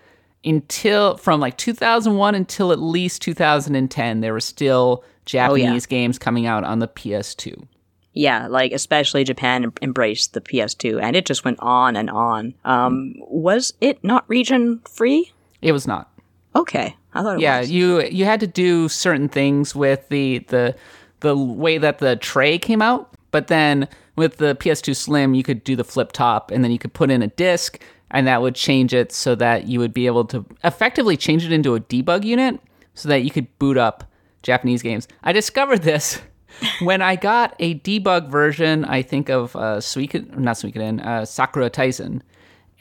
until 0.44 1.16
from 1.18 1.40
like 1.40 1.56
2001 1.56 2.34
until 2.34 2.72
at 2.72 2.78
least 2.78 3.22
2010. 3.22 4.20
There 4.20 4.32
were 4.32 4.40
still 4.40 5.04
Japanese 5.24 5.86
games 5.86 6.18
coming 6.18 6.46
out 6.46 6.64
on 6.64 6.78
the 6.78 6.88
PS2. 6.88 7.66
Yeah, 8.18 8.48
like 8.48 8.72
especially 8.72 9.22
Japan 9.22 9.72
embraced 9.80 10.34
the 10.34 10.40
PS2, 10.40 11.00
and 11.00 11.14
it 11.14 11.24
just 11.24 11.44
went 11.44 11.60
on 11.60 11.94
and 11.94 12.10
on. 12.10 12.54
Um, 12.64 13.14
was 13.18 13.74
it 13.80 14.02
not 14.02 14.28
region 14.28 14.80
free? 14.90 15.32
It 15.62 15.70
was 15.70 15.86
not. 15.86 16.10
Okay, 16.56 16.96
I 17.14 17.22
thought 17.22 17.32
it 17.32 17.34
was. 17.36 17.42
yeah 17.42 17.60
was. 17.60 17.70
you 17.70 18.02
you 18.02 18.24
had 18.24 18.40
to 18.40 18.46
do 18.46 18.88
certain 18.88 19.28
things 19.28 19.74
with 19.74 20.08
the 20.08 20.38
the 20.48 20.74
the 21.20 21.36
way 21.36 21.78
that 21.78 21.98
the 21.98 22.16
tray 22.16 22.58
came 22.58 22.82
out 22.82 23.12
but 23.30 23.48
then 23.48 23.88
with 24.16 24.36
the 24.38 24.54
ps2 24.56 24.94
slim 24.94 25.34
you 25.34 25.42
could 25.42 25.64
do 25.64 25.74
the 25.76 25.84
flip 25.84 26.12
top 26.12 26.50
and 26.50 26.62
then 26.62 26.70
you 26.70 26.78
could 26.78 26.92
put 26.92 27.10
in 27.10 27.22
a 27.22 27.26
disc 27.28 27.80
and 28.10 28.26
that 28.26 28.40
would 28.40 28.54
change 28.54 28.94
it 28.94 29.12
so 29.12 29.34
that 29.34 29.66
you 29.66 29.78
would 29.78 29.92
be 29.92 30.06
able 30.06 30.24
to 30.24 30.44
effectively 30.64 31.16
change 31.16 31.44
it 31.44 31.52
into 31.52 31.74
a 31.74 31.80
debug 31.80 32.24
unit 32.24 32.60
so 32.94 33.08
that 33.08 33.22
you 33.22 33.30
could 33.30 33.46
boot 33.58 33.76
up 33.76 34.04
japanese 34.42 34.82
games 34.82 35.08
i 35.24 35.32
discovered 35.32 35.82
this 35.82 36.20
when 36.80 37.02
i 37.02 37.16
got 37.16 37.54
a 37.58 37.78
debug 37.80 38.28
version 38.28 38.84
i 38.84 39.02
think 39.02 39.28
of 39.28 39.54
uh 39.56 39.78
Suikoden, 39.78 40.38
not 40.38 40.56
Suikoden, 40.56 41.04
uh 41.04 41.24
Sakura 41.24 41.70
Taisen 41.70 42.22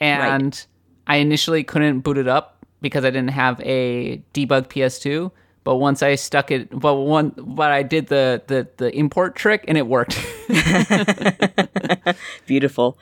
and 0.00 0.66
I 1.06 1.16
initially 1.16 1.64
couldn't 1.64 2.00
boot 2.00 2.18
it 2.18 2.28
up 2.28 2.64
because 2.80 3.04
I 3.04 3.10
didn't 3.10 3.30
have 3.30 3.60
a 3.60 4.18
debug 4.34 4.68
PS2. 4.68 5.30
But 5.64 5.76
once 5.76 6.02
I 6.02 6.14
stuck 6.14 6.50
it, 6.50 6.70
but 6.70 6.94
one, 6.94 7.34
but 7.36 7.72
I 7.72 7.82
did 7.82 8.06
the 8.06 8.42
the 8.46 8.68
the 8.78 8.96
import 8.96 9.36
trick 9.36 9.64
and 9.68 9.76
it 9.76 9.86
worked. 9.86 10.18
Beautiful. 12.46 12.98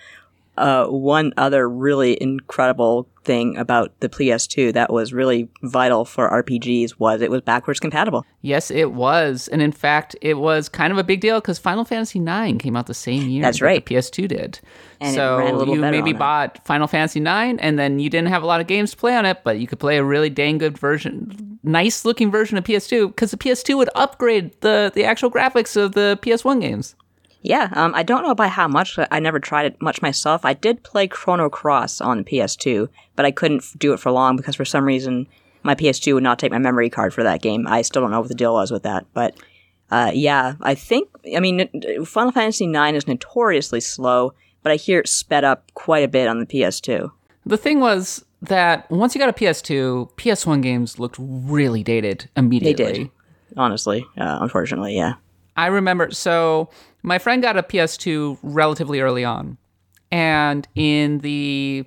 Uh, 0.57 0.86
one 0.86 1.32
other 1.36 1.68
really 1.68 2.20
incredible 2.20 3.09
thing 3.24 3.57
about 3.57 3.98
the 4.00 4.09
PS2 4.09 4.72
that 4.72 4.92
was 4.92 5.12
really 5.12 5.48
vital 5.62 6.04
for 6.04 6.30
RPGs 6.30 6.98
was 6.98 7.20
it 7.20 7.30
was 7.30 7.40
backwards 7.42 7.80
compatible. 7.80 8.24
yes, 8.40 8.70
it 8.70 8.92
was, 8.92 9.48
and 9.48 9.61
in 9.61 9.72
fact, 9.72 10.14
it 10.22 10.34
was 10.34 10.68
kind 10.68 10.92
of 10.92 10.98
a 10.98 11.04
big 11.04 11.20
deal 11.20 11.40
because 11.40 11.59
Final 11.59 11.84
Fantasy 11.84 12.20
IX 12.20 12.59
came 12.62 12.76
out 12.76 12.86
the 12.86 12.94
same 12.94 13.28
year. 13.28 13.42
That's 13.42 13.59
that 13.59 13.64
right. 13.64 13.84
The 13.84 13.96
PS2 13.96 14.28
did. 14.28 14.61
And 15.00 15.14
so 15.14 15.38
ran 15.38 15.54
a 15.54 15.59
little 15.59 15.74
you 15.74 15.80
maybe 15.80 16.12
bought 16.12 16.64
Final 16.64 16.86
Fantasy 16.86 17.20
IX, 17.20 17.59
and 17.61 17.78
then 17.78 17.98
you 17.98 18.09
didn't 18.09 18.28
have 18.28 18.42
a 18.42 18.46
lot 18.46 18.61
of 18.61 18.66
games 18.66 18.92
to 18.92 18.96
play 18.96 19.16
on 19.16 19.26
it, 19.26 19.38
but 19.44 19.59
you 19.59 19.66
could 19.66 19.80
play 19.80 19.98
a 19.98 20.04
really 20.04 20.30
dang 20.30 20.59
good 20.59 20.78
version, 20.78 21.59
nice 21.62 22.04
looking 22.04 22.30
version 22.30 22.57
of 22.57 22.64
PS2 22.64 23.09
because 23.09 23.32
the 23.32 23.36
PS2 23.36 23.76
would 23.76 23.90
upgrade 23.94 24.59
the 24.61 24.92
the 24.94 25.04
actual 25.04 25.30
graphics 25.30 25.76
of 25.76 25.92
the 25.92 26.18
PS1 26.22 26.61
games. 26.61 26.94
Yeah, 27.43 27.68
um, 27.72 27.95
I 27.95 28.03
don't 28.03 28.22
know 28.22 28.34
by 28.34 28.49
how 28.49 28.66
much. 28.66 28.99
I 29.11 29.20
never 29.20 29.39
tried 29.39 29.66
it 29.66 29.80
much 29.80 30.03
myself. 30.03 30.45
I 30.45 30.53
did 30.53 30.82
play 30.82 31.07
Chrono 31.07 31.49
Cross 31.49 32.01
on 32.01 32.24
PS2, 32.24 32.89
but 33.14 33.24
I 33.24 33.30
couldn't 33.30 33.62
f- 33.62 33.74
do 33.78 33.93
it 33.93 34.01
for 34.01 34.11
long 34.11 34.37
because 34.37 34.57
for 34.57 34.64
some 34.64 34.84
reason 34.84 35.28
my 35.62 35.74
PS2 35.74 36.14
would 36.14 36.22
not 36.22 36.39
take 36.39 36.53
my 36.53 36.59
memory 36.59 36.91
card 36.91 37.14
for 37.14 37.22
that 37.22 37.43
game. 37.43 37.66
I 37.68 37.82
still 37.82 38.03
don't 38.03 38.11
know 38.11 38.20
what 38.20 38.28
the 38.28 38.34
deal 38.34 38.55
was 38.55 38.70
with 38.70 38.82
that, 38.84 39.07
but 39.14 39.37
uh, 39.91 40.11
yeah, 40.14 40.55
I 40.61 40.74
think. 40.74 41.09
I 41.37 41.41
mean, 41.41 41.68
Final 42.05 42.32
Fantasy 42.32 42.64
IX 42.64 42.97
is 42.97 43.07
notoriously 43.07 43.80
slow, 43.80 44.32
but 44.62 44.72
I 44.72 44.76
hear 44.76 45.01
it 45.01 45.09
sped 45.09 45.45
up 45.45 45.70
quite 45.74 46.05
a 46.05 46.09
bit 46.09 46.28
on 46.28 46.41
the 46.41 46.47
PS2. 46.47 47.11
The 47.45 47.57
thing 47.57 47.80
was 47.80 48.24
that 48.43 48.91
once 48.91 49.14
you 49.14 49.20
got 49.20 49.28
a 49.28 49.32
PS2, 49.32 50.11
PS1 50.16 50.62
games 50.62 50.99
looked 50.99 51.16
really 51.18 51.82
dated 51.82 52.28
immediately. 52.37 52.84
They 52.84 52.93
did. 52.93 53.11
Honestly, 53.57 54.05
uh, 54.18 54.39
unfortunately, 54.41 54.97
yeah. 54.97 55.14
I 55.57 55.66
remember, 55.66 56.11
so 56.11 56.68
my 57.07 57.18
friend 57.18 57.40
got 57.40 57.57
a 57.57 57.62
PS2 57.62 58.38
relatively 58.42 59.00
early 59.00 59.24
on. 59.24 59.57
And 60.11 60.66
in 60.74 61.18
the 61.18 61.84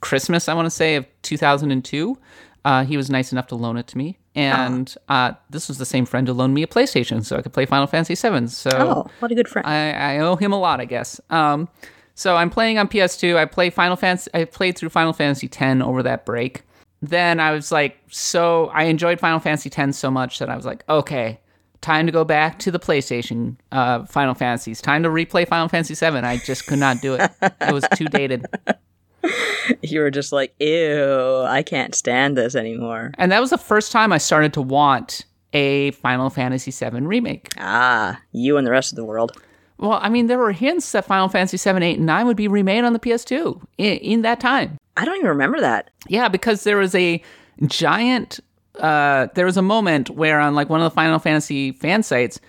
Christmas, 0.00 0.48
I 0.48 0.54
want 0.54 0.66
to 0.66 0.70
say, 0.70 0.96
of 0.96 1.06
2002, 1.22 2.18
uh, 2.64 2.84
he 2.84 2.96
was 2.96 3.10
nice 3.10 3.30
enough 3.30 3.46
to 3.48 3.54
loan 3.56 3.76
it 3.76 3.86
to 3.88 3.98
me. 3.98 4.18
And 4.34 4.94
uh, 5.08 5.32
this 5.50 5.68
was 5.68 5.78
the 5.78 5.84
same 5.84 6.06
friend 6.06 6.26
who 6.26 6.32
loaned 6.32 6.54
me 6.54 6.62
a 6.62 6.66
PlayStation 6.66 7.24
so 7.24 7.36
I 7.36 7.42
could 7.42 7.52
play 7.52 7.66
Final 7.66 7.86
Fantasy 7.86 8.14
VII. 8.14 8.46
So 8.48 8.70
Oh, 8.72 9.10
what 9.20 9.30
a 9.30 9.34
good 9.34 9.48
friend. 9.48 9.66
I, 9.66 9.92
I 9.92 10.18
owe 10.20 10.36
him 10.36 10.52
a 10.52 10.58
lot, 10.58 10.80
I 10.80 10.86
guess. 10.86 11.20
Um, 11.28 11.68
so 12.14 12.36
I'm 12.36 12.48
playing 12.48 12.78
on 12.78 12.88
PS2. 12.88 13.36
I 13.36 13.44
play 13.44 13.68
Final 13.68 13.96
Fantasy. 13.96 14.30
I 14.32 14.44
played 14.44 14.78
through 14.78 14.88
Final 14.88 15.12
Fantasy 15.12 15.50
X 15.52 15.82
over 15.82 16.02
that 16.02 16.24
break. 16.24 16.62
Then 17.02 17.38
I 17.38 17.52
was 17.52 17.70
like, 17.70 17.98
so 18.08 18.66
I 18.68 18.84
enjoyed 18.84 19.20
Final 19.20 19.40
Fantasy 19.40 19.70
X 19.74 19.98
so 19.98 20.10
much 20.10 20.38
that 20.38 20.48
I 20.48 20.56
was 20.56 20.64
like, 20.64 20.84
okay, 20.88 21.38
time 21.80 22.06
to 22.06 22.12
go 22.12 22.24
back 22.24 22.58
to 22.60 22.70
the 22.70 22.78
PlayStation 22.78 23.56
uh, 23.72 24.04
Final 24.06 24.34
Fantasies. 24.34 24.80
Time 24.80 25.02
to 25.02 25.08
replay 25.08 25.46
Final 25.46 25.68
Fantasy 25.68 25.94
VII. 25.94 26.18
I 26.18 26.38
just 26.38 26.66
could 26.66 26.78
not 26.78 27.00
do 27.00 27.14
it. 27.14 27.30
It 27.60 27.72
was 27.72 27.84
too 27.94 28.06
dated. 28.06 28.46
you 29.82 30.00
were 30.00 30.10
just 30.10 30.32
like, 30.32 30.54
ew, 30.58 31.44
I 31.46 31.62
can't 31.62 31.94
stand 31.94 32.36
this 32.36 32.54
anymore. 32.54 33.12
And 33.18 33.32
that 33.32 33.40
was 33.40 33.50
the 33.50 33.58
first 33.58 33.92
time 33.92 34.12
I 34.12 34.18
started 34.18 34.52
to 34.54 34.62
want 34.62 35.24
a 35.52 35.92
Final 35.92 36.30
Fantasy 36.30 36.70
VII 36.70 37.00
remake. 37.00 37.48
Ah, 37.58 38.20
you 38.32 38.56
and 38.56 38.66
the 38.66 38.70
rest 38.70 38.92
of 38.92 38.96
the 38.96 39.04
world. 39.04 39.32
Well, 39.78 39.98
I 40.02 40.08
mean, 40.08 40.26
there 40.26 40.38
were 40.38 40.52
hints 40.52 40.90
that 40.92 41.04
Final 41.04 41.28
Fantasy 41.28 41.56
VII, 41.56 41.84
8, 41.84 41.98
and 41.98 42.06
9 42.06 42.26
would 42.26 42.36
be 42.36 42.48
remade 42.48 42.84
on 42.84 42.92
the 42.92 42.98
PS2 42.98 43.62
in, 43.78 43.96
in 43.98 44.22
that 44.22 44.40
time. 44.40 44.76
I 44.96 45.04
don't 45.04 45.16
even 45.16 45.28
remember 45.28 45.60
that. 45.60 45.90
Yeah, 46.08 46.28
because 46.28 46.64
there 46.64 46.76
was 46.76 46.94
a 46.94 47.22
giant. 47.66 48.40
Uh, 48.78 49.28
there 49.34 49.46
was 49.46 49.56
a 49.56 49.62
moment 49.62 50.10
where 50.10 50.40
on 50.40 50.54
like 50.54 50.68
one 50.68 50.80
of 50.80 50.84
the 50.84 50.94
Final 50.94 51.18
Fantasy 51.18 51.72
fan 51.72 52.02
sites, 52.02 52.40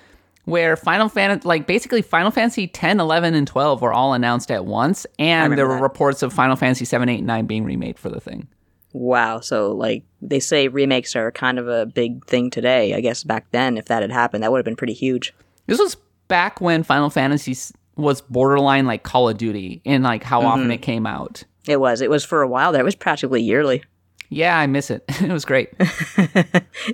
where 0.45 0.75
Final 0.75 1.09
Fantasy, 1.09 1.47
like 1.47 1.67
basically 1.67 2.01
Final 2.01 2.32
Fantasy 2.32 2.67
10, 2.67 2.99
11, 2.99 3.34
and 3.36 3.47
12 3.47 3.82
were 3.82 3.93
all 3.93 4.13
announced 4.13 4.51
at 4.51 4.65
once, 4.65 5.05
and 5.17 5.57
there 5.57 5.67
were 5.67 5.75
that. 5.75 5.82
reports 5.82 6.23
of 6.23 6.34
Final 6.34 6.55
Fantasy 6.55 6.86
7, 6.86 7.07
8, 7.07 7.17
and 7.19 7.27
9 7.27 7.45
being 7.45 7.63
remade 7.63 7.99
for 7.99 8.09
the 8.09 8.19
thing. 8.19 8.47
Wow. 8.93 9.39
So, 9.39 9.71
like, 9.71 10.03
they 10.21 10.39
say 10.39 10.67
remakes 10.67 11.15
are 11.15 11.32
kind 11.32 11.59
of 11.59 11.67
a 11.67 11.86
big 11.86 12.25
thing 12.25 12.49
today. 12.49 12.95
I 12.95 13.01
guess 13.01 13.23
back 13.23 13.45
then, 13.51 13.77
if 13.77 13.86
that 13.86 14.01
had 14.01 14.11
happened, 14.11 14.43
that 14.43 14.51
would 14.51 14.57
have 14.57 14.65
been 14.65 14.75
pretty 14.75 14.93
huge. 14.93 15.34
This 15.67 15.80
was 15.80 15.95
back 16.27 16.59
when 16.59 16.84
Final 16.84 17.09
Fantasy 17.09 17.55
was 17.95 18.21
borderline 18.21 18.86
like 18.86 19.03
Call 19.03 19.30
of 19.30 19.38
Duty 19.38 19.82
in 19.84 20.01
like 20.01 20.23
how 20.23 20.41
often 20.41 20.71
it 20.71 20.82
came 20.82 21.05
out. 21.05 21.43
It 21.67 21.80
was. 21.80 22.01
It 22.01 22.09
was 22.09 22.23
for 22.25 22.41
a 22.41 22.47
while 22.47 22.71
there. 22.71 22.82
It 22.82 22.86
was 22.86 22.95
practically 22.95 23.41
yearly. 23.43 23.84
Yeah, 24.30 24.57
I 24.57 24.67
miss 24.67 24.89
it. 24.91 25.03
it 25.21 25.32
was 25.32 25.45
great. 25.45 25.69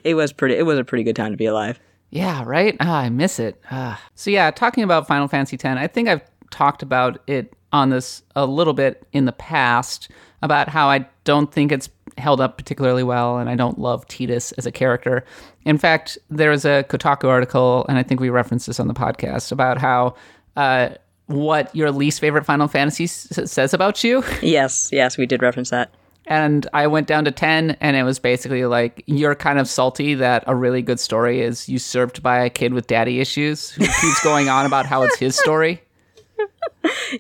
It 0.04 0.16
was 0.16 0.34
pretty. 0.34 0.56
It 0.56 0.64
was 0.66 0.78
a 0.80 0.84
pretty 0.84 1.04
good 1.04 1.16
time 1.16 1.32
to 1.32 1.38
be 1.38 1.46
alive. 1.46 1.80
Yeah, 2.10 2.44
right? 2.46 2.76
Ah, 2.80 3.00
I 3.02 3.10
miss 3.10 3.40
it. 3.40 3.62
Ah. 3.72 4.02
So 4.16 4.30
yeah, 4.30 4.52
talking 4.52 4.84
about 4.84 5.08
Final 5.08 5.28
Fantasy 5.28 5.56
X, 5.56 5.66
I 5.66 5.88
think 5.88 6.08
I've 6.10 6.22
talked 6.52 6.82
about 6.84 7.22
it 7.28 7.54
on 7.72 7.90
this 7.90 8.24
a 8.36 8.46
little 8.46 8.74
bit 8.74 9.06
in 9.14 9.26
the 9.26 9.32
past 9.34 10.10
about 10.42 10.70
how 10.70 10.88
I 10.90 11.06
don't 11.24 11.52
think 11.52 11.72
it's 11.72 11.90
held 12.18 12.40
up 12.40 12.58
particularly 12.58 13.04
well 13.04 13.38
and 13.38 13.50
I 13.50 13.56
don't 13.56 13.78
love 13.80 14.06
Tidus 14.08 14.54
as 14.58 14.66
a 14.66 14.72
character. 14.72 15.26
In 15.66 15.78
fact, 15.78 16.18
there's 16.30 16.64
a 16.66 16.86
Kotaku 16.88 17.26
article, 17.28 17.86
and 17.90 17.98
I 17.98 18.04
think 18.04 18.22
we 18.22 18.30
referenced 18.30 18.68
this 18.68 18.80
on 18.80 18.88
the 18.88 18.94
podcast, 18.94 19.52
about 19.52 19.78
how 19.80 20.16
uh, 20.56 20.90
what 21.28 21.76
your 21.76 21.92
least 21.92 22.20
favorite 22.22 22.46
Final 22.46 22.68
Fantasy 22.68 23.06
s- 23.06 23.40
says 23.52 23.74
about 23.74 24.04
you. 24.04 24.24
Yes. 24.42 24.90
Yes. 24.92 25.18
We 25.18 25.26
did 25.26 25.42
reference 25.42 25.70
that. 25.72 25.92
And 26.28 26.68
I 26.74 26.88
went 26.88 27.08
down 27.08 27.26
to 27.26 27.32
10 27.32 27.78
and 27.80 27.96
it 27.96 28.04
was 28.04 28.20
basically 28.20 28.66
like 28.66 29.04
you're 29.06 29.36
kind 29.36 29.60
of 29.60 29.68
salty 29.68 30.16
that 30.16 30.44
a 30.48 30.56
really 30.56 30.82
good 30.82 31.00
story 31.00 31.42
is 31.42 31.70
usurped 31.70 32.24
by 32.24 32.40
a 32.40 32.50
kid 32.50 32.74
with 32.74 32.88
daddy 32.88 33.20
issues 33.20 33.70
who 33.72 33.86
keeps 33.86 34.24
going 34.24 34.50
on 34.50 34.66
about 34.66 34.86
how 34.86 35.04
it's 35.04 35.18
his 35.18 35.38
story. 35.38 35.82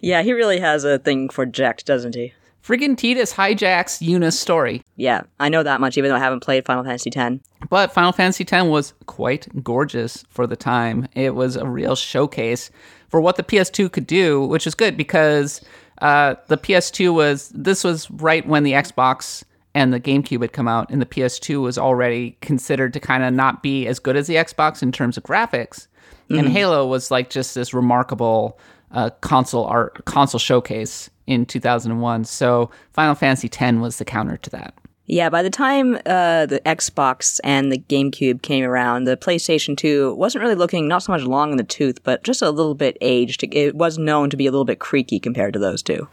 Yeah, 0.01 0.21
he 0.23 0.33
really 0.33 0.59
has 0.59 0.83
a 0.83 0.99
thing 0.99 1.29
for 1.29 1.45
Jecht, 1.45 1.85
doesn't 1.85 2.15
he? 2.15 2.33
Friggin' 2.63 2.95
Tidus 2.95 3.35
hijacks 3.35 4.01
Yuna's 4.01 4.39
story. 4.39 4.81
Yeah, 4.95 5.21
I 5.39 5.49
know 5.49 5.61
that 5.61 5.79
much, 5.79 5.99
even 5.99 6.09
though 6.09 6.15
I 6.15 6.19
haven't 6.19 6.39
played 6.39 6.65
Final 6.65 6.83
Fantasy 6.83 7.11
X. 7.15 7.35
But 7.69 7.93
Final 7.93 8.11
Fantasy 8.11 8.43
X 8.43 8.65
was 8.65 8.93
quite 9.05 9.63
gorgeous 9.63 10.25
for 10.29 10.47
the 10.47 10.55
time. 10.55 11.07
It 11.13 11.35
was 11.35 11.55
a 11.55 11.67
real 11.67 11.95
showcase 11.95 12.71
for 13.07 13.21
what 13.21 13.35
the 13.35 13.43
PS2 13.43 13.91
could 13.91 14.07
do, 14.07 14.43
which 14.45 14.65
is 14.65 14.73
good 14.73 14.97
because 14.97 15.61
uh, 15.99 16.35
the 16.47 16.57
PS2 16.57 17.13
was 17.13 17.49
this 17.49 17.83
was 17.83 18.09
right 18.11 18.45
when 18.47 18.63
the 18.63 18.73
Xbox 18.73 19.43
and 19.73 19.93
the 19.93 19.99
GameCube 19.99 20.41
had 20.41 20.53
come 20.53 20.67
out, 20.67 20.89
and 20.89 21.01
the 21.01 21.05
PS2 21.05 21.61
was 21.61 21.77
already 21.77 22.37
considered 22.41 22.93
to 22.93 22.99
kind 22.99 23.23
of 23.23 23.33
not 23.33 23.61
be 23.61 23.87
as 23.87 23.99
good 23.99 24.15
as 24.15 24.27
the 24.27 24.35
Xbox 24.35 24.81
in 24.81 24.91
terms 24.91 25.17
of 25.17 25.23
graphics. 25.23 25.87
And 26.29 26.49
Halo 26.49 26.87
was 26.87 27.11
like 27.11 27.29
just 27.29 27.53
this 27.53 27.73
remarkable 27.73 28.57
uh, 28.91 29.11
console 29.21 29.65
art 29.65 30.03
console 30.05 30.39
showcase 30.39 31.09
in 31.27 31.45
2001. 31.45 32.23
So 32.25 32.71
Final 32.93 33.15
Fantasy 33.15 33.49
X 33.51 33.77
was 33.77 33.97
the 33.97 34.05
counter 34.05 34.37
to 34.37 34.49
that. 34.51 34.73
Yeah, 35.07 35.29
by 35.29 35.43
the 35.43 35.51
time 35.51 35.95
uh, 36.05 36.47
the 36.47 36.61
Xbox 36.65 37.39
and 37.43 37.71
the 37.71 37.77
GameCube 37.77 38.41
came 38.41 38.63
around, 38.63 39.03
the 39.03 39.15
PlayStation 39.15 39.77
2 39.77 40.15
wasn't 40.15 40.43
really 40.43 40.55
looking 40.55 40.87
not 40.87 41.03
so 41.03 41.11
much 41.11 41.21
long 41.21 41.51
in 41.51 41.57
the 41.57 41.63
tooth, 41.63 42.03
but 42.03 42.23
just 42.23 42.41
a 42.41 42.49
little 42.49 42.73
bit 42.73 42.97
aged. 43.01 43.43
It 43.51 43.75
was 43.75 43.99
known 43.99 44.31
to 44.31 44.37
be 44.37 44.47
a 44.47 44.51
little 44.51 44.65
bit 44.65 44.79
creaky 44.79 45.19
compared 45.19 45.53
to 45.53 45.59
those 45.59 45.83
two. 45.83 46.07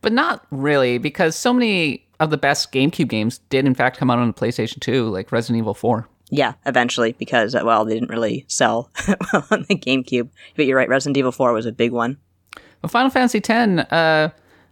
But 0.00 0.12
not 0.12 0.46
really, 0.50 0.96
because 0.96 1.36
so 1.36 1.52
many 1.52 2.06
of 2.18 2.30
the 2.30 2.38
best 2.38 2.72
GameCube 2.72 3.08
games 3.08 3.38
did 3.50 3.66
in 3.66 3.74
fact 3.74 3.98
come 3.98 4.10
out 4.10 4.18
on 4.18 4.28
the 4.28 4.34
PlayStation 4.34 4.80
2, 4.80 5.08
like 5.10 5.32
Resident 5.32 5.58
Evil 5.58 5.74
4. 5.74 6.08
Yeah, 6.30 6.54
eventually, 6.64 7.12
because, 7.12 7.54
uh, 7.54 7.62
well, 7.64 7.84
they 7.84 7.94
didn't 7.94 8.10
really 8.10 8.44
sell 8.48 8.90
well 9.32 9.46
on 9.50 9.66
the 9.68 9.76
GameCube. 9.76 10.30
But 10.56 10.64
you're 10.64 10.76
right, 10.76 10.88
Resident 10.88 11.18
Evil 11.18 11.32
4 11.32 11.52
was 11.52 11.66
a 11.66 11.72
big 11.72 11.92
one. 11.92 12.18
But 12.80 12.90
Final 12.90 13.10
Fantasy 13.10 13.38
X, 13.38 13.92
uh, 13.92 14.30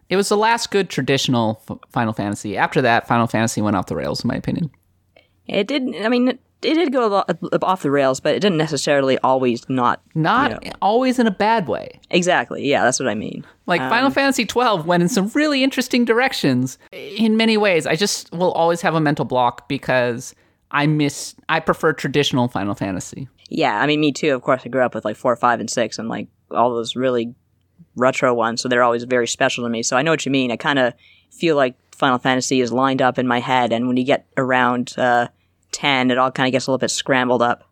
it 0.09 0.17
was 0.17 0.29
the 0.29 0.37
last 0.37 0.71
good 0.71 0.91
traditional 0.91 1.63
F- 1.69 1.79
Final 1.91 2.13
Fantasy. 2.13 2.57
After 2.57 2.83
that, 2.83 3.07
Final 3.07 3.27
Fantasy 3.27 3.61
went 3.61 3.77
off 3.77 3.87
the 3.87 3.97
rails, 3.97 4.25
in 4.25 4.29
my 4.29 4.35
opinion. 4.35 4.71
It 5.47 5.67
did, 5.67 5.83
I 5.97 6.09
mean, 6.09 6.29
it, 6.29 6.41
it 6.63 6.75
did 6.75 6.93
go 6.93 7.07
a 7.07 7.09
lot 7.09 7.31
uh, 7.31 7.59
off 7.63 7.83
the 7.83 7.91
rails, 7.91 8.21
but 8.21 8.35
it 8.35 8.41
didn't 8.41 8.59
necessarily 8.59 9.19
always 9.19 9.69
not. 9.69 10.03
Not 10.15 10.65
always 10.83 11.19
in 11.19 11.27
a 11.27 11.31
bad 11.31 11.69
way. 11.69 12.01
Exactly, 12.11 12.69
yeah, 12.69 12.85
that's 12.85 12.99
what 12.99 13.09
I 13.09 13.15
mean. 13.15 13.45
Like 13.67 13.81
um, 13.81 13.91
Final 13.91 14.11
Fantasy 14.11 14.45
twelve 14.45 14.87
went 14.87 15.03
in 15.03 15.09
some 15.09 15.29
really 15.35 15.63
interesting 15.63 16.05
directions 16.05 16.79
in 16.93 17.37
many 17.37 17.57
ways. 17.57 17.87
I 17.87 17.97
just 17.97 18.33
will 18.33 18.53
always 18.53 18.81
have 18.81 18.95
a 18.95 19.01
mental 19.01 19.25
block 19.25 19.69
because 19.69 20.35
I 20.71 20.87
miss 20.87 21.35
I 21.49 21.61
prefer 21.61 21.93
traditional 21.93 22.49
Final 22.49 22.75
Fantasy. 22.75 23.29
Yeah, 23.49 23.81
I 23.81 23.87
mean, 23.87 24.01
me 24.01 24.13
too. 24.13 24.35
Of 24.35 24.43
course, 24.43 24.63
I 24.65 24.69
grew 24.69 24.83
up 24.83 24.95
with 24.95 25.05
like 25.05 25.17
four, 25.17 25.35
five, 25.37 25.61
and 25.61 25.71
six, 25.71 25.99
and 25.99 26.09
like 26.09 26.29
all 26.51 26.75
those 26.75 26.97
really 26.97 27.35
retro 27.99 28.33
ones, 28.33 28.61
so 28.61 28.69
they're 28.69 28.83
always 28.83 29.05
very 29.05 29.27
special 29.27 29.65
to 29.65 29.71
me. 29.71 29.83
So 29.83 29.97
I 29.97 30.03
know 30.03 30.13
what 30.13 30.25
you 30.25 30.33
mean. 30.33 30.51
I 30.51 30.57
kind 30.57 30.79
of 30.79 30.95
feel 31.31 31.57
like 31.57 31.75
Final 31.95 32.19
Fantasy 32.19 32.61
is 32.61 32.73
lined 32.73 33.03
up 33.03 33.19
in 33.19 33.27
my 33.27 33.41
head, 33.41 33.73
and 33.73 33.89
when 33.89 33.97
you 33.97 34.05
get 34.05 34.27
around 34.37 34.95
uh, 34.97 35.29
ten, 35.73 36.11
it 36.11 36.19
all 36.19 36.31
kind 36.31 36.47
of 36.47 36.53
gets 36.53 36.67
a 36.67 36.71
little 36.71 36.79
bit 36.79 36.91
scrambled 36.91 37.43
up. 37.43 37.65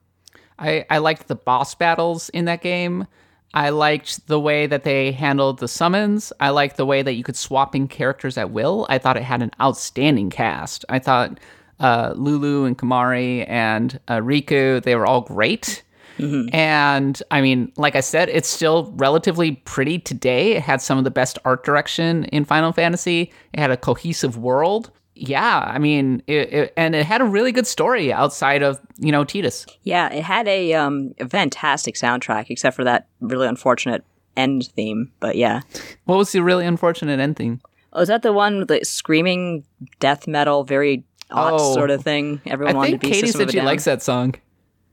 I, 0.58 0.86
I 0.90 0.98
liked 0.98 1.28
the 1.28 1.34
boss 1.34 1.74
battles 1.74 2.28
in 2.30 2.46
that 2.46 2.62
game. 2.62 3.06
I 3.54 3.70
liked 3.70 4.26
the 4.26 4.40
way 4.40 4.66
that 4.66 4.84
they 4.84 5.12
handled 5.12 5.60
the 5.60 5.68
summons. 5.68 6.32
I 6.40 6.50
liked 6.50 6.76
the 6.76 6.84
way 6.84 7.02
that 7.02 7.14
you 7.14 7.22
could 7.22 7.36
swap 7.36 7.74
in 7.74 7.88
characters 7.88 8.36
at 8.36 8.50
will. 8.50 8.86
I 8.90 8.98
thought 8.98 9.16
it 9.16 9.22
had 9.22 9.42
an 9.42 9.52
outstanding 9.60 10.30
cast. 10.30 10.84
I 10.88 10.98
thought 10.98 11.38
uh, 11.80 12.12
Lulu 12.16 12.64
and 12.64 12.76
Kimahri 12.76 13.48
and 13.48 13.98
uh, 14.08 14.16
Rikku, 14.16 14.82
they 14.82 14.94
were 14.94 15.06
all 15.06 15.22
great. 15.22 15.82
And 16.18 17.22
I 17.30 17.40
mean, 17.40 17.72
like 17.76 17.96
I 17.96 18.00
said, 18.00 18.28
it's 18.28 18.48
still 18.48 18.92
relatively 18.96 19.52
pretty 19.52 19.98
today. 19.98 20.52
It 20.52 20.62
had 20.62 20.80
some 20.80 20.98
of 20.98 21.04
the 21.04 21.10
best 21.10 21.38
art 21.44 21.64
direction 21.64 22.24
in 22.26 22.44
Final 22.44 22.72
Fantasy. 22.72 23.32
It 23.52 23.60
had 23.60 23.70
a 23.70 23.76
cohesive 23.76 24.36
world. 24.38 24.90
Yeah, 25.18 25.60
I 25.66 25.78
mean, 25.78 26.22
it, 26.26 26.52
it, 26.52 26.72
and 26.76 26.94
it 26.94 27.06
had 27.06 27.22
a 27.22 27.24
really 27.24 27.50
good 27.50 27.66
story 27.66 28.12
outside 28.12 28.62
of 28.62 28.78
you 28.98 29.10
know 29.10 29.24
Tidus. 29.24 29.66
Yeah, 29.82 30.10
it 30.12 30.22
had 30.22 30.46
a, 30.46 30.74
um, 30.74 31.14
a 31.18 31.26
fantastic 31.28 31.94
soundtrack, 31.94 32.50
except 32.50 32.76
for 32.76 32.84
that 32.84 33.08
really 33.20 33.46
unfortunate 33.46 34.04
end 34.36 34.66
theme. 34.76 35.10
But 35.20 35.36
yeah, 35.36 35.62
What 36.04 36.18
was 36.18 36.32
the 36.32 36.42
really 36.42 36.66
unfortunate 36.66 37.18
end 37.18 37.36
thing? 37.36 37.60
oh, 37.94 38.02
is 38.02 38.08
that 38.08 38.20
the 38.22 38.32
one 38.34 38.58
with 38.58 38.68
the 38.68 38.84
screaming 38.84 39.64
death 40.00 40.28
metal, 40.28 40.64
very 40.64 41.02
odd 41.30 41.54
Oh. 41.54 41.72
sort 41.72 41.90
of 41.90 42.02
thing? 42.02 42.42
Everyone 42.44 42.74
I 42.74 42.78
wanted 42.78 43.00
to 43.00 43.06
be 43.06 43.10
Katie 43.10 43.28
said 43.28 43.50
she 43.50 43.62
likes 43.62 43.84
that 43.84 44.02
song. 44.02 44.34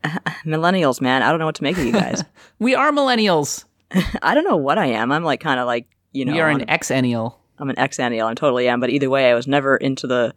Millennials, 0.45 1.01
man, 1.01 1.24
I 1.24 1.30
don't 1.30 1.39
know 1.39 1.45
what 1.45 1.56
to 1.56 1.64
make 1.64 1.78
of 1.78 1.86
you 1.86 1.93
guys. 1.93 2.24
We 2.60 2.76
are 2.76 2.91
millennials. 2.91 3.66
I 4.22 4.34
don't 4.34 4.45
know 4.45 4.56
what 4.56 4.78
I 4.78 4.86
am. 4.86 5.12
I'm 5.12 5.24
like 5.24 5.41
kind 5.41 5.60
of 5.60 5.66
like 5.66 5.88
you 6.14 6.24
know, 6.24 6.34
You're 6.34 6.47
an 6.47 6.66
exennial. 6.68 7.36
I'm 7.58 7.70
an 7.70 7.76
exennial. 7.76 8.28
I 8.28 8.36
totally 8.36 8.70
am. 8.70 8.80
But 8.80 8.91
either 8.91 9.10
way, 9.10 9.30
I 9.30 9.34
was 9.34 9.47
never 9.47 9.76
into 9.76 10.08
the 10.08 10.34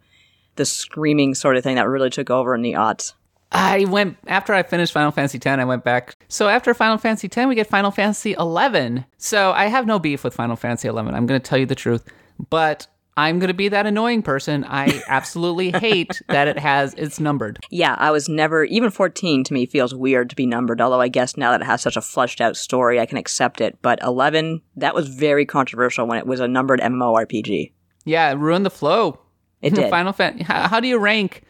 the 0.55 0.65
screaming 0.65 1.35
sort 1.35 1.55
of 1.55 1.63
thing 1.63 1.75
that 1.75 1.87
really 1.87 2.09
took 2.09 2.29
over 2.29 2.53
in 2.55 2.63
the 2.63 2.73
aughts. 2.73 3.13
I 3.51 3.85
went 3.85 4.17
after 4.27 4.53
I 4.53 4.63
finished 4.63 4.91
Final 4.91 5.11
Fantasy 5.11 5.37
X. 5.37 5.45
I 5.45 5.63
went 5.63 5.83
back. 5.83 6.17
So 6.27 6.49
after 6.49 6.73
Final 6.73 6.97
Fantasy 6.97 7.27
X, 7.27 7.47
we 7.47 7.55
get 7.55 7.67
Final 7.67 7.91
Fantasy 7.91 8.33
XI. 8.33 9.05
So 9.17 9.51
I 9.51 9.67
have 9.67 9.85
no 9.85 9.99
beef 9.99 10.23
with 10.23 10.33
Final 10.33 10.55
Fantasy 10.55 10.89
XI. 10.89 10.97
I'm 10.97 11.25
going 11.27 11.39
to 11.39 11.39
tell 11.39 11.57
you 11.57 11.65
the 11.65 11.75
truth, 11.75 12.03
but 12.49 12.87
I'm 13.17 13.39
going 13.39 13.47
to 13.47 13.53
be 13.55 13.67
that 13.69 13.87
annoying 13.87 14.21
person. 14.21 14.63
I 14.63 15.01
absolutely 15.07 15.71
hate 15.71 16.21
that 16.29 16.47
it 16.47 16.59
has 16.59 16.93
it's 16.93 17.19
numbered. 17.19 17.59
Yeah, 17.71 17.95
I 17.97 18.11
was 18.11 18.29
never 18.29 18.63
even 18.65 18.91
14 18.91 19.43
to 19.45 19.53
me 19.53 19.65
feels 19.65 19.93
weird 19.93 20.29
to 20.29 20.35
be 20.35 20.45
numbered. 20.45 20.79
Although 20.79 21.01
I 21.01 21.07
guess 21.07 21.35
now 21.35 21.51
that 21.51 21.61
it 21.61 21.65
has 21.65 21.81
such 21.81 21.97
a 21.97 22.01
fleshed 22.01 22.39
out 22.39 22.55
story, 22.55 22.99
I 22.99 23.07
can 23.07 23.17
accept 23.17 23.59
it. 23.59 23.81
But 23.81 23.99
11, 24.03 24.61
that 24.75 24.93
was 24.93 25.09
very 25.09 25.45
controversial 25.45 26.05
when 26.05 26.19
it 26.19 26.27
was 26.27 26.39
a 26.39 26.47
numbered 26.47 26.79
MMORPG. 26.79 27.71
Yeah, 28.05 28.31
it 28.31 28.35
ruined 28.35 28.65
the 28.65 28.69
flow. 28.69 29.19
It 29.61 29.73
did. 29.73 29.89
Final 29.89 30.13
Fan. 30.13 30.39
How, 30.39 30.67
how 30.67 30.79
do 30.79 30.87
you 30.87 30.99
rank 30.99 31.41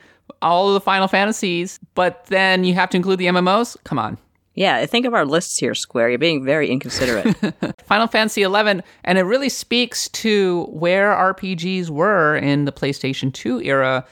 all 0.41 0.69
of 0.69 0.73
the 0.73 0.81
Final 0.81 1.07
Fantasies, 1.09 1.79
but 1.95 2.25
then 2.27 2.63
you 2.63 2.73
have 2.75 2.89
to 2.91 2.97
include 2.97 3.19
the 3.19 3.27
MMOs? 3.27 3.75
Come 3.83 3.99
on. 3.99 4.17
Yeah, 4.57 4.83
think 4.87 5.05
of 5.05 5.13
our 5.13 5.23
lists 5.23 5.59
here, 5.59 5.75
Square. 5.75 6.09
You're 6.09 6.17
being 6.17 6.43
very 6.43 6.67
inconsiderate. 6.67 7.37
Final 7.85 8.07
Fantasy 8.07 8.41
XI, 8.41 8.81
and 9.03 9.17
it 9.19 9.21
really 9.21 9.49
speaks 9.49 10.09
to 10.09 10.63
where 10.71 11.13
RPGs 11.13 11.91
were 11.91 12.35
in 12.35 12.65
the 12.65 12.71
PlayStation 12.71 13.31
2 13.31 13.61
era. 13.61 14.03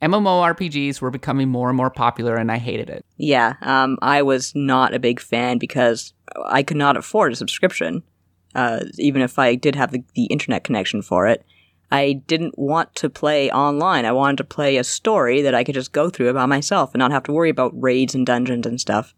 MMORPGs 0.00 1.02
were 1.02 1.10
becoming 1.10 1.50
more 1.50 1.68
and 1.68 1.76
more 1.76 1.90
popular, 1.90 2.36
and 2.36 2.50
I 2.50 2.56
hated 2.56 2.88
it. 2.88 3.04
yeah, 3.18 3.56
um, 3.60 3.98
I 4.00 4.22
was 4.22 4.54
not 4.54 4.94
a 4.94 4.98
big 4.98 5.20
fan 5.20 5.58
because 5.58 6.14
I 6.46 6.62
could 6.62 6.78
not 6.78 6.96
afford 6.96 7.34
a 7.34 7.36
subscription, 7.36 8.02
uh, 8.54 8.80
even 8.96 9.20
if 9.20 9.38
I 9.38 9.54
did 9.54 9.76
have 9.76 9.92
the, 9.92 10.02
the 10.14 10.24
internet 10.24 10.64
connection 10.64 11.02
for 11.02 11.26
it. 11.26 11.44
I 11.92 12.22
didn't 12.26 12.58
want 12.58 12.94
to 12.94 13.10
play 13.10 13.50
online. 13.50 14.06
I 14.06 14.12
wanted 14.12 14.38
to 14.38 14.44
play 14.44 14.78
a 14.78 14.84
story 14.84 15.42
that 15.42 15.54
I 15.54 15.62
could 15.62 15.74
just 15.74 15.92
go 15.92 16.08
through 16.08 16.32
by 16.32 16.46
myself 16.46 16.94
and 16.94 17.00
not 17.00 17.12
have 17.12 17.24
to 17.24 17.32
worry 17.32 17.50
about 17.50 17.78
raids 17.78 18.14
and 18.14 18.24
dungeons 18.24 18.66
and 18.66 18.80
stuff. 18.80 19.14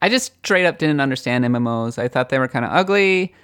I 0.00 0.08
just 0.08 0.36
straight 0.38 0.66
up 0.66 0.78
didn't 0.78 1.00
understand 1.00 1.44
MMOs. 1.44 1.98
I 1.98 2.08
thought 2.08 2.28
they 2.28 2.38
were 2.38 2.48
kind 2.48 2.64
of 2.64 2.70
ugly. 2.72 3.34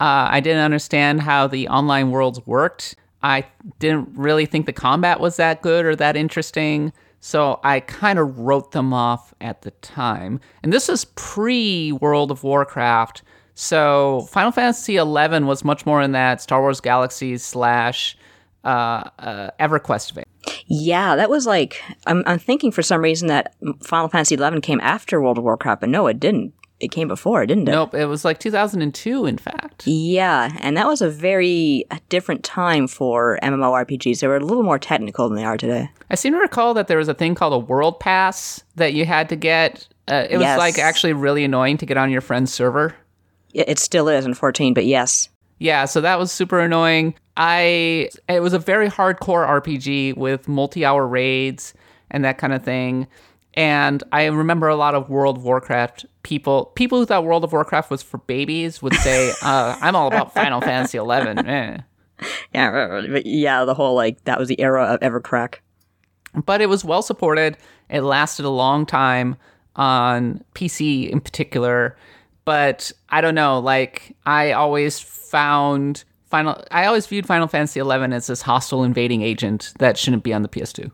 Uh, 0.00 0.28
I 0.30 0.40
didn't 0.40 0.64
understand 0.64 1.20
how 1.20 1.46
the 1.46 1.68
online 1.68 2.10
worlds 2.10 2.44
worked. 2.46 2.96
I 3.22 3.46
didn't 3.78 4.08
really 4.14 4.46
think 4.46 4.66
the 4.66 4.72
combat 4.72 5.20
was 5.20 5.36
that 5.36 5.62
good 5.62 5.84
or 5.84 5.94
that 5.96 6.16
interesting. 6.16 6.92
So 7.20 7.60
I 7.62 7.80
kind 7.80 8.18
of 8.18 8.40
wrote 8.40 8.72
them 8.72 8.92
off 8.92 9.32
at 9.40 9.62
the 9.62 9.70
time. 9.70 10.40
And 10.62 10.72
this 10.72 10.88
was 10.88 11.04
pre 11.04 11.92
World 11.92 12.32
of 12.32 12.42
Warcraft. 12.42 13.22
So 13.54 14.22
Final 14.30 14.50
Fantasy 14.50 14.94
XI 14.94 14.98
was 15.04 15.62
much 15.64 15.86
more 15.86 16.02
in 16.02 16.12
that 16.12 16.40
Star 16.40 16.60
Wars 16.60 16.80
Galaxies 16.80 17.44
slash 17.44 18.16
uh, 18.64 19.04
uh, 19.18 19.50
EverQuest 19.60 20.12
vein. 20.12 20.24
Yeah, 20.66 21.16
that 21.16 21.30
was 21.30 21.46
like 21.46 21.82
I'm, 22.06 22.22
I'm 22.26 22.38
thinking 22.38 22.70
for 22.70 22.82
some 22.82 23.02
reason 23.02 23.28
that 23.28 23.54
Final 23.82 24.08
Fantasy 24.08 24.36
XI 24.36 24.60
came 24.60 24.80
after 24.80 25.20
World 25.20 25.38
of 25.38 25.44
Warcraft, 25.44 25.80
but 25.80 25.90
no, 25.90 26.06
it 26.06 26.20
didn't. 26.20 26.54
It 26.80 26.90
came 26.90 27.06
before, 27.06 27.46
didn't 27.46 27.68
it? 27.68 27.72
Nope, 27.72 27.94
it 27.94 28.06
was 28.06 28.24
like 28.24 28.40
2002, 28.40 29.24
in 29.26 29.38
fact. 29.38 29.86
Yeah, 29.86 30.50
and 30.58 30.76
that 30.76 30.88
was 30.88 31.00
a 31.00 31.08
very 31.08 31.84
different 32.08 32.42
time 32.42 32.88
for 32.88 33.38
MMORPGs. 33.40 34.18
They 34.18 34.26
were 34.26 34.36
a 34.36 34.44
little 34.44 34.64
more 34.64 34.80
technical 34.80 35.28
than 35.28 35.36
they 35.36 35.44
are 35.44 35.56
today. 35.56 35.90
I 36.10 36.16
seem 36.16 36.32
to 36.32 36.40
recall 36.40 36.74
that 36.74 36.88
there 36.88 36.98
was 36.98 37.06
a 37.06 37.14
thing 37.14 37.36
called 37.36 37.52
a 37.52 37.58
world 37.58 38.00
pass 38.00 38.64
that 38.74 38.94
you 38.94 39.06
had 39.06 39.28
to 39.28 39.36
get. 39.36 39.86
Uh, 40.08 40.26
it 40.28 40.38
was 40.38 40.58
like 40.58 40.76
actually 40.80 41.12
really 41.12 41.44
annoying 41.44 41.76
to 41.76 41.86
get 41.86 41.96
on 41.96 42.10
your 42.10 42.20
friend's 42.20 42.52
server. 42.52 42.96
It 43.54 43.78
still 43.78 44.08
is 44.08 44.26
in 44.26 44.34
14, 44.34 44.74
but 44.74 44.84
yes. 44.84 45.28
Yeah, 45.60 45.84
so 45.84 46.00
that 46.00 46.18
was 46.18 46.32
super 46.32 46.58
annoying. 46.58 47.14
I 47.36 48.10
it 48.28 48.40
was 48.40 48.52
a 48.52 48.58
very 48.58 48.88
hardcore 48.88 49.46
RPG 49.46 50.16
with 50.16 50.48
multi-hour 50.48 51.06
raids 51.06 51.74
and 52.10 52.24
that 52.24 52.38
kind 52.38 52.52
of 52.52 52.62
thing. 52.62 53.06
And 53.54 54.02
I 54.12 54.26
remember 54.26 54.68
a 54.68 54.76
lot 54.76 54.94
of 54.94 55.10
World 55.10 55.38
of 55.38 55.44
Warcraft 55.44 56.06
people 56.22 56.66
people 56.74 56.98
who 56.98 57.06
thought 57.06 57.24
World 57.24 57.44
of 57.44 57.52
Warcraft 57.52 57.90
was 57.90 58.02
for 58.02 58.18
babies 58.18 58.80
would 58.82 58.94
say, 58.96 59.32
uh, 59.42 59.76
"I'm 59.80 59.96
all 59.96 60.08
about 60.08 60.34
Final 60.34 60.60
Fantasy 60.60 60.98
11." 60.98 61.46
Eh. 61.46 61.78
Yeah, 62.54 63.02
but 63.10 63.26
yeah, 63.26 63.64
the 63.64 63.74
whole 63.74 63.96
like 63.96 64.22
that 64.24 64.38
was 64.38 64.48
the 64.48 64.60
era 64.60 64.84
of 64.84 65.00
Evercrack. 65.00 65.56
but 66.44 66.60
it 66.60 66.68
was 66.68 66.84
well 66.84 67.02
supported. 67.02 67.56
It 67.90 68.02
lasted 68.02 68.44
a 68.44 68.48
long 68.50 68.86
time 68.86 69.36
on 69.74 70.44
PC 70.54 71.10
in 71.10 71.20
particular. 71.20 71.96
But 72.44 72.92
I 73.08 73.22
don't 73.22 73.34
know, 73.34 73.58
like 73.58 74.14
I 74.24 74.52
always 74.52 75.00
found 75.00 76.04
Final 76.32 76.64
I 76.70 76.86
always 76.86 77.06
viewed 77.06 77.26
Final 77.26 77.46
Fantasy 77.46 77.78
XI 77.78 77.90
as 77.90 78.26
this 78.26 78.40
hostile 78.40 78.84
invading 78.84 79.20
agent 79.20 79.74
that 79.80 79.98
shouldn't 79.98 80.22
be 80.22 80.32
on 80.32 80.40
the 80.40 80.48
PS2. 80.48 80.90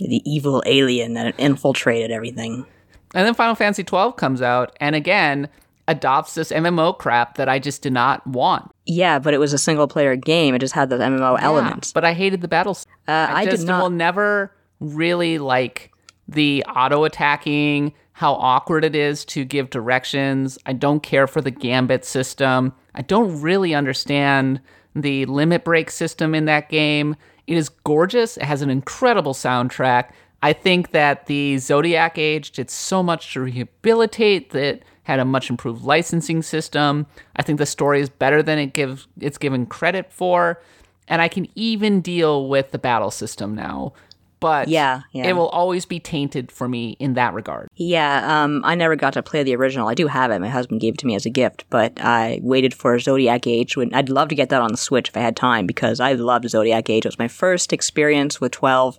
The 0.00 0.20
evil 0.28 0.64
alien 0.66 1.14
that 1.14 1.32
infiltrated 1.38 2.10
everything. 2.10 2.66
And 3.14 3.24
then 3.24 3.34
Final 3.34 3.54
Fantasy 3.54 3.84
XII 3.88 4.12
comes 4.16 4.42
out 4.42 4.76
and 4.80 4.96
again 4.96 5.48
adopts 5.86 6.34
this 6.34 6.50
MMO 6.50 6.98
crap 6.98 7.36
that 7.36 7.48
I 7.48 7.60
just 7.60 7.82
did 7.82 7.92
not 7.92 8.26
want. 8.26 8.68
Yeah, 8.84 9.20
but 9.20 9.32
it 9.32 9.38
was 9.38 9.52
a 9.52 9.58
single 9.58 9.86
player 9.86 10.16
game. 10.16 10.56
It 10.56 10.58
just 10.58 10.74
had 10.74 10.90
the 10.90 10.98
MMO 10.98 11.40
elements. 11.40 11.92
But 11.92 12.04
I 12.04 12.12
hated 12.12 12.40
the 12.40 12.48
battles. 12.48 12.84
Uh, 13.06 13.28
I, 13.30 13.44
just 13.44 13.58
did 13.58 13.68
not. 13.68 13.82
will 13.82 13.90
never 13.90 14.52
really 14.80 15.38
like 15.38 15.92
the 16.26 16.64
auto 16.64 17.04
attacking, 17.04 17.92
how 18.12 18.34
awkward 18.34 18.84
it 18.84 18.96
is 18.96 19.24
to 19.26 19.44
give 19.44 19.70
directions. 19.70 20.58
I 20.66 20.72
don't 20.72 21.00
care 21.00 21.28
for 21.28 21.40
the 21.40 21.52
gambit 21.52 22.04
system. 22.04 22.72
I 22.94 23.02
don't 23.02 23.40
really 23.40 23.72
understand 23.72 24.60
the 24.94 25.26
limit 25.26 25.64
break 25.64 25.90
system 25.90 26.34
in 26.34 26.44
that 26.46 26.68
game. 26.68 27.16
It 27.46 27.56
is 27.56 27.68
gorgeous. 27.68 28.36
It 28.36 28.44
has 28.44 28.62
an 28.62 28.70
incredible 28.70 29.34
soundtrack. 29.34 30.10
I 30.42 30.52
think 30.52 30.92
that 30.92 31.26
the 31.26 31.58
Zodiac 31.58 32.16
Age 32.16 32.52
did 32.52 32.70
so 32.70 33.02
much 33.02 33.32
to 33.32 33.40
rehabilitate 33.40 34.50
that 34.50 34.82
had 35.02 35.18
a 35.18 35.24
much 35.24 35.50
improved 35.50 35.82
licensing 35.82 36.42
system. 36.42 37.06
I 37.36 37.42
think 37.42 37.58
the 37.58 37.66
story 37.66 38.00
is 38.00 38.08
better 38.08 38.42
than 38.42 38.58
it 38.58 38.72
gives 38.72 39.06
it's 39.20 39.38
given 39.38 39.66
credit 39.66 40.12
for, 40.12 40.62
and 41.08 41.20
I 41.20 41.28
can 41.28 41.48
even 41.54 42.00
deal 42.00 42.48
with 42.48 42.70
the 42.70 42.78
battle 42.78 43.10
system 43.10 43.54
now. 43.54 43.92
But 44.40 44.68
Yeah, 44.68 45.02
yeah. 45.12 45.26
it 45.28 45.34
will 45.34 45.50
always 45.50 45.84
be 45.84 46.00
tainted 46.00 46.50
for 46.50 46.66
me 46.66 46.96
in 46.98 47.12
that 47.14 47.34
regard. 47.34 47.68
Yeah, 47.74 48.42
um, 48.42 48.62
I 48.64 48.74
never 48.74 48.96
got 48.96 49.12
to 49.12 49.22
play 49.22 49.42
the 49.42 49.54
original. 49.54 49.86
I 49.86 49.94
do 49.94 50.06
have 50.06 50.30
it. 50.30 50.40
My 50.40 50.48
husband 50.48 50.80
gave 50.80 50.94
it 50.94 50.98
to 51.00 51.06
me 51.06 51.14
as 51.14 51.26
a 51.26 51.30
gift, 51.30 51.66
but 51.68 52.00
I 52.00 52.40
waited 52.42 52.72
for 52.72 52.98
Zodiac 52.98 53.46
Age. 53.46 53.76
When 53.76 53.92
I'd 53.94 54.08
love 54.08 54.28
to 54.28 54.34
get 54.34 54.48
that 54.48 54.62
on 54.62 54.70
the 54.72 54.78
Switch 54.78 55.10
if 55.10 55.16
I 55.16 55.20
had 55.20 55.36
time 55.36 55.66
because 55.66 56.00
I 56.00 56.14
loved 56.14 56.48
Zodiac 56.48 56.88
Age. 56.88 57.04
It 57.04 57.08
was 57.08 57.18
my 57.18 57.28
first 57.28 57.72
experience 57.72 58.40
with 58.40 58.52
12. 58.52 58.98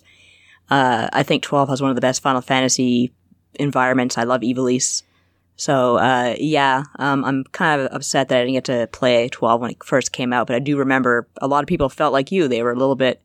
Uh, 0.69 1.09
I 1.11 1.23
think 1.23 1.41
12 1.43 1.69
has 1.69 1.81
one 1.81 1.89
of 1.89 1.95
the 1.95 2.01
best 2.01 2.21
Final 2.21 2.41
Fantasy 2.41 3.11
environments. 3.55 4.17
I 4.17 4.23
love 4.23 4.41
Ivalice. 4.41 5.03
So, 5.55 5.97
uh, 5.97 6.35
yeah, 6.39 6.83
um, 6.97 7.25
I'm 7.25 7.43
kind 7.51 7.81
of 7.81 7.93
upset 7.93 8.29
that 8.29 8.37
I 8.37 8.41
didn't 8.41 8.53
get 8.53 8.65
to 8.65 8.87
play 8.91 9.27
12 9.29 9.61
when 9.61 9.71
it 9.71 9.83
first 9.83 10.11
came 10.11 10.33
out, 10.33 10.47
but 10.47 10.55
I 10.55 10.59
do 10.59 10.77
remember 10.77 11.27
a 11.41 11.47
lot 11.47 11.63
of 11.63 11.67
people 11.67 11.89
felt 11.89 12.13
like 12.13 12.31
you. 12.31 12.47
They 12.47 12.63
were 12.63 12.71
a 12.71 12.75
little 12.75 12.95
bit 12.95 13.21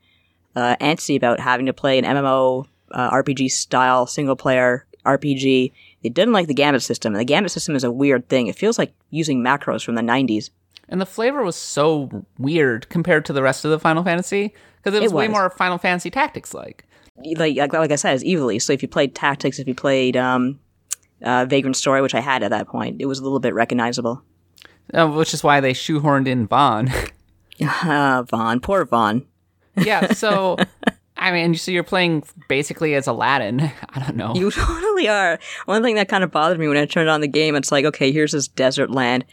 uh, 0.56 0.76
antsy 0.80 1.16
about 1.16 1.38
having 1.38 1.66
to 1.66 1.72
play 1.72 1.98
an 1.98 2.04
MMO 2.04 2.66
uh, 2.90 3.10
RPG 3.10 3.50
style 3.50 4.06
single 4.06 4.36
player 4.36 4.86
RPG. 5.04 5.72
They 6.02 6.08
didn't 6.08 6.32
like 6.32 6.48
the 6.48 6.54
Gambit 6.54 6.82
system, 6.82 7.14
and 7.14 7.20
the 7.20 7.24
Gambit 7.24 7.52
system 7.52 7.76
is 7.76 7.84
a 7.84 7.92
weird 7.92 8.28
thing. 8.28 8.48
It 8.48 8.56
feels 8.56 8.78
like 8.78 8.92
using 9.10 9.42
macros 9.42 9.84
from 9.84 9.94
the 9.94 10.02
90s. 10.02 10.50
And 10.88 11.00
the 11.00 11.06
flavor 11.06 11.42
was 11.42 11.56
so 11.56 12.24
weird 12.38 12.88
compared 12.88 13.24
to 13.26 13.32
the 13.32 13.42
rest 13.42 13.64
of 13.64 13.70
the 13.70 13.78
Final 13.78 14.04
Fantasy 14.04 14.54
because 14.78 14.96
it 14.96 15.02
was, 15.02 15.12
It 15.12 15.14
way 15.14 15.28
more 15.28 15.50
Final 15.50 15.78
Fantasy 15.78 16.10
Tactics 16.10 16.54
like. 16.54 16.84
Like, 17.16 17.56
like, 17.56 17.72
like 17.72 17.90
I 17.90 17.96
said, 17.96 18.14
it's 18.14 18.24
Ivalice. 18.24 18.62
So 18.62 18.72
if 18.72 18.82
you 18.82 18.88
played 18.88 19.14
Tactics, 19.14 19.58
if 19.58 19.66
you 19.66 19.74
played 19.74 20.16
um, 20.16 20.60
uh, 21.22 21.44
Vagrant 21.46 21.76
Story, 21.76 22.02
which 22.02 22.14
I 22.14 22.20
had 22.20 22.42
at 22.42 22.50
that 22.50 22.68
point, 22.68 23.00
it 23.00 23.06
was 23.06 23.18
a 23.18 23.22
little 23.22 23.40
bit 23.40 23.54
recognizable. 23.54 24.22
Uh, 24.94 25.08
which 25.08 25.34
is 25.34 25.42
why 25.42 25.60
they 25.60 25.72
shoehorned 25.72 26.28
in 26.28 26.46
Vaan. 26.46 26.88
Uh, 27.60 28.22
Vaan, 28.30 28.62
poor 28.62 28.86
Vaan. 28.86 29.24
Yeah, 29.76 30.12
so 30.12 30.56
I 31.16 31.32
mean, 31.32 31.54
so 31.54 31.70
you're 31.70 31.82
playing 31.82 32.24
basically 32.48 32.94
as 32.94 33.06
Aladdin. 33.06 33.60
I 33.88 34.00
don't 34.00 34.16
know. 34.16 34.34
You 34.34 34.50
totally 34.52 35.08
are. 35.08 35.38
One 35.64 35.82
thing 35.82 35.94
that 35.96 36.08
kind 36.08 36.24
of 36.24 36.30
bothered 36.30 36.58
me 36.58 36.68
when 36.68 36.76
I 36.76 36.86
turned 36.86 37.08
on 37.08 37.20
the 37.20 37.28
game, 37.28 37.56
it's 37.56 37.72
like, 37.72 37.84
okay, 37.84 38.12
here's 38.12 38.32
this 38.32 38.48
desert 38.48 38.90
land. 38.90 39.24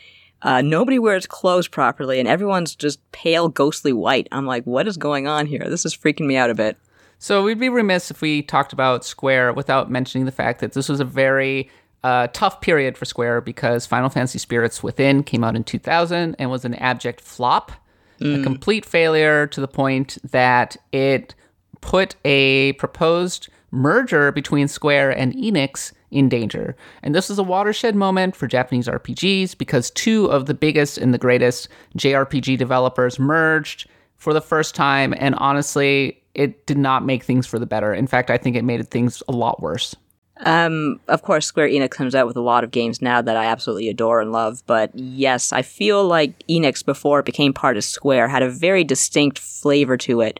Uh, 0.41 0.61
nobody 0.61 0.99
wears 0.99 1.25
clothes 1.25 1.69
properly, 1.69 2.19
and 2.19 2.27
everyone's 2.27 2.75
just 2.75 2.99
pale, 3.11 3.47
ghostly 3.47 3.93
white. 3.93 4.27
I'm 4.31 4.45
like, 4.45 4.65
what 4.65 4.87
is 4.87 4.97
going 4.97 5.25
on 5.25 5.45
here? 5.45 5.65
This 5.69 5.85
is 5.85 5.95
freaking 5.95 6.25
me 6.25 6.35
out 6.35 6.49
a 6.49 6.55
bit. 6.55 6.77
So 7.17 7.43
we'd 7.43 7.59
be 7.59 7.69
remiss 7.69 8.11
if 8.11 8.19
we 8.19 8.41
talked 8.41 8.73
about 8.73 9.05
Square 9.05 9.53
without 9.53 9.89
mentioning 9.89 10.25
the 10.25 10.31
fact 10.33 10.59
that 10.59 10.73
this 10.73 10.89
was 10.89 10.99
a 10.99 11.05
very 11.05 11.69
uh, 12.03 12.27
tough 12.33 12.59
period 12.59 12.97
for 12.97 13.05
Square 13.05 13.41
because 13.41 13.85
Final 13.85 14.09
Fantasy 14.09 14.37
Spirits 14.37 14.83
Within 14.83 15.23
came 15.23 15.43
out 15.43 15.55
in 15.55 15.63
2000 15.63 16.35
and 16.37 16.51
was 16.51 16.65
an 16.65 16.75
abject 16.75 17.21
flop, 17.21 17.71
a 18.19 18.23
mm. 18.23 18.43
complete 18.43 18.85
failure 18.85 19.47
to 19.47 19.61
the 19.61 19.67
point 19.67 20.17
that 20.23 20.77
it 20.91 21.35
put 21.81 22.15
a 22.23 22.73
proposed 22.73 23.49
merger 23.71 24.31
between 24.31 24.67
Square 24.67 25.17
and 25.17 25.33
Enix 25.33 25.91
in 26.11 26.29
danger. 26.29 26.75
And 27.01 27.13
this 27.13 27.29
was 27.29 27.39
a 27.39 27.43
watershed 27.43 27.95
moment 27.95 28.35
for 28.35 28.47
Japanese 28.47 28.87
RPGs 28.87 29.57
because 29.57 29.89
two 29.91 30.27
of 30.27 30.45
the 30.45 30.53
biggest 30.53 30.97
and 30.97 31.13
the 31.13 31.17
greatest 31.17 31.67
JRPG 31.97 32.57
developers 32.57 33.19
merged 33.19 33.89
for 34.17 34.33
the 34.33 34.41
first 34.41 34.75
time. 34.75 35.13
And 35.17 35.35
honestly, 35.35 36.21
it 36.35 36.65
did 36.65 36.77
not 36.77 37.05
make 37.05 37.23
things 37.23 37.45
for 37.45 37.59
the 37.59 37.65
better. 37.65 37.93
In 37.93 38.07
fact, 38.07 38.29
I 38.29 38.37
think 38.37 38.55
it 38.55 38.63
made 38.63 38.87
things 38.89 39.21
a 39.27 39.31
lot 39.31 39.61
worse. 39.61 39.95
Um, 40.43 40.99
of 41.07 41.21
course, 41.21 41.45
Square 41.45 41.69
Enix 41.69 41.91
comes 41.91 42.15
out 42.15 42.27
with 42.27 42.35
a 42.35 42.41
lot 42.41 42.63
of 42.63 42.71
games 42.71 43.01
now 43.01 43.21
that 43.21 43.37
I 43.37 43.45
absolutely 43.45 43.89
adore 43.89 44.21
and 44.21 44.31
love. 44.31 44.63
But 44.67 44.91
yes, 44.95 45.53
I 45.53 45.61
feel 45.61 46.05
like 46.05 46.45
Enix, 46.47 46.85
before 46.85 47.19
it 47.19 47.25
became 47.25 47.53
part 47.53 47.77
of 47.77 47.83
Square, 47.83 48.27
had 48.27 48.43
a 48.43 48.49
very 48.49 48.83
distinct 48.83 49.39
flavor 49.39 49.97
to 49.97 50.21
it. 50.21 50.39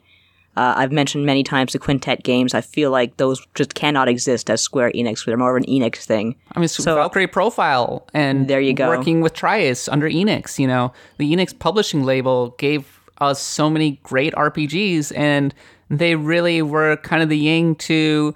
Uh, 0.56 0.74
I've 0.78 0.92
mentioned 0.92 1.26
many 1.26 1.42
times 1.44 1.74
the 1.74 1.80
Quintet 1.80 2.24
games. 2.24 2.54
I 2.54 2.62
feel 2.62 2.92
like 2.92 3.18
those 3.18 3.44
just 3.56 3.74
cannot 3.74 4.08
exist 4.08 4.50
as 4.52 4.62
Square 4.62 4.92
Enix. 4.92 5.26
They're 5.26 5.36
more 5.38 5.58
of 5.58 5.64
an 5.64 5.68
Enix 5.68 6.04
thing. 6.04 6.36
I 6.52 6.60
mean, 6.60 6.68
so, 6.68 6.94
Valkyrie 6.94 7.26
Profile 7.26 8.08
and 8.14 8.48
There 8.48 8.62
you 8.62 8.74
go. 8.74 8.88
working 8.90 9.22
with 9.22 9.34
tri-Ace 9.34 9.88
under 9.88 10.08
Enix. 10.08 10.60
You 10.60 10.68
know, 10.68 10.94
the 11.18 11.34
Enix 11.34 11.58
publishing 11.58 12.04
label 12.04 12.50
gave 12.60 13.00
us 13.20 13.42
so 13.42 13.68
many 13.70 14.00
great 14.04 14.34
RPGs, 14.36 15.12
and 15.18 15.56
they 15.90 16.16
really 16.16 16.62
were 16.62 16.98
kind 16.98 17.24
of 17.24 17.30
the 17.30 17.38
yin 17.38 17.74
to 17.76 18.36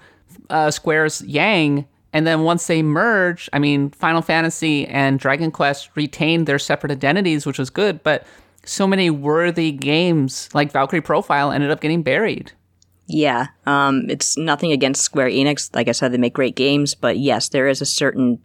uh, 0.50 0.70
Square's 0.70 1.22
yang. 1.22 1.86
And 2.12 2.26
then 2.26 2.42
once 2.42 2.66
they 2.66 2.82
merge, 2.82 3.50
I 3.52 3.58
mean, 3.58 3.90
Final 3.90 4.22
Fantasy 4.22 4.86
and 4.86 5.18
Dragon 5.18 5.50
Quest 5.50 5.90
retained 5.94 6.46
their 6.46 6.58
separate 6.58 6.90
identities, 6.90 7.44
which 7.44 7.58
was 7.58 7.68
good, 7.70 8.02
but 8.02 8.26
so 8.64 8.86
many 8.86 9.10
worthy 9.10 9.72
games 9.72 10.48
like 10.54 10.72
Valkyrie 10.72 11.00
Profile 11.00 11.52
ended 11.52 11.70
up 11.70 11.80
getting 11.80 12.02
buried. 12.02 12.52
Yeah, 13.06 13.46
um, 13.64 14.04
it's 14.10 14.36
nothing 14.36 14.70
against 14.72 15.02
Square 15.02 15.30
Enix. 15.30 15.74
Like 15.74 15.88
I 15.88 15.92
said, 15.92 16.12
they 16.12 16.18
make 16.18 16.34
great 16.34 16.56
games, 16.56 16.94
but 16.94 17.18
yes, 17.18 17.48
there 17.48 17.66
is 17.66 17.80
a 17.80 17.86
certain 17.86 18.38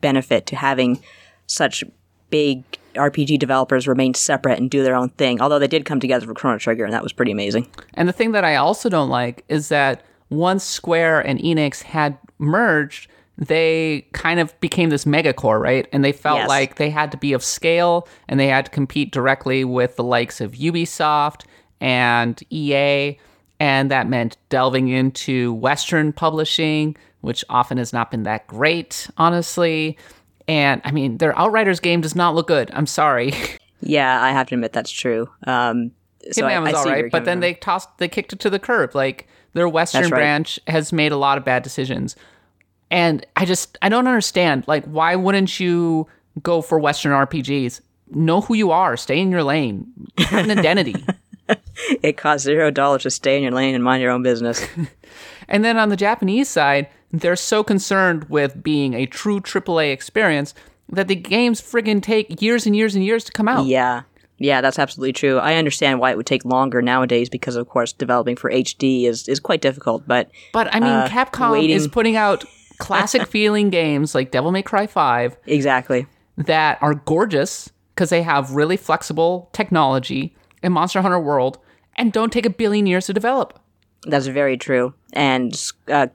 benefit 0.00 0.46
to 0.46 0.56
having 0.56 1.00
such 1.46 1.84
big 2.30 2.64
RPG 2.94 3.38
developers 3.38 3.86
remain 3.86 4.14
separate 4.14 4.58
and 4.58 4.70
do 4.70 4.82
their 4.82 4.96
own 4.96 5.10
thing. 5.10 5.40
Although 5.40 5.60
they 5.60 5.68
did 5.68 5.84
come 5.84 6.00
together 6.00 6.26
for 6.26 6.34
Chrono 6.34 6.58
Trigger, 6.58 6.84
and 6.84 6.92
that 6.92 7.02
was 7.02 7.12
pretty 7.12 7.30
amazing. 7.30 7.68
And 7.94 8.08
the 8.08 8.12
thing 8.12 8.32
that 8.32 8.44
I 8.44 8.56
also 8.56 8.88
don't 8.88 9.08
like 9.08 9.44
is 9.48 9.68
that 9.68 10.02
once 10.30 10.64
Square 10.64 11.20
and 11.26 11.38
Enix 11.40 11.82
had 11.82 12.18
merged, 12.38 13.08
they 13.36 14.06
kind 14.12 14.40
of 14.40 14.58
became 14.60 14.90
this 14.90 15.04
megacore, 15.04 15.60
right? 15.60 15.86
And 15.92 16.04
they 16.04 16.12
felt 16.12 16.38
Yes. 16.38 16.48
like 16.48 16.74
they 16.76 16.90
had 16.90 17.10
to 17.12 17.16
be 17.16 17.32
of 17.32 17.44
scale 17.44 18.08
and 18.28 18.38
they 18.40 18.48
had 18.48 18.64
to 18.66 18.70
compete 18.70 19.12
directly 19.12 19.64
with 19.64 19.96
the 19.96 20.02
likes 20.04 20.40
of 20.40 20.52
Ubisoft 20.52 21.42
and 21.80 22.40
EA. 22.50 23.16
And 23.60 23.90
that 23.90 24.08
meant 24.08 24.36
delving 24.48 24.88
into 24.88 25.52
Western 25.54 26.12
publishing, 26.12 26.96
which 27.20 27.44
often 27.48 27.78
has 27.78 27.92
not 27.92 28.10
been 28.10 28.24
that 28.24 28.46
great, 28.48 29.08
honestly. 29.18 29.96
And 30.48 30.80
I 30.84 30.90
mean, 30.92 31.18
their 31.18 31.36
Outriders 31.38 31.78
game 31.80 32.00
does 32.00 32.14
not 32.16 32.34
look 32.34 32.48
good. 32.48 32.70
I'm 32.74 32.86
sorry. 32.86 33.32
Yeah, 33.80 34.20
I 34.20 34.32
have 34.32 34.48
to 34.48 34.56
admit 34.56 34.72
that's 34.72 34.90
true. 34.90 35.28
Um, 35.46 35.92
so 36.32 36.44
I, 36.44 36.50
Hitman 36.54 36.62
was 36.64 36.74
I 36.74 36.78
all 36.78 36.84
right, 36.86 37.12
but 37.12 37.24
then 37.24 37.36
from. 37.36 37.40
they 37.42 37.54
tossed, 37.54 37.96
they 37.98 38.08
kicked 38.08 38.32
it 38.32 38.40
to 38.40 38.50
the 38.50 38.58
curb. 38.58 38.92
Like 38.96 39.28
their 39.54 39.68
Western 39.68 40.02
right. 40.02 40.10
branch 40.10 40.60
has 40.66 40.92
made 40.92 41.12
a 41.12 41.16
lot 41.16 41.38
of 41.38 41.44
bad 41.44 41.62
decisions, 41.62 42.16
and 42.90 43.24
I 43.36 43.44
just 43.44 43.78
I 43.82 43.88
don't 43.88 44.06
understand. 44.06 44.64
Like, 44.66 44.84
why 44.84 45.16
wouldn't 45.16 45.60
you 45.60 46.06
go 46.42 46.62
for 46.62 46.78
Western 46.78 47.12
RPGs? 47.12 47.80
Know 48.10 48.40
who 48.40 48.54
you 48.54 48.70
are. 48.70 48.96
Stay 48.96 49.20
in 49.20 49.30
your 49.30 49.42
lane. 49.42 49.86
Have 50.18 50.48
an 50.48 50.58
identity. 50.58 50.96
it 52.02 52.16
costs 52.16 52.44
zero 52.44 52.70
dollars 52.70 53.02
to 53.02 53.10
stay 53.10 53.36
in 53.36 53.42
your 53.42 53.52
lane 53.52 53.74
and 53.74 53.84
mind 53.84 54.02
your 54.02 54.12
own 54.12 54.22
business. 54.22 54.66
And 55.48 55.64
then 55.64 55.78
on 55.78 55.88
the 55.88 55.96
Japanese 55.96 56.48
side, 56.48 56.88
they're 57.10 57.36
so 57.36 57.64
concerned 57.64 58.24
with 58.24 58.62
being 58.62 58.94
a 58.94 59.06
true 59.06 59.40
AAA 59.40 59.92
experience 59.92 60.54
that 60.90 61.08
the 61.08 61.16
games 61.16 61.60
friggin' 61.60 62.02
take 62.02 62.40
years 62.40 62.66
and 62.66 62.76
years 62.76 62.94
and 62.94 63.04
years 63.04 63.24
to 63.24 63.32
come 63.32 63.48
out. 63.48 63.66
yeah, 63.66 64.02
yeah, 64.38 64.60
that's 64.60 64.78
absolutely 64.78 65.12
true. 65.12 65.38
I 65.38 65.54
understand 65.56 66.00
why 66.00 66.10
it 66.12 66.16
would 66.16 66.26
take 66.26 66.44
longer 66.44 66.80
nowadays 66.80 67.28
because, 67.28 67.56
of 67.56 67.68
course, 67.68 67.92
developing 67.92 68.36
for 68.36 68.50
HD 68.50 69.04
is 69.04 69.28
is 69.28 69.40
quite 69.40 69.60
difficult. 69.60 70.04
But 70.06 70.30
But 70.52 70.74
I 70.74 70.80
mean, 70.80 70.90
Uh, 70.90 71.08
Capcom 71.08 71.52
waiting. 71.52 71.70
is 71.76 71.88
putting 71.88 72.16
out 72.16 72.44
classic 72.78 73.26
feeling 73.26 73.70
games 73.70 74.14
like 74.14 74.30
Devil 74.30 74.52
May 74.52 74.62
Cry 74.62 74.86
5 74.86 75.36
exactly, 75.46 76.06
that 76.36 76.78
are 76.80 76.94
gorgeous 76.94 77.70
because 77.94 78.10
they 78.10 78.22
have 78.22 78.52
really 78.52 78.76
flexible 78.76 79.48
technology 79.52 80.34
in 80.62 80.72
Monster 80.72 81.02
Hunter 81.02 81.18
World 81.18 81.58
and 81.96 82.12
don't 82.12 82.32
take 82.32 82.46
a 82.46 82.50
billion 82.50 82.86
years 82.86 83.06
to 83.06 83.12
develop. 83.12 83.58
that's 84.06 84.26
very 84.28 84.56
true. 84.56 84.94
And 85.12 85.60
uh, 85.88 86.06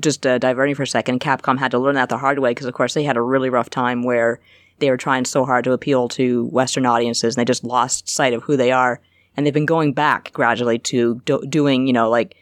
just 0.00 0.26
uh, 0.26 0.38
diverting 0.38 0.74
for 0.74 0.82
a 0.82 0.86
second, 0.88 1.20
Capcom 1.20 1.58
had 1.58 1.70
to 1.70 1.78
learn 1.78 1.94
that 1.94 2.08
the 2.08 2.18
hard 2.18 2.40
way 2.40 2.50
because, 2.50 2.66
of 2.66 2.74
course, 2.74 2.94
they 2.94 3.04
had 3.04 3.16
a 3.16 3.22
really 3.22 3.48
rough 3.50 3.70
time 3.70 4.02
where 4.02 4.40
they 4.82 4.90
were 4.90 4.96
trying 4.96 5.24
so 5.24 5.44
hard 5.46 5.64
to 5.64 5.72
appeal 5.72 6.08
to 6.08 6.46
Western 6.46 6.84
audiences, 6.84 7.34
and 7.34 7.40
they 7.40 7.50
just 7.50 7.64
lost 7.64 8.10
sight 8.10 8.34
of 8.34 8.42
who 8.42 8.56
they 8.56 8.72
are. 8.72 9.00
And 9.34 9.46
they've 9.46 9.54
been 9.54 9.64
going 9.64 9.94
back 9.94 10.32
gradually 10.32 10.78
to 10.80 11.22
do- 11.24 11.46
doing, 11.48 11.86
you 11.86 11.92
know, 11.92 12.10
like, 12.10 12.36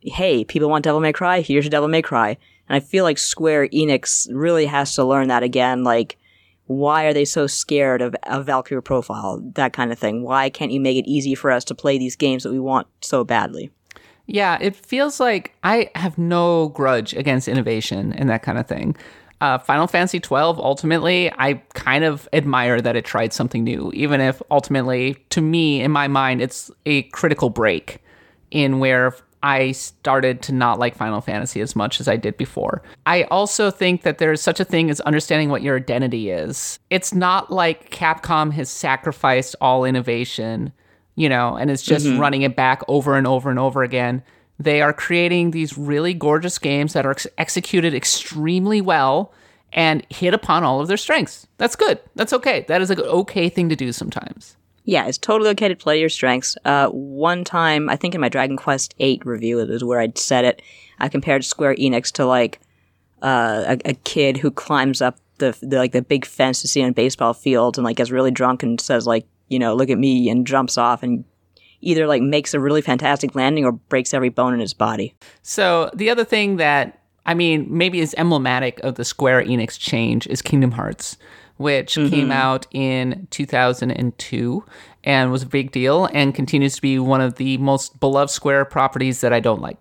hey, 0.00 0.44
people 0.44 0.70
want 0.70 0.84
Devil 0.84 1.00
May 1.00 1.12
Cry, 1.12 1.40
here's 1.42 1.64
your 1.64 1.70
Devil 1.70 1.88
May 1.88 2.00
Cry. 2.00 2.38
And 2.68 2.76
I 2.76 2.80
feel 2.80 3.04
like 3.04 3.18
Square 3.18 3.68
Enix 3.68 4.28
really 4.32 4.66
has 4.66 4.94
to 4.94 5.04
learn 5.04 5.28
that 5.28 5.42
again. 5.42 5.84
Like, 5.84 6.16
why 6.66 7.04
are 7.04 7.12
they 7.12 7.24
so 7.24 7.48
scared 7.48 8.00
of 8.00 8.14
a 8.22 8.42
Valkyrie 8.42 8.80
profile? 8.80 9.42
That 9.54 9.72
kind 9.72 9.90
of 9.90 9.98
thing. 9.98 10.22
Why 10.22 10.48
can't 10.48 10.70
you 10.70 10.80
make 10.80 10.96
it 10.96 11.10
easy 11.10 11.34
for 11.34 11.50
us 11.50 11.64
to 11.64 11.74
play 11.74 11.98
these 11.98 12.14
games 12.14 12.44
that 12.44 12.52
we 12.52 12.60
want 12.60 12.86
so 13.02 13.24
badly? 13.24 13.70
Yeah, 14.26 14.56
it 14.60 14.76
feels 14.76 15.18
like 15.18 15.56
I 15.64 15.90
have 15.96 16.16
no 16.16 16.68
grudge 16.68 17.12
against 17.14 17.48
innovation 17.48 18.12
and 18.12 18.30
that 18.30 18.44
kind 18.44 18.56
of 18.56 18.68
thing. 18.68 18.96
Uh, 19.40 19.58
Final 19.58 19.86
Fantasy 19.86 20.18
XII, 20.18 20.34
ultimately, 20.34 21.32
I 21.38 21.54
kind 21.74 22.04
of 22.04 22.28
admire 22.32 22.80
that 22.80 22.94
it 22.94 23.04
tried 23.04 23.32
something 23.32 23.64
new, 23.64 23.90
even 23.94 24.20
if 24.20 24.42
ultimately, 24.50 25.14
to 25.30 25.40
me, 25.40 25.80
in 25.80 25.90
my 25.90 26.08
mind, 26.08 26.42
it's 26.42 26.70
a 26.84 27.02
critical 27.04 27.48
break 27.48 28.02
in 28.50 28.80
where 28.80 29.14
I 29.42 29.72
started 29.72 30.42
to 30.42 30.52
not 30.52 30.78
like 30.78 30.94
Final 30.94 31.20
Fantasy 31.20 31.60
as 31.60 31.74
much 31.74 32.00
as 32.00 32.08
I 32.08 32.16
did 32.16 32.36
before. 32.36 32.82
I 33.06 33.22
also 33.24 33.70
think 33.70 34.02
that 34.02 34.18
there's 34.18 34.42
such 34.42 34.60
a 34.60 34.64
thing 34.64 34.90
as 34.90 35.00
understanding 35.00 35.48
what 35.48 35.62
your 35.62 35.76
identity 35.76 36.30
is. 36.30 36.78
It's 36.90 37.14
not 37.14 37.50
like 37.50 37.90
Capcom 37.90 38.52
has 38.52 38.68
sacrificed 38.68 39.56
all 39.60 39.84
innovation, 39.84 40.72
you 41.16 41.28
know, 41.28 41.56
and 41.56 41.70
is 41.70 41.82
just 41.82 42.06
mm-hmm. 42.06 42.20
running 42.20 42.42
it 42.42 42.54
back 42.54 42.82
over 42.88 43.16
and 43.16 43.26
over 43.26 43.48
and 43.48 43.58
over 43.58 43.82
again. 43.82 44.22
They 44.60 44.82
are 44.82 44.92
creating 44.92 45.52
these 45.52 45.78
really 45.78 46.12
gorgeous 46.12 46.58
games 46.58 46.92
that 46.92 47.06
are 47.06 47.12
ex- 47.12 47.26
executed 47.38 47.94
extremely 47.94 48.82
well 48.82 49.32
and 49.72 50.06
hit 50.10 50.34
upon 50.34 50.64
all 50.64 50.82
of 50.82 50.86
their 50.86 50.98
strengths. 50.98 51.46
That's 51.56 51.76
good. 51.76 51.98
That's 52.14 52.34
okay. 52.34 52.66
That 52.68 52.82
is 52.82 52.90
an 52.90 53.00
okay 53.00 53.48
thing 53.48 53.70
to 53.70 53.76
do 53.76 53.90
sometimes. 53.90 54.58
Yeah, 54.84 55.06
it's 55.06 55.16
totally 55.16 55.48
okay 55.50 55.68
to 55.68 55.76
play 55.76 55.98
your 55.98 56.10
strengths. 56.10 56.58
Uh, 56.62 56.88
one 56.88 57.42
time, 57.42 57.88
I 57.88 57.96
think 57.96 58.14
in 58.14 58.20
my 58.20 58.28
Dragon 58.28 58.58
Quest 58.58 58.94
VIII 58.98 59.22
review, 59.24 59.60
it 59.60 59.68
was 59.70 59.82
where 59.82 60.00
I'd 60.00 60.18
said 60.18 60.44
it. 60.44 60.60
I 60.98 61.08
compared 61.08 61.42
Square 61.46 61.76
Enix 61.76 62.12
to 62.12 62.26
like 62.26 62.60
uh, 63.22 63.64
a, 63.66 63.90
a, 63.90 63.94
kid 63.94 64.36
who 64.36 64.50
climbs 64.50 65.00
up 65.00 65.16
the, 65.38 65.56
the 65.62 65.78
like 65.78 65.92
the 65.92 66.02
big 66.02 66.26
fence 66.26 66.60
to 66.60 66.68
see 66.68 66.82
on 66.82 66.90
a 66.90 66.92
baseball 66.92 67.32
fields 67.32 67.78
and 67.78 67.84
like 67.84 67.96
gets 67.96 68.10
really 68.10 68.30
drunk 68.30 68.62
and 68.62 68.78
says 68.78 69.06
like, 69.06 69.26
you 69.48 69.58
know, 69.58 69.74
look 69.74 69.88
at 69.88 69.98
me 69.98 70.28
and 70.28 70.46
jumps 70.46 70.76
off 70.76 71.02
and 71.02 71.24
either 71.80 72.06
like 72.06 72.22
makes 72.22 72.54
a 72.54 72.60
really 72.60 72.82
fantastic 72.82 73.34
landing 73.34 73.64
or 73.64 73.72
breaks 73.72 74.14
every 74.14 74.28
bone 74.28 74.54
in 74.54 74.60
his 74.60 74.74
body. 74.74 75.14
So 75.42 75.90
the 75.94 76.10
other 76.10 76.24
thing 76.24 76.56
that 76.56 76.98
I 77.26 77.34
mean 77.34 77.66
maybe 77.68 78.00
is 78.00 78.14
emblematic 78.16 78.80
of 78.80 78.96
the 78.96 79.04
Square 79.04 79.44
Enix 79.44 79.78
change 79.78 80.26
is 80.26 80.42
Kingdom 80.42 80.72
Hearts, 80.72 81.16
which 81.56 81.94
mm-hmm. 81.94 82.10
came 82.10 82.32
out 82.32 82.66
in 82.72 83.26
2002 83.30 84.64
and 85.04 85.30
was 85.30 85.42
a 85.42 85.46
big 85.46 85.72
deal 85.72 86.08
and 86.12 86.34
continues 86.34 86.76
to 86.76 86.82
be 86.82 86.98
one 86.98 87.20
of 87.20 87.36
the 87.36 87.56
most 87.58 88.00
beloved 88.00 88.30
Square 88.30 88.66
properties 88.66 89.20
that 89.22 89.32
I 89.32 89.40
don't 89.40 89.62
like. 89.62 89.78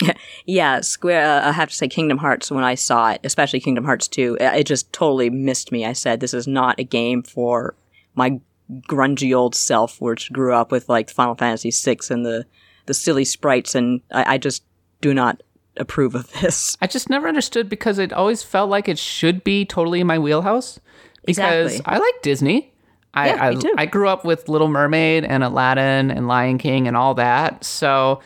yeah, 0.46 0.80
Square. 0.80 1.24
Uh, 1.24 1.48
I 1.48 1.52
have 1.52 1.68
to 1.68 1.74
say, 1.74 1.88
Kingdom 1.88 2.18
Hearts. 2.18 2.50
When 2.50 2.64
I 2.64 2.74
saw 2.74 3.12
it, 3.12 3.20
especially 3.24 3.60
Kingdom 3.60 3.84
Hearts 3.84 4.08
Two, 4.08 4.36
it 4.40 4.64
just 4.64 4.92
totally 4.92 5.30
missed 5.30 5.70
me. 5.70 5.84
I 5.84 5.92
said, 5.92 6.20
"This 6.20 6.34
is 6.34 6.46
not 6.46 6.80
a 6.80 6.84
game 6.84 7.22
for 7.22 7.74
my 8.14 8.40
grungy 8.70 9.36
old 9.36 9.54
self, 9.54 10.00
which 10.00 10.32
grew 10.32 10.54
up 10.54 10.72
with 10.72 10.88
like 10.88 11.10
Final 11.10 11.34
Fantasy 11.34 11.70
VI 11.70 11.98
and 12.10 12.24
the 12.24 12.46
the 12.86 12.94
silly 12.94 13.24
sprites, 13.24 13.74
and 13.74 14.02
I, 14.12 14.34
I 14.34 14.38
just 14.38 14.62
do 15.00 15.14
not 15.14 15.42
approve 15.76 16.14
of 16.14 16.30
this. 16.40 16.76
I 16.80 16.86
just 16.86 17.10
never 17.10 17.28
understood 17.28 17.68
because 17.68 17.98
it 17.98 18.12
always 18.12 18.42
felt 18.42 18.70
like 18.70 18.88
it 18.88 18.98
should 18.98 19.44
be 19.44 19.64
totally 19.64 20.00
in 20.00 20.06
my 20.06 20.18
wheelhouse. 20.18 20.80
Because 21.24 21.72
exactly. 21.72 21.94
I 21.94 21.98
like 21.98 22.22
Disney. 22.22 22.72
I, 23.14 23.28
yeah, 23.28 23.60
I, 23.78 23.82
I 23.82 23.86
grew 23.86 24.08
up 24.08 24.24
with 24.24 24.48
Little 24.48 24.68
Mermaid 24.68 25.24
and 25.24 25.44
Aladdin 25.44 26.10
and 26.10 26.26
Lion 26.26 26.58
King 26.58 26.88
and 26.88 26.96
all 26.96 27.14
that. 27.14 27.64
So 27.64 28.20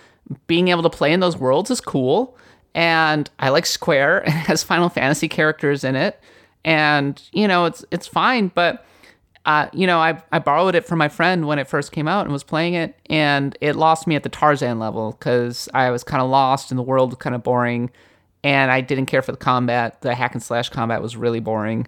being 0.47 0.69
able 0.69 0.83
to 0.83 0.91
play 0.91 1.13
in 1.13 1.21
those 1.21 1.37
worlds 1.37 1.71
is 1.71 1.81
cool. 1.81 2.37
And 2.75 3.31
I 3.39 3.51
like 3.51 3.67
Square. 3.67 4.23
It 4.27 4.31
has 4.31 4.63
Final 4.63 4.89
Fantasy 4.89 5.29
characters 5.29 5.85
in 5.85 5.95
it. 5.95 6.21
And, 6.65 7.23
you 7.33 7.47
know, 7.47 7.67
it's 7.67 7.85
it's 7.91 8.07
fine, 8.07 8.51
but 8.55 8.85
you 9.73 9.87
know, 9.87 9.99
I, 9.99 10.23
I 10.31 10.41
borrowed 10.41 10.75
it 10.75 10.85
from 10.85 10.99
my 10.99 11.09
friend 11.09 11.47
when 11.47 11.59
it 11.59 11.67
first 11.69 11.91
came 11.91 12.07
out 12.07 12.27
and 12.27 12.33
was 12.33 12.45
playing 12.45 12.75
it, 12.75 12.95
and 13.07 13.57
it 13.63 13.77
lost 13.77 14.07
me 14.07 14.15
at 14.15 14.23
the 14.23 14.29
Tarzan 14.29 14.79
level 14.79 15.13
because 15.13 15.71
I 15.73 15.91
was 15.91 16.05
kind 16.05 16.23
of 16.23 16.29
lost 16.29 16.71
and 16.71 16.79
the 16.79 16.83
world 16.83 17.11
was 17.11 17.19
kind 17.19 17.35
of 17.35 17.43
boring, 17.43 17.91
and 18.45 18.71
I 18.71 18.83
didn't 18.83 19.07
care 19.07 19.23
for 19.23 19.33
the 19.33 19.39
combat. 19.39 20.03
The 20.03 20.15
hack 20.15 20.35
and 20.35 20.43
slash 20.43 20.69
combat 20.69 21.01
was 21.01 21.17
really 21.17 21.41
boring, 21.41 21.87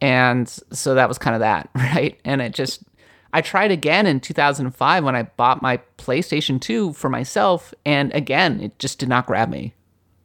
and 0.00 0.48
so 0.48 0.94
that 0.94 1.08
was 1.08 1.18
kind 1.18 1.34
of 1.34 1.40
that, 1.40 1.68
right? 1.74 2.18
And 2.24 2.40
it 2.40 2.54
just, 2.54 2.82
I 3.34 3.42
tried 3.42 3.70
again 3.70 4.06
in 4.06 4.18
2005 4.18 5.04
when 5.04 5.14
I 5.14 5.24
bought 5.24 5.60
my 5.60 5.80
PlayStation 5.98 6.58
2 6.58 6.94
for 6.94 7.10
myself, 7.10 7.74
and 7.84 8.14
again, 8.14 8.62
it 8.62 8.78
just 8.78 8.98
did 8.98 9.10
not 9.10 9.26
grab 9.26 9.50
me. 9.50 9.74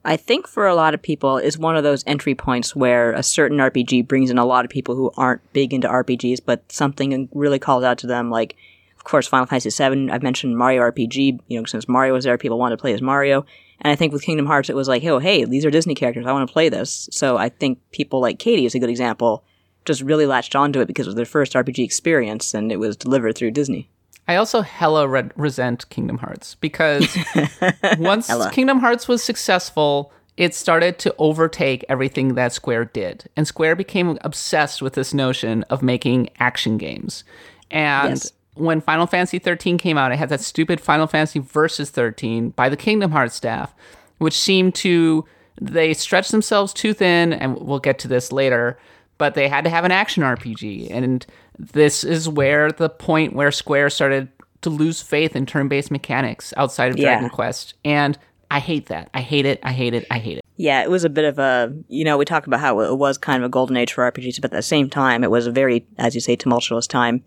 I 0.06 0.18
think 0.18 0.47
for 0.47 0.68
a 0.68 0.76
lot 0.76 0.93
of 0.93 1.01
people 1.01 1.38
is 1.38 1.58
one 1.58 1.78
of 1.78 1.84
those 1.84 2.04
entry 2.06 2.36
points 2.36 2.76
where 2.76 3.14
a 3.14 3.24
certain 3.24 3.60
RPG 3.60 4.08
brings 4.08 4.30
in 4.30 4.38
a 4.38 4.45
lot 4.45 4.66
of 4.66 4.72
people 4.72 4.95
who 4.95 5.12
aren't 5.16 5.54
big 5.54 5.74
into 5.74 5.88
RPGs, 5.88 6.41
but 6.45 6.70
something 6.70 7.30
really 7.34 7.60
calls 7.60 7.86
out 7.86 7.97
to 7.99 8.08
them. 8.08 8.30
Like, 8.30 8.58
of 8.97 9.06
course, 9.06 9.28
Final 9.28 9.45
Fantasy 9.45 9.70
VII. 9.70 10.12
I've 10.12 10.24
mentioned 10.24 10.58
Mario 10.58 10.82
RPG. 10.82 11.39
You 11.47 11.60
know, 11.60 11.66
since 11.66 11.88
Mario 11.88 12.14
was 12.14 12.26
there, 12.26 12.38
people 12.38 12.60
wanted 12.60 12.76
to 12.76 12.82
play 12.82 12.93
as 12.93 13.01
Mario. 13.01 13.45
And 13.80 13.91
I 13.91 13.95
think 13.95 14.12
with 14.12 14.24
Kingdom 14.24 14.45
Hearts, 14.45 14.70
it 14.70 14.76
was 14.76 14.89
like, 14.89 15.04
oh, 15.06 15.20
hey, 15.20 15.45
these 15.45 15.66
are 15.66 15.72
Disney 15.72 15.95
characters. 15.95 16.26
I 16.26 16.34
want 16.34 16.47
to 16.47 16.54
play 16.54 16.68
this. 16.68 17.08
So 17.12 17.38
I 17.38 17.47
think 17.49 17.80
people 17.91 18.20
like 18.20 18.39
Katie 18.39 18.66
is 18.66 18.76
a 18.76 18.80
good 18.80 18.89
example. 18.89 19.43
Just 19.86 20.01
really 20.01 20.26
latched 20.26 20.56
onto 20.56 20.80
it 20.80 20.86
because 20.86 21.08
it 21.08 21.10
was 21.10 21.16
their 21.16 21.26
first 21.26 21.54
RPG 21.54 21.84
experience, 21.84 22.54
and 22.54 22.72
it 22.72 22.78
was 22.78 22.95
delivered 22.97 23.38
through 23.38 23.51
Disney. 23.51 23.89
I 24.28 24.36
also 24.36 24.61
hella 24.61 25.07
re- 25.07 25.30
resent 25.36 25.89
Kingdom 25.89 26.17
Hearts 26.17 26.55
because 26.55 27.17
once 27.97 28.32
Kingdom 28.51 28.80
Hearts 28.80 29.07
was 29.07 29.24
successful, 29.24 30.13
it 30.38 30.55
started 30.55 30.97
to 30.99 31.13
overtake 31.17 31.86
everything 31.89 32.36
that 32.36 32.53
Square 32.53 32.86
did. 32.86 33.30
And 33.36 33.47
Square 33.47 33.76
became 33.76 34.17
obsessed 34.21 34.82
with 34.82 34.93
this 34.93 35.13
notion 35.13 35.63
of 35.63 35.84
making 35.84 36.30
action 36.39 36.78
games. 36.78 37.24
And 37.69 38.11
yes. 38.11 38.32
when 38.55 38.82
Final 38.82 39.07
Fantasy 39.07 39.39
13 39.39 39.78
came 39.78 39.97
out, 39.97 40.11
it 40.11 40.17
had 40.17 40.30
that 40.30 40.41
stupid 40.41 40.80
Final 40.80 41.07
Fantasy 41.07 41.39
Versus 41.39 41.89
13 41.89 42.49
by 42.51 42.69
the 42.69 42.78
Kingdom 42.78 43.11
Hearts 43.11 43.36
staff, 43.36 43.76
which 44.17 44.38
seemed 44.38 44.74
to 44.76 45.26
they 45.61 45.93
stretched 45.93 46.32
themselves 46.32 46.74
too 46.74 46.93
thin 46.93 47.32
and 47.32 47.57
we'll 47.59 47.80
get 47.80 47.99
to 47.99 48.07
this 48.07 48.32
later, 48.32 48.78
but 49.18 49.36
they 49.36 49.47
had 49.47 49.64
to 49.64 49.70
have 49.70 49.86
an 49.86 49.91
action 49.91 50.24
RPG 50.24 50.89
and 50.91 51.26
this 51.57 52.03
is 52.03 52.28
where 52.28 52.72
the 52.72 52.89
point 52.89 53.34
where 53.34 53.51
Square 53.51 53.91
started 53.91 54.30
to 54.61 54.70
lose 54.70 55.01
faith 55.01 55.36
in 55.36 55.45
turn-based 55.45 55.91
mechanics 55.91 56.53
outside 56.57 56.91
of 56.91 56.97
Dragon 56.97 57.26
yeah. 57.26 57.30
Quest, 57.30 57.76
and 57.86 58.18
I 58.49 58.59
hate 58.59 58.88
that. 58.88 59.09
I 59.14 59.22
hate 59.22 59.45
it. 59.45 59.59
I 59.64 59.72
hate 59.72 59.93
it. 59.93 60.05
I 60.09 60.20
hate 60.20 60.38
it. 60.38 60.43
Yeah, 60.55 60.84
it 60.84 60.89
was 60.89 61.03
a 61.03 61.09
bit 61.09 61.26
of 61.26 61.39
a, 61.39 61.74
you 61.88 62.03
know, 62.03 62.18
we 62.18 62.26
talk 62.26 62.47
about 62.47 62.59
how 62.59 62.80
it 62.80 62.97
was 62.97 63.18
kind 63.18 63.43
of 63.43 63.47
a 63.47 63.49
golden 63.49 63.76
age 63.76 63.91
for 63.91 64.09
RPGs, 64.09 64.39
but 64.41 64.53
at 64.53 64.57
the 64.57 64.61
same 64.61 64.89
time, 64.89 65.24
it 65.24 65.32
was 65.32 65.47
a 65.47 65.51
very, 65.51 65.86
as 65.97 66.16
you 66.16 66.22
say, 66.22 66.36
tumultuous 66.36 66.88
time. 66.88 67.24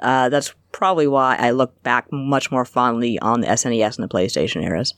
Uh, 0.00 0.28
that's 0.28 0.54
probably 0.72 1.06
why 1.06 1.36
I 1.36 1.52
look 1.52 1.82
back 1.82 2.12
much 2.12 2.50
more 2.50 2.66
fondly 2.66 3.18
on 3.20 3.40
the 3.40 3.46
SNES 3.46 3.98
and 3.98 4.04
the 4.04 4.14
PlayStation 4.14 4.62
eras. 4.62 4.94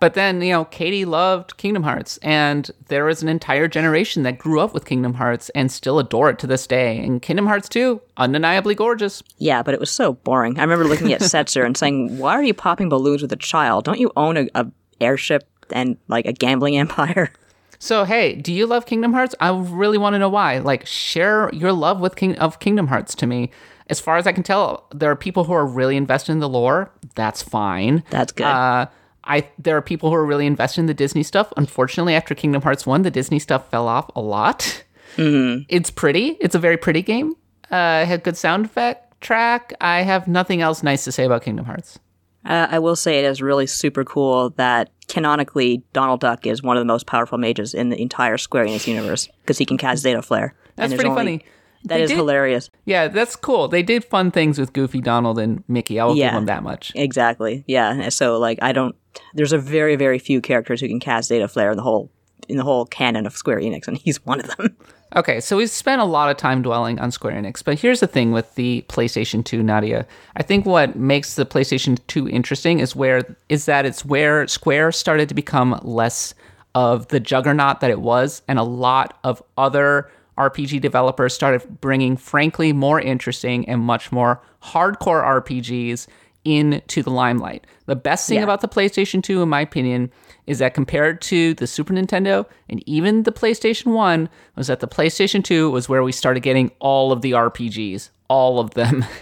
But 0.00 0.14
then, 0.14 0.40
you 0.40 0.52
know, 0.52 0.64
Katie 0.64 1.04
loved 1.04 1.58
Kingdom 1.58 1.82
Hearts, 1.82 2.18
and 2.22 2.70
there 2.88 3.04
was 3.04 3.22
an 3.22 3.28
entire 3.28 3.68
generation 3.68 4.22
that 4.22 4.38
grew 4.38 4.58
up 4.58 4.72
with 4.72 4.86
Kingdom 4.86 5.12
Hearts 5.14 5.50
and 5.50 5.70
still 5.70 5.98
adore 5.98 6.30
it 6.30 6.38
to 6.38 6.46
this 6.46 6.66
day. 6.66 6.98
And 6.98 7.20
Kingdom 7.20 7.46
Hearts 7.46 7.68
2, 7.68 8.00
undeniably 8.16 8.74
gorgeous. 8.74 9.22
Yeah, 9.36 9.62
but 9.62 9.74
it 9.74 9.80
was 9.80 9.90
so 9.90 10.14
boring. 10.14 10.58
I 10.58 10.62
remember 10.62 10.86
looking 10.86 11.12
at 11.12 11.20
Setzer 11.20 11.66
and 11.66 11.76
saying, 11.76 12.16
Why 12.16 12.32
are 12.32 12.42
you 12.42 12.54
popping 12.54 12.88
balloons 12.88 13.20
with 13.20 13.30
a 13.32 13.36
child? 13.36 13.84
Don't 13.84 14.00
you 14.00 14.10
own 14.16 14.38
a, 14.38 14.48
a 14.54 14.66
airship 15.02 15.46
and 15.70 15.98
like 16.08 16.24
a 16.24 16.32
gambling 16.32 16.76
empire? 16.78 17.30
So 17.78 18.04
hey, 18.04 18.34
do 18.34 18.54
you 18.54 18.66
love 18.66 18.86
Kingdom 18.86 19.12
Hearts? 19.12 19.34
I 19.38 19.50
really 19.50 19.98
want 19.98 20.14
to 20.14 20.18
know 20.18 20.28
why. 20.30 20.58
Like, 20.58 20.86
share 20.86 21.50
your 21.52 21.72
love 21.72 22.00
with 22.00 22.16
King 22.16 22.38
of 22.38 22.58
Kingdom 22.58 22.86
Hearts 22.86 23.14
to 23.16 23.26
me. 23.26 23.50
As 23.88 24.00
far 24.00 24.16
as 24.16 24.26
I 24.26 24.32
can 24.32 24.44
tell, 24.44 24.86
there 24.94 25.10
are 25.10 25.16
people 25.16 25.44
who 25.44 25.52
are 25.52 25.66
really 25.66 25.96
invested 25.96 26.32
in 26.32 26.38
the 26.38 26.48
lore. 26.48 26.90
That's 27.16 27.42
fine. 27.42 28.04
That's 28.10 28.32
good. 28.32 28.46
Uh, 28.46 28.86
I 29.24 29.48
there 29.58 29.76
are 29.76 29.82
people 29.82 30.10
who 30.10 30.16
are 30.16 30.24
really 30.24 30.46
invested 30.46 30.80
in 30.80 30.86
the 30.86 30.94
Disney 30.94 31.22
stuff. 31.22 31.52
Unfortunately, 31.56 32.14
after 32.14 32.34
Kingdom 32.34 32.62
Hearts 32.62 32.86
one, 32.86 33.02
the 33.02 33.10
Disney 33.10 33.38
stuff 33.38 33.70
fell 33.70 33.88
off 33.88 34.10
a 34.14 34.20
lot. 34.20 34.84
Mm-hmm. 35.16 35.62
It's 35.68 35.90
pretty. 35.90 36.36
It's 36.40 36.54
a 36.54 36.58
very 36.58 36.76
pretty 36.76 37.02
game. 37.02 37.34
Uh, 37.70 38.00
it 38.02 38.06
had 38.06 38.22
good 38.24 38.36
sound 38.36 38.64
effect 38.64 39.20
track. 39.20 39.74
I 39.80 40.02
have 40.02 40.26
nothing 40.26 40.62
else 40.62 40.82
nice 40.82 41.04
to 41.04 41.12
say 41.12 41.24
about 41.24 41.42
Kingdom 41.42 41.66
Hearts. 41.66 41.98
Uh, 42.44 42.66
I 42.70 42.78
will 42.78 42.96
say 42.96 43.18
it 43.18 43.24
is 43.26 43.42
really 43.42 43.66
super 43.66 44.02
cool 44.02 44.50
that 44.50 44.90
canonically 45.08 45.82
Donald 45.92 46.20
Duck 46.20 46.46
is 46.46 46.62
one 46.62 46.76
of 46.76 46.80
the 46.80 46.86
most 46.86 47.06
powerful 47.06 47.36
mages 47.36 47.74
in 47.74 47.90
the 47.90 48.00
entire 48.00 48.38
Square 48.38 48.66
Enix 48.66 48.86
universe 48.86 49.28
because 49.42 49.58
he 49.58 49.66
can 49.66 49.76
cast 49.76 50.04
Zettaflare. 50.04 50.52
That's 50.76 50.94
pretty 50.94 51.10
only, 51.10 51.20
funny. 51.20 51.44
That 51.84 51.96
they 51.96 52.02
is 52.04 52.10
did, 52.10 52.16
hilarious. 52.16 52.70
Yeah, 52.86 53.08
that's 53.08 53.36
cool. 53.36 53.68
They 53.68 53.82
did 53.82 54.04
fun 54.04 54.30
things 54.30 54.58
with 54.58 54.72
Goofy, 54.72 55.00
Donald, 55.00 55.38
and 55.38 55.64
Mickey. 55.68 56.00
I 56.00 56.04
will 56.04 56.16
yeah, 56.16 56.28
give 56.28 56.34
them 56.34 56.46
that 56.46 56.62
much. 56.62 56.92
Exactly. 56.94 57.64
Yeah. 57.66 58.08
So 58.08 58.38
like, 58.38 58.58
I 58.62 58.72
don't. 58.72 58.94
There's 59.34 59.52
a 59.52 59.58
very 59.58 59.96
very 59.96 60.18
few 60.18 60.40
characters 60.40 60.80
who 60.80 60.88
can 60.88 61.00
cast 61.00 61.30
Zettaflare 61.30 61.70
in 61.70 61.76
the 61.76 61.82
whole 61.82 62.10
in 62.48 62.56
the 62.56 62.64
whole 62.64 62.84
canon 62.86 63.26
of 63.26 63.34
Square 63.34 63.60
Enix, 63.60 63.88
and 63.88 63.96
he's 64.04 64.24
one 64.24 64.40
of 64.40 64.56
them. 64.56 64.76
Okay, 65.16 65.40
so 65.40 65.56
we've 65.56 65.70
spent 65.70 66.00
a 66.00 66.04
lot 66.04 66.30
of 66.30 66.36
time 66.36 66.62
dwelling 66.62 67.00
on 67.00 67.10
Square 67.10 67.34
Enix, 67.34 67.64
but 67.64 67.78
here's 67.78 67.98
the 67.98 68.06
thing 68.06 68.30
with 68.30 68.54
the 68.54 68.84
PlayStation 68.88 69.44
2, 69.44 69.60
Nadia. 69.60 70.06
I 70.36 70.44
think 70.44 70.66
what 70.66 70.94
makes 70.94 71.34
the 71.34 71.44
PlayStation 71.44 71.98
2 72.06 72.28
interesting 72.28 72.78
is 72.78 72.94
where 72.94 73.36
is 73.48 73.64
that 73.64 73.84
it's 73.86 74.04
where 74.04 74.46
Square 74.46 74.92
started 74.92 75.28
to 75.28 75.34
become 75.34 75.80
less 75.82 76.34
of 76.76 77.08
the 77.08 77.18
juggernaut 77.18 77.80
that 77.80 77.90
it 77.90 78.00
was, 78.00 78.42
and 78.46 78.58
a 78.58 78.62
lot 78.62 79.18
of 79.24 79.42
other 79.58 80.08
RPG 80.38 80.80
developers 80.80 81.34
started 81.34 81.80
bringing, 81.80 82.16
frankly, 82.16 82.72
more 82.72 83.00
interesting 83.00 83.68
and 83.68 83.80
much 83.82 84.12
more 84.12 84.40
hardcore 84.62 85.24
RPGs 85.42 86.06
into 86.44 87.02
the 87.02 87.10
limelight. 87.10 87.66
The 87.86 87.96
best 87.96 88.28
thing 88.28 88.38
Yeah. 88.38 88.44
about 88.44 88.60
the 88.60 88.68
PlayStation 88.68 89.22
2, 89.22 89.42
in 89.42 89.48
my 89.48 89.60
opinion, 89.60 90.10
is 90.46 90.58
that 90.60 90.74
compared 90.74 91.20
to 91.22 91.54
the 91.54 91.66
Super 91.66 91.92
Nintendo 91.92 92.46
and 92.68 92.82
even 92.88 93.24
the 93.24 93.32
PlayStation 93.32 93.86
1, 93.92 94.28
was 94.56 94.68
that 94.68 94.80
the 94.80 94.88
PlayStation 94.88 95.44
2 95.44 95.70
was 95.70 95.88
where 95.88 96.02
we 96.02 96.12
started 96.12 96.40
getting 96.40 96.70
all 96.78 97.12
of 97.12 97.20
the 97.22 97.32
RPGs, 97.32 98.10
all 98.28 98.58
of 98.60 98.70
them. 98.74 99.04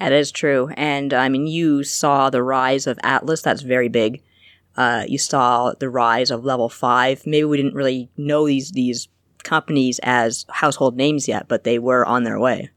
That 0.00 0.10
is 0.12 0.32
true. 0.32 0.70
And 0.76 1.14
I 1.14 1.28
mean, 1.28 1.46
you 1.46 1.84
saw 1.84 2.28
the 2.28 2.42
rise 2.42 2.88
of 2.88 2.98
Atlus. 3.04 3.42
That's 3.42 3.62
very 3.62 3.88
big. 3.88 4.22
Uh, 4.76 5.04
you 5.06 5.18
saw 5.18 5.72
the 5.78 5.88
rise 5.88 6.32
of 6.32 6.44
Level 6.44 6.68
Five. 6.68 7.22
Maybe 7.26 7.44
we 7.44 7.56
didn't 7.56 7.74
really 7.74 8.10
know 8.16 8.44
these 8.46 8.72
these 8.72 9.06
companies 9.44 10.00
as 10.02 10.46
household 10.50 10.96
names 10.96 11.28
yet, 11.28 11.46
but 11.46 11.62
they 11.62 11.78
were 11.78 12.04
on 12.04 12.24
their 12.24 12.40
way. 12.40 12.70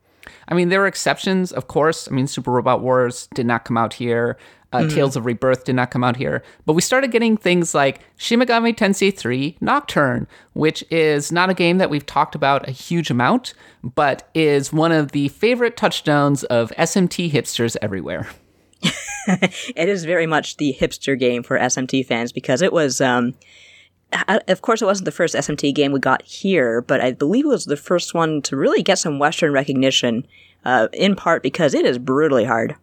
I 0.47 0.53
mean, 0.53 0.69
there 0.69 0.79
were 0.79 0.87
exceptions, 0.87 1.51
of 1.51 1.67
course. 1.67 2.07
I 2.07 2.11
mean, 2.11 2.27
Super 2.27 2.51
Robot 2.51 2.81
Wars 2.81 3.27
did 3.33 3.45
not 3.45 3.65
come 3.65 3.77
out 3.77 3.93
here. 3.93 4.37
Uh, 4.73 4.87
Tales 4.89 5.15
of 5.15 5.25
Rebirth 5.25 5.63
did 5.63 5.75
not 5.75 5.91
come 5.91 6.03
out 6.03 6.17
here. 6.17 6.43
But 6.65 6.73
we 6.73 6.81
started 6.81 7.09
getting 7.09 7.37
things 7.37 7.73
like 7.73 8.01
Shin 8.17 8.39
Megami 8.39 8.75
Tensei 8.75 9.15
3 9.15 9.57
Nocturne, 9.61 10.27
which 10.53 10.83
is 10.91 11.31
not 11.31 11.49
a 11.49 11.53
game 11.53 11.77
that 11.77 11.89
we've 11.89 12.05
talked 12.05 12.35
about 12.35 12.67
a 12.67 12.71
huge 12.71 13.09
amount, 13.09 13.53
but 13.81 14.29
is 14.33 14.73
one 14.73 14.91
of 14.91 15.13
the 15.13 15.29
favorite 15.29 15.77
touchstones 15.77 16.43
of 16.45 16.71
SMT 16.77 17.31
hipsters 17.31 17.77
everywhere. 17.81 18.27
It 19.29 19.89
is 19.89 20.05
very 20.05 20.25
much 20.25 20.55
the 20.55 20.73
hipster 20.79 21.19
game 21.19 21.43
for 21.43 21.59
SMT 21.59 22.05
fans 22.05 22.31
because 22.31 22.61
it 22.61 22.71
was. 22.71 23.01
Um, 23.01 23.33
of 24.47 24.61
course, 24.61 24.81
it 24.81 24.85
wasn't 24.85 25.05
the 25.05 25.11
first 25.11 25.35
SMT 25.35 25.73
game 25.75 25.91
we 25.91 25.99
got 25.99 26.21
here, 26.23 26.81
but 26.81 27.01
I 27.01 27.11
believe 27.11 27.45
it 27.45 27.49
was 27.49 27.65
the 27.65 27.77
first 27.77 28.13
one 28.13 28.41
to 28.43 28.55
really 28.55 28.81
get 28.83 28.97
some 28.99 29.19
Western 29.19 29.51
recognition. 29.51 30.25
Uh, 30.65 30.89
in 30.91 31.15
part 31.15 31.43
because 31.43 31.73
it 31.73 31.85
is 31.85 31.97
brutally 31.97 32.43
hard. 32.43 32.75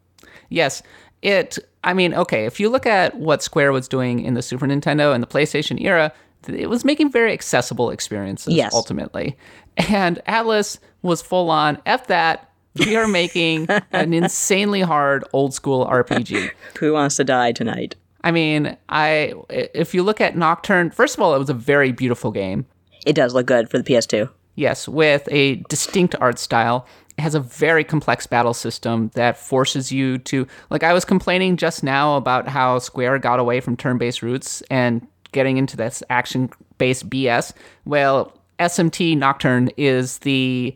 Yes, 0.48 0.82
it. 1.20 1.58
I 1.82 1.92
mean, 1.92 2.14
okay, 2.14 2.46
if 2.46 2.58
you 2.58 2.70
look 2.70 2.86
at 2.86 3.14
what 3.18 3.42
Square 3.42 3.72
was 3.72 3.88
doing 3.88 4.20
in 4.20 4.32
the 4.32 4.40
Super 4.40 4.66
Nintendo 4.66 5.12
and 5.14 5.22
the 5.22 5.26
PlayStation 5.26 5.78
era, 5.82 6.10
it 6.48 6.70
was 6.70 6.82
making 6.84 7.10
very 7.12 7.32
accessible 7.34 7.90
experiences 7.90 8.54
Yes. 8.54 8.72
ultimately. 8.74 9.36
And 9.76 10.18
Atlus 10.26 10.78
was 11.02 11.20
full 11.20 11.50
on 11.50 11.76
F 11.84 12.06
that. 12.06 12.48
We 12.78 12.96
are 12.96 13.08
making 13.08 13.66
an 13.92 14.14
insanely 14.14 14.80
hard 14.80 15.24
old 15.34 15.52
school 15.52 15.84
RPG. 15.84 16.52
Who 16.78 16.94
wants 16.94 17.16
to 17.16 17.24
die 17.24 17.52
tonight? 17.52 17.96
I 18.24 18.30
mean, 18.30 18.76
I 18.88 19.34
if 19.50 19.94
you 19.94 20.02
look 20.02 20.20
at 20.20 20.34
Nocturne, 20.34 20.90
first 20.90 21.14
of 21.14 21.20
all, 21.20 21.34
it 21.34 21.38
was 21.38 21.50
a 21.50 21.54
very 21.54 21.92
beautiful 21.92 22.32
game. 22.32 22.66
It 23.06 23.12
does 23.12 23.34
look 23.34 23.46
good 23.46 23.70
for 23.70 23.78
the 23.78 23.84
PS2. 23.84 24.30
Yes, 24.56 24.88
with 24.88 25.28
a 25.30 25.56
distinct 25.68 26.16
art 26.20 26.38
style. 26.38 26.86
It 27.18 27.20
has 27.20 27.36
a 27.36 27.40
very 27.40 27.84
complex 27.84 28.26
battle 28.26 28.54
system 28.54 29.10
that 29.14 29.36
forces 29.36 29.92
you 29.92 30.18
to 30.18 30.48
like 30.70 30.82
I 30.82 30.94
was 30.94 31.04
complaining 31.04 31.58
just 31.58 31.84
now 31.84 32.16
about 32.16 32.48
how 32.48 32.78
Square 32.78 33.18
got 33.20 33.38
away 33.38 33.60
from 33.60 33.76
turn-based 33.76 34.22
roots 34.22 34.62
and 34.70 35.06
getting 35.30 35.58
into 35.58 35.76
this 35.76 36.02
action-based 36.08 37.08
BS. 37.10 37.52
Well, 37.84 38.32
SMT 38.58 39.18
Nocturne 39.18 39.70
is 39.76 40.18
the 40.18 40.74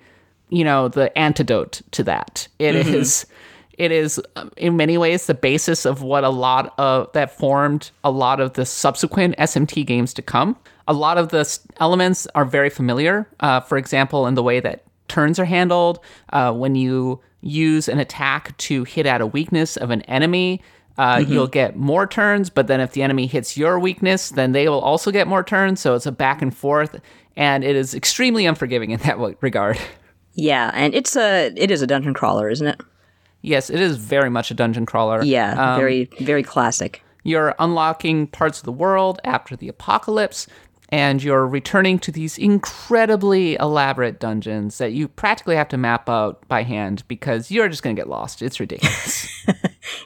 you 0.51 0.65
know, 0.65 0.89
the 0.89 1.17
antidote 1.17 1.83
to 1.93 2.03
that. 2.05 2.49
It 2.59 2.75
mm-hmm. 2.75 2.95
is 2.95 3.27
it 3.79 3.93
is 3.93 4.20
um, 4.37 4.51
in 4.57 4.76
many 4.76 4.99
ways 4.99 5.26
the 5.26 5.35
basis 5.35 5.87
of 5.87 6.03
what 6.03 6.24
a 6.24 6.29
lot 6.29 6.74
of 6.79 7.11
that 7.12 7.37
formed 7.37 7.91
a 8.05 8.11
lot 8.11 8.41
of 8.41 8.55
the 8.55 8.66
subsequent 8.66 9.37
SMT 9.39 9.87
games 9.87 10.12
to 10.14 10.22
come. 10.22 10.57
A 10.89 10.93
lot 10.93 11.16
of 11.16 11.29
the 11.29 11.59
elements 11.79 12.26
are 12.35 12.45
very 12.45 12.70
familiar. 12.70 13.29
Uh, 13.41 13.61
for 13.61 13.79
example, 13.79 14.26
in 14.26 14.35
the 14.35 14.43
way 14.43 14.61
that 14.61 14.85
turns 15.07 15.39
are 15.39 15.45
handled, 15.45 16.01
uh, 16.33 16.53
when 16.53 16.74
you 16.74 17.20
use 17.41 17.89
an 17.89 17.99
attack 17.99 18.57
to 18.59 18.85
hit 18.85 19.07
at 19.07 19.20
a 19.20 19.26
weakness 19.26 19.76
of 19.76 19.91
an 19.91 20.03
enemy. 20.03 20.61
Uh, 20.97 21.22
You'll 21.24 21.47
get 21.47 21.76
more 21.76 22.09
turns, 22.09 22.51
but 22.51 22.66
then 22.66 22.81
if 22.81 22.93
the 22.93 23.03
enemy 23.03 23.29
hits 23.29 23.57
your 23.57 23.79
weakness, 23.79 24.31
then 24.31 24.51
they 24.51 24.68
will 24.68 24.81
also 24.81 25.12
get 25.12 25.29
more 25.29 25.45
turns. 25.45 25.79
So 25.79 25.95
it's 25.95 26.07
a 26.07 26.12
back 26.12 26.43
and 26.43 26.55
forth, 26.55 27.01
and 27.37 27.62
it 27.62 27.76
is 27.76 27.95
extremely 27.95 28.47
unforgiving 28.47 28.91
in 28.91 28.99
that 29.01 29.16
regard. 29.41 29.79
Yeah, 30.35 30.70
and 30.74 30.95
it's 30.95 31.16
a 31.16 31.53
it 31.57 31.70
is 31.70 31.83
a 31.83 31.87
dungeon 31.87 32.14
crawler, 32.14 32.49
isn't 32.49 32.66
it? 32.66 32.81
Yes, 33.43 33.70
it 33.70 33.80
is 33.80 33.97
very 33.97 34.30
much 34.30 34.51
a 34.51 34.55
dungeon 34.55 34.86
crawler. 34.86 35.22
Yeah, 35.22 35.74
Um, 35.74 35.80
very 35.80 36.09
very 36.20 36.43
classic. 36.43 37.03
You're 37.24 37.55
unlocking 37.59 38.26
parts 38.26 38.59
of 38.59 38.64
the 38.64 38.72
world 38.72 39.20
after 39.24 39.55
the 39.57 39.68
apocalypse, 39.68 40.47
and 40.89 41.22
you're 41.22 41.47
returning 41.47 41.99
to 42.01 42.11
these 42.12 42.39
incredibly 42.39 43.55
elaborate 43.57 44.18
dungeons 44.18 44.78
that 44.78 44.93
you 44.93 45.09
practically 45.09 45.57
have 45.57 45.68
to 45.68 45.76
map 45.76 46.09
out 46.09 46.47
by 46.49 46.62
hand 46.62 47.03
because 47.09 47.51
you're 47.51 47.68
just 47.68 47.82
going 47.82 47.95
to 47.95 48.01
get 48.01 48.09
lost. 48.09 48.41
It's 48.43 48.61
ridiculous. 48.61 49.28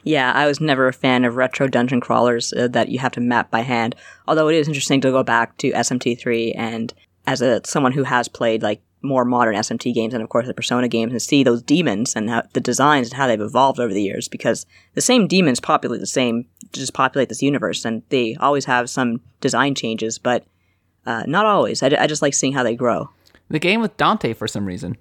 Yeah, 0.05 0.31
I 0.33 0.47
was 0.47 0.61
never 0.61 0.87
a 0.87 0.93
fan 0.93 1.25
of 1.25 1.35
retro 1.35 1.67
dungeon 1.67 1.99
crawlers 1.99 2.53
uh, 2.53 2.67
that 2.69 2.89
you 2.89 2.99
have 2.99 3.11
to 3.13 3.21
map 3.21 3.51
by 3.51 3.61
hand. 3.61 3.95
Although 4.27 4.47
it 4.47 4.55
is 4.55 4.67
interesting 4.67 5.01
to 5.01 5.11
go 5.11 5.23
back 5.23 5.57
to 5.57 5.71
SMT3 5.71 6.53
and 6.57 6.93
as 7.27 7.41
a 7.41 7.61
someone 7.65 7.91
who 7.91 8.03
has 8.03 8.27
played 8.29 8.61
like 8.63 8.81
more 9.03 9.25
modern 9.25 9.55
SMT 9.55 9.93
games 9.93 10.13
and 10.13 10.23
of 10.23 10.29
course 10.29 10.47
the 10.47 10.53
Persona 10.53 10.87
games 10.87 11.11
and 11.11 11.21
see 11.21 11.43
those 11.43 11.61
demons 11.61 12.15
and 12.15 12.29
how 12.29 12.43
the 12.53 12.59
designs 12.61 13.09
and 13.09 13.17
how 13.17 13.27
they've 13.27 13.39
evolved 13.41 13.79
over 13.79 13.93
the 13.93 14.01
years 14.01 14.27
because 14.27 14.65
the 14.93 15.01
same 15.01 15.27
demons 15.27 15.59
populate 15.59 15.99
the 15.99 16.07
same 16.07 16.45
just 16.71 16.93
populate 16.93 17.29
this 17.29 17.41
universe 17.41 17.85
and 17.85 18.01
they 18.09 18.35
always 18.39 18.65
have 18.65 18.89
some 18.89 19.21
design 19.41 19.75
changes, 19.75 20.17
but 20.17 20.45
uh, 21.05 21.23
not 21.27 21.45
always. 21.45 21.83
I, 21.83 21.87
I 21.99 22.07
just 22.07 22.21
like 22.21 22.33
seeing 22.33 22.53
how 22.53 22.63
they 22.63 22.75
grow. 22.75 23.09
the 23.49 23.59
game 23.59 23.81
with 23.81 23.95
Dante, 23.97 24.33
for 24.33 24.47
some 24.47 24.65
reason. 24.65 24.97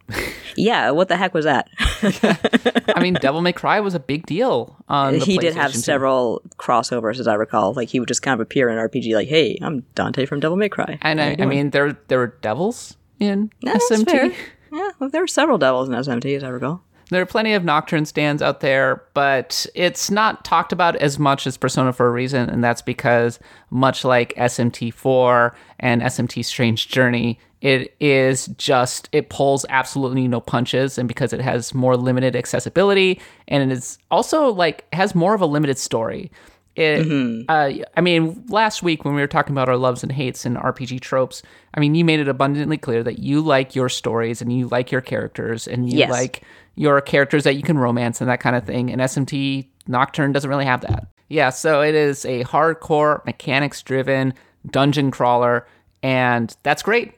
Yeah, 0.57 0.90
what 0.90 1.09
the 1.09 1.16
heck 1.16 1.32
was 1.32 1.44
that? 1.44 1.68
I 2.94 3.00
mean, 3.00 3.14
Devil 3.14 3.40
May 3.40 3.53
Cry 3.53 3.80
was 3.80 3.94
a 3.94 4.00
big 4.00 4.26
deal 4.26 4.76
on 4.88 5.14
the 5.14 5.24
he 5.24 5.38
did 5.38 5.55
have 5.55 5.72
2. 5.72 5.78
several 5.78 6.42
crossovers, 6.59 7.18
as 7.18 7.26
I 7.26 7.34
recall. 7.34 7.72
Like 7.72 7.88
he 7.88 8.00
would 8.00 8.09
just 8.09 8.20
kind 8.20 8.34
of 8.34 8.40
appear 8.40 8.68
in 8.68 8.76
an 8.76 8.88
RPG, 8.88 9.14
like, 9.14 9.28
"Hey, 9.28 9.57
I'm 9.62 9.86
Dante 9.94 10.26
from 10.26 10.40
Devil 10.40 10.57
May 10.59 10.68
Cry." 10.68 10.98
And 11.00 11.20
I, 11.20 11.36
I 11.38 11.46
mean, 11.46 11.70
there 11.70 11.96
there 12.09 12.18
were 12.18 12.36
devils 12.42 12.96
in 13.22 13.50
No, 13.62 13.74
SMT. 13.74 14.34
yeah, 14.72 14.90
well, 14.98 15.10
there 15.10 15.20
were 15.20 15.26
several 15.26 15.58
devils 15.58 15.88
in 15.88 15.94
SMT, 15.94 16.36
as 16.36 16.44
I 16.44 16.48
recall. 16.48 16.82
There 17.10 17.20
are 17.20 17.26
plenty 17.26 17.52
of 17.52 17.62
Nocturne 17.62 18.06
stands 18.06 18.40
out 18.40 18.60
there, 18.60 19.02
but 19.12 19.66
it's 19.74 20.10
not 20.10 20.46
talked 20.46 20.72
about 20.72 20.96
as 20.96 21.18
much 21.18 21.46
as 21.46 21.58
Persona 21.58 21.92
for 21.92 22.06
a 22.06 22.10
reason, 22.10 22.48
and 22.48 22.64
that's 22.64 22.80
because, 22.80 23.38
much 23.70 24.02
like 24.04 24.32
SMT4 24.36 25.52
and 25.80 26.00
SMT 26.00 26.42
Strange 26.44 26.88
Journey, 26.88 27.38
it 27.60 27.94
is 28.00 28.46
just, 28.56 29.08
it 29.12 29.28
pulls 29.28 29.66
absolutely 29.68 30.26
no 30.26 30.40
punches, 30.40 30.96
and 30.96 31.06
because 31.06 31.32
it 31.34 31.40
has 31.40 31.74
more 31.74 31.96
limited 31.98 32.34
accessibility, 32.34 33.20
and 33.46 33.70
it 33.70 33.76
is 33.76 33.98
also 34.10 34.48
like, 34.50 34.86
has 34.94 35.14
more 35.14 35.34
of 35.34 35.40
a 35.42 35.46
limited 35.46 35.78
story. 35.78 36.30
It, 36.74 37.44
uh, 37.48 37.70
I 37.96 38.00
mean, 38.00 38.44
last 38.48 38.82
week 38.82 39.04
when 39.04 39.14
we 39.14 39.20
were 39.20 39.26
talking 39.26 39.52
about 39.52 39.68
our 39.68 39.76
loves 39.76 40.02
and 40.02 40.10
hates 40.10 40.46
and 40.46 40.56
RPG 40.56 41.00
tropes, 41.00 41.42
I 41.74 41.80
mean, 41.80 41.94
you 41.94 42.04
made 42.04 42.18
it 42.20 42.28
abundantly 42.28 42.78
clear 42.78 43.02
that 43.02 43.18
you 43.18 43.40
like 43.42 43.74
your 43.76 43.88
stories 43.90 44.40
and 44.40 44.50
you 44.52 44.68
like 44.68 44.90
your 44.90 45.02
characters 45.02 45.68
and 45.68 45.90
you 45.90 45.98
Yes. 45.98 46.10
like 46.10 46.42
your 46.74 47.00
characters 47.02 47.44
that 47.44 47.54
you 47.56 47.62
can 47.62 47.76
romance 47.78 48.20
and 48.22 48.30
that 48.30 48.40
kind 48.40 48.56
of 48.56 48.64
thing. 48.64 48.90
And 48.90 49.02
SMT 49.02 49.68
Nocturne 49.86 50.32
doesn't 50.32 50.48
really 50.48 50.64
have 50.64 50.80
that. 50.82 51.06
Yeah, 51.28 51.50
so 51.50 51.82
it 51.82 51.94
is 51.94 52.24
a 52.24 52.44
hardcore, 52.44 53.24
mechanics 53.26 53.82
driven 53.82 54.32
dungeon 54.70 55.10
crawler, 55.10 55.66
and 56.02 56.54
that's 56.62 56.82
great 56.82 57.12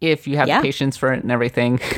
if 0.00 0.26
you 0.26 0.36
have 0.36 0.48
Yeah. 0.48 0.60
patience 0.60 0.96
for 0.98 1.12
it 1.12 1.22
and 1.22 1.32
everything. 1.32 1.80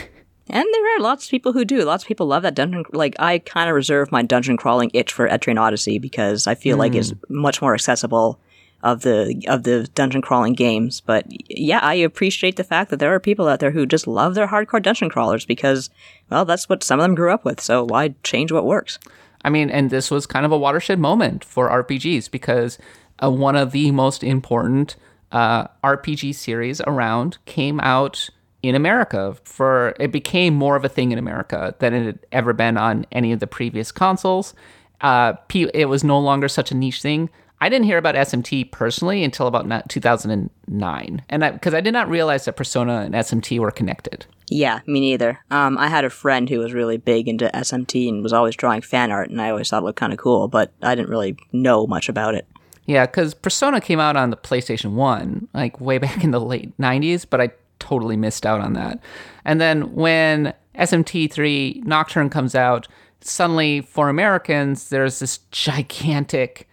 And 0.50 0.66
there 0.72 0.96
are 0.96 1.00
lots 1.00 1.24
of 1.24 1.30
people 1.30 1.52
who 1.52 1.64
do. 1.64 1.82
Lots 1.82 2.04
of 2.04 2.08
people 2.08 2.26
love 2.26 2.42
that 2.42 2.54
dungeon. 2.54 2.84
Like 2.92 3.14
I 3.18 3.38
kind 3.38 3.68
of 3.68 3.76
reserve 3.76 4.10
my 4.10 4.22
dungeon 4.22 4.56
crawling 4.56 4.90
itch 4.92 5.12
for 5.12 5.28
Etrian 5.28 5.60
Odyssey 5.60 5.98
because 5.98 6.46
I 6.46 6.54
feel 6.54 6.76
like 6.76 6.94
it's 6.94 7.12
much 7.28 7.62
more 7.62 7.74
accessible 7.74 8.40
of 8.82 9.02
the 9.02 9.44
of 9.46 9.64
the 9.64 9.88
dungeon 9.94 10.22
crawling 10.22 10.54
games. 10.54 11.00
But 11.00 11.26
yeah, 11.48 11.80
I 11.80 11.94
appreciate 11.94 12.56
the 12.56 12.64
fact 12.64 12.90
that 12.90 12.98
there 12.98 13.14
are 13.14 13.20
people 13.20 13.48
out 13.48 13.60
there 13.60 13.70
who 13.70 13.86
just 13.86 14.06
love 14.06 14.34
their 14.34 14.48
hardcore 14.48 14.82
dungeon 14.82 15.10
crawlers 15.10 15.44
because, 15.44 15.90
well, 16.30 16.44
that's 16.44 16.68
what 16.68 16.82
some 16.82 16.98
of 16.98 17.04
them 17.04 17.14
grew 17.14 17.32
up 17.32 17.44
with. 17.44 17.60
So 17.60 17.84
why 17.84 18.14
change 18.22 18.50
what 18.50 18.64
works? 18.64 18.98
I 19.44 19.50
mean, 19.50 19.70
and 19.70 19.90
this 19.90 20.10
was 20.10 20.26
kind 20.26 20.44
of 20.44 20.52
a 20.52 20.58
watershed 20.58 20.98
moment 20.98 21.44
for 21.44 21.68
RPGs 21.70 22.30
because 22.30 22.78
uh, 23.22 23.30
one 23.30 23.56
of 23.56 23.72
the 23.72 23.90
most 23.90 24.22
important 24.22 24.96
uh, 25.32 25.68
RPG 25.84 26.34
series 26.34 26.80
around 26.82 27.38
came 27.46 27.80
out 27.80 28.28
in 28.62 28.74
America. 28.74 29.36
For 29.44 29.94
it 29.98 30.12
became 30.12 30.54
more 30.54 30.76
of 30.76 30.84
a 30.84 30.88
thing 30.88 31.12
in 31.12 31.18
America 31.18 31.74
than 31.78 31.94
it 31.94 32.04
had 32.04 32.18
ever 32.32 32.52
been 32.52 32.76
on 32.76 33.06
any 33.12 33.32
of 33.32 33.40
the 33.40 33.46
previous 33.46 33.92
consoles. 33.92 34.54
Uh, 35.00 35.34
it 35.54 35.88
was 35.88 36.04
no 36.04 36.18
longer 36.18 36.48
such 36.48 36.70
a 36.70 36.74
niche 36.74 37.00
thing. 37.00 37.30
I 37.62 37.68
didn't 37.68 37.84
hear 37.84 37.98
about 37.98 38.14
SMT 38.14 38.70
personally 38.70 39.22
until 39.22 39.46
about 39.46 39.88
2009, 39.90 41.22
and 41.28 41.52
because 41.52 41.74
I, 41.74 41.80
did 41.82 41.92
not 41.92 42.08
realize 42.08 42.46
that 42.46 42.56
Persona 42.56 43.00
and 43.00 43.14
SMT 43.14 43.58
were 43.58 43.70
connected. 43.70 44.24
Yeah, 44.48 44.80
me 44.86 45.00
neither. 45.00 45.38
Um, 45.50 45.76
I 45.76 45.88
had 45.88 46.06
a 46.06 46.10
friend 46.10 46.48
who 46.48 46.58
was 46.58 46.72
really 46.72 46.96
big 46.96 47.28
into 47.28 47.50
SMT 47.52 48.08
and 48.08 48.22
was 48.22 48.32
always 48.32 48.56
drawing 48.56 48.80
fan 48.80 49.12
art, 49.12 49.28
and 49.28 49.42
I 49.42 49.50
always 49.50 49.68
thought 49.68 49.82
it 49.82 49.84
looked 49.84 49.98
kind 49.98 50.12
of 50.12 50.18
cool, 50.18 50.48
but 50.48 50.72
I 50.80 50.94
didn't 50.94 51.10
really 51.10 51.36
know 51.52 51.86
much 51.86 52.08
about 52.08 52.34
it. 52.34 52.46
Yeah, 52.86 53.04
because 53.04 53.34
Persona 53.34 53.80
came 53.80 54.00
out 54.00 54.16
on 54.16 54.30
the 54.30 54.36
PlayStation 54.38 54.92
1, 54.92 55.48
like 55.52 55.80
way 55.80 55.98
back 55.98 56.24
in 56.24 56.30
the 56.30 56.40
late 56.40 56.76
90s, 56.78 57.26
but 57.28 57.42
I 57.42 57.50
totally 57.80 58.16
missed 58.16 58.46
out 58.46 58.60
on 58.60 58.74
that. 58.74 59.00
And 59.44 59.60
then 59.60 59.92
when 59.94 60.54
SMT3 60.76 61.84
Nocturne 61.84 62.30
comes 62.30 62.54
out, 62.54 62.86
suddenly 63.20 63.80
for 63.80 64.08
Americans, 64.08 64.88
there's 64.90 65.18
this 65.18 65.38
gigantic 65.50 66.68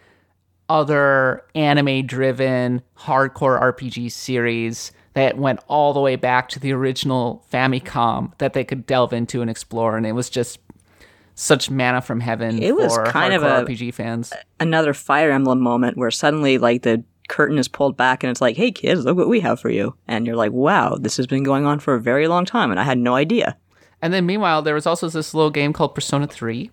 other 0.70 1.43
anime 1.55 2.05
driven 2.05 2.82
hardcore 2.97 3.60
RPG 3.62 4.12
series 4.12 4.91
that 5.14 5.38
went 5.38 5.60
all 5.68 5.93
the 5.93 5.99
way 5.99 6.16
back 6.16 6.49
to 6.49 6.60
the 6.60 6.72
original 6.74 7.43
Famicom 7.51 8.38
that 8.38 8.53
they 8.53 8.64
could 8.64 8.86
delve 8.86 9.14
into 9.14 9.41
and 9.41 9.49
explore. 9.49 9.97
And 9.97 10.05
it 10.05 10.12
was 10.12 10.30
just 10.30 10.60
such 11.36 11.70
mana 11.70 12.01
from 12.01 12.20
heaven 12.20 12.62
It 12.62 12.76
was 12.76 12.93
for 12.95 13.05
kind 13.05 13.34
of 13.34 13.43
a- 13.43 13.64
RPG 13.64 13.93
fans. 13.93 14.34
Another 14.60 14.93
Fire 14.93 15.32
Emblem 15.32 15.62
moment 15.62 15.97
where 15.97 16.12
suddenly 16.12 16.58
like 16.58 16.82
the 16.82 17.03
curtain 17.28 17.57
is 17.57 17.67
pulled 17.67 17.97
back 17.97 18.23
and 18.23 18.32
it's 18.32 18.41
like, 18.41 18.57
"Hey 18.57 18.71
kids, 18.71 19.05
look 19.05 19.17
what 19.17 19.28
we 19.30 19.39
have 19.41 19.59
for 19.59 19.69
you," 19.69 19.95
and 20.07 20.25
you're 20.25 20.36
like, 20.36 20.51
"Wow, 20.51 20.95
this 20.99 21.17
has 21.17 21.28
been 21.28 21.43
going 21.43 21.65
on 21.65 21.80
for 21.80 21.95
a 21.95 22.01
very 22.01 22.28
long 22.28 22.45
time," 22.45 22.71
and 22.71 22.80
I 22.80 22.84
had 22.84 22.97
no 22.97 23.15
idea. 23.15 23.57
And 24.01 24.13
then 24.13 24.25
meanwhile, 24.25 24.61
there 24.61 24.75
was 24.75 24.86
also 24.86 25.09
this 25.09 25.34
little 25.34 25.49
game 25.49 25.73
called 25.73 25.95
Persona 25.95 26.28
3, 26.28 26.69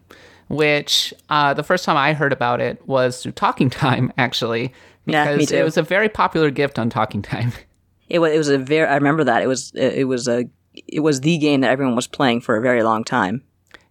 which 0.48 1.14
uh, 1.30 1.55
the 1.55 1.62
first 1.62 1.84
time 1.84 1.96
I 1.96 2.12
heard 2.12 2.32
about 2.32 2.61
it 2.61 2.86
was 2.86 3.22
through 3.22 3.32
Talking 3.32 3.70
Time, 3.70 4.12
actually, 4.18 4.72
Yeah, 5.07 5.32
because 5.32 5.50
it 5.50 5.64
was 5.64 5.76
a 5.76 5.82
very 5.82 6.09
popular 6.09 6.50
gift 6.50 6.78
on 6.78 6.90
Talking 6.90 7.22
Time. 7.22 7.52
It 8.11 8.18
was 8.18 8.32
it 8.32 8.38
was 8.38 8.48
a 8.50 8.59
very 8.59 8.86
I 8.86 8.96
remember 8.96 9.24
that 9.24 9.42
it 9.42 9.46
was 9.46 9.72
it 9.74 10.07
was 10.07 10.28
a 10.28 10.44
it 10.74 11.00
was 11.00 11.22
the 11.22 11.38
game 11.38 11.62
that 11.62 11.70
everyone 11.70 11.96
was 11.96 12.07
playing 12.07 12.42
for 12.42 12.55
a 12.55 12.61
very 12.61 12.82
long 12.82 13.02
time. 13.02 13.42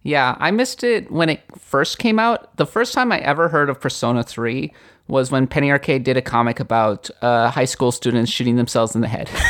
Yeah, 0.04 0.36
I 0.38 0.50
missed 0.50 0.84
it 0.84 1.10
when 1.10 1.28
it 1.30 1.42
first 1.58 1.98
came 1.98 2.18
out. 2.18 2.56
The 2.56 2.66
first 2.66 2.94
time 2.94 3.10
I 3.10 3.18
ever 3.18 3.48
heard 3.48 3.70
of 3.70 3.80
Persona 3.80 4.22
3 4.22 4.72
was 5.08 5.30
when 5.30 5.46
Penny 5.46 5.70
Arcade 5.70 6.04
did 6.04 6.16
a 6.16 6.22
comic 6.22 6.60
about 6.60 7.10
uh, 7.22 7.50
high 7.50 7.64
school 7.64 7.90
students 7.90 8.30
shooting 8.30 8.56
themselves 8.56 8.94
in 8.94 9.00
the 9.00 9.08
head. 9.08 9.30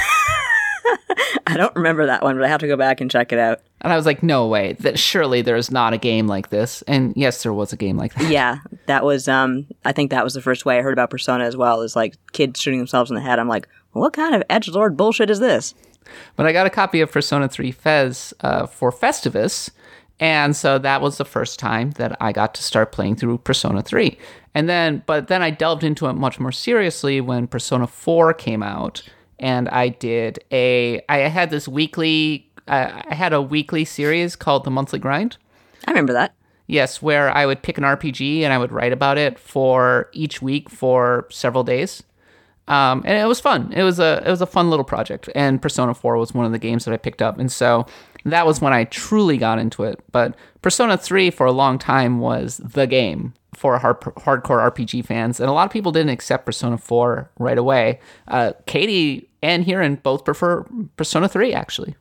I 1.47 1.57
don't 1.57 1.75
remember 1.75 2.07
that 2.07 2.23
one, 2.23 2.37
but 2.37 2.45
I 2.45 2.49
have 2.49 2.61
to 2.61 2.67
go 2.67 2.77
back 2.77 3.01
and 3.01 3.11
check 3.11 3.33
it 3.33 3.39
out. 3.39 3.61
and 3.81 3.93
I 3.93 3.97
was 3.97 4.07
like, 4.07 4.23
no 4.23 4.47
way, 4.47 4.75
that 4.81 4.99
surely 4.99 5.43
there's 5.43 5.71
not 5.71 5.93
a 5.93 5.99
game 5.99 6.27
like 6.27 6.51
this. 6.51 6.83
And 6.83 7.13
yes, 7.17 7.43
there 7.43 7.53
was 7.53 7.73
a 7.73 7.77
game 7.77 7.97
like 7.97 8.15
that. 8.15 8.31
Yeah, 8.31 8.59
that 8.87 9.05
was 9.05 9.29
um 9.29 9.67
I 9.85 9.93
think 9.93 10.11
that 10.11 10.25
was 10.25 10.35
the 10.35 10.41
first 10.41 10.65
way 10.65 10.79
I 10.79 10.83
heard 10.83 10.93
about 10.93 11.11
Persona 11.11 11.45
as 11.45 11.57
well, 11.57 11.83
is 11.83 11.97
like 11.97 12.15
kids 12.33 12.61
shooting 12.61 12.79
themselves 12.79 13.11
in 13.11 13.15
the 13.15 13.21
head. 13.21 13.39
I'm 13.39 13.49
like, 13.49 13.69
what 13.93 14.13
kind 14.13 14.35
of 14.35 14.43
edge 14.49 14.69
lord 14.69 14.97
bullshit 14.97 15.31
is 15.31 15.41
this? 15.41 15.75
But 16.37 16.47
I 16.47 16.53
got 16.53 16.67
a 16.67 16.71
copy 16.71 17.01
of 17.01 17.11
Persona 17.11 17.49
3 17.49 17.73
FES 17.73 18.35
uh, 18.41 18.67
for 18.67 18.93
Festivus. 18.93 19.71
And 20.25 20.57
so 20.57 20.79
that 20.79 21.03
was 21.03 21.18
the 21.18 21.27
first 21.27 21.59
time 21.59 21.91
that 21.99 22.16
I 22.18 22.33
got 22.33 22.55
to 22.55 22.62
start 22.62 22.93
playing 22.93 23.16
through 23.16 23.37
Persona 23.37 23.83
3. 23.83 24.16
And 24.55 24.70
then, 24.70 25.03
but 25.05 25.29
then 25.29 25.43
I 25.43 25.51
delved 25.51 25.85
into 25.85 26.07
it 26.07 26.14
much 26.14 26.41
more 26.41 26.51
seriously 26.51 27.20
when 27.20 27.47
Persona 27.47 27.87
4 27.87 28.33
came 28.33 28.62
out. 28.62 29.03
And 29.39 29.68
I 29.68 29.91
did 29.91 30.43
a, 30.51 31.03
I 31.11 31.18
had 31.29 31.51
this 31.51 31.68
weekly, 31.68 32.51
uh, 32.66 33.03
I 33.07 33.14
had 33.14 33.35
a 33.35 33.43
weekly 33.43 33.85
series 33.85 34.35
called 34.35 34.64
The 34.64 34.70
Monthly 34.70 34.99
Grind. 34.99 35.37
I 35.87 35.91
remember 35.91 36.14
that. 36.14 36.35
Yes, 36.68 37.03
where 37.03 37.31
I 37.31 37.45
would 37.45 37.61
pick 37.61 37.77
an 37.77 37.85
RPG 37.85 38.41
and 38.41 38.53
I 38.55 38.57
would 38.57 38.72
write 38.72 38.95
about 38.95 39.18
it 39.18 39.39
for 39.39 40.09
each 40.14 40.41
week 40.41 40.70
for 40.70 41.27
several 41.31 41.64
days. 41.64 42.03
Um, 42.66 43.03
and 43.05 43.18
it 43.18 43.27
was 43.27 43.41
fun. 43.41 43.75
It 43.75 43.83
was 43.83 43.99
a 43.99 44.22
it 44.25 44.31
was 44.31 44.41
a 44.41 44.47
fun 44.47 44.70
little 44.70 44.87
project. 44.87 45.29
And 45.35 45.61
Persona 45.61 45.93
4 45.93 46.16
was 46.16 46.33
one 46.33 46.47
of 46.47 46.53
the 46.53 46.59
games 46.59 46.87
that 46.87 46.95
I 46.95 46.97
picked 46.97 47.20
up. 47.20 47.39
And 47.39 47.53
so 47.53 47.85
that 48.25 48.47
was 48.47 48.61
when 48.61 48.72
I 48.72 48.85
truly 48.85 49.37
got 49.37 49.59
into 49.59 49.85
it. 49.85 50.01
But 50.12 50.35
Persona 50.62 50.97
3 50.97 51.31
for 51.31 51.47
a 51.47 51.53
long 51.53 51.79
time 51.79 52.20
was 52.20 52.59
the 52.59 52.87
game 52.87 53.35
for 53.55 53.79
hard, 53.79 54.01
hardcore 54.01 54.70
RPG 54.72 55.05
fans. 55.05 55.41
And 55.41 55.49
a 55.49 55.53
lot 55.53 55.66
of 55.66 55.72
people 55.72 55.93
didn't 55.93 56.11
accept 56.11 56.47
Persona 56.47 56.79
4 56.79 57.31
right 57.39 57.59
away. 57.59 58.01
Uh, 58.29 58.53
Katie 58.66 59.29
and 59.43 59.64
Hiran 59.64 60.03
both 60.03 60.25
prefer 60.25 60.64
Persona 60.97 61.29
3 61.29 61.53
actually. 61.53 61.95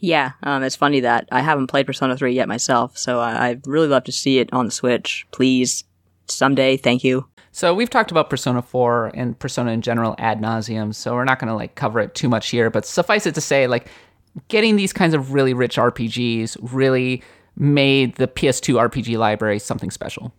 Yeah, 0.00 0.32
um, 0.44 0.62
it's 0.62 0.76
funny 0.76 1.00
that 1.00 1.28
I 1.32 1.40
haven't 1.40 1.66
played 1.66 1.86
Persona 1.86 2.16
3 2.16 2.32
yet 2.32 2.46
myself, 2.46 2.96
so 2.96 3.18
I, 3.18 3.48
I'd 3.48 3.66
really 3.66 3.88
love 3.88 4.04
to 4.04 4.12
see 4.12 4.38
it 4.38 4.48
on 4.52 4.66
the 4.66 4.70
Switch. 4.70 5.26
Please, 5.32 5.82
someday, 6.28 6.76
thank 6.76 7.02
you. 7.02 7.26
So 7.50 7.74
we've 7.74 7.90
talked 7.90 8.12
about 8.12 8.30
Persona 8.30 8.62
4 8.62 9.12
and 9.14 9.36
Persona 9.36 9.72
in 9.72 9.82
general 9.82 10.14
ad 10.18 10.40
nauseum, 10.40 10.94
so 10.94 11.14
we're 11.14 11.24
not 11.24 11.40
going 11.40 11.48
to 11.48 11.54
like 11.54 11.74
cover 11.74 11.98
it 11.98 12.14
too 12.14 12.28
much 12.28 12.50
here, 12.50 12.70
but 12.70 12.86
suffice 12.86 13.26
it 13.26 13.34
to 13.34 13.40
say 13.40 13.66
like 13.66 13.88
getting 14.48 14.76
these 14.76 14.92
kinds 14.92 15.14
of 15.14 15.32
really 15.32 15.54
rich 15.54 15.76
RPGs 15.76 16.56
really 16.60 17.22
made 17.56 18.14
the 18.16 18.28
PS2 18.28 18.88
RPG 18.88 19.18
library 19.18 19.58
something 19.58 19.90
special. 19.90 20.32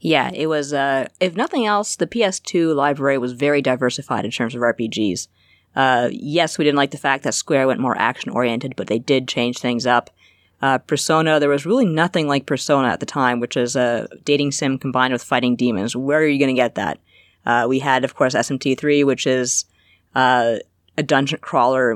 Yeah, 0.00 0.30
it 0.32 0.46
was, 0.46 0.72
uh, 0.72 1.08
if 1.20 1.34
nothing 1.34 1.66
else, 1.66 1.96
the 1.96 2.06
PS2 2.06 2.74
library 2.74 3.18
was 3.18 3.32
very 3.32 3.62
diversified 3.62 4.24
in 4.24 4.30
terms 4.30 4.54
of 4.54 4.62
RPGs. 4.62 5.28
Uh, 5.74 6.08
yes, 6.12 6.58
we 6.58 6.64
didn't 6.64 6.76
like 6.76 6.90
the 6.90 6.98
fact 6.98 7.24
that 7.24 7.34
Square 7.34 7.68
went 7.68 7.80
more 7.80 7.96
action 7.98 8.30
oriented, 8.30 8.74
but 8.76 8.86
they 8.86 8.98
did 8.98 9.28
change 9.28 9.58
things 9.58 9.86
up. 9.86 10.10
Uh, 10.60 10.78
Persona, 10.78 11.38
there 11.38 11.48
was 11.48 11.66
really 11.66 11.86
nothing 11.86 12.26
like 12.26 12.46
Persona 12.46 12.88
at 12.88 13.00
the 13.00 13.06
time, 13.06 13.38
which 13.38 13.56
is 13.56 13.76
a 13.76 14.08
dating 14.24 14.52
sim 14.52 14.78
combined 14.78 15.12
with 15.12 15.22
fighting 15.22 15.54
demons. 15.54 15.94
Where 15.94 16.18
are 16.18 16.26
you 16.26 16.38
going 16.38 16.54
to 16.54 16.60
get 16.60 16.74
that? 16.74 16.98
Uh, 17.46 17.66
we 17.68 17.78
had, 17.78 18.04
of 18.04 18.14
course, 18.14 18.34
SMT3, 18.34 19.06
which 19.06 19.26
is 19.26 19.64
uh, 20.14 20.56
a 20.98 21.02
dungeon 21.02 21.38
crawler. 21.40 21.94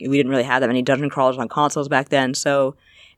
We 0.00 0.16
didn't 0.16 0.30
really 0.30 0.42
have 0.44 0.60
that 0.62 0.68
many 0.68 0.80
dungeon 0.80 1.10
crawlers 1.10 1.36
on 1.36 1.48
consoles 1.48 1.88
back 1.88 2.08
then, 2.08 2.32
so 2.32 2.74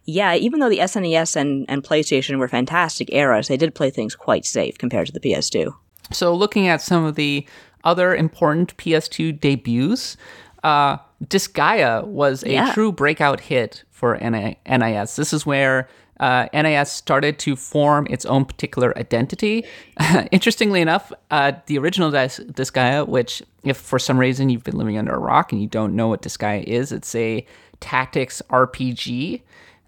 yeah, 0.09 0.35
even 0.37 0.61
though 0.61 0.69
the 0.69 0.79
SNES 0.79 1.35
and, 1.37 1.65
and 1.69 1.83
PlayStation 1.83 2.39
were 2.39 2.47
fantastic 2.49 3.13
eras, 3.13 3.49
they 3.49 3.57
did 3.57 3.75
play 3.75 3.91
things 3.91 4.15
quite 4.15 4.45
safe 4.47 4.79
compared 4.79 5.09
to 5.09 5.13
the 5.13 5.19
PS2. 5.21 5.75
So 6.13 6.33
looking 6.33 6.69
at 6.69 6.81
some 6.81 7.05
of 7.05 7.17
the 7.17 7.45
other 7.83 8.15
important 8.15 8.77
PS2 8.77 9.41
debuts, 9.41 10.17
uh, 10.63 10.99
Disgaea 11.25 12.05
was 12.07 12.45
a 12.45 12.53
Yeah. 12.53 12.73
true 12.73 12.93
breakout 12.93 13.41
hit 13.41 13.83
for 13.91 14.17
NIS. 14.17 15.17
This 15.17 15.33
is 15.33 15.45
where 15.45 15.89
uh, 16.21 16.49
NIS 16.53 16.91
started 16.91 17.39
to 17.41 17.57
form 17.57 18.07
its 18.11 18.25
own 18.27 18.45
particular 18.45 18.97
identity. 18.99 19.65
Interestingly 20.31 20.81
enough, 20.81 21.13
uh, 21.31 21.53
the 21.67 21.79
original 21.79 22.11
Dis- 22.11 22.41
Disgaea, 22.41 23.07
which 23.07 23.43
if 23.65 23.77
for 23.77 23.99
some 23.99 24.19
reason 24.19 24.49
you've 24.49 24.65
been 24.65 24.79
living 24.79 24.99
under 24.99 25.15
a 25.15 25.19
rock 25.19 25.53
and 25.53 25.61
you 25.61 25.69
don't 25.69 25.95
know 25.95 26.09
what 26.09 26.23
Disgaea 26.23 26.65
is, 26.65 26.93
it's 26.93 27.15
a 27.15 27.45
tactics 27.81 28.41
RPG 28.51 29.43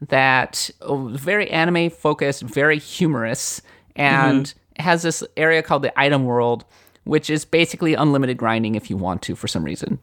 that 0.08 0.70
oh, 0.82 1.08
very 1.08 1.50
anime 1.50 1.90
focused, 1.90 2.42
very 2.42 2.78
humorous, 2.78 3.62
and 3.96 4.52
has 4.78 5.02
this 5.02 5.24
area 5.36 5.62
called 5.62 5.82
the 5.82 5.98
item 5.98 6.24
world, 6.24 6.64
which 7.04 7.30
is 7.30 7.44
basically 7.44 7.94
unlimited 7.94 8.36
grinding 8.36 8.74
if 8.74 8.90
you 8.90 8.96
want 8.96 9.22
to 9.22 9.34
for 9.34 9.48
some 9.48 9.64
reason. 9.64 9.98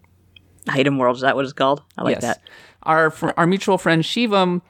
Item 0.67 0.97
World, 0.97 1.17
is 1.17 1.21
that 1.21 1.36
what 1.36 1.45
it's 1.45 1.53
called? 1.53 1.84
I 1.97 2.03
like 2.03 2.21
that. 2.21 2.41
Our 2.84 3.11
fr- 3.11 3.32
our 3.38 3.45
mutual 3.45 3.78
friend 3.78 4.03
Shivam 4.03 4.61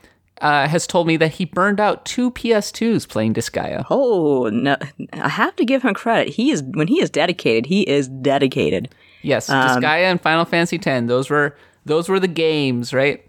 uh, 0.41 0.67
has 0.67 0.86
told 0.88 1.07
me 1.07 1.17
that 1.17 1.33
he 1.33 1.45
burned 1.45 1.79
out 1.79 2.05
two 2.05 2.31
PS2s 2.31 3.07
playing 3.07 3.33
Disgaea. 3.33 3.86
Oh, 3.89 4.49
no, 4.49 4.75
I 5.13 5.29
have 5.29 5.55
to 5.57 5.65
give 5.65 5.83
him 5.83 5.93
credit. 5.93 6.33
He 6.33 6.51
is 6.51 6.61
when 6.63 6.88
he 6.88 7.01
is 7.01 7.09
dedicated, 7.09 7.65
he 7.65 7.81
is 7.83 8.07
dedicated. 8.09 8.93
Yes, 9.21 9.49
Um, 9.49 9.61
Disgaea 9.81 10.03
and 10.11 10.21
Final 10.21 10.45
Fantasy 10.45 10.79
X. 10.83 11.07
Those 11.07 11.29
were 11.29 11.55
those 11.86 12.09
were 12.09 12.19
the 12.19 12.27
games, 12.27 12.93
right? 12.93 13.23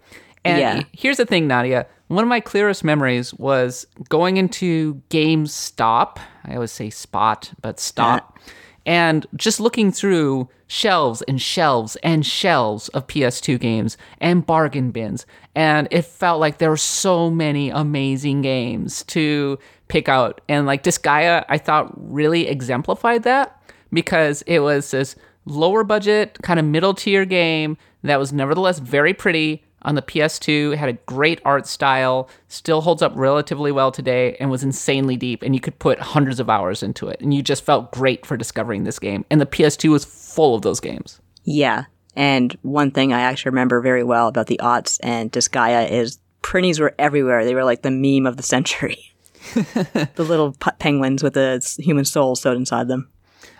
And 0.45 0.59
Yeah. 0.59 0.83
here's 0.93 1.17
the 1.17 1.25
thing, 1.25 1.47
Nadia. 1.47 1.85
One 2.07 2.23
of 2.23 2.29
my 2.29 2.39
clearest 2.39 2.83
memories 2.83 3.33
was 3.33 3.85
going 4.09 4.37
into 4.37 5.01
GameStop. 5.09 6.17
I 6.45 6.55
always 6.55 6.71
say 6.71 6.89
Spot, 6.89 7.51
but 7.61 7.79
Stop, 7.79 8.39
and 8.85 9.25
just 9.35 9.59
looking 9.59 9.91
through 9.91 10.47
shelves 10.67 11.21
and 11.23 11.41
shelves 11.41 11.95
and 11.97 12.25
shelves 12.25 12.89
of 12.89 13.07
PS2 13.07 13.59
games 13.59 13.97
and 14.19 14.45
bargain 14.45 14.91
bins, 14.91 15.25
and 15.55 15.87
it 15.91 16.03
felt 16.05 16.39
like 16.39 16.57
there 16.57 16.69
were 16.69 16.77
so 16.77 17.29
many 17.29 17.69
amazing 17.69 18.41
games 18.41 19.03
to 19.05 19.57
pick 19.87 20.09
out. 20.09 20.41
And 20.47 20.65
like 20.65 20.83
Disgaea, 20.83 21.45
I 21.49 21.57
thought 21.57 21.91
really 21.95 22.47
exemplified 22.47 23.23
that 23.23 23.61
because 23.91 24.43
it 24.43 24.59
was 24.59 24.91
this 24.91 25.15
lower 25.45 25.83
budget, 25.83 26.37
kind 26.43 26.59
of 26.59 26.65
middle 26.65 26.93
tier 26.93 27.25
game 27.25 27.77
that 28.03 28.19
was 28.19 28.33
nevertheless 28.33 28.79
very 28.79 29.13
pretty 29.13 29.63
on 29.87 29.95
the 29.95 30.01
PS2. 30.01 30.73
It 30.73 30.77
had 30.77 30.89
a 30.89 30.93
great 30.93 31.41
art 31.43 31.65
style, 31.65 32.29
still 32.47 32.81
holds 32.81 33.01
up 33.01 33.13
relatively 33.15 33.71
well 33.71 33.91
today, 33.91 34.37
and 34.39 34.51
was 34.51 34.63
insanely 34.63 35.15
deep. 35.15 35.41
And 35.41 35.55
you 35.55 35.61
could 35.61 35.79
put 35.79 35.99
hundreds 35.99 36.39
of 36.39 36.49
hours 36.49 36.83
into 36.83 37.07
it, 37.07 37.19
and 37.21 37.33
you 37.33 37.41
just 37.41 37.63
felt 37.63 37.91
great 37.91 38.25
for 38.25 38.37
discovering 38.37 38.83
this 38.83 38.99
game. 38.99 39.25
And 39.31 39.41
the 39.41 39.45
PS2 39.45 39.89
was 39.89 40.05
full 40.05 40.53
of 40.53 40.61
those 40.61 40.79
games. 40.79 41.19
Yeah, 41.43 41.85
and 42.15 42.57
one 42.63 42.91
thing 42.91 43.13
I 43.13 43.21
actually 43.21 43.51
remember 43.51 43.79
very 43.79 44.03
well 44.03 44.27
about 44.27 44.47
the 44.47 44.59
aughts 44.61 44.99
and 45.01 45.31
Disgaea 45.31 45.89
is 45.89 46.19
Prinnies 46.41 46.79
were 46.79 46.95
everywhere. 46.97 47.45
They 47.45 47.53
were 47.53 47.63
like 47.63 47.83
the 47.83 47.91
meme 47.91 48.25
of 48.25 48.37
the 48.37 48.43
century. 48.43 49.13
the 49.53 50.09
little 50.17 50.53
penguins 50.79 51.21
with 51.21 51.33
the 51.33 51.75
human 51.79 52.05
soul 52.05 52.35
sewed 52.35 52.57
inside 52.57 52.87
them. 52.87 53.09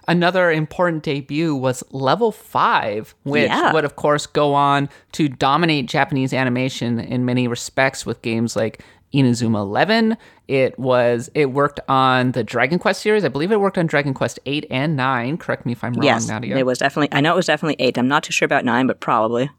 Another 0.08 0.52
important 0.52 1.04
debut 1.04 1.54
was 1.54 1.84
Level 1.92 2.32
5, 2.32 3.14
which 3.24 3.50
Yeah. 3.50 3.74
would, 3.74 3.84
of 3.86 3.96
course, 3.98 4.26
go 4.26 4.54
on 4.54 4.88
to 5.14 5.28
dominate 5.28 5.88
Japanese 5.88 6.34
animation 6.34 7.00
in 7.00 7.26
many 7.26 7.48
respects 7.48 8.06
with 8.06 8.22
games 8.22 8.56
like 8.56 8.82
Inazuma 9.14 9.60
11. 9.60 10.16
It 10.48 10.78
was 10.80 11.30
it 11.34 11.52
worked 11.52 11.80
on 11.90 12.32
the 12.32 12.44
Dragon 12.44 12.78
Quest 12.80 13.02
series. 13.02 13.26
I 13.26 13.30
believe 13.30 13.52
it 13.52 13.60
worked 13.60 13.78
on 13.78 13.86
Dragon 13.88 14.14
Quest 14.14 14.40
8 14.46 14.66
and 14.70 14.96
9. 14.96 15.38
Correct 15.38 15.66
me 15.66 15.74
if 15.74 15.84
I'm 15.84 15.94
wrong, 15.94 16.04
yes, 16.04 16.28
Nadia. 16.28 16.58
it 16.58 16.66
was 16.66 16.78
definitely. 16.80 17.10
I 17.12 17.22
know 17.22 17.34
it 17.34 17.36
was 17.38 17.46
definitely 17.48 17.76
eight. 17.80 17.98
I'm 17.98 18.08
not 18.08 18.24
too 18.24 18.32
sure 18.32 18.46
about 18.46 18.64
nine, 18.66 18.88
but 18.88 19.00
probably. 19.02 19.50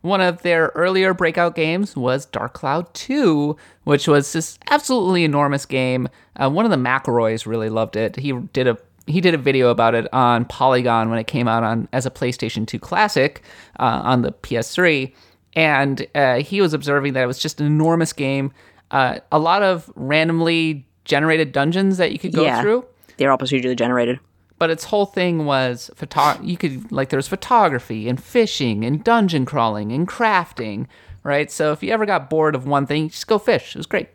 One 0.00 0.20
of 0.20 0.42
their 0.42 0.70
earlier 0.74 1.12
breakout 1.12 1.54
games 1.54 1.96
was 1.96 2.24
Dark 2.26 2.52
Cloud 2.54 2.92
2, 2.94 3.56
which 3.84 4.06
was 4.08 4.32
this 4.32 4.58
absolutely 4.70 5.24
enormous 5.24 5.66
game. 5.66 6.08
Uh, 6.36 6.48
one 6.48 6.64
of 6.64 6.70
the 6.70 6.76
McElroys 6.76 7.46
really 7.46 7.68
loved 7.68 7.96
it. 7.96 8.16
He 8.16 8.32
did 8.32 8.68
a 8.68 8.78
he 9.08 9.20
did 9.20 9.34
a 9.34 9.38
video 9.38 9.70
about 9.70 9.94
it 9.94 10.12
on 10.12 10.44
Polygon 10.44 11.10
when 11.10 11.18
it 11.18 11.26
came 11.26 11.48
out 11.48 11.62
on 11.62 11.88
as 11.92 12.06
a 12.06 12.10
PlayStation 12.10 12.66
2 12.66 12.78
classic 12.78 13.42
uh, 13.78 14.00
on 14.04 14.22
the 14.22 14.32
PS3, 14.32 15.12
and 15.54 16.06
uh, 16.14 16.36
he 16.36 16.60
was 16.60 16.74
observing 16.74 17.14
that 17.14 17.22
it 17.22 17.26
was 17.26 17.38
just 17.38 17.60
an 17.60 17.66
enormous 17.66 18.12
game. 18.12 18.52
Uh, 18.90 19.18
a 19.32 19.38
lot 19.38 19.62
of 19.62 19.90
randomly 19.94 20.86
generated 21.04 21.52
dungeons 21.52 21.96
that 21.96 22.12
you 22.12 22.18
could 22.18 22.32
go 22.32 22.44
yeah, 22.44 22.62
through. 22.62 22.84
They're 23.16 23.30
all 23.30 23.38
procedurally 23.38 23.76
generated. 23.76 24.20
but 24.58 24.70
its 24.70 24.84
whole 24.84 25.06
thing 25.06 25.44
was 25.44 25.90
photo 25.94 26.40
you 26.42 26.56
could 26.56 26.90
like 26.92 27.08
there 27.08 27.18
was 27.18 27.28
photography 27.28 28.08
and 28.08 28.22
fishing 28.22 28.84
and 28.84 29.02
dungeon 29.04 29.44
crawling 29.44 29.92
and 29.92 30.06
crafting 30.08 30.86
right? 31.22 31.50
So 31.50 31.72
if 31.72 31.82
you 31.82 31.92
ever 31.92 32.06
got 32.06 32.30
bored 32.30 32.54
of 32.54 32.66
one 32.66 32.86
thing 32.86 33.08
just 33.08 33.26
go 33.26 33.38
fish. 33.38 33.74
It 33.74 33.78
was 33.78 33.86
great. 33.86 34.08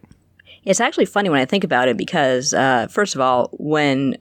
It's 0.66 0.80
actually 0.80 1.06
funny 1.06 1.30
when 1.30 1.40
I 1.40 1.46
think 1.46 1.64
about 1.64 1.88
it 1.88 1.98
because, 1.98 2.54
uh, 2.54 2.88
first 2.88 3.16
of 3.16 3.22
all, 3.22 3.50
when 3.54 4.16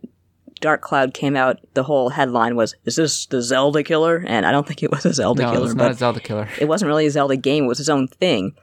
Dark 0.62 0.80
Cloud 0.80 1.12
came 1.12 1.36
out, 1.36 1.58
the 1.74 1.82
whole 1.82 2.08
headline 2.10 2.56
was, 2.56 2.74
"Is 2.86 2.96
this 2.96 3.26
the 3.26 3.42
Zelda 3.42 3.82
killer?" 3.82 4.24
And 4.26 4.46
I 4.46 4.52
don't 4.52 4.66
think 4.66 4.82
it 4.82 4.90
was 4.90 5.04
a 5.04 5.12
Zelda 5.12 5.42
no 5.42 5.52
killer, 5.52 5.66
it's 5.66 5.74
but 5.74 5.82
not 5.82 5.90
a 5.90 5.94
zelda 5.94 6.20
killer 6.20 6.48
it 6.58 6.68
wasn't 6.68 6.88
really 6.88 7.04
a 7.04 7.10
Zelda 7.10 7.36
game; 7.36 7.64
it 7.64 7.68
was 7.68 7.80
its 7.80 7.90
own 7.90 8.08
thing. 8.08 8.54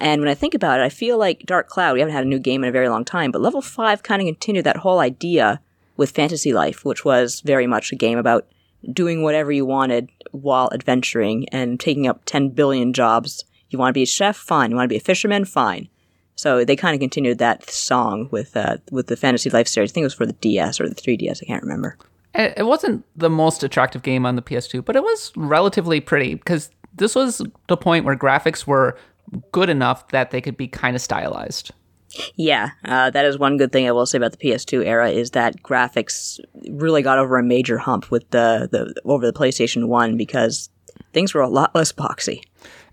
And 0.00 0.22
when 0.22 0.30
I 0.30 0.34
think 0.34 0.54
about 0.54 0.80
it, 0.80 0.84
I 0.84 0.88
feel 0.88 1.18
like 1.18 1.44
Dark 1.44 1.68
Cloud. 1.68 1.92
We 1.92 2.00
haven't 2.00 2.14
had 2.14 2.24
a 2.24 2.28
new 2.28 2.38
game 2.38 2.62
in 2.62 2.68
a 2.68 2.72
very 2.72 2.88
long 2.88 3.04
time, 3.04 3.30
but 3.32 3.42
Level 3.42 3.60
Five 3.60 4.02
kind 4.02 4.22
of 4.22 4.26
continued 4.26 4.64
that 4.64 4.78
whole 4.78 5.00
idea 5.00 5.60
with 5.96 6.12
Fantasy 6.12 6.52
Life, 6.52 6.84
which 6.84 7.04
was 7.04 7.40
very 7.40 7.66
much 7.66 7.92
a 7.92 7.96
game 7.96 8.16
about 8.16 8.46
doing 8.92 9.22
whatever 9.22 9.50
you 9.50 9.66
wanted 9.66 10.08
while 10.30 10.70
adventuring 10.72 11.48
and 11.50 11.80
taking 11.80 12.06
up 12.06 12.22
ten 12.24 12.50
billion 12.50 12.92
jobs. 12.92 13.44
You 13.70 13.78
want 13.78 13.90
to 13.90 13.98
be 13.98 14.04
a 14.04 14.06
chef, 14.06 14.36
fine. 14.36 14.70
You 14.70 14.76
want 14.76 14.86
to 14.86 14.94
be 14.94 14.96
a 14.96 15.00
fisherman, 15.00 15.44
fine. 15.44 15.88
So 16.38 16.64
they 16.64 16.76
kind 16.76 16.94
of 16.94 17.00
continued 17.00 17.38
that 17.38 17.68
song 17.68 18.28
with 18.30 18.56
uh, 18.56 18.76
with 18.90 19.08
the 19.08 19.16
Fantasy 19.16 19.50
Life 19.50 19.66
series. 19.68 19.90
I 19.90 19.92
think 19.92 20.02
it 20.04 20.06
was 20.06 20.14
for 20.14 20.24
the 20.26 20.32
DS 20.34 20.80
or 20.80 20.88
the 20.88 20.94
3DS. 20.94 21.42
I 21.42 21.46
can't 21.46 21.62
remember. 21.62 21.98
it 22.34 22.64
wasn't 22.64 23.04
the 23.16 23.28
most 23.28 23.64
attractive 23.64 24.02
game 24.02 24.24
on 24.24 24.36
the 24.36 24.42
ps2 24.42 24.84
but 24.84 24.94
it 24.94 25.02
was 25.02 25.32
relatively 25.34 25.98
pretty 26.00 26.34
because 26.34 26.70
this 26.94 27.14
was 27.14 27.42
the 27.68 27.76
point 27.76 28.04
where 28.04 28.16
graphics 28.16 28.66
were 28.66 28.96
good 29.50 29.68
enough 29.68 30.06
that 30.08 30.30
they 30.30 30.40
could 30.40 30.56
be 30.56 30.68
kind 30.68 30.94
of 30.94 31.02
stylized 31.02 31.72
Yeah, 32.36 32.70
uh, 32.84 33.10
that 33.10 33.24
is 33.24 33.38
one 33.38 33.56
good 33.58 33.70
thing 33.72 33.86
I 33.86 33.92
will 33.92 34.06
say 34.06 34.18
about 34.18 34.32
the 34.32 34.38
PS2 34.38 34.84
era 34.86 35.10
is 35.10 35.32
that 35.32 35.62
graphics 35.62 36.38
really 36.70 37.02
got 37.02 37.18
over 37.18 37.38
a 37.38 37.42
major 37.42 37.78
hump 37.78 38.10
with 38.10 38.28
the, 38.30 38.68
the 38.70 38.94
over 39.04 39.26
the 39.26 39.38
PlayStation 39.38 39.88
One 39.88 40.16
because 40.16 40.70
things 41.12 41.34
were 41.34 41.42
a 41.42 41.48
lot 41.48 41.74
less 41.74 41.92
boxy. 41.92 42.42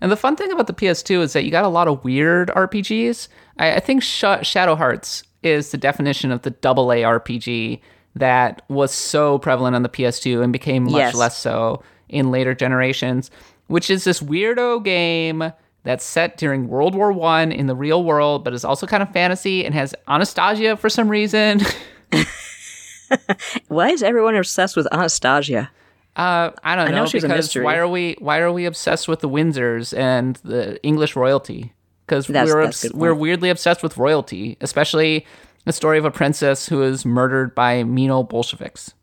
And 0.00 0.12
the 0.12 0.16
fun 0.16 0.36
thing 0.36 0.52
about 0.52 0.66
the 0.66 0.74
PS2 0.74 1.20
is 1.22 1.32
that 1.32 1.44
you 1.44 1.50
got 1.50 1.64
a 1.64 1.68
lot 1.68 1.88
of 1.88 2.04
weird 2.04 2.48
RPGs. 2.50 3.28
I, 3.58 3.76
I 3.76 3.80
think 3.80 4.02
Sh- 4.02 4.24
Shadow 4.42 4.74
Hearts 4.76 5.22
is 5.42 5.70
the 5.70 5.78
definition 5.78 6.30
of 6.30 6.42
the 6.42 6.50
double 6.50 6.92
A 6.92 7.02
RPG 7.02 7.80
that 8.14 8.62
was 8.68 8.92
so 8.92 9.38
prevalent 9.38 9.76
on 9.76 9.82
the 9.82 9.88
PS2 9.88 10.42
and 10.42 10.52
became 10.52 10.84
much 10.84 10.92
Yes. 10.94 11.14
less 11.14 11.38
so 11.38 11.82
in 12.08 12.30
later 12.30 12.54
generations, 12.54 13.30
which 13.68 13.90
is 13.90 14.04
this 14.04 14.20
weirdo 14.20 14.82
game 14.84 15.52
that's 15.82 16.04
set 16.04 16.36
during 16.36 16.66
World 16.68 16.94
War 16.94 17.12
One 17.12 17.52
in 17.52 17.66
the 17.66 17.74
real 17.76 18.02
world, 18.04 18.42
but 18.44 18.52
is 18.52 18.64
also 18.64 18.86
kind 18.86 19.02
of 19.02 19.10
fantasy 19.12 19.64
and 19.64 19.74
has 19.74 19.94
Anastasia 20.08 20.76
for 20.76 20.88
some 20.88 21.08
reason. 21.08 21.60
Why 23.68 23.90
is 23.90 24.02
everyone 24.02 24.36
obsessed 24.36 24.76
with 24.76 24.88
Anastasia? 24.92 25.70
Uh, 26.16 26.50
I 26.64 26.74
don't 26.76 26.90
know, 26.90 27.02
know 27.02 27.06
she's 27.06 27.24
a 27.24 27.28
because 27.28 27.54
why 27.54 27.76
are 27.76 27.86
we 27.86 28.16
why 28.18 28.38
are 28.38 28.50
we 28.50 28.64
obsessed 28.64 29.06
with 29.06 29.20
the 29.20 29.28
Windsors 29.28 29.96
and 29.96 30.36
the 30.36 30.82
English 30.82 31.14
royalty? 31.14 31.74
Because 32.06 32.28
we're 32.28 32.62
obs- 32.62 32.90
we're 32.94 33.14
weirdly 33.14 33.50
obsessed 33.50 33.82
with 33.82 33.98
royalty, 33.98 34.56
especially 34.62 35.26
the 35.66 35.72
story 35.72 35.98
of 35.98 36.06
a 36.06 36.10
princess 36.10 36.68
who 36.68 36.82
is 36.82 37.04
murdered 37.04 37.54
by 37.54 37.84
mean 37.84 38.10
old 38.10 38.30
Bolsheviks. 38.30 38.94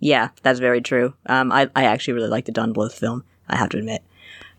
Yeah, 0.00 0.30
that's 0.42 0.58
very 0.58 0.80
true. 0.80 1.14
Um, 1.26 1.52
I 1.52 1.70
I 1.76 1.84
actually 1.84 2.14
really 2.14 2.28
like 2.28 2.46
the 2.46 2.52
Don 2.52 2.74
Bluth 2.74 2.94
film. 2.94 3.24
I 3.48 3.56
have 3.56 3.68
to 3.70 3.78
admit. 3.78 4.02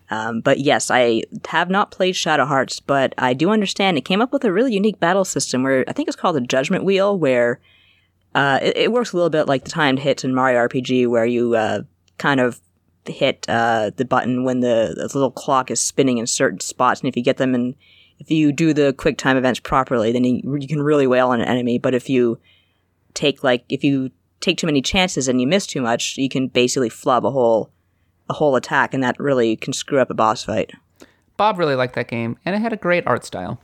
Um, 0.10 0.40
but 0.40 0.60
yes, 0.60 0.90
I 0.90 1.24
have 1.50 1.70
not 1.70 1.92
played 1.92 2.16
Shadow 2.16 2.46
Hearts, 2.46 2.80
but 2.80 3.14
I 3.18 3.34
do 3.34 3.50
understand 3.50 3.98
it 3.98 4.06
came 4.06 4.22
up 4.22 4.32
with 4.32 4.46
a 4.46 4.54
really 4.54 4.74
unique 4.74 5.02
battle 5.02 5.26
system 5.26 5.64
where 5.64 5.84
I 5.88 5.92
think 5.92 6.08
it's 6.08 6.16
called 6.16 6.38
the 6.38 6.42
Judgment 6.42 6.86
Wheel, 6.86 7.18
where 7.18 7.60
uh, 8.34 8.60
it, 8.62 8.78
it 8.78 8.92
works 8.94 9.12
a 9.12 9.18
little 9.18 9.30
bit 9.30 9.48
like 9.48 9.66
the 9.66 9.70
timed 9.70 10.00
hits 10.00 10.24
in 10.24 10.34
Mario 10.34 10.66
RPG, 10.66 11.08
where 11.08 11.26
you 11.26 11.56
uh, 11.56 11.82
kind 12.18 12.40
of 12.40 12.62
hit 13.06 13.46
uh, 13.48 13.92
the 13.96 14.06
button 14.06 14.44
when 14.44 14.60
the, 14.60 14.94
the 14.96 15.04
little 15.14 15.32
clock 15.32 15.72
is 15.72 15.80
spinning 15.80 16.18
in 16.18 16.28
certain 16.28 16.60
spots, 16.60 17.02
and 17.02 17.10
if 17.10 17.16
you 17.16 17.24
get 17.24 17.38
them 17.38 17.56
and 17.56 17.76
if 18.20 18.32
you 18.32 18.52
do 18.52 18.74
the 18.74 18.94
quick 18.94 19.18
time 19.18 19.38
events 19.38 19.60
properly, 19.60 20.12
then 20.12 20.24
you, 20.24 20.58
you 20.60 20.68
can 20.68 20.82
really 20.82 21.08
wail 21.08 21.30
on 21.30 21.40
an 21.40 21.48
enemy. 21.48 21.78
But 21.78 21.94
if 21.94 22.10
you 22.10 22.40
take 23.14 23.44
like 23.44 23.64
if 23.70 23.84
you 23.84 24.12
take 24.40 24.58
too 24.58 24.68
many 24.68 24.82
chances 24.82 25.28
and 25.28 25.42
you 25.42 25.48
miss 25.48 25.68
too 25.68 25.82
much, 25.82 26.18
you 26.18 26.30
can 26.30 26.48
basically 26.48 26.90
flub 26.90 27.26
a 27.26 27.32
whole 27.32 27.72
a 28.30 28.34
whole 28.34 28.56
attack, 28.56 28.94
and 28.94 29.04
that 29.04 29.20
really 29.20 29.56
can 29.56 29.74
screw 29.74 30.00
up 30.00 30.10
a 30.10 30.14
boss 30.14 30.44
fight. 30.44 30.72
Bob 31.38 31.58
really 31.60 31.76
liked 31.76 31.96
that 31.96 32.08
game, 32.08 32.38
and 32.46 32.56
it 32.56 32.60
had 32.60 32.74
a 32.74 32.78
great 32.78 33.06
art 33.08 33.24
style. 33.24 33.62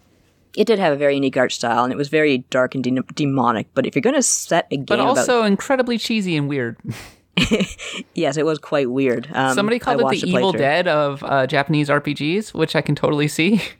It 0.56 0.68
did 0.68 0.78
have 0.78 0.94
a 0.94 0.96
very 0.96 1.16
unique 1.16 1.36
art 1.36 1.52
style, 1.52 1.84
and 1.84 1.92
it 1.92 1.98
was 1.98 2.10
very 2.10 2.40
dark 2.50 2.76
and 2.76 2.84
de- 2.84 3.02
demonic. 3.16 3.68
But 3.74 3.88
if 3.88 3.96
you're 3.96 4.04
going 4.04 4.16
to 4.16 4.22
set 4.22 4.68
a 4.70 4.78
game 4.78 4.86
But 4.86 5.00
about, 5.00 5.18
also 5.18 5.44
incredibly 5.44 5.98
cheesy 5.98 6.38
and 6.38 6.48
weird. 6.48 6.78
yes, 8.14 8.38
it 8.38 8.46
was 8.46 8.60
quite 8.60 8.90
weird. 8.90 9.28
Um, 9.34 9.56
Somebody 9.56 9.80
called 9.80 10.02
I 10.04 10.08
it 10.14 10.22
the 10.22 10.30
Evil. 10.30 10.52
Dead 10.52 10.88
of 10.88 11.24
uh, 11.24 11.48
Japanese 11.48 11.90
RPGs, 11.90 12.54
which 12.54 12.76
I 12.76 12.82
can 12.82 12.96
totally 12.96 13.28
see. 13.28 13.62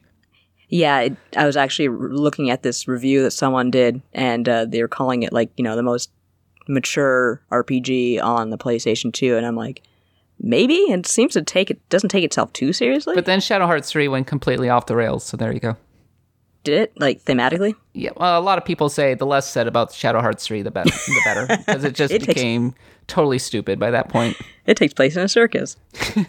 Yeah, 0.70 1.02
it, 1.02 1.18
I 1.38 1.46
was 1.46 1.56
actually 1.56 1.90
looking 1.90 2.50
at 2.50 2.64
this 2.64 2.88
review 2.88 3.22
that 3.22 3.32
someone 3.32 3.70
did, 3.70 4.02
and 4.12 4.50
uh, 4.50 4.66
they 4.66 4.82
were 4.82 4.88
calling 4.88 5.22
it 5.22 5.32
like 5.32 5.52
you 5.56 5.64
know 5.64 5.76
the 5.76 5.84
most 5.84 6.10
mature 6.68 7.44
RPG 7.52 8.20
on 8.24 8.50
the 8.50 8.58
PlayStation 8.58 9.14
2, 9.14 9.38
and 9.38 9.46
I'm 9.46 9.56
like, 9.56 9.84
maybe 10.40 10.74
it 10.74 11.06
seems 11.06 11.34
to 11.34 11.44
take 11.44 11.70
it 11.70 11.88
doesn't 11.90 12.10
take 12.10 12.24
itself 12.24 12.52
too 12.54 12.74
seriously. 12.74 13.14
But 13.14 13.26
then 13.26 13.40
Shadow 13.40 13.68
Hearts 13.68 13.92
3 13.92 14.08
went 14.08 14.26
completely 14.26 14.68
off 14.68 14.88
the 14.88 14.96
rails, 14.96 15.24
so 15.24 15.38
there 15.38 15.54
you 15.54 15.60
go. 15.60 15.78
Did 16.64 16.80
it 16.82 16.94
like 17.00 17.24
thematically? 17.26 17.76
Yeah, 17.94 18.12
well, 18.16 18.40
a 18.40 18.42
lot 18.42 18.58
of 18.58 18.64
people 18.66 18.88
say 18.90 19.14
the 19.16 19.26
less 19.26 19.50
said 19.50 19.68
about 19.68 19.92
Shadow 19.94 20.22
Hearts 20.22 20.46
3, 20.48 20.62
the 20.62 20.72
better, 20.72 20.90
the 20.90 21.22
better, 21.26 21.48
because 21.66 21.84
it 21.84 21.94
just 21.94 22.14
It 22.14 22.20
takes- 22.20 22.34
became 22.34 22.74
totally 23.08 23.38
stupid 23.40 23.80
by 23.80 23.92
that 23.92 24.10
point. 24.10 24.38
It 24.66 24.78
takes 24.78 24.94
place 24.94 25.18
in 25.18 25.22
a 25.24 25.28
circus. 25.28 25.76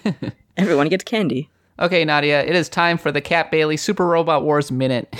Everyone 0.56 0.88
gets 0.88 1.04
candy. 1.04 1.48
Okay, 1.78 2.04
Nadia, 2.04 2.42
it 2.42 2.56
is 2.56 2.68
time 2.68 2.98
for 2.98 3.12
the 3.12 3.20
Kat 3.20 3.52
Bailey 3.52 3.76
Super 3.76 4.04
Robot 4.06 4.42
Wars 4.42 4.72
Minute. 4.72 5.14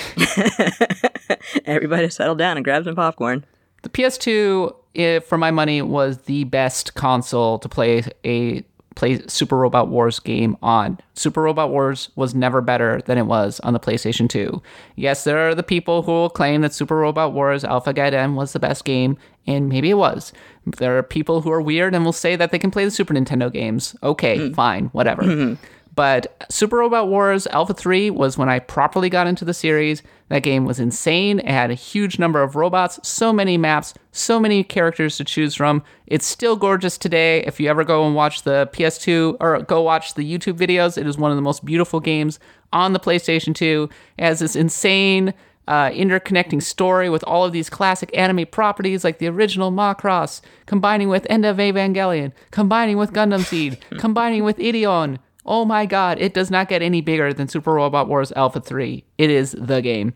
Everybody 1.65 2.11
settle 2.11 2.35
down 2.35 2.57
and 2.57 2.65
grab 2.65 2.85
some 2.85 2.97
popcorn. 2.97 3.45
The 3.83 3.89
PS2, 3.89 4.75
eh, 4.97 5.19
for 5.21 5.39
my 5.39 5.51
money, 5.51 5.83
was 5.83 6.19
the 6.23 6.45
best 6.45 6.95
console 6.95 7.59
to 7.61 7.69
play 7.69 8.03
a 8.25 8.65
play 8.95 9.21
Super 9.27 9.57
Robot 9.57 9.89
Wars 9.89 10.21
game 10.21 10.57
on. 10.63 10.99
Super 11.15 11.43
Robot 11.43 11.71
Wars 11.71 12.11
was 12.17 12.35
never 12.35 12.61
better 12.61 13.01
than 13.07 13.19
it 13.19 13.27
was 13.27 13.61
on 13.61 13.73
the 13.73 13.81
PlayStation 13.81 14.29
2. 14.29 14.63
Yes, 14.97 15.25
there 15.25 15.49
are 15.49 15.55
the 15.55 15.63
people 15.63 16.03
who 16.03 16.13
will 16.13 16.31
claim 16.31 16.61
that 16.63 16.75
Super 16.75 16.97
Robot 16.97 17.33
Wars 17.33 17.65
Alpha 17.65 17.93
Gaiden 17.93 18.35
was 18.35 18.53
the 18.53 18.61
best 18.61 18.85
game, 18.85 19.17
and 19.47 19.69
maybe 19.69 19.91
it 19.91 19.95
was. 19.95 20.33
There 20.67 20.97
are 20.99 21.03
people 21.03 21.41
who 21.41 21.51
are 21.51 21.61
weird 21.61 21.95
and 21.95 22.05
will 22.05 22.13
say 22.13 22.37
that 22.37 22.51
they 22.51 22.59
can 22.59 22.71
play 22.71 22.85
the 22.85 22.91
Super 22.91 23.15
Nintendo 23.15 23.53
games. 23.53 23.97
Okay, 24.03 24.49
hmm. 24.49 24.55
fine, 24.55 24.87
whatever. 24.87 25.25
Hmm. 25.25 25.55
But 25.95 26.47
Super 26.51 26.79
Robot 26.79 27.09
Wars 27.09 27.47
Alpha 27.49 27.75
3 27.75 28.11
was 28.11 28.37
when 28.37 28.49
I 28.49 28.59
properly 28.59 29.09
got 29.09 29.27
into 29.27 29.45
the 29.45 29.55
series. 29.55 30.03
That 30.29 30.43
game 30.43 30.65
was 30.65 30.81
insane. 30.81 31.41
It 31.41 31.49
had 31.49 31.71
a 31.71 31.75
huge 31.75 32.19
number 32.19 32.43
of 32.43 32.57
robots, 32.57 32.99
so 33.03 33.33
many 33.33 33.59
maps, 33.59 33.95
so 34.11 34.41
many 34.41 34.65
characters 34.65 35.17
to 35.19 35.25
choose 35.25 35.55
from. 35.55 35.83
It's 36.07 36.27
still 36.27 36.57
gorgeous 36.57 36.97
today. 36.97 37.43
If 37.45 37.61
you 37.61 37.69
ever 37.69 37.85
go 37.85 38.07
and 38.07 38.15
watch 38.15 38.43
the 38.43 38.69
PS2 38.73 39.37
or 39.41 39.61
go 39.63 39.83
watch 39.83 40.15
the 40.15 40.23
YouTube 40.23 40.57
videos, 40.57 40.97
it 40.97 41.07
is 41.07 41.19
one 41.19 41.31
of 41.31 41.37
the 41.37 41.43
most 41.43 41.65
beautiful 41.65 42.01
games 42.01 42.41
on 42.73 42.95
the 42.95 43.01
PlayStation 43.01 43.55
2. 43.55 43.89
It 44.19 44.25
has 44.25 44.41
this 44.41 44.57
insane 44.57 45.35
uh, 45.69 45.91
interconnecting 45.91 46.63
story 46.63 47.09
with 47.09 47.25
all 47.25 47.45
of 47.45 47.53
these 47.53 47.71
classic 47.71 48.11
anime 48.17 48.47
properties 48.47 49.05
like 49.05 49.19
the 49.19 49.29
original 49.29 49.71
Macross, 49.71 50.41
combining 50.67 51.09
with 51.09 51.27
End 51.31 51.45
of 51.45 51.57
Evangelion, 51.59 52.33
combining 52.51 52.97
with 52.97 53.13
Gundam 53.13 53.45
Seed, 53.45 53.79
combining 53.99 54.45
with 54.45 54.59
Ideon. 54.59 55.19
Oh 55.47 55.65
my 55.65 55.87
god, 55.87 56.19
it 56.21 56.35
does 56.35 56.51
not 56.51 56.69
get 56.69 56.83
any 56.83 57.01
bigger 57.01 57.33
than 57.33 57.49
Super 57.49 57.75
Robot 57.75 58.09
Wars 58.09 58.33
Alpha 58.33 58.61
3. 58.61 59.05
It 59.19 59.31
is 59.31 59.53
the 59.59 59.83
game. 59.83 60.15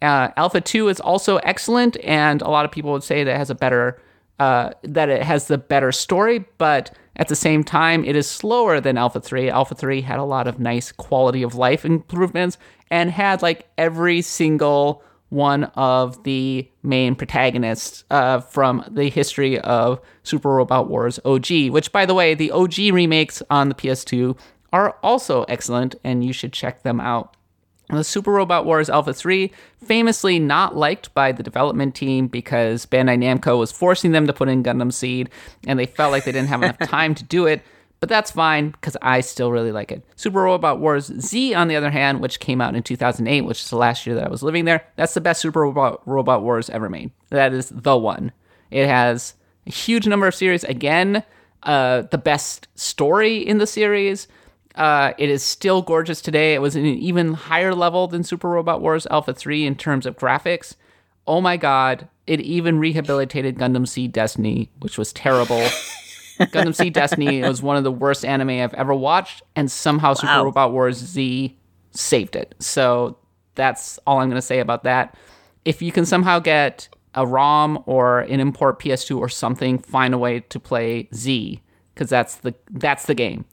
Uh, 0.00 0.28
Alpha 0.36 0.60
2 0.60 0.88
is 0.88 1.00
also 1.00 1.38
excellent, 1.38 1.96
and 2.04 2.42
a 2.42 2.48
lot 2.48 2.64
of 2.64 2.70
people 2.70 2.92
would 2.92 3.02
say 3.02 3.24
that 3.24 3.34
it 3.34 3.38
has 3.38 3.50
a 3.50 3.54
better 3.54 4.00
uh, 4.38 4.70
that 4.82 5.08
it 5.08 5.22
has 5.22 5.48
the 5.48 5.58
better 5.58 5.90
story, 5.90 6.44
but 6.58 6.94
at 7.16 7.26
the 7.26 7.34
same 7.34 7.64
time, 7.64 8.04
it 8.04 8.14
is 8.14 8.30
slower 8.30 8.80
than 8.80 8.96
Alpha 8.96 9.20
3. 9.20 9.50
Alpha 9.50 9.74
3 9.74 10.00
had 10.00 10.20
a 10.20 10.24
lot 10.24 10.46
of 10.46 10.60
nice 10.60 10.92
quality 10.92 11.42
of 11.42 11.56
life 11.56 11.84
improvements 11.84 12.56
and 12.88 13.10
had 13.10 13.42
like 13.42 13.66
every 13.76 14.22
single 14.22 15.02
one 15.30 15.64
of 15.74 16.22
the 16.22 16.70
main 16.82 17.14
protagonists 17.14 18.04
uh, 18.10 18.40
from 18.40 18.84
the 18.88 19.10
history 19.10 19.58
of 19.58 20.00
Super 20.22 20.50
Robot 20.50 20.88
Wars 20.88 21.18
OG, 21.24 21.70
which, 21.70 21.92
by 21.92 22.06
the 22.06 22.14
way, 22.14 22.34
the 22.34 22.52
OG 22.52 22.78
remakes 22.92 23.42
on 23.50 23.68
the 23.68 23.74
PS2 23.74 24.38
are 24.72 24.96
also 25.02 25.44
excellent, 25.44 25.94
and 26.04 26.24
you 26.24 26.32
should 26.32 26.52
check 26.52 26.82
them 26.82 27.00
out. 27.00 27.34
The 27.90 28.04
Super 28.04 28.32
Robot 28.32 28.66
Wars 28.66 28.90
Alpha 28.90 29.14
3, 29.14 29.50
famously 29.82 30.38
not 30.38 30.76
liked 30.76 31.14
by 31.14 31.32
the 31.32 31.42
development 31.42 31.94
team 31.94 32.26
because 32.26 32.84
Bandai 32.84 33.16
Namco 33.16 33.58
was 33.58 33.72
forcing 33.72 34.12
them 34.12 34.26
to 34.26 34.32
put 34.34 34.50
in 34.50 34.62
Gundam 34.62 34.92
Seed, 34.92 35.30
and 35.66 35.78
they 35.78 35.86
felt 35.86 36.12
like 36.12 36.24
they 36.24 36.32
didn't 36.32 36.48
have 36.48 36.62
enough 36.62 36.78
time 36.88 37.14
to 37.14 37.24
do 37.24 37.46
it. 37.46 37.62
But 38.00 38.08
that's 38.08 38.30
fine 38.30 38.70
because 38.70 38.96
I 39.02 39.20
still 39.22 39.50
really 39.50 39.72
like 39.72 39.90
it. 39.90 40.04
Super 40.16 40.42
Robot 40.42 40.78
Wars 40.78 41.06
Z, 41.06 41.54
on 41.54 41.66
the 41.68 41.76
other 41.76 41.90
hand, 41.90 42.20
which 42.20 42.40
came 42.40 42.60
out 42.60 42.76
in 42.76 42.82
2008, 42.82 43.40
which 43.40 43.60
is 43.60 43.70
the 43.70 43.76
last 43.76 44.06
year 44.06 44.14
that 44.16 44.26
I 44.26 44.30
was 44.30 44.42
living 44.42 44.66
there, 44.66 44.84
that's 44.96 45.14
the 45.14 45.20
best 45.20 45.40
Super 45.40 45.62
Robot, 45.62 46.06
Robot 46.06 46.42
Wars 46.42 46.70
ever 46.70 46.88
made. 46.88 47.10
That 47.30 47.52
is 47.52 47.70
the 47.70 47.96
one. 47.96 48.32
It 48.70 48.86
has 48.86 49.34
a 49.66 49.70
huge 49.70 50.06
number 50.06 50.26
of 50.26 50.34
series. 50.34 50.62
Again, 50.64 51.24
uh, 51.64 52.02
the 52.02 52.18
best 52.18 52.68
story 52.76 53.38
in 53.38 53.58
the 53.58 53.66
series. 53.66 54.28
Uh, 54.78 55.12
it 55.18 55.28
is 55.28 55.42
still 55.42 55.82
gorgeous 55.82 56.22
today. 56.22 56.54
It 56.54 56.62
was 56.62 56.76
in 56.76 56.86
an 56.86 56.94
even 56.94 57.34
higher 57.34 57.74
level 57.74 58.06
than 58.06 58.22
Super 58.22 58.48
Robot 58.48 58.80
Wars 58.80 59.08
Alpha 59.10 59.34
3 59.34 59.66
in 59.66 59.74
terms 59.74 60.06
of 60.06 60.16
graphics. 60.16 60.76
Oh 61.26 61.40
my 61.40 61.56
god, 61.56 62.08
it 62.28 62.40
even 62.40 62.78
rehabilitated 62.78 63.58
Gundam 63.58 63.88
Seed 63.88 64.12
Destiny, 64.12 64.70
which 64.78 64.96
was 64.96 65.12
terrible. 65.12 65.58
Gundam 66.38 66.74
Seed 66.74 66.92
Destiny 66.92 67.42
was 67.42 67.60
one 67.60 67.76
of 67.76 67.82
the 67.82 67.90
worst 67.90 68.24
anime 68.24 68.50
I've 68.50 68.72
ever 68.74 68.94
watched, 68.94 69.42
and 69.56 69.68
somehow 69.68 70.14
Super 70.14 70.44
Robot 70.44 70.72
Wars 70.72 70.96
Z 70.96 71.58
saved 71.90 72.36
it. 72.36 72.54
So 72.60 73.18
that's 73.56 73.98
all 74.06 74.20
I'm 74.20 74.28
going 74.28 74.40
to 74.40 74.42
say 74.42 74.60
about 74.60 74.84
that. 74.84 75.16
If 75.64 75.82
you 75.82 75.90
can 75.90 76.06
somehow 76.06 76.38
get 76.38 76.88
a 77.14 77.26
ROM 77.26 77.82
or 77.86 78.20
an 78.20 78.38
import 78.38 78.78
PS2 78.78 79.18
or 79.18 79.28
something, 79.28 79.78
find 79.78 80.14
a 80.14 80.18
way 80.18 80.38
to 80.38 80.60
play 80.60 81.08
Z 81.12 81.60
because 81.94 82.08
that's 82.08 82.36
the 82.36 82.54
that's 82.70 83.06
the 83.06 83.14
game. 83.14 83.44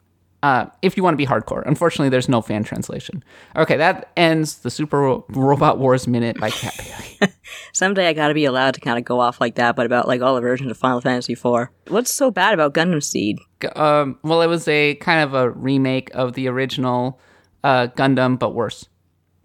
Uh, 0.44 0.68
if 0.84 0.96
you 0.96 1.02
want 1.04 1.14
to 1.14 1.18
be 1.18 1.26
hardcore, 1.26 1.64
unfortunately, 1.66 2.10
there's 2.10 2.30
no 2.30 2.40
fan 2.40 2.64
translation. 2.64 3.24
Okay, 3.56 3.78
that 3.78 4.12
ends 4.16 4.60
the 4.60 4.70
Super 4.70 5.00
Ro- 5.00 5.26
Robot 5.30 5.80
Wars 5.80 6.08
minute 6.08 6.40
by 6.40 6.52
Kat 6.52 6.76
Bailey. 6.78 7.34
Someday 7.74 8.08
I 8.08 8.14
gotta 8.14 8.36
be 8.36 8.46
allowed 8.46 8.76
to 8.76 8.80
kind 8.80 9.00
of 9.00 9.06
go 9.06 9.20
off 9.20 9.42
like 9.42 9.56
that, 9.56 9.76
but 9.76 9.88
about 9.88 10.08
like 10.08 10.22
all 10.22 10.36
the 10.36 10.42
versions 10.42 10.70
of 10.70 10.78
Final 10.78 11.02
Fantasy 11.02 11.34
IV. 11.34 11.70
What's 11.88 12.14
so 12.14 12.30
bad 12.30 12.54
about 12.54 12.74
Gundam 12.76 13.02
Seed? 13.04 13.40
um, 13.76 14.20
well, 14.22 14.42
it 14.44 14.48
was 14.48 14.68
a 14.68 14.96
kind 14.96 15.24
of 15.24 15.34
a 15.34 15.50
remake 15.50 16.12
of 16.14 16.34
the 16.34 16.48
original 16.48 17.20
uh, 17.64 17.88
Gundam, 17.96 18.38
but 18.38 18.54
worse. 18.54 18.88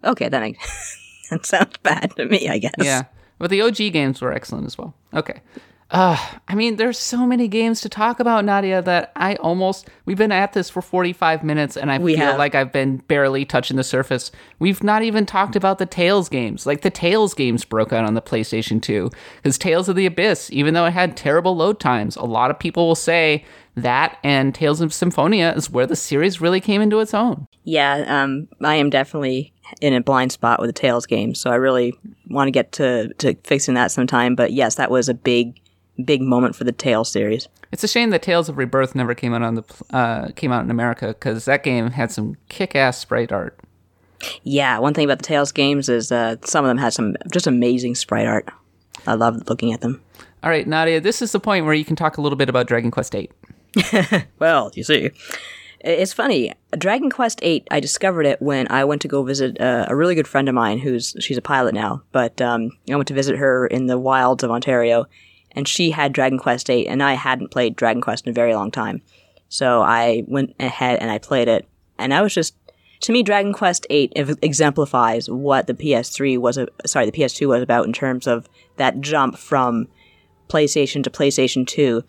Okay, 0.03 0.29
that 0.29 0.39
makes 0.39 0.97
that 1.31 1.45
sounds 1.47 1.77
bad 1.81 2.15
to 2.17 2.25
me. 2.25 2.47
I 2.47 2.59
guess. 2.59 2.73
Yeah, 2.77 3.03
but 3.39 3.49
the 3.49 3.61
OG 3.63 3.77
games 3.77 4.21
were 4.21 4.31
excellent 4.31 4.67
as 4.67 4.77
well. 4.77 4.93
Okay. 5.15 5.41
Uh, 5.91 6.17
I 6.47 6.55
mean, 6.55 6.77
there's 6.77 6.97
so 6.97 7.25
many 7.25 7.49
games 7.49 7.81
to 7.81 7.89
talk 7.89 8.21
about, 8.21 8.45
Nadia, 8.45 8.81
that 8.81 9.11
I 9.17 9.35
almost 9.35 9.89
we've 10.05 10.17
been 10.17 10.31
at 10.31 10.53
this 10.53 10.69
for 10.69 10.81
45 10.81 11.43
minutes, 11.43 11.75
and 11.75 11.91
I 11.91 11.97
We 11.97 12.15
feel 12.15 12.27
have. 12.27 12.37
like 12.37 12.55
I've 12.55 12.71
been 12.71 12.97
barely 12.97 13.43
touching 13.43 13.75
the 13.75 13.83
surface. 13.83 14.31
We've 14.57 14.83
not 14.83 15.03
even 15.03 15.25
talked 15.25 15.57
about 15.57 15.79
the 15.79 15.85
Tales 15.85 16.29
games. 16.29 16.65
Like 16.65 16.81
the 16.81 16.89
Tales 16.89 17.33
games 17.33 17.65
broke 17.65 17.91
out 17.91 18.05
on 18.05 18.13
the 18.13 18.21
PlayStation 18.21 18.81
2 18.81 19.09
because 19.43 19.57
Tales 19.57 19.89
of 19.89 19.97
the 19.97 20.05
Abyss, 20.05 20.49
even 20.53 20.73
though 20.73 20.85
it 20.85 20.91
had 20.93 21.17
terrible 21.17 21.57
load 21.57 21.79
times, 21.81 22.15
a 22.15 22.23
lot 22.23 22.51
of 22.51 22.57
people 22.57 22.87
will 22.87 22.95
say 22.95 23.43
that 23.75 24.17
and 24.23 24.55
Tales 24.55 24.81
of 24.81 24.93
Symphonia 24.93 25.53
is 25.55 25.69
where 25.69 25.87
the 25.87 25.95
series 25.95 26.41
really 26.41 26.59
came 26.61 26.81
into 26.81 26.99
its 26.99 27.13
own. 27.13 27.47
Yeah, 27.63 28.03
um, 28.07 28.47
I 28.63 28.75
am 28.75 28.89
definitely 28.89 29.53
in 29.81 29.93
a 29.93 30.01
blind 30.01 30.31
spot 30.31 30.59
with 30.59 30.67
the 30.69 30.73
Tales 30.73 31.05
game, 31.05 31.35
so 31.35 31.49
I 31.51 31.55
really 31.55 31.93
want 32.29 32.47
to 32.47 32.51
get 32.51 32.71
to 32.73 33.13
to 33.19 33.35
fixing 33.43 33.75
that 33.75 33.91
sometime. 33.91 34.35
But 34.35 34.51
yes, 34.51 34.75
that 34.75 34.91
was 34.91 35.07
a 35.07 35.13
big, 35.13 35.60
big 36.03 36.21
moment 36.21 36.55
for 36.55 36.63
the 36.63 36.71
Tales 36.71 37.11
series. 37.11 37.47
It's 37.71 37.83
a 37.83 37.87
shame 37.87 38.09
that 38.09 38.21
Tales 38.21 38.49
of 38.49 38.57
Rebirth 38.57 38.95
never 38.95 39.15
came 39.15 39.33
out 39.33 39.41
on 39.41 39.55
the 39.55 39.63
uh, 39.91 40.29
came 40.35 40.51
out 40.51 40.63
in 40.63 40.71
America 40.71 41.07
because 41.07 41.45
that 41.45 41.63
game 41.63 41.91
had 41.91 42.11
some 42.11 42.35
kick-ass 42.49 42.97
sprite 42.97 43.31
art. 43.31 43.59
Yeah, 44.43 44.77
one 44.79 44.93
thing 44.93 45.05
about 45.05 45.19
the 45.19 45.25
Tales 45.25 45.51
games 45.51 45.89
is 45.89 46.11
uh, 46.11 46.35
some 46.43 46.65
of 46.65 46.69
them 46.69 46.77
had 46.77 46.93
some 46.93 47.15
just 47.31 47.47
amazing 47.47 47.95
sprite 47.95 48.27
art. 48.27 48.49
I 49.07 49.15
love 49.15 49.49
looking 49.49 49.73
at 49.73 49.81
them. 49.81 50.01
All 50.43 50.49
right, 50.49 50.67
Nadia, 50.67 50.99
this 50.99 51.21
is 51.21 51.31
the 51.31 51.39
point 51.39 51.65
where 51.65 51.73
you 51.73 51.85
can 51.85 51.95
talk 51.95 52.17
a 52.17 52.21
little 52.21 52.35
bit 52.35 52.49
about 52.49 52.67
Dragon 52.67 52.91
Quest 52.91 53.13
VIII. 53.13 53.29
Well, 54.39 54.71
you 54.73 54.83
see, 54.83 55.11
it's 55.79 56.13
funny. 56.13 56.53
Dragon 56.77 57.09
Quest 57.09 57.39
VIII. 57.41 57.63
I 57.71 57.79
discovered 57.79 58.25
it 58.25 58.41
when 58.41 58.69
I 58.71 58.83
went 58.83 59.01
to 59.03 59.07
go 59.07 59.23
visit 59.23 59.59
uh, 59.61 59.85
a 59.87 59.95
really 59.95 60.15
good 60.15 60.27
friend 60.27 60.49
of 60.49 60.55
mine, 60.55 60.79
who's 60.79 61.15
she's 61.19 61.37
a 61.37 61.41
pilot 61.41 61.73
now. 61.73 62.03
But 62.11 62.41
um, 62.41 62.71
I 62.89 62.95
went 62.95 63.07
to 63.07 63.13
visit 63.13 63.37
her 63.37 63.67
in 63.67 63.87
the 63.87 63.97
wilds 63.97 64.43
of 64.43 64.51
Ontario, 64.51 65.05
and 65.53 65.67
she 65.67 65.91
had 65.91 66.13
Dragon 66.13 66.39
Quest 66.39 66.67
VIII, 66.67 66.87
and 66.87 67.03
I 67.03 67.13
hadn't 67.13 67.51
played 67.51 67.75
Dragon 67.75 68.01
Quest 68.01 68.25
in 68.25 68.31
a 68.31 68.33
very 68.33 68.53
long 68.53 68.71
time. 68.71 69.01
So 69.49 69.81
I 69.81 70.23
went 70.27 70.55
ahead 70.59 70.99
and 70.99 71.11
I 71.11 71.17
played 71.17 71.47
it, 71.47 71.67
and 71.97 72.13
I 72.13 72.21
was 72.21 72.33
just 72.33 72.55
to 73.01 73.11
me, 73.11 73.23
Dragon 73.23 73.51
Quest 73.51 73.87
VIII 73.89 74.11
exemplifies 74.15 75.27
what 75.27 75.65
the 75.65 75.73
PS3 75.73 76.37
was. 76.37 76.57
A, 76.57 76.67
sorry, 76.85 77.07
the 77.07 77.11
PS2 77.11 77.47
was 77.47 77.63
about 77.63 77.85
in 77.85 77.93
terms 77.93 78.27
of 78.27 78.47
that 78.77 79.01
jump 79.01 79.37
from 79.37 79.87
PlayStation 80.49 81.03
to 81.03 81.09
PlayStation 81.09 81.65
2 81.65 82.03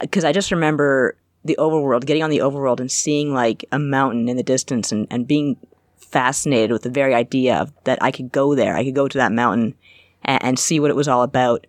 because 0.00 0.24
I 0.24 0.32
just 0.32 0.50
remember 0.50 1.16
the 1.44 1.56
overworld, 1.58 2.06
getting 2.06 2.22
on 2.22 2.30
the 2.30 2.38
overworld 2.38 2.80
and 2.80 2.90
seeing 2.90 3.32
like 3.32 3.64
a 3.70 3.78
mountain 3.78 4.28
in 4.28 4.36
the 4.36 4.42
distance 4.42 4.90
and, 4.90 5.06
and 5.10 5.28
being 5.28 5.56
fascinated 5.96 6.72
with 6.72 6.82
the 6.82 6.90
very 6.90 7.14
idea 7.14 7.56
of 7.56 7.72
that 7.84 8.02
I 8.02 8.10
could 8.10 8.32
go 8.32 8.54
there. 8.54 8.76
I 8.76 8.84
could 8.84 8.94
go 8.94 9.08
to 9.08 9.18
that 9.18 9.32
mountain 9.32 9.74
and, 10.22 10.42
and 10.42 10.58
see 10.58 10.80
what 10.80 10.90
it 10.90 10.96
was 10.96 11.08
all 11.08 11.22
about. 11.22 11.66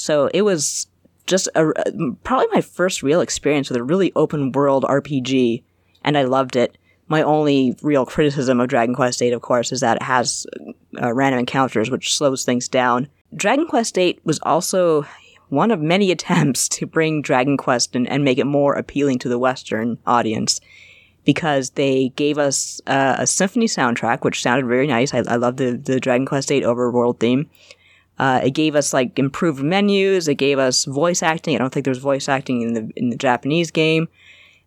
So 0.00 0.30
it 0.32 0.42
was 0.42 0.86
just 1.26 1.48
a, 1.54 1.72
probably 2.24 2.46
my 2.52 2.60
first 2.60 3.02
real 3.02 3.20
experience 3.20 3.68
with 3.68 3.76
a 3.76 3.84
really 3.84 4.12
open 4.16 4.52
world 4.52 4.84
RPG, 4.84 5.62
and 6.02 6.16
I 6.16 6.22
loved 6.22 6.56
it. 6.56 6.76
My 7.08 7.22
only 7.22 7.76
real 7.82 8.06
criticism 8.06 8.60
of 8.60 8.68
Dragon 8.68 8.94
Quest 8.94 9.18
VIII, 9.18 9.32
of 9.32 9.42
course, 9.42 9.72
is 9.72 9.80
that 9.80 9.96
it 9.96 10.02
has 10.02 10.46
uh, 11.00 11.12
random 11.12 11.40
encounters, 11.40 11.90
which 11.90 12.14
slows 12.14 12.44
things 12.44 12.68
down. 12.68 13.08
Dragon 13.34 13.66
Quest 13.66 13.94
VIII 13.94 14.20
was 14.24 14.40
also 14.42 15.04
one 15.48 15.70
of 15.70 15.80
many 15.80 16.10
attempts 16.12 16.68
to 16.70 16.86
bring 16.86 17.20
Dragon 17.20 17.56
Quest 17.56 17.94
and, 17.94 18.08
and 18.08 18.24
make 18.24 18.38
it 18.38 18.46
more 18.46 18.74
appealing 18.74 19.18
to 19.20 19.28
the 19.28 19.38
Western 19.38 19.98
audience 20.06 20.60
because 21.24 21.70
they 21.70 22.08
gave 22.16 22.38
us 22.38 22.80
uh, 22.86 23.16
a 23.18 23.26
symphony 23.26 23.66
soundtrack, 23.66 24.24
which 24.24 24.42
sounded 24.42 24.66
very 24.66 24.86
nice. 24.86 25.12
I, 25.12 25.18
I 25.18 25.36
love 25.36 25.58
the, 25.58 25.72
the 25.72 26.00
Dragon 26.00 26.26
Quest 26.26 26.48
VIII 26.48 26.62
overworld 26.62 27.20
theme. 27.20 27.50
Uh, 28.20 28.38
it 28.44 28.50
gave 28.50 28.76
us 28.76 28.92
like 28.92 29.18
improved 29.18 29.62
menus. 29.62 30.28
It 30.28 30.34
gave 30.34 30.58
us 30.58 30.84
voice 30.84 31.22
acting. 31.22 31.54
I 31.54 31.58
don't 31.58 31.72
think 31.72 31.84
there 31.84 31.90
was 31.90 31.98
voice 31.98 32.28
acting 32.28 32.60
in 32.60 32.74
the 32.74 32.90
in 32.94 33.08
the 33.08 33.16
Japanese 33.16 33.70
game. 33.70 34.08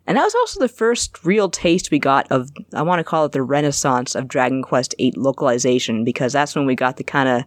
And 0.07 0.17
that 0.17 0.23
was 0.23 0.33
also 0.33 0.59
the 0.59 0.67
first 0.67 1.23
real 1.23 1.49
taste 1.49 1.91
we 1.91 1.99
got 1.99 2.29
of, 2.31 2.51
I 2.73 2.81
want 2.81 2.99
to 2.99 3.03
call 3.03 3.25
it 3.25 3.31
the 3.31 3.43
renaissance 3.43 4.15
of 4.15 4.27
Dragon 4.27 4.63
Quest 4.63 4.95
VIII 4.97 5.13
localization, 5.15 6.03
because 6.03 6.33
that's 6.33 6.55
when 6.55 6.65
we 6.65 6.75
got 6.75 6.97
the 6.97 7.03
kind 7.03 7.29
of 7.29 7.43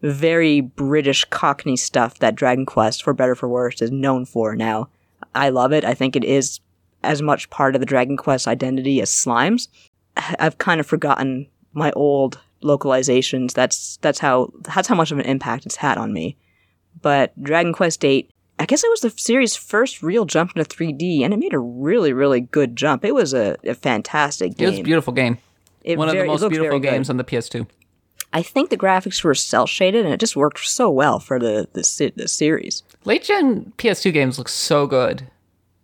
very 0.00 0.60
British 0.62 1.24
Cockney 1.26 1.76
stuff 1.76 2.20
that 2.20 2.36
Dragon 2.36 2.64
Quest, 2.64 3.02
for 3.02 3.12
better 3.12 3.32
or 3.32 3.34
for 3.34 3.48
worse, 3.48 3.82
is 3.82 3.90
known 3.90 4.24
for 4.24 4.56
now. 4.56 4.88
I 5.34 5.50
love 5.50 5.72
it. 5.72 5.84
I 5.84 5.92
think 5.92 6.16
it 6.16 6.24
is 6.24 6.60
as 7.02 7.20
much 7.20 7.50
part 7.50 7.74
of 7.74 7.80
the 7.80 7.86
Dragon 7.86 8.16
Quest 8.16 8.46
identity 8.46 9.02
as 9.02 9.10
Slimes. 9.10 9.68
I've 10.16 10.58
kind 10.58 10.80
of 10.80 10.86
forgotten 10.86 11.48
my 11.74 11.90
old 11.92 12.40
localizations. 12.62 13.52
That's 13.52 13.98
that's 13.98 14.18
how 14.18 14.52
that's 14.74 14.88
how 14.88 14.94
much 14.94 15.12
of 15.12 15.18
an 15.18 15.26
impact 15.26 15.66
it's 15.66 15.76
had 15.76 15.98
on 15.98 16.12
me. 16.12 16.36
But 17.00 17.32
Dragon 17.42 17.72
Quest 17.72 18.00
VIII, 18.00 18.28
I 18.58 18.66
guess 18.66 18.84
it 18.84 18.90
was 18.90 19.00
the 19.00 19.10
series' 19.10 19.56
first 19.56 20.02
real 20.02 20.24
jump 20.24 20.56
into 20.56 20.68
3D, 20.68 21.22
and 21.22 21.32
it 21.32 21.38
made 21.38 21.54
a 21.54 21.58
really, 21.58 22.12
really 22.12 22.40
good 22.40 22.76
jump. 22.76 23.04
It 23.04 23.14
was 23.14 23.34
a, 23.34 23.56
a 23.64 23.74
fantastic 23.74 24.60
It 24.60 24.66
was 24.66 24.78
a 24.78 24.82
beautiful 24.82 25.12
game. 25.12 25.38
It 25.82 25.98
One 25.98 26.08
of 26.08 26.14
the 26.14 26.24
most 26.24 26.40
beautiful 26.42 26.64
very 26.64 26.80
good. 26.80 26.90
games 26.90 27.10
on 27.10 27.16
the 27.16 27.24
PS2. 27.24 27.66
I 28.32 28.42
think 28.42 28.70
the 28.70 28.78
graphics 28.78 29.22
were 29.24 29.34
cell 29.34 29.66
shaded, 29.66 30.04
and 30.04 30.14
it 30.14 30.20
just 30.20 30.36
worked 30.36 30.60
so 30.60 30.90
well 30.90 31.18
for 31.18 31.38
the 31.38 31.68
the, 31.72 32.12
the 32.16 32.28
series. 32.28 32.82
Late 33.04 33.24
gen 33.24 33.72
PS2 33.78 34.12
games 34.12 34.38
look 34.38 34.48
so 34.48 34.86
good. 34.86 35.28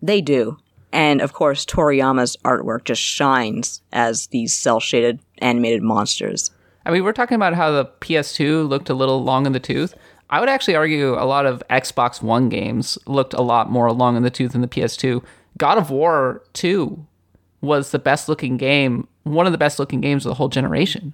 They 0.00 0.20
do, 0.20 0.58
and 0.92 1.20
of 1.20 1.32
course, 1.32 1.66
Toriyama's 1.66 2.36
artwork 2.44 2.84
just 2.84 3.02
shines 3.02 3.82
as 3.92 4.28
these 4.28 4.54
cell 4.54 4.80
shaded 4.80 5.20
animated 5.38 5.82
monsters. 5.82 6.50
I 6.88 6.90
mean, 6.90 7.04
we're 7.04 7.12
talking 7.12 7.36
about 7.36 7.52
how 7.52 7.70
the 7.70 7.84
PS2 8.00 8.66
looked 8.66 8.88
a 8.88 8.94
little 8.94 9.22
long 9.22 9.44
in 9.44 9.52
the 9.52 9.60
tooth. 9.60 9.94
I 10.30 10.40
would 10.40 10.48
actually 10.48 10.74
argue 10.74 11.14
a 11.14 11.26
lot 11.26 11.44
of 11.44 11.62
Xbox 11.68 12.22
One 12.22 12.48
games 12.48 12.96
looked 13.06 13.34
a 13.34 13.42
lot 13.42 13.70
more 13.70 13.92
long 13.92 14.16
in 14.16 14.22
the 14.22 14.30
tooth 14.30 14.52
than 14.52 14.62
the 14.62 14.68
PS2. 14.68 15.22
God 15.58 15.76
of 15.76 15.90
War 15.90 16.42
2 16.54 17.06
was 17.60 17.90
the 17.90 17.98
best 17.98 18.26
looking 18.26 18.56
game, 18.56 19.06
one 19.24 19.44
of 19.44 19.52
the 19.52 19.58
best 19.58 19.78
looking 19.78 20.00
games 20.00 20.24
of 20.24 20.30
the 20.30 20.34
whole 20.34 20.48
generation. 20.48 21.12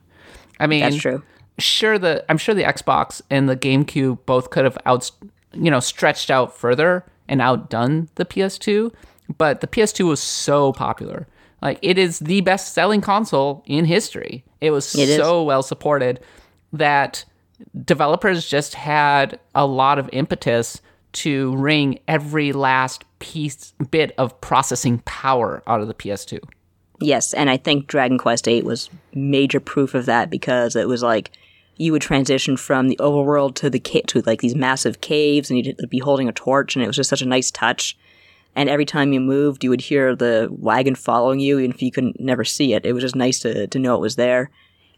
I 0.60 0.68
mean, 0.68 0.80
That's 0.80 0.96
true. 0.96 1.24
Sure, 1.58 1.98
the 1.98 2.24
I'm 2.28 2.38
sure 2.38 2.54
the 2.54 2.62
Xbox 2.62 3.20
and 3.28 3.48
the 3.48 3.56
GameCube 3.56 4.18
both 4.26 4.50
could 4.50 4.64
have 4.64 4.78
out, 4.86 5.10
you 5.52 5.72
know, 5.72 5.80
stretched 5.80 6.30
out 6.30 6.56
further 6.56 7.04
and 7.28 7.40
outdone 7.40 8.08
the 8.14 8.24
PS2, 8.24 8.92
but 9.38 9.60
the 9.60 9.66
PS2 9.66 10.06
was 10.06 10.20
so 10.20 10.72
popular. 10.72 11.26
Like 11.64 11.78
it 11.82 11.98
is 11.98 12.18
the 12.20 12.42
best 12.42 12.74
selling 12.74 13.00
console 13.00 13.64
in 13.66 13.86
history. 13.86 14.44
It 14.60 14.70
was 14.70 14.94
It 14.94 15.08
is. 15.08 15.16
so 15.16 15.42
well 15.42 15.62
supported 15.62 16.20
that 16.72 17.24
developers 17.84 18.46
just 18.46 18.74
had 18.74 19.40
a 19.54 19.66
lot 19.66 19.98
of 19.98 20.08
impetus 20.12 20.80
to 21.12 21.56
wring 21.56 21.98
every 22.06 22.52
last 22.52 23.04
piece 23.18 23.72
bit 23.90 24.12
of 24.18 24.38
processing 24.40 24.98
power 25.06 25.62
out 25.66 25.80
of 25.80 25.88
the 25.88 25.94
PS2. 25.94 26.38
Yes, 27.00 27.32
and 27.32 27.48
I 27.48 27.56
think 27.56 27.86
Dragon 27.86 28.18
Quest 28.18 28.44
VIII 28.44 28.62
was 28.62 28.90
major 29.14 29.60
proof 29.60 29.94
of 29.94 30.06
that 30.06 30.30
because 30.30 30.76
it 30.76 30.88
was 30.88 31.02
like 31.02 31.30
you 31.76 31.92
would 31.92 32.02
transition 32.02 32.56
from 32.56 32.88
the 32.88 32.96
overworld 33.00 33.54
to 33.56 33.70
the 33.70 33.80
ca- 33.80 34.02
to 34.08 34.22
like 34.26 34.40
these 34.40 34.54
massive 34.54 35.00
caves, 35.00 35.50
and 35.50 35.64
you'd 35.64 35.76
be 35.88 35.98
holding 35.98 36.28
a 36.28 36.32
torch, 36.32 36.76
and 36.76 36.84
it 36.84 36.86
was 36.86 36.96
just 36.96 37.10
such 37.10 37.22
a 37.22 37.26
nice 37.26 37.50
touch. 37.50 37.96
And 38.56 38.68
every 38.68 38.84
time 38.84 39.12
you 39.12 39.20
moved, 39.20 39.64
you 39.64 39.70
would 39.70 39.80
hear 39.80 40.14
the 40.14 40.48
wagon 40.50 40.94
following 40.94 41.40
you, 41.40 41.58
even 41.58 41.72
if 41.72 41.82
you 41.82 41.90
couldn't 41.90 42.20
never 42.20 42.44
see 42.44 42.72
it. 42.72 42.86
It 42.86 42.92
was 42.92 43.02
just 43.02 43.16
nice 43.16 43.40
to 43.40 43.66
to 43.66 43.78
know 43.78 43.94
it 43.94 44.00
was 44.00 44.16
there. 44.16 44.50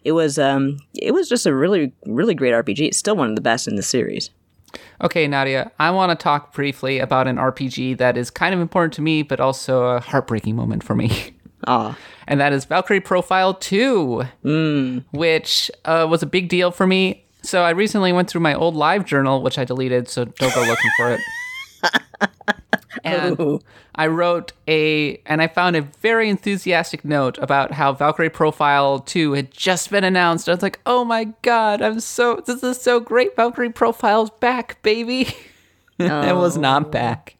It 0.04 0.12
was 0.12 0.38
um 0.38 0.78
it 0.94 1.12
was 1.12 1.28
just 1.28 1.46
a 1.46 1.54
really 1.54 1.92
really 2.06 2.34
great 2.34 2.52
RPG. 2.52 2.80
It's 2.80 2.98
still 2.98 3.16
one 3.16 3.30
of 3.30 3.34
the 3.34 3.42
best 3.42 3.66
in 3.66 3.76
the 3.76 3.82
series. 3.82 4.30
Okay, 5.00 5.26
Nadia, 5.26 5.70
I 5.78 5.90
want 5.90 6.10
to 6.18 6.22
talk 6.22 6.52
briefly 6.52 6.98
about 6.98 7.28
an 7.28 7.36
RPG 7.36 7.98
that 7.98 8.16
is 8.16 8.30
kind 8.30 8.54
of 8.54 8.60
important 8.60 8.92
to 8.94 9.02
me, 9.02 9.22
but 9.22 9.40
also 9.40 9.84
a 9.84 10.00
heartbreaking 10.00 10.56
moment 10.56 10.82
for 10.84 10.94
me. 10.94 11.32
Ah, 11.66 11.98
and 12.28 12.38
that 12.38 12.52
is 12.52 12.64
Valkyrie 12.66 13.00
Profile 13.00 13.54
2, 13.54 15.02
which 15.10 15.70
uh, 15.86 16.06
was 16.08 16.22
a 16.22 16.26
big 16.26 16.48
deal 16.48 16.70
for 16.70 16.86
me. 16.86 17.24
So 17.42 17.62
I 17.62 17.70
recently 17.70 18.12
went 18.12 18.28
through 18.28 18.42
my 18.42 18.54
old 18.54 18.76
live 18.76 19.04
journal, 19.04 19.42
which 19.42 19.58
I 19.58 19.64
deleted, 19.64 20.08
so 20.08 20.26
don't 20.26 20.54
go 20.54 20.60
looking 20.60 20.90
for 20.96 21.12
it. 21.12 21.20
and 23.04 23.38
Ooh. 23.40 23.60
I 23.94 24.06
wrote 24.06 24.52
a, 24.68 25.16
and 25.26 25.42
I 25.42 25.48
found 25.48 25.76
a 25.76 25.82
very 25.82 26.28
enthusiastic 26.28 27.04
note 27.04 27.38
about 27.38 27.72
how 27.72 27.92
Valkyrie 27.92 28.30
Profile 28.30 29.00
2 29.00 29.32
had 29.32 29.50
just 29.50 29.90
been 29.90 30.04
announced. 30.04 30.48
I 30.48 30.52
was 30.52 30.62
like, 30.62 30.80
oh 30.86 31.04
my 31.04 31.24
god, 31.42 31.82
I'm 31.82 32.00
so, 32.00 32.42
this 32.46 32.62
is 32.62 32.80
so 32.80 33.00
great. 33.00 33.36
Valkyrie 33.36 33.70
Profile's 33.70 34.30
back, 34.30 34.82
baby. 34.82 35.28
it 35.98 36.36
was 36.36 36.56
not 36.56 36.92
back. 36.92 37.36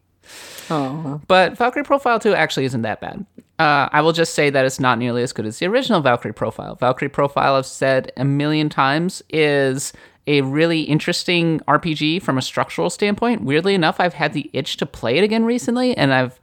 oh, 0.71 1.21
But 1.29 1.57
Valkyrie 1.57 1.85
Profile 1.85 2.19
2 2.19 2.35
actually 2.35 2.65
isn't 2.65 2.83
that 2.83 3.01
bad. 3.01 3.27
Uh, 3.59 3.89
I 3.91 4.03
will 4.03 4.13
just 4.13 4.35
say 4.35 4.51
that 4.51 4.67
it's 4.67 4.79
not 4.79 4.99
nearly 4.99 5.23
as 5.23 5.33
good 5.33 5.47
as 5.47 5.59
the 5.59 5.67
original 5.67 6.01
Valkyrie 6.03 6.35
Profile. 6.35 6.75
Valkyrie 6.75 7.09
Profile, 7.09 7.55
I've 7.55 7.65
said 7.67 8.13
a 8.17 8.25
million 8.25 8.69
times, 8.69 9.23
is 9.31 9.95
a 10.27 10.41
really 10.43 10.83
interesting 10.83 11.61
RPG 11.61 12.23
from 12.23 12.39
a 12.39 12.43
structural 12.43 12.91
standpoint. 12.91 13.43
Weirdly 13.43 13.75
enough, 13.75 14.01
I've 14.01 14.15
had 14.15 14.33
the 14.33 14.51
itch 14.53 14.77
to 14.79 14.87
play 14.87 15.19
it 15.19 15.25
again 15.25 15.45
recently, 15.45 15.97
and 15.97 16.13
I've 16.13 16.41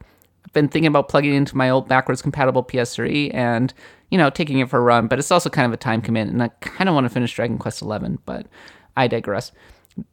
been 0.53 0.67
thinking 0.67 0.87
about 0.87 1.09
plugging 1.09 1.33
it 1.33 1.37
into 1.37 1.57
my 1.57 1.69
old 1.69 1.87
backwards 1.87 2.21
compatible 2.21 2.63
PS3 2.63 3.33
and, 3.33 3.73
you 4.09 4.17
know, 4.17 4.29
taking 4.29 4.59
it 4.59 4.69
for 4.69 4.77
a 4.77 4.81
run. 4.81 5.07
But 5.07 5.19
it's 5.19 5.31
also 5.31 5.49
kind 5.49 5.65
of 5.65 5.73
a 5.73 5.77
time 5.77 6.01
commitment, 6.01 6.33
and 6.33 6.43
I 6.43 6.47
kind 6.65 6.89
of 6.89 6.95
want 6.95 7.05
to 7.05 7.09
finish 7.09 7.33
Dragon 7.33 7.57
Quest 7.57 7.79
XI, 7.79 8.17
but 8.25 8.47
I 8.95 9.07
digress 9.07 9.51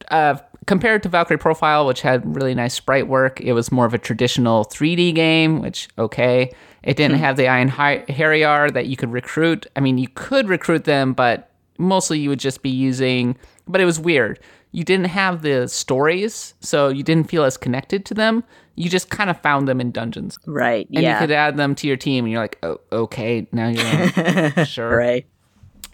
uh, 0.08 0.36
compared 0.66 1.02
to 1.02 1.08
Valkyrie 1.08 1.38
Profile, 1.38 1.86
which 1.86 2.02
had 2.02 2.34
really 2.34 2.54
nice 2.54 2.74
sprite 2.74 3.08
work, 3.08 3.40
it 3.40 3.52
was 3.52 3.72
more 3.72 3.86
of 3.86 3.94
a 3.94 3.98
traditional 3.98 4.64
3D 4.64 5.14
game, 5.14 5.60
which, 5.60 5.88
okay. 5.98 6.52
It 6.82 6.96
didn't 6.96 7.18
have 7.18 7.36
the 7.36 7.44
Einherjar 7.44 8.72
that 8.72 8.86
you 8.86 8.96
could 8.96 9.12
recruit. 9.12 9.66
I 9.76 9.80
mean, 9.80 9.98
you 9.98 10.08
could 10.08 10.48
recruit 10.48 10.84
them, 10.84 11.12
but 11.12 11.50
mostly 11.76 12.18
you 12.18 12.30
would 12.30 12.40
just 12.40 12.62
be 12.62 12.70
using, 12.70 13.36
but 13.70 13.80
it 13.80 13.84
was 13.84 13.98
weird. 13.98 14.38
You 14.72 14.84
didn't 14.84 15.06
have 15.06 15.42
the 15.42 15.66
stories, 15.66 16.54
so 16.60 16.88
you 16.88 17.02
didn't 17.02 17.28
feel 17.28 17.44
as 17.44 17.56
connected 17.56 18.04
to 18.06 18.14
them. 18.14 18.44
You 18.76 18.88
just 18.88 19.10
kind 19.10 19.28
of 19.28 19.40
found 19.40 19.66
them 19.66 19.80
in 19.80 19.90
dungeons. 19.90 20.38
right, 20.46 20.86
And 20.94 21.02
yeah, 21.02 21.14
you 21.14 21.18
could 21.18 21.32
add 21.32 21.56
them 21.56 21.74
to 21.76 21.86
your 21.88 21.96
team, 21.96 22.24
and 22.24 22.32
you're 22.32 22.40
like, 22.40 22.58
oh, 22.62 22.80
okay, 22.92 23.46
now 23.52 23.68
you're 23.68 23.84
on. 24.56 24.64
sure 24.66 24.96
right. 24.96 25.26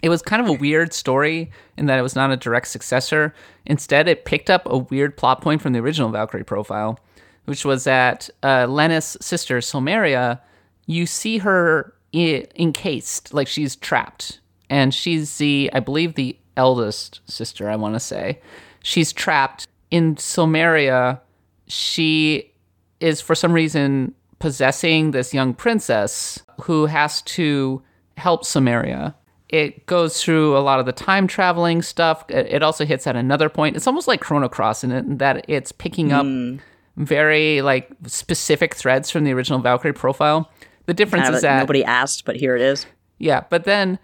it 0.01 0.09
was 0.09 0.21
kind 0.21 0.41
of 0.41 0.47
a 0.47 0.53
weird 0.53 0.93
story 0.93 1.51
in 1.75 1.87
that 1.87 1.97
it 1.97 2.03
was 2.03 2.15
not 2.15 2.31
a 2.31 2.37
direct 2.37 2.67
successor. 2.67 3.33
Instead, 3.65 4.07
it 4.07 4.25
picked 4.25 4.49
up 4.49 4.63
a 4.67 4.77
weird 4.77 5.17
plot 5.17 5.41
point 5.41 5.61
from 5.61 5.73
the 5.73 5.79
original 5.79 6.09
Valkyrie 6.09 6.43
profile, 6.43 6.99
which 7.45 7.65
was 7.65 7.83
that 7.85 8.29
uh, 8.43 8.67
Lenneth's 8.67 9.17
sister, 9.25 9.57
Silmeria, 9.57 10.39
you 10.85 11.05
see 11.07 11.39
her 11.39 11.93
I- 12.13 12.45
encased, 12.55 13.33
like 13.33 13.47
she's 13.47 13.75
trapped. 13.75 14.39
And 14.69 14.93
she's 14.93 15.37
the, 15.37 15.69
I 15.73 15.79
believe, 15.79 16.15
the 16.15 16.37
eldest 16.57 17.21
sister, 17.29 17.69
I 17.69 17.75
want 17.75 17.95
to 17.95 17.99
say. 17.99 18.41
She's 18.83 19.13
trapped. 19.13 19.67
In 19.89 20.15
Silmeria, 20.15 21.21
she 21.67 22.51
is 22.99 23.21
for 23.21 23.35
some 23.35 23.53
reason 23.53 24.13
possessing 24.39 25.11
this 25.11 25.33
young 25.33 25.53
princess 25.53 26.41
who 26.61 26.85
has 26.85 27.21
to 27.23 27.81
help 28.17 28.45
Samaria. 28.45 29.15
It 29.49 29.85
goes 29.85 30.21
through 30.21 30.57
a 30.57 30.59
lot 30.59 30.79
of 30.79 30.85
the 30.85 30.91
time 30.91 31.27
traveling 31.27 31.81
stuff. 31.81 32.25
It 32.29 32.61
also 32.61 32.85
hits 32.85 33.07
at 33.07 33.15
another 33.15 33.47
point. 33.47 33.77
It's 33.77 33.87
almost 33.87 34.07
like 34.07 34.19
Chrono 34.19 34.49
Cross 34.49 34.83
in 34.83 34.91
it 34.91 35.05
in 35.05 35.17
that 35.17 35.45
it's 35.47 35.71
picking 35.71 36.11
up 36.11 36.25
hmm. 36.25 36.57
very 36.97 37.61
like 37.61 37.89
specific 38.05 38.75
threads 38.75 39.09
from 39.09 39.23
the 39.23 39.31
original 39.31 39.59
Valkyrie 39.59 39.93
profile. 39.93 40.51
The 40.85 40.93
difference 40.93 41.29
is 41.29 41.41
that 41.41 41.59
nobody 41.59 41.83
asked, 41.83 42.25
but 42.25 42.35
here 42.35 42.55
it 42.55 42.61
is. 42.61 42.85
yeah, 43.19 43.43
but 43.49 43.63
then 43.63 43.99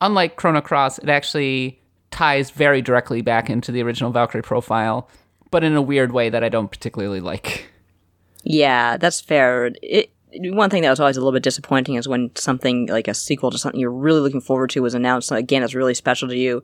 unlike 0.00 0.36
Chrono 0.36 0.60
Cross, 0.60 0.98
it 0.98 1.08
actually 1.08 1.80
ties 2.10 2.50
very 2.50 2.82
directly 2.82 3.22
back 3.22 3.50
into 3.50 3.72
the 3.72 3.82
original 3.82 4.10
Valkyrie 4.10 4.42
profile, 4.42 5.08
but 5.50 5.64
in 5.64 5.74
a 5.74 5.82
weird 5.82 6.12
way 6.12 6.28
that 6.30 6.44
I 6.44 6.48
don't 6.48 6.70
particularly 6.70 7.20
like. 7.20 7.70
Yeah, 8.44 8.96
that's 8.96 9.20
fair. 9.20 9.72
It, 9.82 10.10
one 10.32 10.70
thing 10.70 10.82
that 10.82 10.90
was 10.90 11.00
always 11.00 11.16
a 11.16 11.20
little 11.20 11.32
bit 11.32 11.42
disappointing 11.42 11.94
is 11.94 12.08
when 12.08 12.30
something 12.34 12.86
like 12.86 13.08
a 13.08 13.14
sequel 13.14 13.50
to 13.50 13.58
something 13.58 13.80
you're 13.80 13.90
really 13.90 14.20
looking 14.20 14.40
forward 14.40 14.70
to 14.70 14.80
was 14.80 14.94
announced. 14.94 15.32
Again, 15.32 15.62
it's 15.62 15.74
really 15.74 15.94
special 15.94 16.28
to 16.28 16.36
you, 16.36 16.62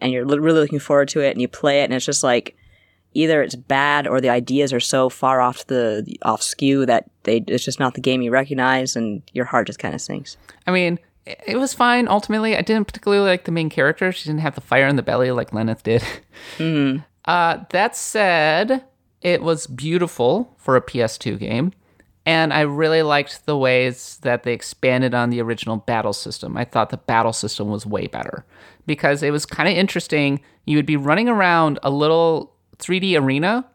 and 0.00 0.12
you're 0.12 0.26
li- 0.26 0.38
really 0.38 0.60
looking 0.60 0.78
forward 0.78 1.08
to 1.08 1.20
it, 1.20 1.30
and 1.30 1.40
you 1.40 1.48
play 1.48 1.80
it, 1.80 1.84
and 1.84 1.94
it's 1.94 2.04
just 2.06 2.22
like 2.22 2.56
either 3.14 3.42
it's 3.42 3.54
bad 3.56 4.06
or 4.06 4.20
the 4.20 4.28
ideas 4.28 4.72
are 4.72 4.80
so 4.80 5.08
far 5.08 5.40
off 5.40 5.66
the 5.66 6.16
off 6.22 6.42
skew 6.42 6.84
that 6.86 7.10
they 7.22 7.38
it's 7.46 7.64
just 7.64 7.80
not 7.80 7.94
the 7.94 8.00
game 8.00 8.22
you 8.22 8.30
recognize, 8.30 8.96
and 8.96 9.22
your 9.32 9.46
heart 9.46 9.66
just 9.66 9.78
kind 9.78 9.94
of 9.94 10.00
sinks. 10.00 10.36
I 10.66 10.70
mean, 10.70 10.98
it 11.28 11.40
it 11.46 11.56
was 11.56 11.74
fine 11.74 12.08
ultimately. 12.08 12.56
I 12.56 12.62
didn't 12.62 12.86
particularly 12.86 13.24
like 13.28 13.44
the 13.44 13.52
main 13.52 13.70
character. 13.70 14.12
She 14.12 14.28
didn't 14.28 14.40
have 14.40 14.54
the 14.54 14.60
fire 14.60 14.86
in 14.86 14.96
the 14.96 15.02
belly 15.02 15.30
like 15.30 15.52
Lenneth 15.52 15.82
did. 15.82 16.02
Uh, 17.24 17.64
that 17.70 17.94
said, 17.94 18.84
it 19.20 19.42
was 19.42 19.66
beautiful 19.66 20.54
for 20.56 20.76
a 20.76 20.80
PS2 20.80 21.38
game. 21.38 21.72
And 22.24 22.52
I 22.52 22.60
really 22.60 23.02
liked 23.02 23.46
the 23.46 23.56
ways 23.56 24.18
that 24.22 24.42
they 24.42 24.52
expanded 24.52 25.14
on 25.14 25.30
the 25.30 25.40
original 25.40 25.76
battle 25.78 26.12
system. 26.12 26.56
I 26.56 26.64
thought 26.64 26.90
the 26.90 26.96
battle 26.98 27.32
system 27.32 27.68
was 27.68 27.86
way 27.86 28.06
better 28.06 28.44
because 28.86 29.22
it 29.22 29.30
was 29.30 29.46
kind 29.46 29.68
of 29.68 29.74
interesting. 29.76 30.40
You 30.66 30.76
would 30.76 30.86
be 30.86 30.96
running 30.96 31.28
around 31.28 31.78
a 31.82 31.90
little 31.90 32.54
3D 32.78 33.18
arena, 33.18 33.66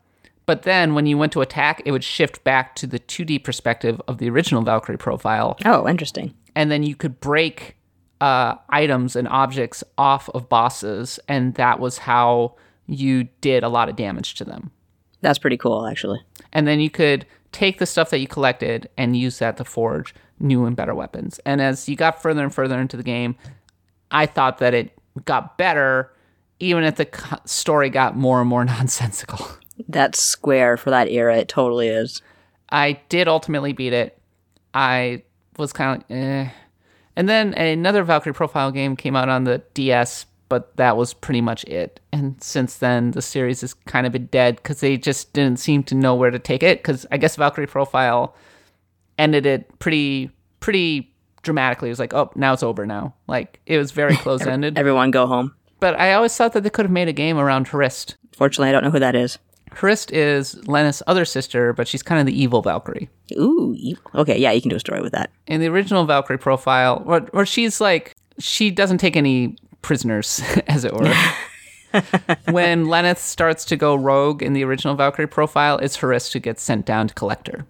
but 0.46 0.64
then 0.64 0.94
when 0.94 1.06
you 1.08 1.18
went 1.18 1.32
to 1.34 1.42
attack, 1.42 1.82
it 1.86 1.92
would 1.92 2.04
shift 2.04 2.44
back 2.44 2.76
to 2.76 2.86
the 2.88 3.00
2D 3.00 3.44
perspective 3.44 4.00
of 4.08 4.18
the 4.20 4.30
original 4.30 4.62
Valkyrie 4.62 4.98
profile 4.98 5.58
Oh, 5.66 5.88
interesting. 5.88 6.34
And 6.56 6.72
then 6.72 6.84
you 6.84 6.96
could 6.96 7.20
break 7.20 7.78
uh, 8.22 8.56
items 8.70 9.16
and 9.16 9.28
objects 9.28 9.84
off 9.98 10.30
of 10.30 10.50
bosses, 10.50 11.20
and 11.28 11.56
that 11.56 11.80
was 11.80 11.98
how 12.00 12.56
you 12.88 13.26
did 13.42 13.64
a 13.64 13.70
lot 13.70 13.90
of 13.90 13.96
damage 13.96 14.36
to 14.36 14.46
them. 14.46 14.72
That's 15.22 15.40
pretty 15.40 15.58
cool, 15.58 15.86
actually. 15.86 16.22
And 16.52 16.68
then 16.68 16.80
you 16.80 16.90
could 16.90 17.26
take 17.52 17.80
the 17.80 17.86
stuff 17.86 18.10
that 18.10 18.20
you 18.20 18.28
collected 18.28 18.90
and 18.98 19.16
use 19.16 19.40
that 19.40 19.58
to 19.58 19.64
forge 19.64 20.14
new 20.40 20.66
and 20.66 20.76
better 20.76 20.94
weapons. 20.94 21.40
And 21.46 21.62
as 21.62 21.88
you 21.88 21.96
got 21.96 22.22
further 22.22 22.44
and 22.44 22.54
further 22.54 22.80
into 22.80 22.98
the 22.98 23.04
game, 23.04 23.36
I 24.12 24.26
thought 24.26 24.58
that 24.60 24.74
it 24.74 24.98
got 25.26 25.58
better, 25.58 26.12
even 26.60 26.84
if 26.84 26.96
the 26.96 27.08
story 27.46 27.90
got 27.90 28.18
more 28.18 28.42
and 28.42 28.50
more 28.50 28.66
nonsensical. 28.66 29.48
That's 29.88 30.20
square 30.22 30.78
for 30.78 30.90
that 30.90 31.10
era. 31.10 31.38
It 31.38 31.48
totally 31.48 31.88
is. 31.88 32.22
I 32.70 33.00
did 33.10 33.28
ultimately 33.28 33.74
beat 33.74 33.94
it. 33.94 34.20
I 34.74 35.24
was 35.58 35.74
kind 35.74 36.02
of 36.04 36.10
like, 36.10 36.18
eh. 36.20 36.50
And 37.16 37.30
then 37.30 37.54
another 37.54 38.04
Valkyrie 38.04 38.34
Profile 38.34 38.72
game 38.72 38.96
came 38.96 39.16
out 39.16 39.30
on 39.30 39.44
the 39.44 39.62
DS, 39.74 40.26
but 40.50 40.76
that 40.78 40.98
was 40.98 41.14
pretty 41.14 41.42
much 41.42 41.64
it. 41.66 42.00
And 42.12 42.42
since 42.42 42.78
then, 42.78 43.12
the 43.12 43.22
series 43.22 43.62
has 43.62 43.74
kind 43.74 44.06
of 44.08 44.14
been 44.14 44.28
dead 44.28 44.56
because 44.58 44.80
they 44.80 44.98
just 44.98 45.32
didn't 45.34 45.60
seem 45.60 45.84
to 45.84 45.96
know 45.96 46.16
where 46.16 46.32
to 46.32 46.40
take 46.40 46.64
it. 46.64 46.80
Because 46.80 47.06
I 47.12 47.18
guess 47.18 47.36
Valkyrie 47.36 47.68
Profile 47.68 48.36
ended 49.20 49.46
it 49.46 49.80
pretty, 49.80 50.32
pretty 50.60 51.14
dramatically. 51.44 51.90
It 51.90 51.92
was 51.92 52.00
like, 52.00 52.14
oh, 52.14 52.32
now 52.36 52.54
it's 52.54 52.64
over 52.64 52.86
now. 52.86 53.14
Like, 53.28 53.60
it 53.68 53.78
was 53.78 53.92
very 53.92 54.16
close 54.24 54.42
ended. 54.46 54.78
Everyone 54.78 55.12
go 55.12 55.28
home. 55.28 55.54
but 55.80 56.00
I 56.00 56.14
always 56.14 56.36
thought 56.36 56.54
that 56.54 56.64
they 56.64 56.70
could 56.72 56.86
have 56.86 56.92
made 56.92 57.08
a 57.10 57.14
game 57.14 57.38
around 57.38 57.68
Harist. 57.68 58.16
Fortunately, 58.36 58.70
I 58.70 58.72
don't 58.72 58.84
know 58.84 58.90
who 58.92 59.00
that 59.00 59.16
is. 59.16 59.38
Harist 59.76 60.12
is 60.12 60.56
Lenneth's 60.68 61.04
other 61.08 61.26
sister, 61.26 61.74
but 61.74 61.88
she's 61.88 62.04
kind 62.04 62.20
of 62.20 62.26
the 62.26 62.40
evil 62.40 62.62
Valkyrie. 62.62 63.10
Ooh, 63.38 63.76
okay, 64.16 64.38
yeah, 64.38 64.52
you 64.52 64.62
can 64.62 64.70
do 64.70 64.76
a 64.76 64.80
story 64.80 65.02
with 65.02 65.12
that. 65.14 65.32
in 65.48 65.62
the 65.62 65.68
original 65.68 66.06
Valkyrie 66.06 66.38
profile, 66.38 67.04
or, 67.06 67.28
or 67.34 67.46
she's 67.46 67.82
like 67.82 68.16
she 68.40 68.72
doesn't 68.72 68.98
take 68.98 69.16
any 69.16 69.56
prisoners, 69.82 70.42
as 70.68 70.84
it 70.86 70.94
were. 70.94 71.14
when 72.52 72.86
Lenneth 72.86 73.20
starts 73.20 73.66
to 73.66 73.76
go 73.76 73.96
rogue 73.96 74.42
in 74.42 74.54
the 74.54 74.64
original 74.64 74.96
Valkyrie 74.96 75.28
profile, 75.28 75.78
it's 75.78 75.98
Harist 75.98 76.34
who 76.34 76.40
gets 76.40 76.64
sent 76.64 76.86
down 76.86 77.08
to 77.08 77.14
Collector. 77.14 77.66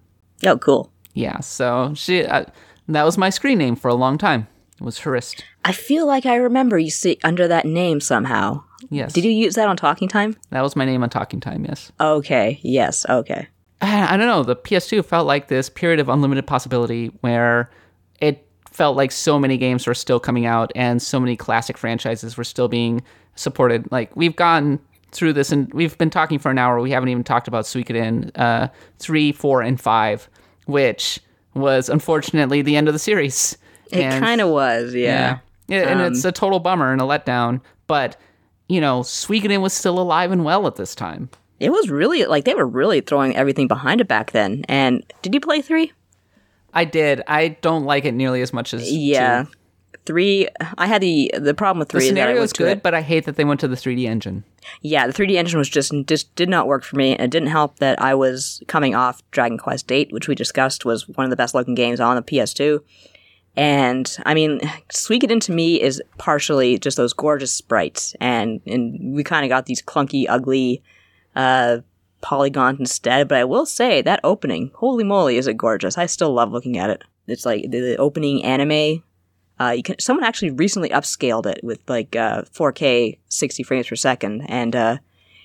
Oh, 0.46 0.58
cool. 0.58 0.92
Yeah, 1.14 1.40
so 1.42 1.94
she 1.96 2.26
uh, 2.26 2.46
that 2.88 3.04
was 3.04 3.18
my 3.18 3.30
screen 3.30 3.58
name 3.58 3.76
for 3.76 3.88
a 3.90 3.96
long 3.96 4.18
time. 4.18 4.48
It 4.80 4.84
was 4.84 5.00
Harist. 5.00 5.44
I 5.64 5.72
feel 5.72 6.06
like 6.08 6.26
I 6.26 6.36
remember 6.36 6.78
you 6.78 6.90
see 6.90 7.20
under 7.24 7.48
that 7.48 7.66
name 7.66 8.02
somehow. 8.02 8.64
Yes. 8.90 9.14
Did 9.14 9.24
you 9.26 9.32
use 9.32 9.56
that 9.56 9.68
on 9.68 9.78
Talking 9.78 10.08
Time? 10.08 10.36
That 10.50 10.62
was 10.62 10.76
my 10.76 10.86
name 10.86 11.04
on 11.04 11.10
Talking 11.10 11.40
Time, 11.40 11.66
yes. 11.66 11.92
Okay. 12.00 12.60
Yes. 12.64 13.06
Okay. 13.08 13.48
I 13.82 14.18
don't 14.18 14.28
know. 14.28 14.44
The 14.44 14.56
PS2 14.56 15.06
felt 15.06 15.28
like 15.28 15.48
this 15.48 15.70
period 15.70 16.00
of 16.00 16.10
unlimited 16.10 16.48
possibility 16.48 17.08
where 17.22 17.70
it 18.20 18.48
felt 18.72 18.98
like 18.98 19.12
so 19.12 19.38
many 19.38 19.58
games 19.58 19.86
were 19.86 19.94
still 19.94 20.20
coming 20.20 20.46
out 20.46 20.72
and 20.76 21.02
so 21.02 21.20
many 21.20 21.36
classic 21.36 21.78
franchises 21.78 22.38
were 22.38 22.44
still 22.44 22.68
being 22.68 23.04
supported. 23.36 23.92
Like 23.92 24.16
we've 24.16 24.36
gone 24.36 24.80
through 25.12 25.34
this 25.34 25.52
and 25.52 25.72
we've 25.74 25.98
been 25.98 26.10
talking 26.10 26.40
for 26.40 26.50
an 26.50 26.58
hour. 26.58 26.80
We 26.80 26.92
haven't 26.92 27.10
even 27.10 27.24
talked 27.24 27.48
about 27.48 27.66
Suikoden 27.66 28.32
uh, 28.36 28.70
three, 28.98 29.32
four, 29.32 29.62
and 29.62 29.80
five, 29.80 30.28
which 30.66 31.20
was 31.54 31.90
unfortunately 31.90 32.62
the 32.62 32.76
end 32.76 32.88
of 32.88 32.94
the 32.94 33.00
series. 33.00 33.58
It 33.92 34.10
kind 34.20 34.42
of 34.42 34.50
was, 34.50 34.96
yeah. 34.96 35.40
yeah. 35.68 35.88
And 35.88 36.02
it's 36.02 36.26
a 36.26 36.32
total 36.32 36.60
bummer 36.60 36.92
and 36.92 37.00
a 37.00 37.04
letdown. 37.04 37.62
But 37.86 38.18
you 38.70 38.80
know, 38.82 39.02
Suikoden 39.02 39.62
was 39.62 39.74
still 39.74 40.00
alive 40.00 40.32
and 40.32 40.44
well 40.44 40.68
at 40.68 40.76
this 40.76 40.96
time. 40.96 41.30
It 41.60 41.72
was 41.72 41.90
really 41.90 42.26
like 42.26 42.46
they 42.46 42.56
were 42.56 42.68
really 42.68 43.02
throwing 43.02 43.36
everything 43.36 43.68
behind 43.68 44.02
it 44.02 44.08
back 44.08 44.32
then. 44.32 44.66
And 44.68 45.04
did 45.22 45.34
you 45.34 45.40
play 45.40 45.62
three? 45.62 45.92
I 46.74 46.86
did. 46.86 47.22
I 47.28 47.50
don't 47.62 47.86
like 47.86 48.06
it 48.06 48.14
nearly 48.14 48.42
as 48.42 48.52
much 48.52 48.74
as 48.74 48.92
Yeah. 48.92 49.44
two. 49.44 49.50
Three, 50.06 50.50
I 50.78 50.88
had 50.88 51.02
the 51.02 51.32
the 51.38 51.54
problem 51.54 51.80
with 51.80 51.88
The 51.90 52.00
three 52.00 52.08
is 52.08 52.14
that 52.16 52.20
I 52.20 52.24
scenario 52.34 52.46
to 52.48 52.54
good, 52.58 52.78
it- 52.80 52.84
but 52.84 52.94
I 52.94 53.02
hate 53.02 53.24
that 53.26 53.38
they 53.38 53.46
went 53.46 53.62
to 53.62 53.70
the 53.70 53.78
3D 53.78 54.06
engine. 54.06 54.44
Yeah, 54.82 55.08
the 55.08 55.14
3D 55.14 55.38
engine 55.38 55.58
was 55.60 55.70
just 55.70 55.94
just 56.08 56.36
did 56.36 56.50
not 56.50 56.68
work 56.68 56.84
for 56.84 56.98
me. 56.98 57.14
It 57.14 57.30
didn't 57.30 57.48
help 57.50 57.80
that 57.80 58.02
I 58.02 58.14
was 58.14 58.62
coming 58.68 58.96
off 58.96 59.22
Dragon 59.32 59.58
Quest 59.58 59.88
VIII, 59.88 60.08
which 60.12 60.28
we 60.28 60.36
discussed 60.36 60.84
was 60.84 61.08
one 61.08 61.24
of 61.24 61.30
the 61.30 61.38
best 61.38 61.54
looking 61.56 61.76
games 61.76 62.02
on 62.02 62.18
the 62.18 62.22
PS2. 62.22 62.82
And 63.56 64.16
I 64.26 64.34
mean, 64.34 64.60
Suikoden 64.90 65.40
to 65.42 65.52
me 65.52 65.82
is 65.82 66.02
partially 66.18 66.80
just 66.80 66.98
those 66.98 67.14
gorgeous 67.14 67.52
sprites, 67.52 68.16
and 68.20 68.62
and 68.66 69.16
we 69.16 69.24
kind 69.24 69.46
of 69.46 69.50
got 69.50 69.68
these 69.68 69.82
clunky, 69.82 70.26
ugly 70.28 70.82
uh, 71.36 71.80
polygons 72.22 72.80
instead. 72.80 73.28
But 73.28 73.38
I 73.38 73.44
will 73.44 73.66
say 73.66 74.02
that 74.02 74.20
opening, 74.24 74.72
holy 74.76 75.04
moly, 75.04 75.38
is 75.38 75.48
it 75.48 75.58
gorgeous! 75.58 75.98
I 75.98 76.08
still 76.08 76.34
love 76.34 76.52
looking 76.52 76.78
at 76.78 76.90
it. 76.90 77.04
It's 77.28 77.46
like 77.46 77.70
the, 77.70 77.80
the 77.80 77.98
opening 77.98 78.44
anime. 78.44 79.04
Uh, 79.60 79.70
you 79.70 79.84
can 79.84 80.00
someone 80.00 80.26
actually 80.26 80.50
recently 80.50 80.90
upscaled 80.90 81.46
it 81.46 81.60
with 81.64 81.80
like 81.88 82.16
uh, 82.16 82.42
4K 82.54 83.20
60 83.30 83.64
frames 83.64 83.88
per 83.88 83.96
second, 83.96 84.42
and 84.50 84.76
uh, 84.76 84.98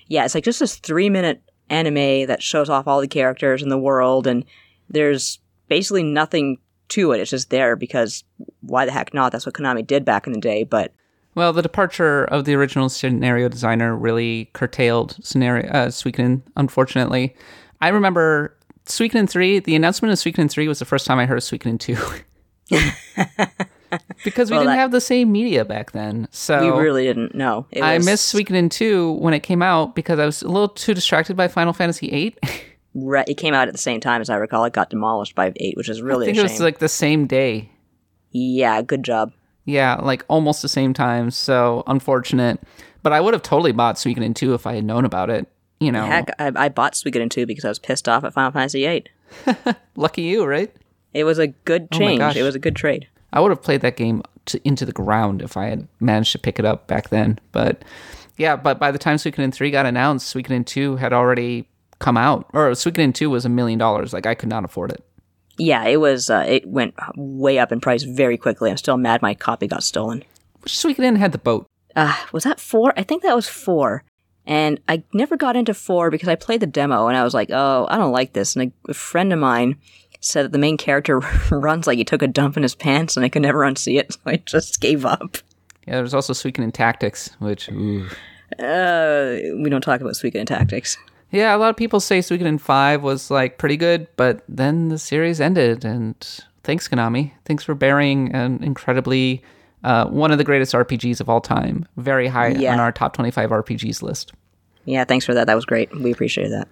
yeah, 0.07 0.25
it's 0.25 0.33
like 0.33 0.43
just 0.43 0.59
this 0.59 0.77
three 0.77 1.11
minute 1.11 1.43
anime 1.69 2.25
that 2.25 2.41
shows 2.41 2.69
off 2.69 2.87
all 2.87 3.01
the 3.01 3.07
characters 3.07 3.61
in 3.61 3.69
the 3.69 3.77
world, 3.77 4.25
and 4.25 4.45
there's 4.89 5.37
basically 5.67 6.01
nothing 6.01 6.57
to 6.89 7.11
it. 7.11 7.19
It's 7.19 7.31
just 7.31 7.49
there 7.49 7.75
because 7.75 8.23
why 8.61 8.85
the 8.85 8.91
heck 8.91 9.13
not? 9.13 9.31
That's 9.31 9.45
what 9.45 9.55
Konami 9.55 9.85
did 9.85 10.05
back 10.05 10.27
in 10.27 10.33
the 10.33 10.39
day. 10.39 10.63
But 10.63 10.93
Well, 11.35 11.53
the 11.53 11.61
departure 11.61 12.25
of 12.25 12.45
the 12.45 12.55
original 12.55 12.89
scenario 12.89 13.47
designer 13.49 13.95
really 13.95 14.49
curtailed 14.53 15.15
scenario 15.23 15.69
uh, 15.71 15.87
Suikoden, 15.87 16.41
unfortunately. 16.57 17.35
I 17.81 17.89
remember 17.89 18.55
Suikoden 18.85 19.29
3, 19.29 19.59
the 19.59 19.75
announcement 19.75 20.11
of 20.11 20.19
Suikoden 20.19 20.49
3 20.49 20.67
was 20.67 20.79
the 20.79 20.85
first 20.85 21.05
time 21.05 21.19
I 21.19 21.25
heard 21.25 21.37
of 21.37 21.43
Suikoden 21.43 21.79
2. 21.79 21.95
because 24.23 24.49
we 24.51 24.55
Well, 24.55 24.63
didn't 24.63 24.73
that- 24.75 24.79
have 24.79 24.91
the 24.91 25.01
same 25.01 25.31
media 25.31 25.65
back 25.65 25.91
then. 25.91 26.27
So 26.31 26.75
we 26.75 26.81
really 26.83 27.05
didn't 27.05 27.33
know. 27.35 27.65
It 27.71 27.81
I 27.81 27.97
was- 27.97 28.05
missed 28.05 28.33
Suikoden 28.33 28.69
2 28.69 29.13
when 29.13 29.33
it 29.33 29.41
came 29.41 29.61
out 29.61 29.95
because 29.95 30.19
I 30.19 30.25
was 30.25 30.41
a 30.41 30.47
little 30.47 30.69
too 30.69 30.93
distracted 30.93 31.35
by 31.37 31.47
Final 31.47 31.73
Fantasy 31.73 32.09
8. 32.11 32.39
re- 32.93 33.23
it 33.27 33.35
came 33.35 33.53
out 33.53 33.67
at 33.67 33.73
the 33.73 33.77
same 33.79 33.99
time 33.99 34.21
as 34.21 34.29
I 34.29 34.35
recall. 34.35 34.63
It 34.65 34.73
got 34.73 34.89
demolished 34.89 35.35
by 35.35 35.51
eight, 35.57 35.75
which 35.77 35.89
is 35.89 36.01
really 36.01 36.25
I 36.25 36.33
think 36.33 36.37
it 36.37 36.43
was 36.43 36.59
like 36.59 36.79
the 36.79 36.89
same 36.89 37.27
day. 37.27 37.69
yeah, 38.31 38.81
good 38.81 39.03
job. 39.03 39.33
Yeah, 39.65 39.95
like 39.95 40.25
almost 40.27 40.61
the 40.61 40.69
same 40.69 40.93
time. 40.93 41.29
So 41.31 41.83
unfortunate. 41.87 42.59
But 43.03 43.13
I 43.13 43.21
would 43.21 43.33
have 43.33 43.43
totally 43.43 43.71
bought 43.71 43.95
Suikoden 43.95 44.35
2 44.35 44.53
if 44.55 44.65
I 44.67 44.75
had 44.75 44.83
known 44.83 45.05
about 45.05 45.29
it. 45.29 45.47
You 45.79 45.91
know, 45.91 46.05
Heck, 46.05 46.29
I, 46.39 46.51
I 46.55 46.69
bought 46.69 46.93
Suikoden 46.93 47.29
2 47.29 47.45
because 47.45 47.63
I 47.63 47.69
was 47.69 47.79
pissed 47.79 48.09
off 48.09 48.23
at 48.25 48.33
Final 48.33 48.51
Fantasy 48.51 48.83
VIII. 48.85 49.05
lucky 49.95 50.23
you, 50.23 50.43
right? 50.45 50.73
It 51.13 51.23
was 51.23 51.37
a 51.39 51.47
good 51.47 51.87
Oh 51.93 51.97
change. 51.97 52.19
gosh. 52.19 52.35
it 52.35 52.43
was 52.43 52.55
a 52.55 52.59
good 52.59 52.75
trade. 52.75 53.07
I 53.31 53.39
would 53.39 53.51
have 53.51 53.61
played 53.61 53.81
that 53.81 53.95
game 53.95 54.23
to, 54.47 54.59
into 54.67 54.85
the 54.85 54.91
ground 54.91 55.41
if 55.41 55.55
I 55.55 55.67
had 55.67 55.87
managed 56.01 56.31
to 56.33 56.39
pick 56.39 56.59
it 56.59 56.65
up 56.65 56.87
back 56.87 57.09
then. 57.09 57.39
But 57.53 57.83
yeah, 58.37 58.55
but 58.57 58.79
by 58.79 58.91
the 58.91 58.97
time 58.97 59.15
Suikoden 59.17 59.53
3 59.53 59.71
got 59.71 59.85
announced, 59.85 60.33
Suikoden 60.35 60.65
2 60.65 60.97
had 60.97 61.13
already 61.13 61.68
come 61.99 62.17
out. 62.17 62.49
Or 62.53 62.69
Suikoden 62.71 63.13
2 63.13 63.29
was 63.29 63.45
a 63.45 63.49
million 63.49 63.77
dollars. 63.79 64.13
Like, 64.13 64.25
I 64.25 64.35
could 64.35 64.49
not 64.49 64.65
afford 64.65 64.91
it. 64.91 65.03
Yeah, 65.57 65.83
it 65.85 65.97
was. 65.97 66.29
Uh, 66.29 66.45
it 66.47 66.65
went 66.67 66.93
way 67.15 67.59
up 67.59 67.71
in 67.71 67.79
price 67.81 68.03
very 68.03 68.37
quickly. 68.37 68.71
I'm 68.71 68.77
still 68.77 68.97
mad 68.97 69.21
my 69.21 69.33
copy 69.33 69.67
got 69.67 69.83
stolen. 69.83 70.23
Which 70.61 70.73
Suikoden 70.73 71.17
had 71.17 71.31
the 71.33 71.37
boat. 71.37 71.67
uh, 71.95 72.15
was 72.31 72.43
that 72.45 72.59
four? 72.59 72.93
I 72.97 73.03
think 73.03 73.23
that 73.23 73.35
was 73.35 73.47
four. 73.47 74.03
And 74.45 74.79
I 74.87 75.03
never 75.13 75.37
got 75.37 75.55
into 75.55 75.73
four 75.73 76.09
because 76.09 76.27
I 76.29 76.35
played 76.35 76.61
the 76.61 76.65
demo 76.67 77.07
and 77.07 77.15
I 77.17 77.23
was 77.23 77.33
like, 77.33 77.49
oh, 77.51 77.87
I 77.89 77.97
don't 77.97 78.11
like 78.11 78.33
this. 78.33 78.55
And 78.55 78.71
a, 78.87 78.91
a 78.91 78.93
friend 78.93 79.31
of 79.31 79.39
mine 79.39 79.75
said 80.21 80.45
that 80.45 80.51
the 80.53 80.57
main 80.57 80.75
character 80.77 81.19
runs 81.51 81.85
like 81.87 81.97
he 81.97 82.03
took 82.05 82.21
a 82.21 82.27
dump 82.27 82.57
in 82.57 82.63
his 82.63 82.73
pants 82.75 83.15
and 83.15 83.25
I 83.25 83.29
could 83.29 83.41
never 83.41 83.59
unsee 83.59 83.99
it. 83.99 84.11
So 84.13 84.19
I 84.25 84.37
just 84.37 84.79
gave 84.81 85.05
up. 85.05 85.37
Yeah, 85.85 85.95
there's 85.95 86.13
also 86.13 86.33
Suikoden 86.33 86.73
Tactics, 86.73 87.29
which, 87.39 87.69
ooh. 87.69 88.07
Uh, 88.57 89.37
we 89.61 89.69
don't 89.69 89.81
talk 89.81 90.01
about 90.01 90.13
Suikoden 90.13 90.45
tactics. 90.47 90.97
Yeah, 91.31 91.55
a 91.55 91.57
lot 91.57 91.69
of 91.69 91.75
people 91.77 91.99
say 91.99 92.19
Suikoden 92.19 92.59
5 92.59 93.03
was 93.03 93.29
like 93.29 93.57
pretty 93.57 93.77
good, 93.77 94.07
but 94.15 94.43
then 94.49 94.89
the 94.89 94.97
series 94.97 95.39
ended 95.39 95.85
and 95.85 96.15
thanks 96.63 96.87
Konami. 96.87 97.31
Thanks 97.45 97.63
for 97.63 97.75
burying 97.75 98.33
an 98.33 98.63
incredibly 98.63 99.43
uh, 99.83 100.07
one 100.07 100.31
of 100.31 100.37
the 100.37 100.43
greatest 100.43 100.73
RPGs 100.73 101.21
of 101.21 101.29
all 101.29 101.39
time. 101.39 101.85
Very 101.97 102.27
high 102.27 102.49
Yeah. 102.49 102.73
on 102.73 102.79
our 102.79 102.91
top 102.91 103.13
25 103.13 103.49
RPGs 103.51 104.01
list. 104.01 104.33
Yeah, 104.85 105.03
thanks 105.05 105.25
for 105.25 105.33
that. 105.35 105.45
That 105.47 105.55
was 105.55 105.65
great. 105.65 105.95
We 105.97 106.11
appreciate 106.11 106.49
that. 106.49 106.67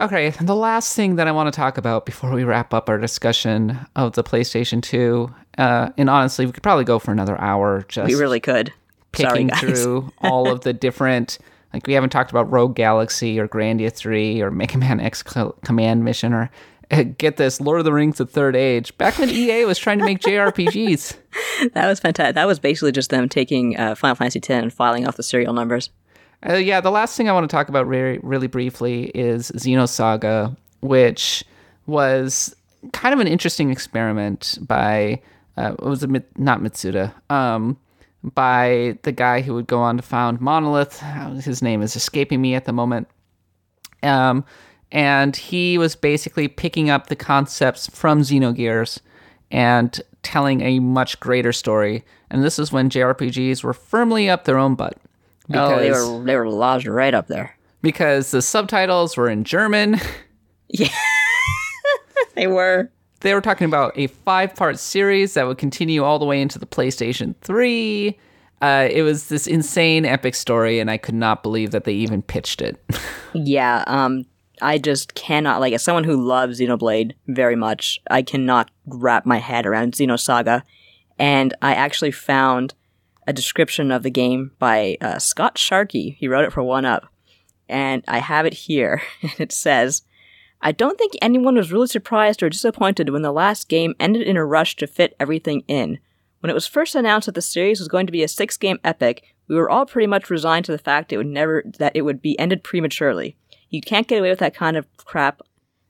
Okay, 0.00 0.32
and 0.40 0.48
the 0.48 0.56
last 0.56 0.96
thing 0.96 1.14
that 1.16 1.28
I 1.28 1.30
want 1.32 1.46
to 1.52 1.56
talk 1.56 1.78
about 1.78 2.04
before 2.04 2.32
we 2.32 2.42
wrap 2.42 2.74
up 2.74 2.88
our 2.88 2.98
discussion 2.98 3.78
of 3.94 4.14
the 4.14 4.24
PlayStation 4.24 4.82
2, 4.82 5.32
uh, 5.56 5.90
and 5.96 6.10
honestly, 6.10 6.46
we 6.46 6.50
could 6.52 6.64
probably 6.64 6.84
go 6.84 6.98
for 6.98 7.12
another 7.12 7.40
hour 7.40 7.84
just 7.88 8.08
We 8.08 8.16
really 8.16 8.40
could. 8.40 8.72
Sorry, 9.14 9.30
picking 9.30 9.46
guys. 9.46 9.60
through 9.60 10.10
all 10.18 10.50
of 10.50 10.62
the 10.62 10.72
different 10.72 11.38
like 11.74 11.88
we 11.88 11.92
haven't 11.92 12.10
talked 12.10 12.30
about 12.30 12.50
Rogue 12.50 12.76
Galaxy 12.76 13.38
or 13.38 13.48
Grandia 13.48 13.92
3 13.92 14.40
or 14.40 14.52
Mega 14.52 14.78
Man 14.78 15.00
X 15.00 15.22
Command 15.22 16.04
Mission 16.04 16.32
or 16.32 16.48
uh, 16.92 17.02
get 17.02 17.36
this 17.36 17.60
Lord 17.60 17.80
of 17.80 17.84
the 17.84 17.92
Rings 17.92 18.18
the 18.18 18.26
Third 18.26 18.54
Age. 18.54 18.96
Back 18.96 19.18
when 19.18 19.28
EA 19.28 19.64
was 19.64 19.76
trying 19.76 19.98
to 19.98 20.04
make 20.04 20.20
JRPGs. 20.20 21.16
That 21.72 21.86
was 21.86 22.00
fantastic. 22.00 22.34
That 22.34 22.46
was 22.46 22.58
basically 22.58 22.90
just 22.90 23.10
them 23.10 23.28
taking 23.28 23.76
uh, 23.76 23.94
Final 23.94 24.16
Fantasy 24.16 24.38
X 24.38 24.50
and 24.50 24.72
filing 24.72 25.06
off 25.06 25.16
the 25.16 25.22
serial 25.22 25.52
numbers. 25.52 25.90
Uh, 26.48 26.54
yeah, 26.54 26.80
the 26.80 26.90
last 26.90 27.16
thing 27.16 27.28
I 27.28 27.32
want 27.32 27.48
to 27.48 27.54
talk 27.54 27.68
about 27.68 27.86
really, 27.86 28.18
really 28.22 28.48
briefly 28.48 29.04
is 29.14 29.52
Xenosaga, 29.52 30.56
which 30.80 31.44
was 31.86 32.54
kind 32.92 33.14
of 33.14 33.20
an 33.20 33.28
interesting 33.28 33.70
experiment 33.70 34.58
by 34.62 35.20
uh, 35.56 35.70
what 35.72 35.90
was 35.90 36.02
it 36.02 36.38
not 36.38 36.60
Mitsuda, 36.60 37.12
um, 37.30 37.76
by 38.32 38.98
the 39.02 39.12
guy 39.12 39.42
who 39.42 39.54
would 39.54 39.66
go 39.66 39.80
on 39.80 39.96
to 39.98 40.02
found 40.02 40.40
Monolith. 40.40 41.00
His 41.44 41.60
name 41.62 41.82
is 41.82 41.94
escaping 41.94 42.40
me 42.40 42.54
at 42.54 42.64
the 42.64 42.72
moment. 42.72 43.06
Um, 44.02 44.44
and 44.90 45.36
he 45.36 45.76
was 45.78 45.94
basically 45.94 46.48
picking 46.48 46.88
up 46.90 47.08
the 47.08 47.16
concepts 47.16 47.86
from 47.88 48.22
Xenogears 48.22 49.00
and 49.50 50.00
telling 50.22 50.62
a 50.62 50.78
much 50.80 51.20
greater 51.20 51.52
story. 51.52 52.04
And 52.30 52.42
this 52.42 52.58
is 52.58 52.72
when 52.72 52.88
JRPGs 52.90 53.62
were 53.62 53.74
firmly 53.74 54.28
up 54.30 54.44
their 54.44 54.58
own 54.58 54.74
butt. 54.74 54.96
oh, 55.52 55.78
they 55.78 55.90
were 55.90 56.24
they 56.24 56.36
were 56.36 56.48
lodged 56.48 56.86
right 56.86 57.12
up 57.14 57.26
there. 57.28 57.56
because 57.82 58.30
the 58.30 58.40
subtitles 58.42 59.16
were 59.16 59.28
in 59.28 59.44
German. 59.44 60.00
Yeah, 60.70 60.88
they 62.34 62.46
were. 62.48 62.90
They 63.24 63.32
were 63.32 63.40
talking 63.40 63.64
about 63.64 63.96
a 63.96 64.08
five 64.08 64.54
part 64.54 64.78
series 64.78 65.32
that 65.32 65.46
would 65.46 65.56
continue 65.56 66.04
all 66.04 66.18
the 66.18 66.26
way 66.26 66.42
into 66.42 66.58
the 66.58 66.66
PlayStation 66.66 67.34
3. 67.40 68.18
Uh, 68.60 68.88
it 68.90 69.00
was 69.00 69.28
this 69.28 69.46
insane 69.46 70.04
epic 70.04 70.34
story, 70.34 70.78
and 70.78 70.90
I 70.90 70.98
could 70.98 71.14
not 71.14 71.42
believe 71.42 71.70
that 71.70 71.84
they 71.84 71.94
even 71.94 72.22
pitched 72.22 72.60
it. 72.62 72.76
Yeah, 73.36 73.82
um, 73.88 74.26
I 74.62 74.78
just 74.78 75.14
cannot 75.14 75.58
like 75.58 75.72
as 75.72 75.82
someone 75.82 76.04
who 76.04 76.24
loves 76.24 76.60
Xenoblade 76.60 77.14
very 77.26 77.56
much. 77.56 77.98
I 78.08 78.22
cannot 78.22 78.70
wrap 78.86 79.26
my 79.26 79.38
head 79.38 79.66
around 79.66 79.94
Xenosaga, 79.94 80.62
and 81.18 81.52
I 81.60 81.74
actually 81.74 82.12
found 82.12 82.74
a 83.26 83.32
description 83.32 83.90
of 83.90 84.04
the 84.04 84.10
game 84.10 84.52
by 84.60 84.98
uh, 85.00 85.18
Scott 85.18 85.58
Sharkey. 85.58 86.16
He 86.20 86.28
wrote 86.28 86.44
it 86.44 86.52
for 86.52 86.62
One 86.62 86.84
Up, 86.84 87.08
and 87.68 88.04
I 88.06 88.18
have 88.18 88.46
it 88.46 88.54
here. 88.54 89.02
And 89.20 89.32
it 89.40 89.50
says, 89.50 90.02
"I 90.64 90.72
don't 90.72 90.98
think 90.98 91.12
anyone 91.22 91.54
was 91.54 91.70
really 91.70 91.86
surprised 91.86 92.42
or 92.42 92.50
disappointed 92.50 93.10
when 93.10 93.22
the 93.22 93.30
last 93.30 93.68
game 93.68 93.94
ended 94.00 94.22
in 94.22 94.36
a 94.36 94.44
rush 94.44 94.74
to 94.76 94.88
fit 94.88 95.14
everything 95.20 95.62
in." 95.68 95.98
When 96.40 96.50
it 96.50 96.54
was 96.54 96.66
first 96.66 96.94
announced 96.94 97.26
that 97.26 97.36
the 97.36 97.40
series 97.40 97.78
was 97.78 97.88
going 97.88 98.06
to 98.06 98.12
be 98.12 98.22
a 98.22 98.28
six 98.28 98.56
game 98.56 98.78
epic, 98.84 99.34
we 99.48 99.54
were 99.54 99.70
all 99.70 99.86
pretty 99.86 100.06
much 100.06 100.28
resigned 100.28 100.64
to 100.66 100.72
the 100.72 100.78
fact 100.78 101.12
it 101.12 101.16
would 101.16 101.26
never 101.26 101.62
that 101.78 101.94
it 101.94 102.02
would 102.02 102.20
be 102.20 102.38
ended 102.38 102.64
prematurely. 102.64 103.36
You 103.70 103.80
can't 103.80 104.08
get 104.08 104.18
away 104.18 104.30
with 104.30 104.40
that 104.40 104.54
kind 104.54 104.76
of 104.76 104.86
crap 104.96 105.40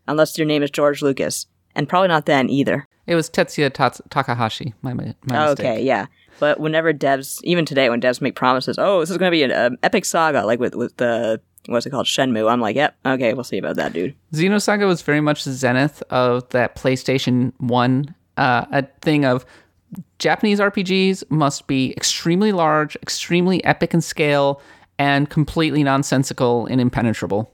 unless 0.06 0.36
your 0.38 0.46
name 0.46 0.62
is 0.62 0.70
George 0.70 1.02
Lucas, 1.02 1.46
and 1.74 1.88
probably 1.88 2.08
not 2.08 2.26
then 2.26 2.48
either. 2.50 2.86
It 3.06 3.14
was 3.14 3.28
Tetsuya 3.28 3.72
Tats- 3.72 4.00
Takahashi. 4.10 4.74
My, 4.82 4.94
my 4.94 5.14
mistake. 5.24 5.60
Okay, 5.60 5.82
yeah. 5.82 6.06
But 6.40 6.58
whenever 6.58 6.92
devs, 6.92 7.40
even 7.42 7.64
today, 7.64 7.90
when 7.90 8.00
devs 8.00 8.20
make 8.20 8.34
promises, 8.34 8.76
oh, 8.78 9.00
this 9.00 9.10
is 9.10 9.18
going 9.18 9.30
to 9.30 9.36
be 9.36 9.42
an 9.42 9.52
um, 9.52 9.76
epic 9.82 10.04
saga, 10.04 10.44
like 10.44 10.58
with 10.58 10.74
with 10.74 10.96
the 10.96 11.40
what's 11.66 11.86
it 11.86 11.90
called, 11.90 12.06
Shenmue, 12.06 12.50
I'm 12.50 12.60
like, 12.60 12.76
yep, 12.76 12.96
okay, 13.06 13.34
we'll 13.34 13.44
see 13.44 13.58
about 13.58 13.76
that, 13.76 13.92
dude. 13.92 14.14
Xenosaga 14.32 14.86
was 14.86 15.02
very 15.02 15.20
much 15.20 15.44
the 15.44 15.52
zenith 15.52 16.02
of 16.10 16.48
that 16.50 16.76
PlayStation 16.76 17.52
1 17.58 18.14
uh, 18.36 18.64
a 18.72 18.82
thing 19.00 19.24
of 19.24 19.46
Japanese 20.18 20.58
RPGs 20.58 21.30
must 21.30 21.66
be 21.66 21.92
extremely 21.96 22.52
large, 22.52 22.96
extremely 22.96 23.62
epic 23.64 23.94
in 23.94 24.00
scale, 24.00 24.60
and 24.98 25.28
completely 25.30 25.82
nonsensical 25.82 26.66
and 26.66 26.80
impenetrable. 26.80 27.52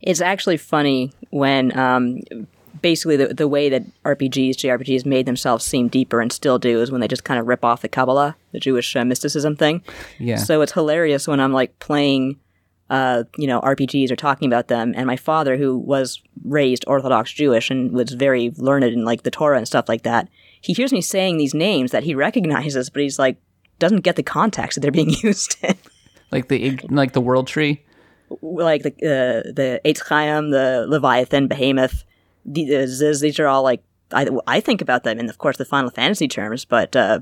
It's 0.00 0.20
actually 0.20 0.58
funny 0.58 1.12
when 1.30 1.76
um, 1.78 2.20
basically 2.82 3.16
the, 3.16 3.32
the 3.32 3.48
way 3.48 3.68
that 3.70 3.82
RPGs, 4.04 4.56
JRPGs 4.56 5.06
made 5.06 5.26
themselves 5.26 5.64
seem 5.64 5.88
deeper 5.88 6.20
and 6.20 6.30
still 6.30 6.58
do 6.58 6.82
is 6.82 6.90
when 6.90 7.00
they 7.00 7.08
just 7.08 7.24
kind 7.24 7.40
of 7.40 7.46
rip 7.46 7.64
off 7.64 7.80
the 7.82 7.88
Kabbalah, 7.88 8.36
the 8.52 8.60
Jewish 8.60 8.94
uh, 8.96 9.04
mysticism 9.04 9.56
thing. 9.56 9.82
Yeah. 10.18 10.36
So 10.36 10.60
it's 10.60 10.72
hilarious 10.72 11.26
when 11.26 11.40
I'm 11.40 11.52
like 11.52 11.78
playing, 11.78 12.38
uh, 12.94 13.24
you 13.36 13.48
know, 13.48 13.60
RPGs 13.60 14.12
or 14.12 14.16
talking 14.16 14.46
about 14.46 14.68
them, 14.68 14.92
and 14.96 15.04
my 15.04 15.16
father, 15.16 15.56
who 15.56 15.76
was 15.76 16.22
raised 16.44 16.84
Orthodox 16.86 17.32
Jewish 17.32 17.68
and 17.68 17.90
was 17.90 18.12
very 18.12 18.52
learned 18.56 18.84
in 18.84 19.04
like 19.04 19.24
the 19.24 19.32
Torah 19.32 19.58
and 19.58 19.66
stuff 19.66 19.88
like 19.88 20.04
that, 20.04 20.28
he 20.60 20.72
hears 20.72 20.92
me 20.92 21.00
saying 21.00 21.36
these 21.36 21.54
names 21.54 21.90
that 21.90 22.04
he 22.04 22.14
recognizes, 22.14 22.90
but 22.90 23.02
he's 23.02 23.18
like 23.18 23.36
doesn't 23.80 24.02
get 24.02 24.14
the 24.14 24.22
context 24.22 24.76
that 24.76 24.82
they're 24.82 24.92
being 24.92 25.10
used 25.24 25.56
in. 25.64 25.74
like 26.30 26.46
the 26.46 26.78
like 26.88 27.14
the 27.14 27.20
world 27.20 27.48
tree. 27.48 27.84
like 28.40 28.84
the 28.84 28.92
uh, 28.92 29.50
the 29.52 29.80
Eitz 29.84 30.06
Chaim, 30.06 30.50
the 30.50 30.86
Leviathan, 30.88 31.48
Behemoth, 31.48 32.04
the, 32.44 32.64
the 32.64 32.86
Ziz. 32.86 33.20
These 33.20 33.40
are 33.40 33.48
all 33.48 33.64
like 33.64 33.82
I 34.12 34.28
I 34.46 34.60
think 34.60 34.80
about 34.80 35.02
them 35.02 35.18
in 35.18 35.28
of 35.28 35.38
course 35.38 35.56
the 35.56 35.64
Final 35.64 35.90
Fantasy 35.90 36.28
terms, 36.28 36.64
but 36.64 36.94
uh, 36.94 37.20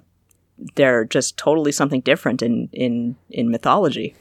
they're 0.75 1.07
just 1.07 1.39
totally 1.39 1.73
something 1.73 2.03
different 2.03 2.43
in 2.43 2.69
in 2.75 3.17
in 3.31 3.51
mythology. 3.51 4.15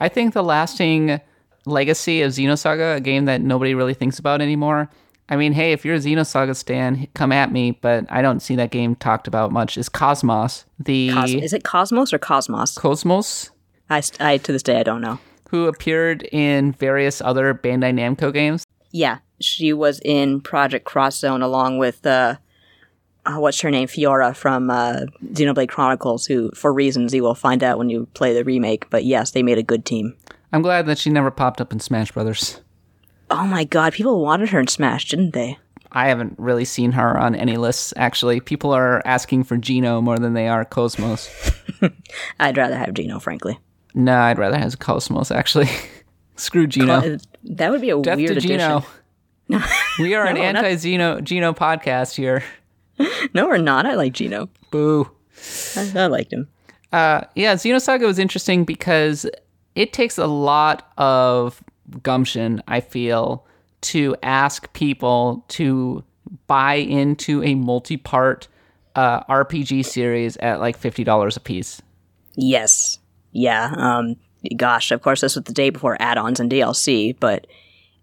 I 0.00 0.08
think 0.08 0.34
the 0.34 0.42
lasting 0.42 1.20
legacy 1.64 2.22
of 2.22 2.32
Xenosaga, 2.32 2.96
a 2.96 3.00
game 3.00 3.24
that 3.24 3.40
nobody 3.40 3.74
really 3.74 3.94
thinks 3.94 4.18
about 4.18 4.40
anymore. 4.40 4.88
I 5.28 5.36
mean, 5.36 5.52
hey, 5.52 5.72
if 5.72 5.84
you're 5.84 5.96
a 5.96 5.98
Xenosaga 5.98 6.54
stan, 6.54 7.08
come 7.14 7.32
at 7.32 7.50
me, 7.50 7.72
but 7.72 8.04
I 8.10 8.22
don't 8.22 8.40
see 8.40 8.54
that 8.56 8.70
game 8.70 8.94
talked 8.94 9.26
about 9.26 9.50
much. 9.50 9.76
Is 9.76 9.88
Cosmos 9.88 10.64
the 10.78 11.10
Cos- 11.12 11.30
is 11.30 11.52
it 11.52 11.64
Cosmos 11.64 12.12
or 12.12 12.18
Cosmos? 12.18 12.76
Cosmos? 12.76 13.50
I, 13.90 14.02
I 14.20 14.38
to 14.38 14.52
this 14.52 14.62
day 14.62 14.78
I 14.78 14.82
don't 14.82 15.00
know. 15.00 15.18
who 15.50 15.66
appeared 15.66 16.22
in 16.32 16.72
various 16.72 17.20
other 17.20 17.54
Bandai 17.54 17.92
Namco 17.92 18.32
games. 18.32 18.64
Yeah, 18.92 19.18
she 19.40 19.72
was 19.72 20.00
in 20.04 20.40
Project 20.40 20.84
Cross 20.84 21.18
Zone 21.18 21.42
along 21.42 21.78
with 21.78 22.06
uh, 22.06 22.36
uh, 23.26 23.38
what's 23.40 23.60
her 23.60 23.70
name, 23.70 23.88
Fiora 23.88 24.34
from 24.34 24.70
uh, 24.70 25.00
Xenoblade 25.32 25.68
Chronicles. 25.68 26.26
Who, 26.26 26.50
for 26.54 26.72
reasons 26.72 27.12
you 27.12 27.22
will 27.22 27.34
find 27.34 27.62
out 27.64 27.78
when 27.78 27.90
you 27.90 28.06
play 28.14 28.32
the 28.34 28.44
remake, 28.44 28.88
but 28.90 29.04
yes, 29.04 29.32
they 29.32 29.42
made 29.42 29.58
a 29.58 29.62
good 29.62 29.84
team. 29.84 30.16
I'm 30.52 30.62
glad 30.62 30.86
that 30.86 30.98
she 30.98 31.10
never 31.10 31.30
popped 31.30 31.60
up 31.60 31.72
in 31.72 31.80
Smash 31.80 32.12
Brothers. 32.12 32.60
Oh 33.30 33.46
my 33.46 33.64
god, 33.64 33.92
people 33.92 34.20
wanted 34.22 34.50
her 34.50 34.60
in 34.60 34.68
Smash, 34.68 35.08
didn't 35.08 35.32
they? 35.32 35.58
I 35.92 36.08
haven't 36.08 36.34
really 36.38 36.64
seen 36.64 36.92
her 36.92 37.16
on 37.18 37.34
any 37.34 37.56
lists, 37.56 37.92
actually. 37.96 38.40
People 38.40 38.72
are 38.72 39.02
asking 39.06 39.44
for 39.44 39.56
Geno 39.56 40.00
more 40.00 40.18
than 40.18 40.34
they 40.34 40.46
are 40.46 40.64
Cosmos. 40.64 41.28
I'd 42.40 42.56
rather 42.56 42.76
have 42.76 42.92
Geno, 42.94 43.18
frankly. 43.18 43.58
no, 43.94 44.16
I'd 44.16 44.38
rather 44.38 44.58
have 44.58 44.78
Cosmos, 44.78 45.30
actually. 45.30 45.68
Screw 46.36 46.66
Geno. 46.66 46.92
Uh, 47.14 47.18
That 47.44 47.70
would 47.70 47.80
be 47.80 47.90
a 47.90 48.00
Death 48.00 48.18
weird 48.18 48.34
to 48.34 48.40
Geno. 48.40 48.84
we 49.98 50.14
are 50.14 50.26
an 50.26 50.34
No, 50.34 50.42
not- 50.52 50.64
anti-Geno 50.64 51.20
Geno 51.22 51.52
podcast 51.54 52.14
here. 52.14 52.42
No, 53.34 53.46
we're 53.46 53.58
not. 53.58 53.84
I 53.86 53.94
like 53.94 54.14
Geno. 54.14 54.48
Boo. 54.70 55.10
I, 55.76 55.92
I 55.94 56.06
liked 56.06 56.32
him. 56.32 56.48
Uh, 56.92 57.22
yeah, 57.34 57.54
Xenosaga 57.54 58.06
was 58.06 58.18
interesting 58.18 58.64
because 58.64 59.26
it 59.74 59.92
takes 59.92 60.16
a 60.16 60.26
lot 60.26 60.90
of 60.96 61.62
gumption, 62.02 62.62
I 62.66 62.80
feel, 62.80 63.44
to 63.82 64.16
ask 64.22 64.72
people 64.72 65.44
to 65.48 66.02
buy 66.46 66.74
into 66.74 67.42
a 67.42 67.54
multi-part 67.54 68.48
uh, 68.94 69.22
RPG 69.24 69.84
series 69.84 70.36
at 70.38 70.60
like 70.60 70.78
fifty 70.78 71.04
dollars 71.04 71.36
a 71.36 71.40
piece. 71.40 71.82
Yes. 72.34 72.98
Yeah. 73.32 73.74
Um. 73.76 74.16
Gosh, 74.56 74.92
of 74.92 75.02
course, 75.02 75.20
this 75.20 75.34
was 75.34 75.44
the 75.44 75.52
day 75.52 75.70
before 75.70 75.96
add-ons 76.00 76.38
and 76.38 76.50
DLC, 76.50 77.16
but 77.18 77.46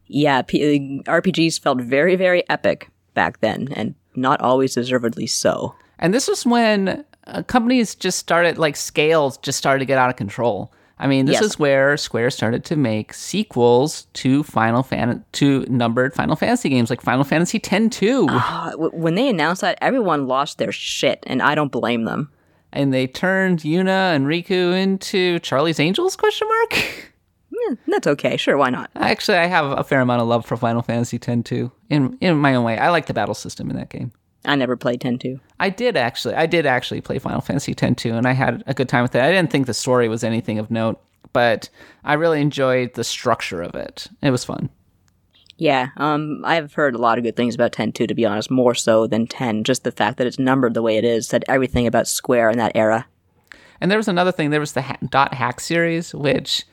yeah, 0.08 0.42
P- 0.42 1.02
RPGs 1.06 1.60
felt 1.62 1.80
very, 1.80 2.18
very 2.18 2.48
epic 2.50 2.90
back 3.14 3.40
then, 3.40 3.70
and 3.72 3.96
not 4.16 4.42
always 4.42 4.76
deservedly 4.76 5.28
so. 5.28 5.76
And 6.00 6.14
this 6.14 6.28
was 6.28 6.46
when 6.46 7.06
uh, 7.28 7.44
companies 7.44 7.96
just 7.96 8.20
started, 8.20 8.58
like 8.58 8.76
scales 8.76 9.38
just 9.38 9.58
started 9.58 9.80
to 9.80 9.86
get 9.86 9.98
out 9.98 10.10
of 10.10 10.16
control. 10.16 10.72
I 11.00 11.08
mean, 11.08 11.26
this 11.26 11.34
Yes. 11.36 11.44
is 11.44 11.60
where 11.60 11.98
Square 11.98 12.30
started 12.32 12.64
to 12.66 12.76
make 12.76 13.14
sequels 13.14 14.06
to 14.14 14.44
Final 14.44 14.84
Fan 14.84 15.26
to 15.34 15.66
numbered 15.68 16.14
Final 16.14 16.36
Fantasy 16.36 16.70
games, 16.70 16.90
like 16.90 17.02
Final 17.02 17.24
Fantasy 17.24 17.58
X-2. 17.58 18.28
Uh, 18.30 18.72
w- 18.72 18.92
when 18.92 19.16
they 19.16 19.28
announced 19.28 19.62
that, 19.62 19.78
everyone 19.82 20.28
lost 20.28 20.60
their 20.60 20.72
shit, 20.72 21.20
and 21.28 21.42
I 21.42 21.56
don't 21.56 21.72
blame 21.72 22.06
them. 22.06 22.30
and 22.72 22.94
they 22.94 23.06
turned 23.08 23.60
Yuna 23.60 24.16
and 24.16 24.26
Rikku 24.28 24.76
into 24.76 25.40
Charlie's 25.40 25.80
Angels? 25.80 26.16
Question 26.16 26.48
mark. 26.48 26.84
Eh, 27.70 27.76
that's 27.88 28.08
okay. 28.08 28.38
Sure, 28.38 28.58
why 28.58 28.70
not? 28.70 28.90
Actually, 28.96 29.38
I 29.38 29.46
have 29.46 29.78
a 29.78 29.84
fair 29.84 30.02
amount 30.02 30.22
of 30.22 30.28
love 30.28 30.46
for 30.46 30.58
Final 30.58 30.82
Fantasy 30.82 31.18
X 31.18 31.44
too. 31.44 31.72
In 31.90 32.18
in 32.22 32.38
my 32.38 32.56
own 32.56 32.64
way, 32.64 32.78
I 32.78 32.90
like 32.90 33.06
the 33.08 33.14
battle 33.14 33.36
system 33.36 33.70
in 33.70 33.76
that 33.76 33.90
game. 33.90 34.12
I 34.46 34.56
never 34.56 34.76
played 34.76 35.00
10-2. 35.00 35.40
I 35.62 35.70
did 35.70 35.96
actually, 35.96 36.36
I 36.36 36.48
did 36.48 36.66
actually 36.66 37.00
play 37.00 37.18
Final 37.18 37.40
Fantasy 37.42 37.74
X 37.78 38.02
two, 38.02 38.14
and 38.14 38.28
I 38.28 38.34
had 38.34 38.64
a 38.68 38.74
good 38.74 38.90
time 38.90 39.04
with 39.04 39.16
it. 39.16 39.22
I 39.22 39.32
didn't 39.32 39.52
think 39.52 39.68
the 39.68 39.74
story 39.74 40.10
was 40.10 40.24
anything 40.24 40.60
of 40.60 40.70
note, 40.70 41.02
but 41.32 41.70
I 42.04 42.14
really 42.14 42.42
enjoyed 42.42 42.94
the 42.96 43.04
structure 43.04 43.62
of 43.62 43.76
it. 43.76 44.08
It 44.22 44.32
was 44.32 44.44
fun. 44.44 44.70
Yeah, 45.58 45.90
um, 45.98 46.42
I've 46.44 46.74
heard 46.74 46.96
a 46.96 46.98
lot 46.98 47.18
of 47.18 47.24
good 47.24 47.36
things 47.36 47.56
about 47.56 47.72
10-2, 47.72 48.08
to 48.08 48.14
be 48.16 48.26
honest, 48.26 48.50
more 48.50 48.74
so 48.74 49.08
than 49.08 49.28
10. 49.28 49.64
Just 49.64 49.84
the 49.84 49.92
fact 49.92 50.18
that 50.18 50.28
it's 50.28 50.40
numbered 50.40 50.74
the 50.74 50.82
way 50.82 50.98
it 50.98 51.06
is 51.06 51.28
said 51.28 51.46
everything 51.48 51.86
about 51.86 52.08
Square 52.08 52.50
in 52.50 52.58
that 52.58 52.72
era. 52.76 53.06
And 53.80 53.92
there 53.92 54.00
was 54.00 54.08
another 54.08 54.32
thing. 54.32 54.50
There 54.50 54.60
was 54.60 54.74
the 54.74 54.82
ha- 54.82 54.98
Dot 55.10 55.34
Hack 55.34 55.60
series, 55.60 56.14
which 56.14 56.64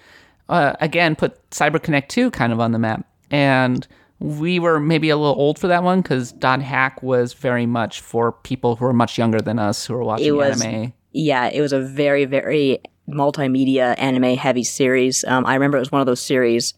uh, 0.51 0.75
again 0.81 1.17
put 1.17 1.49
CyberConnect 1.51 2.09
2 2.09 2.31
kind 2.33 2.53
of 2.53 2.61
on 2.61 2.73
the 2.73 2.79
map. 2.79 3.07
And 3.31 3.87
we 4.19 4.59
were 4.59 4.79
maybe 4.79 5.09
a 5.09 5.17
little 5.17 5.35
old 5.41 5.59
for 5.59 5.67
that 5.69 5.83
one 5.83 6.03
because 6.03 6.33
Dot 6.33 6.61
Hack 6.61 7.03
was 7.03 7.33
very 7.33 7.65
much 7.65 8.01
for 8.03 8.33
people 8.33 8.77
who 8.77 8.85
were 8.85 8.93
much 8.93 9.17
younger 9.17 9.41
than 9.41 9.59
us 9.59 9.87
who 9.87 9.95
were 9.95 10.05
watching 10.05 10.27
It 10.27 10.33
was- 10.33 10.61
anime. 10.61 10.93
Yeah, 11.13 11.47
it 11.49 11.61
was 11.61 11.73
a 11.73 11.81
very, 11.81 12.25
very 12.27 12.81
multimedia 13.09 13.95
anime 13.99 14.37
heavy 14.37 14.63
series. 14.63 15.25
Um, 15.27 15.45
I 15.47 15.55
remember 15.55 15.77
it 15.77 15.81
was 15.81 15.91
one 15.91 16.01
of 16.01 16.07
those 16.07 16.21
series, 16.21 16.75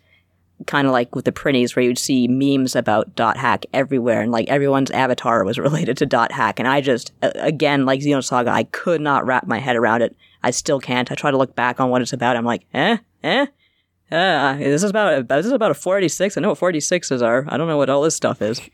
kind 0.67 0.87
of 0.87 0.93
like 0.93 1.15
with 1.15 1.25
the 1.27 1.33
Prinnies, 1.33 1.75
where 1.77 1.85
you'd 1.85 1.99
see 1.99 2.29
memes 2.29 2.75
about 2.75 3.15
Dot 3.15 3.37
Hack 3.37 3.67
everywhere, 3.75 4.23
and 4.23 4.33
like 4.33 4.49
everyone's 4.49 4.91
avatar 4.91 5.45
was 5.45 5.59
related 5.69 5.97
to 5.99 6.07
Dot 6.07 6.33
Hack. 6.33 6.59
And 6.59 6.67
I 6.69 6.81
just, 6.81 7.13
again, 7.23 7.85
like 7.85 8.01
Xenosaga, 8.01 8.49
I 8.49 8.63
could 8.65 9.01
not 9.01 9.27
wrap 9.27 9.47
my 9.47 9.59
head 9.59 9.77
around 9.77 10.01
it. 10.03 10.17
I 10.43 10.51
still 10.51 10.81
can't. 10.81 11.11
I 11.13 11.15
try 11.15 11.31
to 11.31 11.37
look 11.37 11.55
back 11.55 11.79
on 11.81 11.91
what 11.91 12.01
it's 12.03 12.13
about. 12.15 12.37
I'm 12.37 12.45
like, 12.45 12.65
eh, 12.73 12.97
eh. 13.23 13.47
Uh, 14.13 14.57
this 14.59 14.83
is 14.83 14.91
about 14.91 15.29
this 15.29 15.47
is 15.47 15.53
about 15.53 15.71
a 15.71 15.75
486. 15.75 16.37
I 16.37 16.41
know 16.41 16.51
what 16.51 16.59
486s 16.59 17.23
are. 17.23 17.47
I 17.49 17.57
don't 17.57 17.69
know 17.69 17.79
what 17.79 17.89
all 17.91 18.03
this 18.03 18.17
stuff 18.17 18.43
is. 18.43 18.61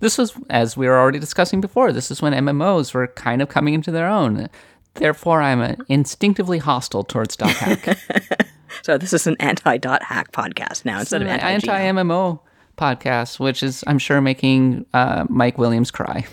This 0.00 0.16
was, 0.18 0.34
as 0.48 0.76
we 0.78 0.86
were 0.86 0.98
already 0.98 1.18
discussing 1.18 1.60
before, 1.60 1.92
this 1.92 2.10
is 2.10 2.22
when 2.22 2.32
MMOs 2.32 2.94
were 2.94 3.06
kind 3.06 3.42
of 3.42 3.48
coming 3.48 3.74
into 3.74 3.90
their 3.90 4.06
own. 4.06 4.48
Therefore, 4.94 5.42
I'm 5.42 5.60
uh, 5.60 5.74
instinctively 5.88 6.58
hostile 6.58 7.04
towards 7.04 7.36
Dot 7.36 7.50
Hack. 7.50 7.98
So 8.82 8.96
this 8.96 9.12
is 9.12 9.26
an 9.26 9.36
anti-dot 9.40 10.02
hack 10.02 10.32
podcast 10.32 10.84
now 10.84 11.00
instead 11.00 11.22
of 11.22 11.28
anti 11.28 11.50
anti 11.50 11.80
MMO 11.92 12.40
podcast, 12.78 13.38
which 13.38 13.62
is, 13.62 13.84
I'm 13.86 13.98
sure, 13.98 14.20
making 14.20 14.86
uh, 14.94 15.26
Mike 15.28 15.58
Williams 15.58 15.90
cry. 15.90 16.26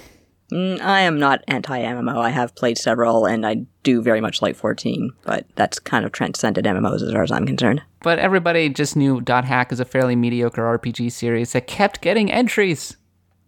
Mm, 0.52 0.80
I 0.82 1.02
am 1.02 1.20
not 1.20 1.44
anti 1.48 1.80
MMO. 1.80 2.18
I 2.18 2.30
have 2.30 2.56
played 2.56 2.78
several, 2.78 3.26
and 3.26 3.46
I 3.46 3.66
do 3.84 4.02
very 4.02 4.22
much 4.22 4.42
like 4.42 4.56
14, 4.56 5.12
but 5.24 5.46
that's 5.56 5.78
kind 5.80 6.06
of 6.06 6.12
transcended 6.12 6.66
MMOs 6.66 7.02
as 7.02 7.12
far 7.12 7.24
as 7.24 7.32
I'm 7.32 7.46
concerned. 7.46 7.82
But 8.02 8.20
everybody 8.20 8.70
just 8.70 8.96
knew 8.96 9.20
Dot 9.20 9.44
Hack 9.44 9.72
is 9.72 9.80
a 9.80 9.86
fairly 9.86 10.16
mediocre 10.16 10.64
RPG 10.78 11.12
series 11.12 11.52
that 11.52 11.68
kept 11.68 12.02
getting 12.02 12.32
entries. 12.32 12.96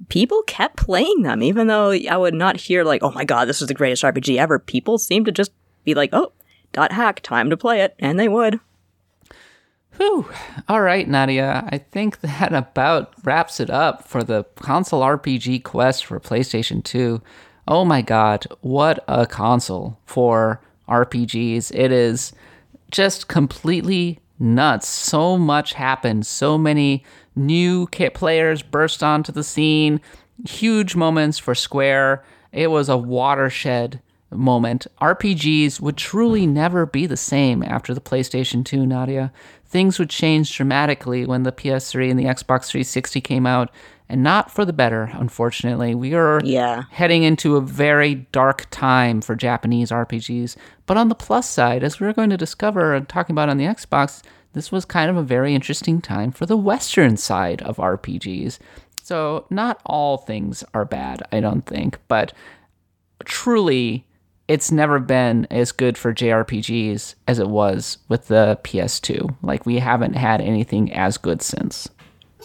People 0.10 0.44
kept 0.44 0.76
playing 0.78 1.22
them, 1.24 1.42
even 1.42 1.68
though 1.68 1.92
I 1.92 2.18
would 2.18 2.34
not 2.34 2.58
hear 2.58 2.84
like, 2.84 3.02
"Oh 3.04 3.12
my 3.12 3.24
god, 3.24 3.48
this 3.48 3.62
is 3.62 3.68
the 3.68 3.74
greatest 3.74 4.04
RPG 4.04 4.38
ever." 4.38 4.60
People 4.60 4.98
seemed 4.98 5.26
to 5.28 5.32
just 5.32 5.52
be 5.86 5.94
like, 5.94 6.10
"Oh, 6.14 6.34
dot 6.74 6.92
hack, 6.92 7.22
time 7.22 7.50
to 7.50 7.58
play 7.58 7.82
it," 7.82 7.96
and 8.00 8.20
they 8.20 8.28
would. 8.28 8.60
Whew. 10.00 10.30
All 10.70 10.80
right, 10.80 11.06
Nadia. 11.06 11.68
I 11.70 11.78
think 11.78 12.22
that 12.22 12.54
about 12.54 13.14
wraps 13.26 13.60
it 13.60 13.70
up 13.70 14.08
for 14.08 14.24
the 14.24 14.46
console 14.56 15.02
RPG 15.02 15.64
quest 15.64 16.06
for 16.06 16.20
PlayStation 16.22 16.82
2. 16.82 17.22
Oh 17.68 17.84
my 17.84 18.02
god, 18.02 18.48
what 18.62 19.04
a 19.10 19.28
console 19.28 20.00
for 20.06 20.62
RPGs. 20.88 21.76
It 21.76 21.92
is 21.92 22.32
just 22.90 23.28
completely 23.28 24.20
nuts. 24.40 24.88
So 24.88 25.38
much 25.38 25.74
happened. 25.74 26.26
So 26.26 26.58
many 26.58 27.04
new 27.36 27.86
players 27.88 28.64
burst 28.64 29.04
onto 29.04 29.34
the 29.34 29.44
scene. 29.44 30.00
Huge 30.48 30.96
moments 30.96 31.38
for 31.38 31.54
Square. 31.54 32.24
It 32.54 32.72
was 32.72 32.88
a 32.88 32.98
watershed 32.98 34.00
moment. 34.32 34.88
RPGs 35.02 35.80
would 35.82 35.98
truly 35.98 36.46
never 36.46 36.86
be 36.86 37.06
the 37.06 37.18
same 37.18 37.64
after 37.64 37.94
the 37.94 38.02
PlayStation 38.02 38.64
2, 38.64 38.86
Nadia. 38.86 39.32
Things 39.70 40.00
would 40.00 40.10
change 40.10 40.56
dramatically 40.56 41.26
when 41.26 41.44
the 41.44 41.52
PS3 41.52 42.10
and 42.10 42.20
the 42.20 42.26
Xbox 42.26 42.66
360 42.66 43.22
came 43.22 43.46
out, 43.46 43.70
and 44.10 44.24
not 44.24 44.50
for 44.50 44.66
the 44.66 44.74
better, 44.74 45.12
unfortunately. 45.14 45.94
We 45.94 46.16
are 46.16 46.42
Yeah. 46.44 46.84
heading 46.90 47.22
into 47.22 47.56
a 47.56 47.62
very 47.62 48.16
dark 48.32 48.66
time 48.72 49.22
for 49.22 49.36
Japanese 49.36 49.92
RPGs. 49.92 50.56
But 50.88 50.98
on 50.98 51.10
the 51.10 51.16
plus 51.16 51.48
side, 51.48 51.84
as 51.84 52.00
we're 52.00 52.14
going 52.14 52.32
to 52.32 52.38
discover 52.38 52.96
and 52.96 53.08
talking 53.08 53.36
about 53.36 53.50
on 53.50 53.58
the 53.58 53.66
Xbox, 53.66 54.24
this 54.54 54.72
was 54.72 54.84
kind 54.86 55.12
of 55.12 55.18
a 55.18 55.22
very 55.22 55.54
interesting 55.54 56.02
time 56.02 56.32
for 56.32 56.48
the 56.48 56.58
Western 56.58 57.16
side 57.18 57.62
of 57.62 57.78
RPGs. 57.78 58.58
So, 59.04 59.46
not 59.52 59.80
all 59.86 60.18
things 60.18 60.64
are 60.74 60.86
bad, 60.86 61.22
I 61.32 61.40
don't 61.40 61.66
think, 61.68 62.00
but 62.08 62.34
truly, 63.26 64.06
it's 64.50 64.72
never 64.72 64.98
been 65.00 65.48
as 65.52 65.72
good 65.72 65.96
for 65.96 66.12
JRPGs 66.12 67.14
as 67.28 67.38
it 67.38 67.48
was 67.48 68.00
with 68.10 68.28
the 68.28 68.60
PS2. 68.64 69.36
Like, 69.44 69.66
we 69.68 69.78
haven't 69.78 70.16
had 70.16 70.42
anything 70.42 70.92
as 70.92 71.18
good 71.18 71.44
since. 71.44 71.88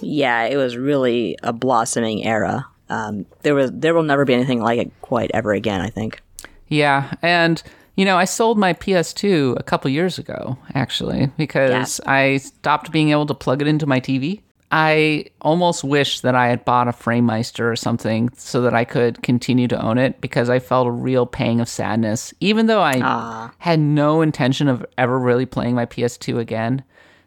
Yeah, 0.00 0.44
it 0.44 0.56
was 0.56 0.76
really 0.76 1.38
a 1.42 1.54
blossoming 1.54 2.22
era. 2.22 2.66
Um, 2.90 3.24
there 3.40 3.54
was 3.54 3.72
there 3.72 3.94
will 3.94 4.02
never 4.02 4.26
be 4.26 4.34
anything 4.34 4.60
like 4.60 4.78
it 4.78 4.92
quite 5.00 5.30
ever 5.32 5.52
again. 5.54 5.80
I 5.80 5.88
think. 5.88 6.20
Yeah, 6.68 7.14
and 7.22 7.62
you 7.96 8.04
know, 8.04 8.18
I 8.18 8.24
sold 8.26 8.58
my 8.58 8.74
PS2 8.74 9.58
a 9.58 9.62
couple 9.62 9.90
years 9.90 10.18
ago, 10.18 10.58
actually, 10.74 11.30
because 11.38 12.00
I 12.06 12.36
stopped 12.38 12.92
being 12.92 13.10
able 13.10 13.26
to 13.26 13.34
plug 13.34 13.62
it 13.62 13.68
into 13.68 13.86
my 13.86 14.00
TV. 14.00 14.42
I 14.76 15.26
almost 15.40 15.84
wish 15.84 16.18
that 16.22 16.34
I 16.34 16.48
had 16.48 16.64
bought 16.64 16.88
a 16.88 16.90
FrameMeister 16.90 17.70
or 17.70 17.76
something 17.76 18.28
so 18.36 18.60
that 18.62 18.74
I 18.74 18.82
could 18.84 19.22
continue 19.22 19.68
to 19.68 19.80
own 19.80 19.98
it 19.98 20.20
because 20.20 20.50
I 20.50 20.58
felt 20.58 20.88
a 20.88 20.90
real 20.90 21.26
pang 21.26 21.60
of 21.60 21.68
sadness. 21.68 22.34
Even 22.40 22.66
though 22.66 22.80
I 22.82 23.00
Ah. 23.00 23.52
had 23.58 23.78
no 23.78 24.20
intention 24.20 24.66
of 24.66 24.84
ever 24.98 25.16
really 25.16 25.46
playing 25.46 25.76
my 25.76 25.86
PS2 25.86 26.40
again, 26.40 26.82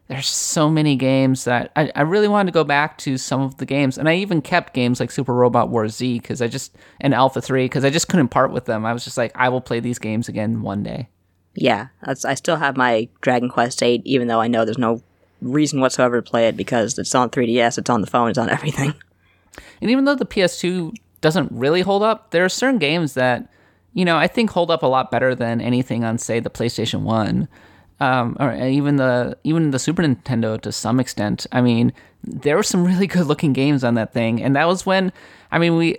there's 0.09 0.27
so 0.27 0.69
many 0.69 0.97
games 0.97 1.45
that 1.45 1.71
I, 1.77 1.89
I 1.95 2.01
really 2.01 2.27
wanted 2.27 2.51
to 2.51 2.53
go 2.53 2.65
back 2.65 2.97
to 2.99 3.17
some 3.17 3.39
of 3.39 3.55
the 3.59 3.65
games. 3.65 3.97
And 3.97 4.09
I 4.09 4.15
even 4.15 4.41
kept 4.41 4.73
games 4.73 4.99
like 4.99 5.09
Super 5.09 5.33
Robot 5.33 5.69
Wars 5.69 5.95
Z 5.95 6.19
because 6.19 6.41
I 6.41 6.49
just, 6.49 6.75
and 6.99 7.13
Alpha 7.13 7.39
3 7.39 7.63
because 7.63 7.85
I 7.85 7.89
just 7.89 8.09
couldn't 8.09 8.27
part 8.27 8.51
with 8.51 8.65
them. 8.65 8.85
I 8.85 8.91
was 8.91 9.05
just 9.05 9.17
like, 9.17 9.31
I 9.35 9.47
will 9.47 9.61
play 9.61 9.79
these 9.79 9.99
games 9.99 10.27
again 10.27 10.63
one 10.63 10.83
day. 10.83 11.07
Yeah, 11.55 11.87
that's, 12.05 12.25
I 12.25 12.33
still 12.33 12.57
have 12.57 12.75
my 12.75 13.07
Dragon 13.21 13.47
Quest 13.47 13.79
VIII, 13.79 14.01
even 14.03 14.27
though 14.27 14.41
I 14.41 14.47
know 14.49 14.65
there's 14.65 14.77
no 14.77 15.01
reason 15.41 15.79
whatsoever 15.79 16.21
to 16.21 16.29
play 16.29 16.47
it 16.47 16.57
because 16.57 16.97
it's 16.97 17.13
on 17.15 17.29
3DS, 17.29 17.77
it's 17.77 17.89
on 17.89 18.01
the 18.01 18.07
phone, 18.07 18.29
it's 18.29 18.37
on 18.37 18.49
everything. 18.49 18.93
And 19.81 19.91
even 19.91 20.05
though 20.05 20.15
the 20.15 20.25
PS2 20.25 20.95
doesn't 21.21 21.51
really 21.51 21.81
hold 21.81 22.03
up, 22.03 22.31
there 22.31 22.45
are 22.45 22.49
certain 22.49 22.79
games 22.79 23.13
that, 23.15 23.49
you 23.93 24.05
know, 24.05 24.17
I 24.17 24.27
think 24.27 24.49
hold 24.51 24.71
up 24.71 24.83
a 24.83 24.87
lot 24.87 25.11
better 25.11 25.33
than 25.35 25.61
anything 25.61 26.03
on, 26.03 26.17
say, 26.17 26.39
the 26.39 26.49
PlayStation 26.49 27.01
1. 27.01 27.47
Um, 27.99 28.37
or 28.39 28.53
even 28.55 28.97
the 28.97 29.35
even 29.43 29.71
the 29.71 29.79
Super 29.79 30.03
Nintendo 30.03 30.61
to 30.61 30.71
some 30.71 30.99
extent. 30.99 31.47
I 31.51 31.61
mean, 31.61 31.91
there 32.23 32.55
were 32.55 32.61
some 32.61 32.83
really 32.91 33.07
good 33.07 33.25
looking 33.25 33.53
games 33.53 33.83
on 33.83 33.95
that 33.95 34.13
thing, 34.13 34.39
and 34.39 34.55
that 34.55 34.67
was 34.67 34.85
when 34.85 35.11
I 35.51 35.57
mean 35.57 35.77
we 35.77 35.97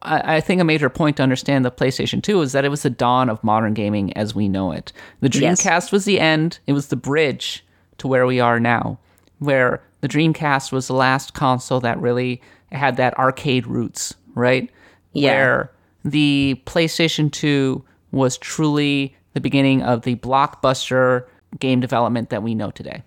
I, 0.00 0.36
I 0.36 0.40
think 0.40 0.62
a 0.62 0.64
major 0.64 0.88
point 0.88 1.18
to 1.18 1.22
understand 1.22 1.62
the 1.66 1.70
PlayStation 1.70 2.22
2 2.22 2.40
is 2.40 2.52
that 2.52 2.64
it 2.64 2.70
was 2.70 2.84
the 2.84 2.88
dawn 2.90 3.28
of 3.28 3.44
modern 3.44 3.74
gaming 3.74 4.16
as 4.16 4.34
we 4.34 4.48
know 4.48 4.72
it. 4.72 4.94
The 5.20 5.28
Yes. 5.28 5.60
Dreamcast 5.62 5.92
was 5.92 6.06
the 6.06 6.18
end, 6.20 6.58
it 6.66 6.72
was 6.72 6.88
the 6.88 6.96
bridge 6.96 7.66
to 8.00 8.08
where 8.08 8.26
we 8.26 8.40
are 8.40 8.60
now, 8.60 8.98
where 9.38 9.82
the 10.00 10.08
Dreamcast 10.08 10.72
was 10.72 10.88
the 10.88 10.94
last 10.94 11.34
console 11.34 11.80
that 11.80 12.00
really 12.00 12.42
had 12.72 12.96
that 12.96 13.18
arcade 13.18 13.66
roots, 13.66 14.14
right? 14.34 14.70
Yeah. 15.12 15.32
Where 15.32 15.72
the 16.04 16.60
PlayStation 16.66 17.30
2 17.30 17.84
was 18.12 18.38
truly 18.38 19.16
the 19.34 19.40
beginning 19.40 19.82
of 19.82 20.02
the 20.02 20.16
blockbuster 20.16 21.26
game 21.58 21.80
development 21.80 22.30
that 22.30 22.42
we 22.42 22.54
know 22.54 22.70
today. 22.70 23.02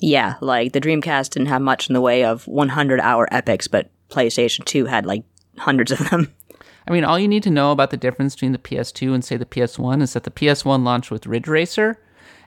Yeah, 0.00 0.34
like 0.40 0.72
the 0.72 0.80
Dreamcast 0.80 1.30
didn't 1.30 1.48
have 1.48 1.62
much 1.62 1.88
in 1.88 1.94
the 1.94 2.00
way 2.00 2.24
of 2.24 2.46
100 2.46 3.00
hour 3.00 3.28
epics, 3.32 3.68
but 3.68 3.90
PlayStation 4.10 4.64
2 4.64 4.86
had 4.86 5.06
like 5.06 5.24
hundreds 5.58 5.92
of 5.92 6.10
them. 6.10 6.32
I 6.86 6.92
mean, 6.92 7.04
all 7.04 7.18
you 7.18 7.28
need 7.28 7.42
to 7.44 7.50
know 7.50 7.72
about 7.72 7.90
the 7.90 7.96
difference 7.96 8.34
between 8.34 8.52
the 8.52 8.58
PS2 8.58 9.14
and 9.14 9.24
say 9.24 9.38
the 9.38 9.46
PS1 9.46 10.02
is 10.02 10.12
that 10.12 10.24
the 10.24 10.30
PS1 10.30 10.84
launched 10.84 11.10
with 11.10 11.26
Ridge 11.26 11.48
Racer, 11.48 11.98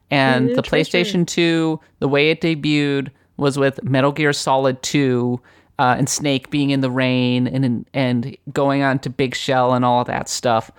and 0.09 0.55
the 0.55 0.61
PlayStation 0.61 1.27
2, 1.27 1.79
the 1.99 2.07
way 2.07 2.29
it 2.29 2.41
debuted 2.41 3.09
was 3.37 3.57
with 3.57 3.83
Metal 3.83 4.11
Gear 4.11 4.33
Solid 4.33 4.81
2, 4.81 5.39
uh, 5.79 5.95
and 5.97 6.09
Snake 6.09 6.49
being 6.49 6.71
in 6.71 6.81
the 6.81 6.89
rain 6.89 7.47
and 7.47 7.85
and 7.93 8.35
going 8.51 8.81
on 8.81 8.99
to 8.99 9.09
Big 9.09 9.35
Shell 9.35 9.73
and 9.73 9.85
all 9.85 10.01
of 10.01 10.07
that 10.07 10.27
stuff, 10.27 10.71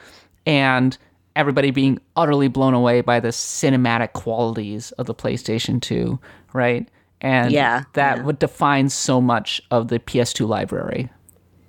and 0.44 0.98
everybody 1.36 1.70
being 1.70 2.00
utterly 2.16 2.48
blown 2.48 2.74
away 2.74 3.00
by 3.00 3.20
the 3.20 3.28
cinematic 3.28 4.12
qualities 4.12 4.90
of 4.92 5.06
the 5.06 5.14
PlayStation 5.14 5.80
2, 5.80 6.18
right? 6.52 6.88
And 7.20 7.52
Yeah, 7.52 7.84
that 7.92 8.18
yeah. 8.18 8.22
would 8.24 8.40
define 8.40 8.88
so 8.88 9.20
much 9.20 9.62
of 9.70 9.88
the 9.88 10.00
PS2 10.00 10.48
library. 10.48 11.10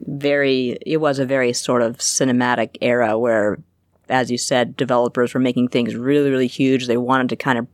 Very, 0.07 0.77
it 0.85 0.97
was 0.97 1.19
a 1.19 1.25
very 1.25 1.53
sort 1.53 1.83
of 1.83 1.97
cinematic 1.97 2.77
era 2.81 3.17
where, 3.17 3.59
as 4.09 4.29
you 4.31 4.37
said, 4.37 4.75
developers 4.77 5.33
were 5.33 5.39
making 5.39 5.69
things 5.69 5.95
really, 5.95 6.29
really 6.29 6.47
huge. 6.47 6.87
They 6.87 6.97
wanted 6.97 7.29
to 7.29 7.35
kind 7.35 7.57
of 7.59 7.67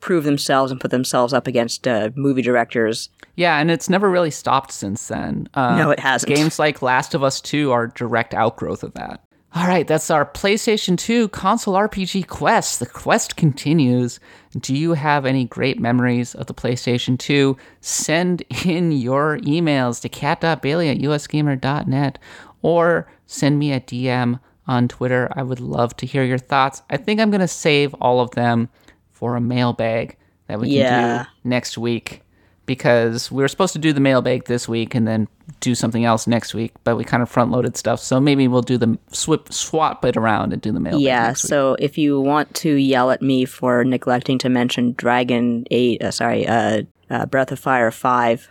prove 0.00 0.24
themselves 0.24 0.70
and 0.70 0.80
put 0.80 0.90
themselves 0.90 1.32
up 1.32 1.46
against 1.46 1.88
uh, 1.88 2.10
movie 2.14 2.42
directors. 2.42 3.08
Yeah, 3.36 3.58
and 3.58 3.70
it's 3.70 3.88
never 3.88 4.10
really 4.10 4.30
stopped 4.30 4.70
since 4.70 5.08
then. 5.08 5.48
Uh, 5.54 5.76
No, 5.76 5.90
it 5.90 5.98
hasn't. 6.00 6.34
Games 6.34 6.58
like 6.58 6.82
Last 6.82 7.14
of 7.14 7.22
Us 7.22 7.40
2 7.40 7.72
are 7.72 7.86
direct 7.86 8.34
outgrowth 8.34 8.82
of 8.82 8.92
that. 8.94 9.22
All 9.56 9.68
right, 9.68 9.86
that's 9.86 10.10
our 10.10 10.26
PlayStation 10.26 10.98
2 10.98 11.28
console 11.28 11.74
RPG 11.74 12.26
quest. 12.26 12.80
The 12.80 12.86
quest 12.86 13.36
continues. 13.36 14.18
Do 14.58 14.74
you 14.74 14.94
have 14.94 15.24
any 15.24 15.44
great 15.44 15.78
memories 15.80 16.34
of 16.34 16.46
the 16.48 16.54
PlayStation 16.54 17.16
2? 17.16 17.56
Send 17.80 18.42
in 18.66 18.90
your 18.90 19.38
emails 19.38 20.00
to 20.02 20.08
kat.bailey 20.08 20.88
at 20.88 20.98
usgamer.net 20.98 22.18
or 22.62 23.08
send 23.26 23.58
me 23.60 23.72
a 23.72 23.80
DM 23.80 24.40
on 24.66 24.88
Twitter. 24.88 25.30
I 25.36 25.42
would 25.42 25.60
love 25.60 25.96
to 25.98 26.06
hear 26.06 26.24
your 26.24 26.38
thoughts. 26.38 26.82
I 26.90 26.96
think 26.96 27.20
I'm 27.20 27.30
going 27.30 27.40
to 27.40 27.48
save 27.48 27.94
all 28.00 28.20
of 28.20 28.30
them 28.32 28.68
for 29.12 29.36
a 29.36 29.40
mailbag 29.40 30.16
that 30.48 30.58
we 30.60 30.68
can 30.68 30.76
Yeah. 30.76 31.22
do 31.24 31.28
next 31.48 31.78
week 31.78 32.22
because 32.66 33.30
we 33.30 33.42
were 33.42 33.48
supposed 33.48 33.74
to 33.74 33.78
do 33.78 33.92
the 33.92 34.00
mailbag 34.00 34.44
this 34.46 34.66
week 34.66 34.94
and 34.94 35.06
then 35.06 35.28
do 35.60 35.74
something 35.74 36.04
else 36.06 36.26
next 36.26 36.54
week, 36.54 36.72
but 36.82 36.96
we 36.96 37.04
kind 37.04 37.22
of 37.22 37.28
front 37.28 37.50
loaded 37.50 37.76
stuff. 37.76 38.00
So 38.00 38.18
maybe 38.20 38.48
we'll 38.48 38.62
do 38.62 38.78
the 38.78 38.98
swip, 39.12 39.52
swap 39.52 40.02
it 40.06 40.16
around 40.16 40.54
and 40.54 40.62
do 40.62 40.72
the 40.72 40.80
mailbag. 40.80 41.02
yeah, 41.02 41.26
next 41.28 41.44
week. 41.44 41.48
so 41.50 41.76
if 41.78 41.98
you 41.98 42.20
want 42.20 42.54
to 42.56 42.70
yell 42.74 43.10
at 43.10 43.20
me 43.20 43.44
for 43.44 43.84
neglecting 43.84 44.38
to 44.38 44.48
mention 44.48 44.92
Dragon 44.94 45.64
8, 45.70 46.02
uh, 46.02 46.10
sorry, 46.10 46.46
uh, 46.46 46.82
uh, 47.10 47.26
Breath 47.26 47.52
of 47.52 47.58
Fire 47.58 47.90
5, 47.90 48.48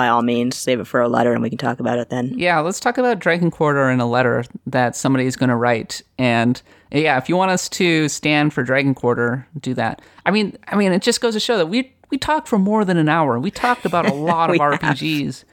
by 0.00 0.08
all 0.08 0.22
means, 0.22 0.56
save 0.56 0.80
it 0.80 0.86
for 0.86 1.02
a 1.02 1.08
letter 1.08 1.34
and 1.34 1.42
we 1.42 1.50
can 1.50 1.58
talk 1.58 1.78
about 1.78 1.98
it 1.98 2.08
then. 2.08 2.32
Yeah, 2.38 2.60
let's 2.60 2.80
talk 2.80 2.96
about 2.96 3.18
Dragon 3.18 3.50
Quarter 3.50 3.90
in 3.90 4.00
a 4.00 4.06
letter 4.08 4.44
that 4.66 4.96
somebody 4.96 5.26
is 5.26 5.36
going 5.36 5.50
to 5.50 5.56
write. 5.56 6.00
And 6.18 6.60
yeah, 6.90 7.18
if 7.18 7.28
you 7.28 7.36
want 7.36 7.50
us 7.50 7.68
to 7.70 8.08
stand 8.08 8.54
for 8.54 8.62
Dragon 8.62 8.94
Quarter, 8.94 9.46
do 9.60 9.74
that. 9.74 10.00
I 10.24 10.30
mean, 10.30 10.56
I 10.68 10.76
mean, 10.76 10.92
it 10.92 11.02
just 11.02 11.20
goes 11.20 11.34
to 11.34 11.40
show 11.40 11.58
that 11.58 11.66
we 11.66 11.92
we 12.10 12.16
talked 12.16 12.48
for 12.48 12.58
more 12.58 12.84
than 12.86 12.96
an 12.96 13.10
hour. 13.10 13.38
We 13.38 13.50
talked 13.50 13.84
about 13.84 14.08
a 14.08 14.14
lot 14.14 14.48
of 14.48 14.56
RPGs, 14.70 15.44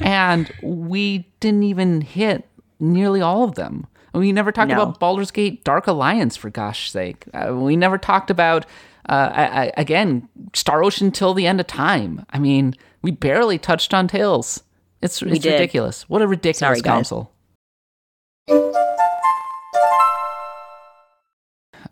and 0.00 0.50
we 0.64 1.28
didn't 1.38 1.62
even 1.62 2.00
hit 2.00 2.48
nearly 2.80 3.20
all 3.20 3.44
of 3.44 3.54
them. 3.54 3.86
We 4.12 4.32
never 4.32 4.50
talked 4.50 4.68
No. 4.70 4.82
about 4.82 4.98
Baldur's 4.98 5.30
Gate 5.30 5.62
Dark 5.64 5.86
Alliance, 5.86 6.36
for 6.36 6.50
gosh 6.50 6.90
sake. 6.90 7.24
Uh, 7.32 7.54
we 7.54 7.76
never 7.76 7.96
talked 7.96 8.30
about, 8.30 8.66
uh, 9.08 9.30
I, 9.32 9.44
I, 9.66 9.72
again, 9.78 10.28
Star 10.54 10.82
Ocean 10.84 11.10
till 11.12 11.32
the 11.34 11.46
end 11.46 11.60
of 11.60 11.66
time. 11.66 12.26
I 12.30 12.38
mean, 12.38 12.74
we 13.02 13.10
barely 13.10 13.58
touched 13.58 13.92
on 13.92 14.08
Tales. 14.08 14.62
It's, 15.02 15.20
it's 15.20 15.44
ridiculous. 15.44 16.08
What 16.08 16.22
a 16.22 16.28
ridiculous 16.28 16.78
Sorry, 16.78 16.80
console. 16.80 17.32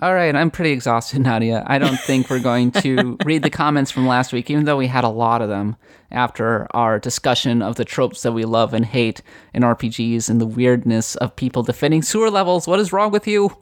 All 0.02 0.14
right, 0.14 0.34
I'm 0.34 0.50
pretty 0.50 0.70
exhausted, 0.70 1.20
Nadia. 1.22 1.62
I 1.66 1.78
don't 1.78 1.98
think 2.00 2.30
we're 2.30 2.38
going 2.38 2.70
to 2.72 3.18
read 3.24 3.42
the 3.42 3.50
comments 3.50 3.90
from 3.90 4.06
last 4.06 4.32
week, 4.32 4.48
even 4.50 4.64
though 4.64 4.78
we 4.78 4.86
had 4.86 5.04
a 5.04 5.08
lot 5.08 5.42
of 5.42 5.48
them 5.48 5.76
after 6.10 6.66
our 6.70 6.98
discussion 6.98 7.60
of 7.60 7.74
the 7.74 7.84
tropes 7.84 8.22
that 8.22 8.32
we 8.32 8.44
love 8.44 8.72
and 8.72 8.86
hate 8.86 9.20
in 9.52 9.62
RPGs 9.62 10.30
and 10.30 10.40
the 10.40 10.46
weirdness 10.46 11.16
of 11.16 11.36
people 11.36 11.62
defending 11.62 12.02
sewer 12.02 12.30
levels. 12.30 12.66
What 12.66 12.80
is 12.80 12.92
wrong 12.92 13.10
with 13.10 13.26
you? 13.26 13.58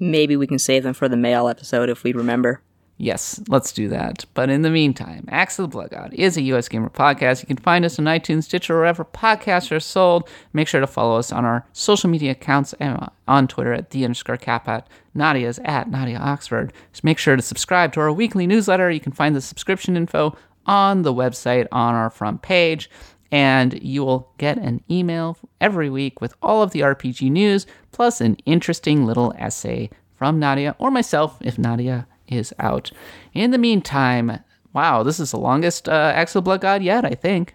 Maybe 0.00 0.36
we 0.36 0.46
can 0.46 0.58
save 0.58 0.82
them 0.82 0.94
for 0.94 1.08
the 1.08 1.16
mail 1.16 1.46
episode 1.46 1.88
if 1.88 2.02
we 2.02 2.12
remember. 2.12 2.62
Yes, 2.98 3.42
let's 3.48 3.72
do 3.72 3.88
that. 3.88 4.24
But 4.32 4.48
in 4.48 4.62
the 4.62 4.70
meantime, 4.70 5.26
Axe 5.28 5.58
of 5.58 5.64
the 5.64 5.68
Blood 5.68 5.90
God 5.90 6.14
is 6.14 6.36
a 6.36 6.42
US 6.42 6.66
Gamer 6.68 6.88
podcast. 6.88 7.42
You 7.42 7.46
can 7.46 7.58
find 7.58 7.84
us 7.84 7.98
on 7.98 8.06
iTunes, 8.06 8.44
Stitcher, 8.44 8.74
or 8.74 8.78
wherever 8.78 9.04
podcasts 9.04 9.70
are 9.70 9.80
sold. 9.80 10.28
Make 10.54 10.66
sure 10.66 10.80
to 10.80 10.86
follow 10.86 11.18
us 11.18 11.30
on 11.30 11.44
our 11.44 11.66
social 11.72 12.08
media 12.08 12.30
accounts 12.32 12.72
and 12.80 12.98
uh, 12.98 13.08
on 13.28 13.48
Twitter 13.48 13.74
at 13.74 13.90
the 13.90 14.04
underscore 14.04 14.38
katbot. 14.38 14.84
Nadia's 15.14 15.60
at 15.64 15.90
Nadia 15.90 16.18
Oxford. 16.18 16.72
Just 16.92 17.04
make 17.04 17.18
sure 17.18 17.36
to 17.36 17.42
subscribe 17.42 17.92
to 17.92 18.00
our 18.00 18.12
weekly 18.12 18.46
newsletter. 18.46 18.90
You 18.90 19.00
can 19.00 19.12
find 19.12 19.36
the 19.36 19.42
subscription 19.42 19.96
info 19.96 20.34
on 20.64 21.02
the 21.02 21.12
website 21.12 21.68
on 21.70 21.94
our 21.94 22.08
front 22.08 22.40
page. 22.40 22.90
And 23.30 23.82
you 23.82 24.04
will 24.04 24.32
get 24.38 24.56
an 24.56 24.82
email 24.90 25.36
every 25.60 25.90
week 25.90 26.22
with 26.22 26.32
all 26.40 26.62
of 26.62 26.70
the 26.70 26.80
RPG 26.80 27.30
news, 27.30 27.66
plus 27.92 28.22
an 28.22 28.36
interesting 28.46 29.04
little 29.04 29.34
essay 29.36 29.90
from 30.14 30.38
Nadia 30.38 30.74
or 30.78 30.90
myself 30.90 31.36
if 31.42 31.58
Nadia 31.58 32.06
is 32.28 32.52
out. 32.58 32.90
In 33.34 33.50
the 33.50 33.58
meantime, 33.58 34.40
wow, 34.72 35.02
this 35.02 35.20
is 35.20 35.30
the 35.30 35.38
longest 35.38 35.88
uh, 35.88 36.12
Axel 36.14 36.42
Blood 36.42 36.60
God 36.60 36.82
yet, 36.82 37.04
I 37.04 37.10
think. 37.14 37.54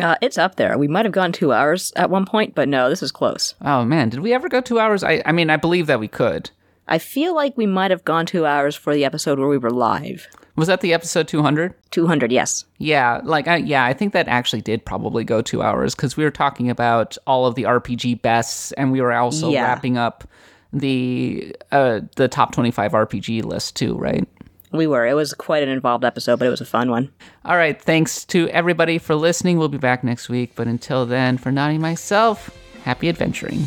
Uh, 0.00 0.14
it's 0.22 0.38
up 0.38 0.56
there. 0.56 0.78
We 0.78 0.86
might 0.88 1.04
have 1.04 1.12
gone 1.12 1.32
two 1.32 1.52
hours 1.52 1.92
at 1.96 2.08
one 2.10 2.24
point, 2.24 2.54
but 2.54 2.68
no, 2.68 2.88
this 2.88 3.02
is 3.02 3.10
close. 3.10 3.54
Oh 3.62 3.84
man, 3.84 4.08
did 4.10 4.20
we 4.20 4.32
ever 4.32 4.48
go 4.48 4.60
two 4.60 4.78
hours? 4.78 5.02
I, 5.02 5.22
I 5.26 5.32
mean, 5.32 5.50
I 5.50 5.56
believe 5.56 5.86
that 5.88 5.98
we 6.00 6.06
could. 6.08 6.50
I 6.86 6.98
feel 6.98 7.34
like 7.34 7.56
we 7.56 7.66
might 7.66 7.90
have 7.90 8.04
gone 8.04 8.24
two 8.24 8.46
hours 8.46 8.74
for 8.76 8.94
the 8.94 9.04
episode 9.04 9.38
where 9.38 9.48
we 9.48 9.58
were 9.58 9.70
live. 9.70 10.26
Was 10.56 10.68
that 10.68 10.80
the 10.80 10.94
episode 10.94 11.28
200? 11.28 11.74
200, 11.90 12.32
yes. 12.32 12.64
Yeah, 12.78 13.20
like 13.24 13.46
I, 13.46 13.56
yeah, 13.56 13.84
I 13.84 13.92
think 13.92 14.12
that 14.12 14.26
actually 14.26 14.62
did 14.62 14.84
probably 14.84 15.22
go 15.22 15.42
two 15.42 15.62
hours 15.62 15.94
because 15.94 16.16
we 16.16 16.24
were 16.24 16.30
talking 16.30 16.70
about 16.70 17.16
all 17.26 17.46
of 17.46 17.54
the 17.56 17.64
RPG 17.64 18.22
bests, 18.22 18.72
and 18.72 18.90
we 18.90 19.00
were 19.00 19.12
also 19.12 19.50
Yeah. 19.50 19.64
wrapping 19.64 19.98
up 19.98 20.24
the 20.72 21.54
uh, 21.72 22.00
the 22.16 22.28
top 22.28 22.52
25 22.52 22.92
RPG 22.92 23.44
list 23.44 23.76
too, 23.76 23.94
right? 23.96 24.26
We 24.70 24.86
were. 24.86 25.06
It 25.06 25.14
was 25.14 25.32
quite 25.32 25.62
an 25.62 25.70
involved 25.70 26.04
episode, 26.04 26.38
but 26.38 26.46
it 26.46 26.50
was 26.50 26.60
a 26.60 26.66
fun 26.66 26.90
one. 26.90 27.10
All 27.44 27.56
right, 27.56 27.80
thanks 27.80 28.24
to 28.26 28.48
everybody 28.50 28.98
for 28.98 29.14
listening. 29.14 29.58
We'll 29.58 29.68
be 29.68 29.78
back 29.78 30.04
next 30.04 30.28
week, 30.28 30.52
but 30.54 30.66
until 30.66 31.06
then, 31.06 31.38
for 31.38 31.50
Nani 31.50 31.78
myself, 31.78 32.50
happy 32.84 33.08
adventuring. 33.08 33.66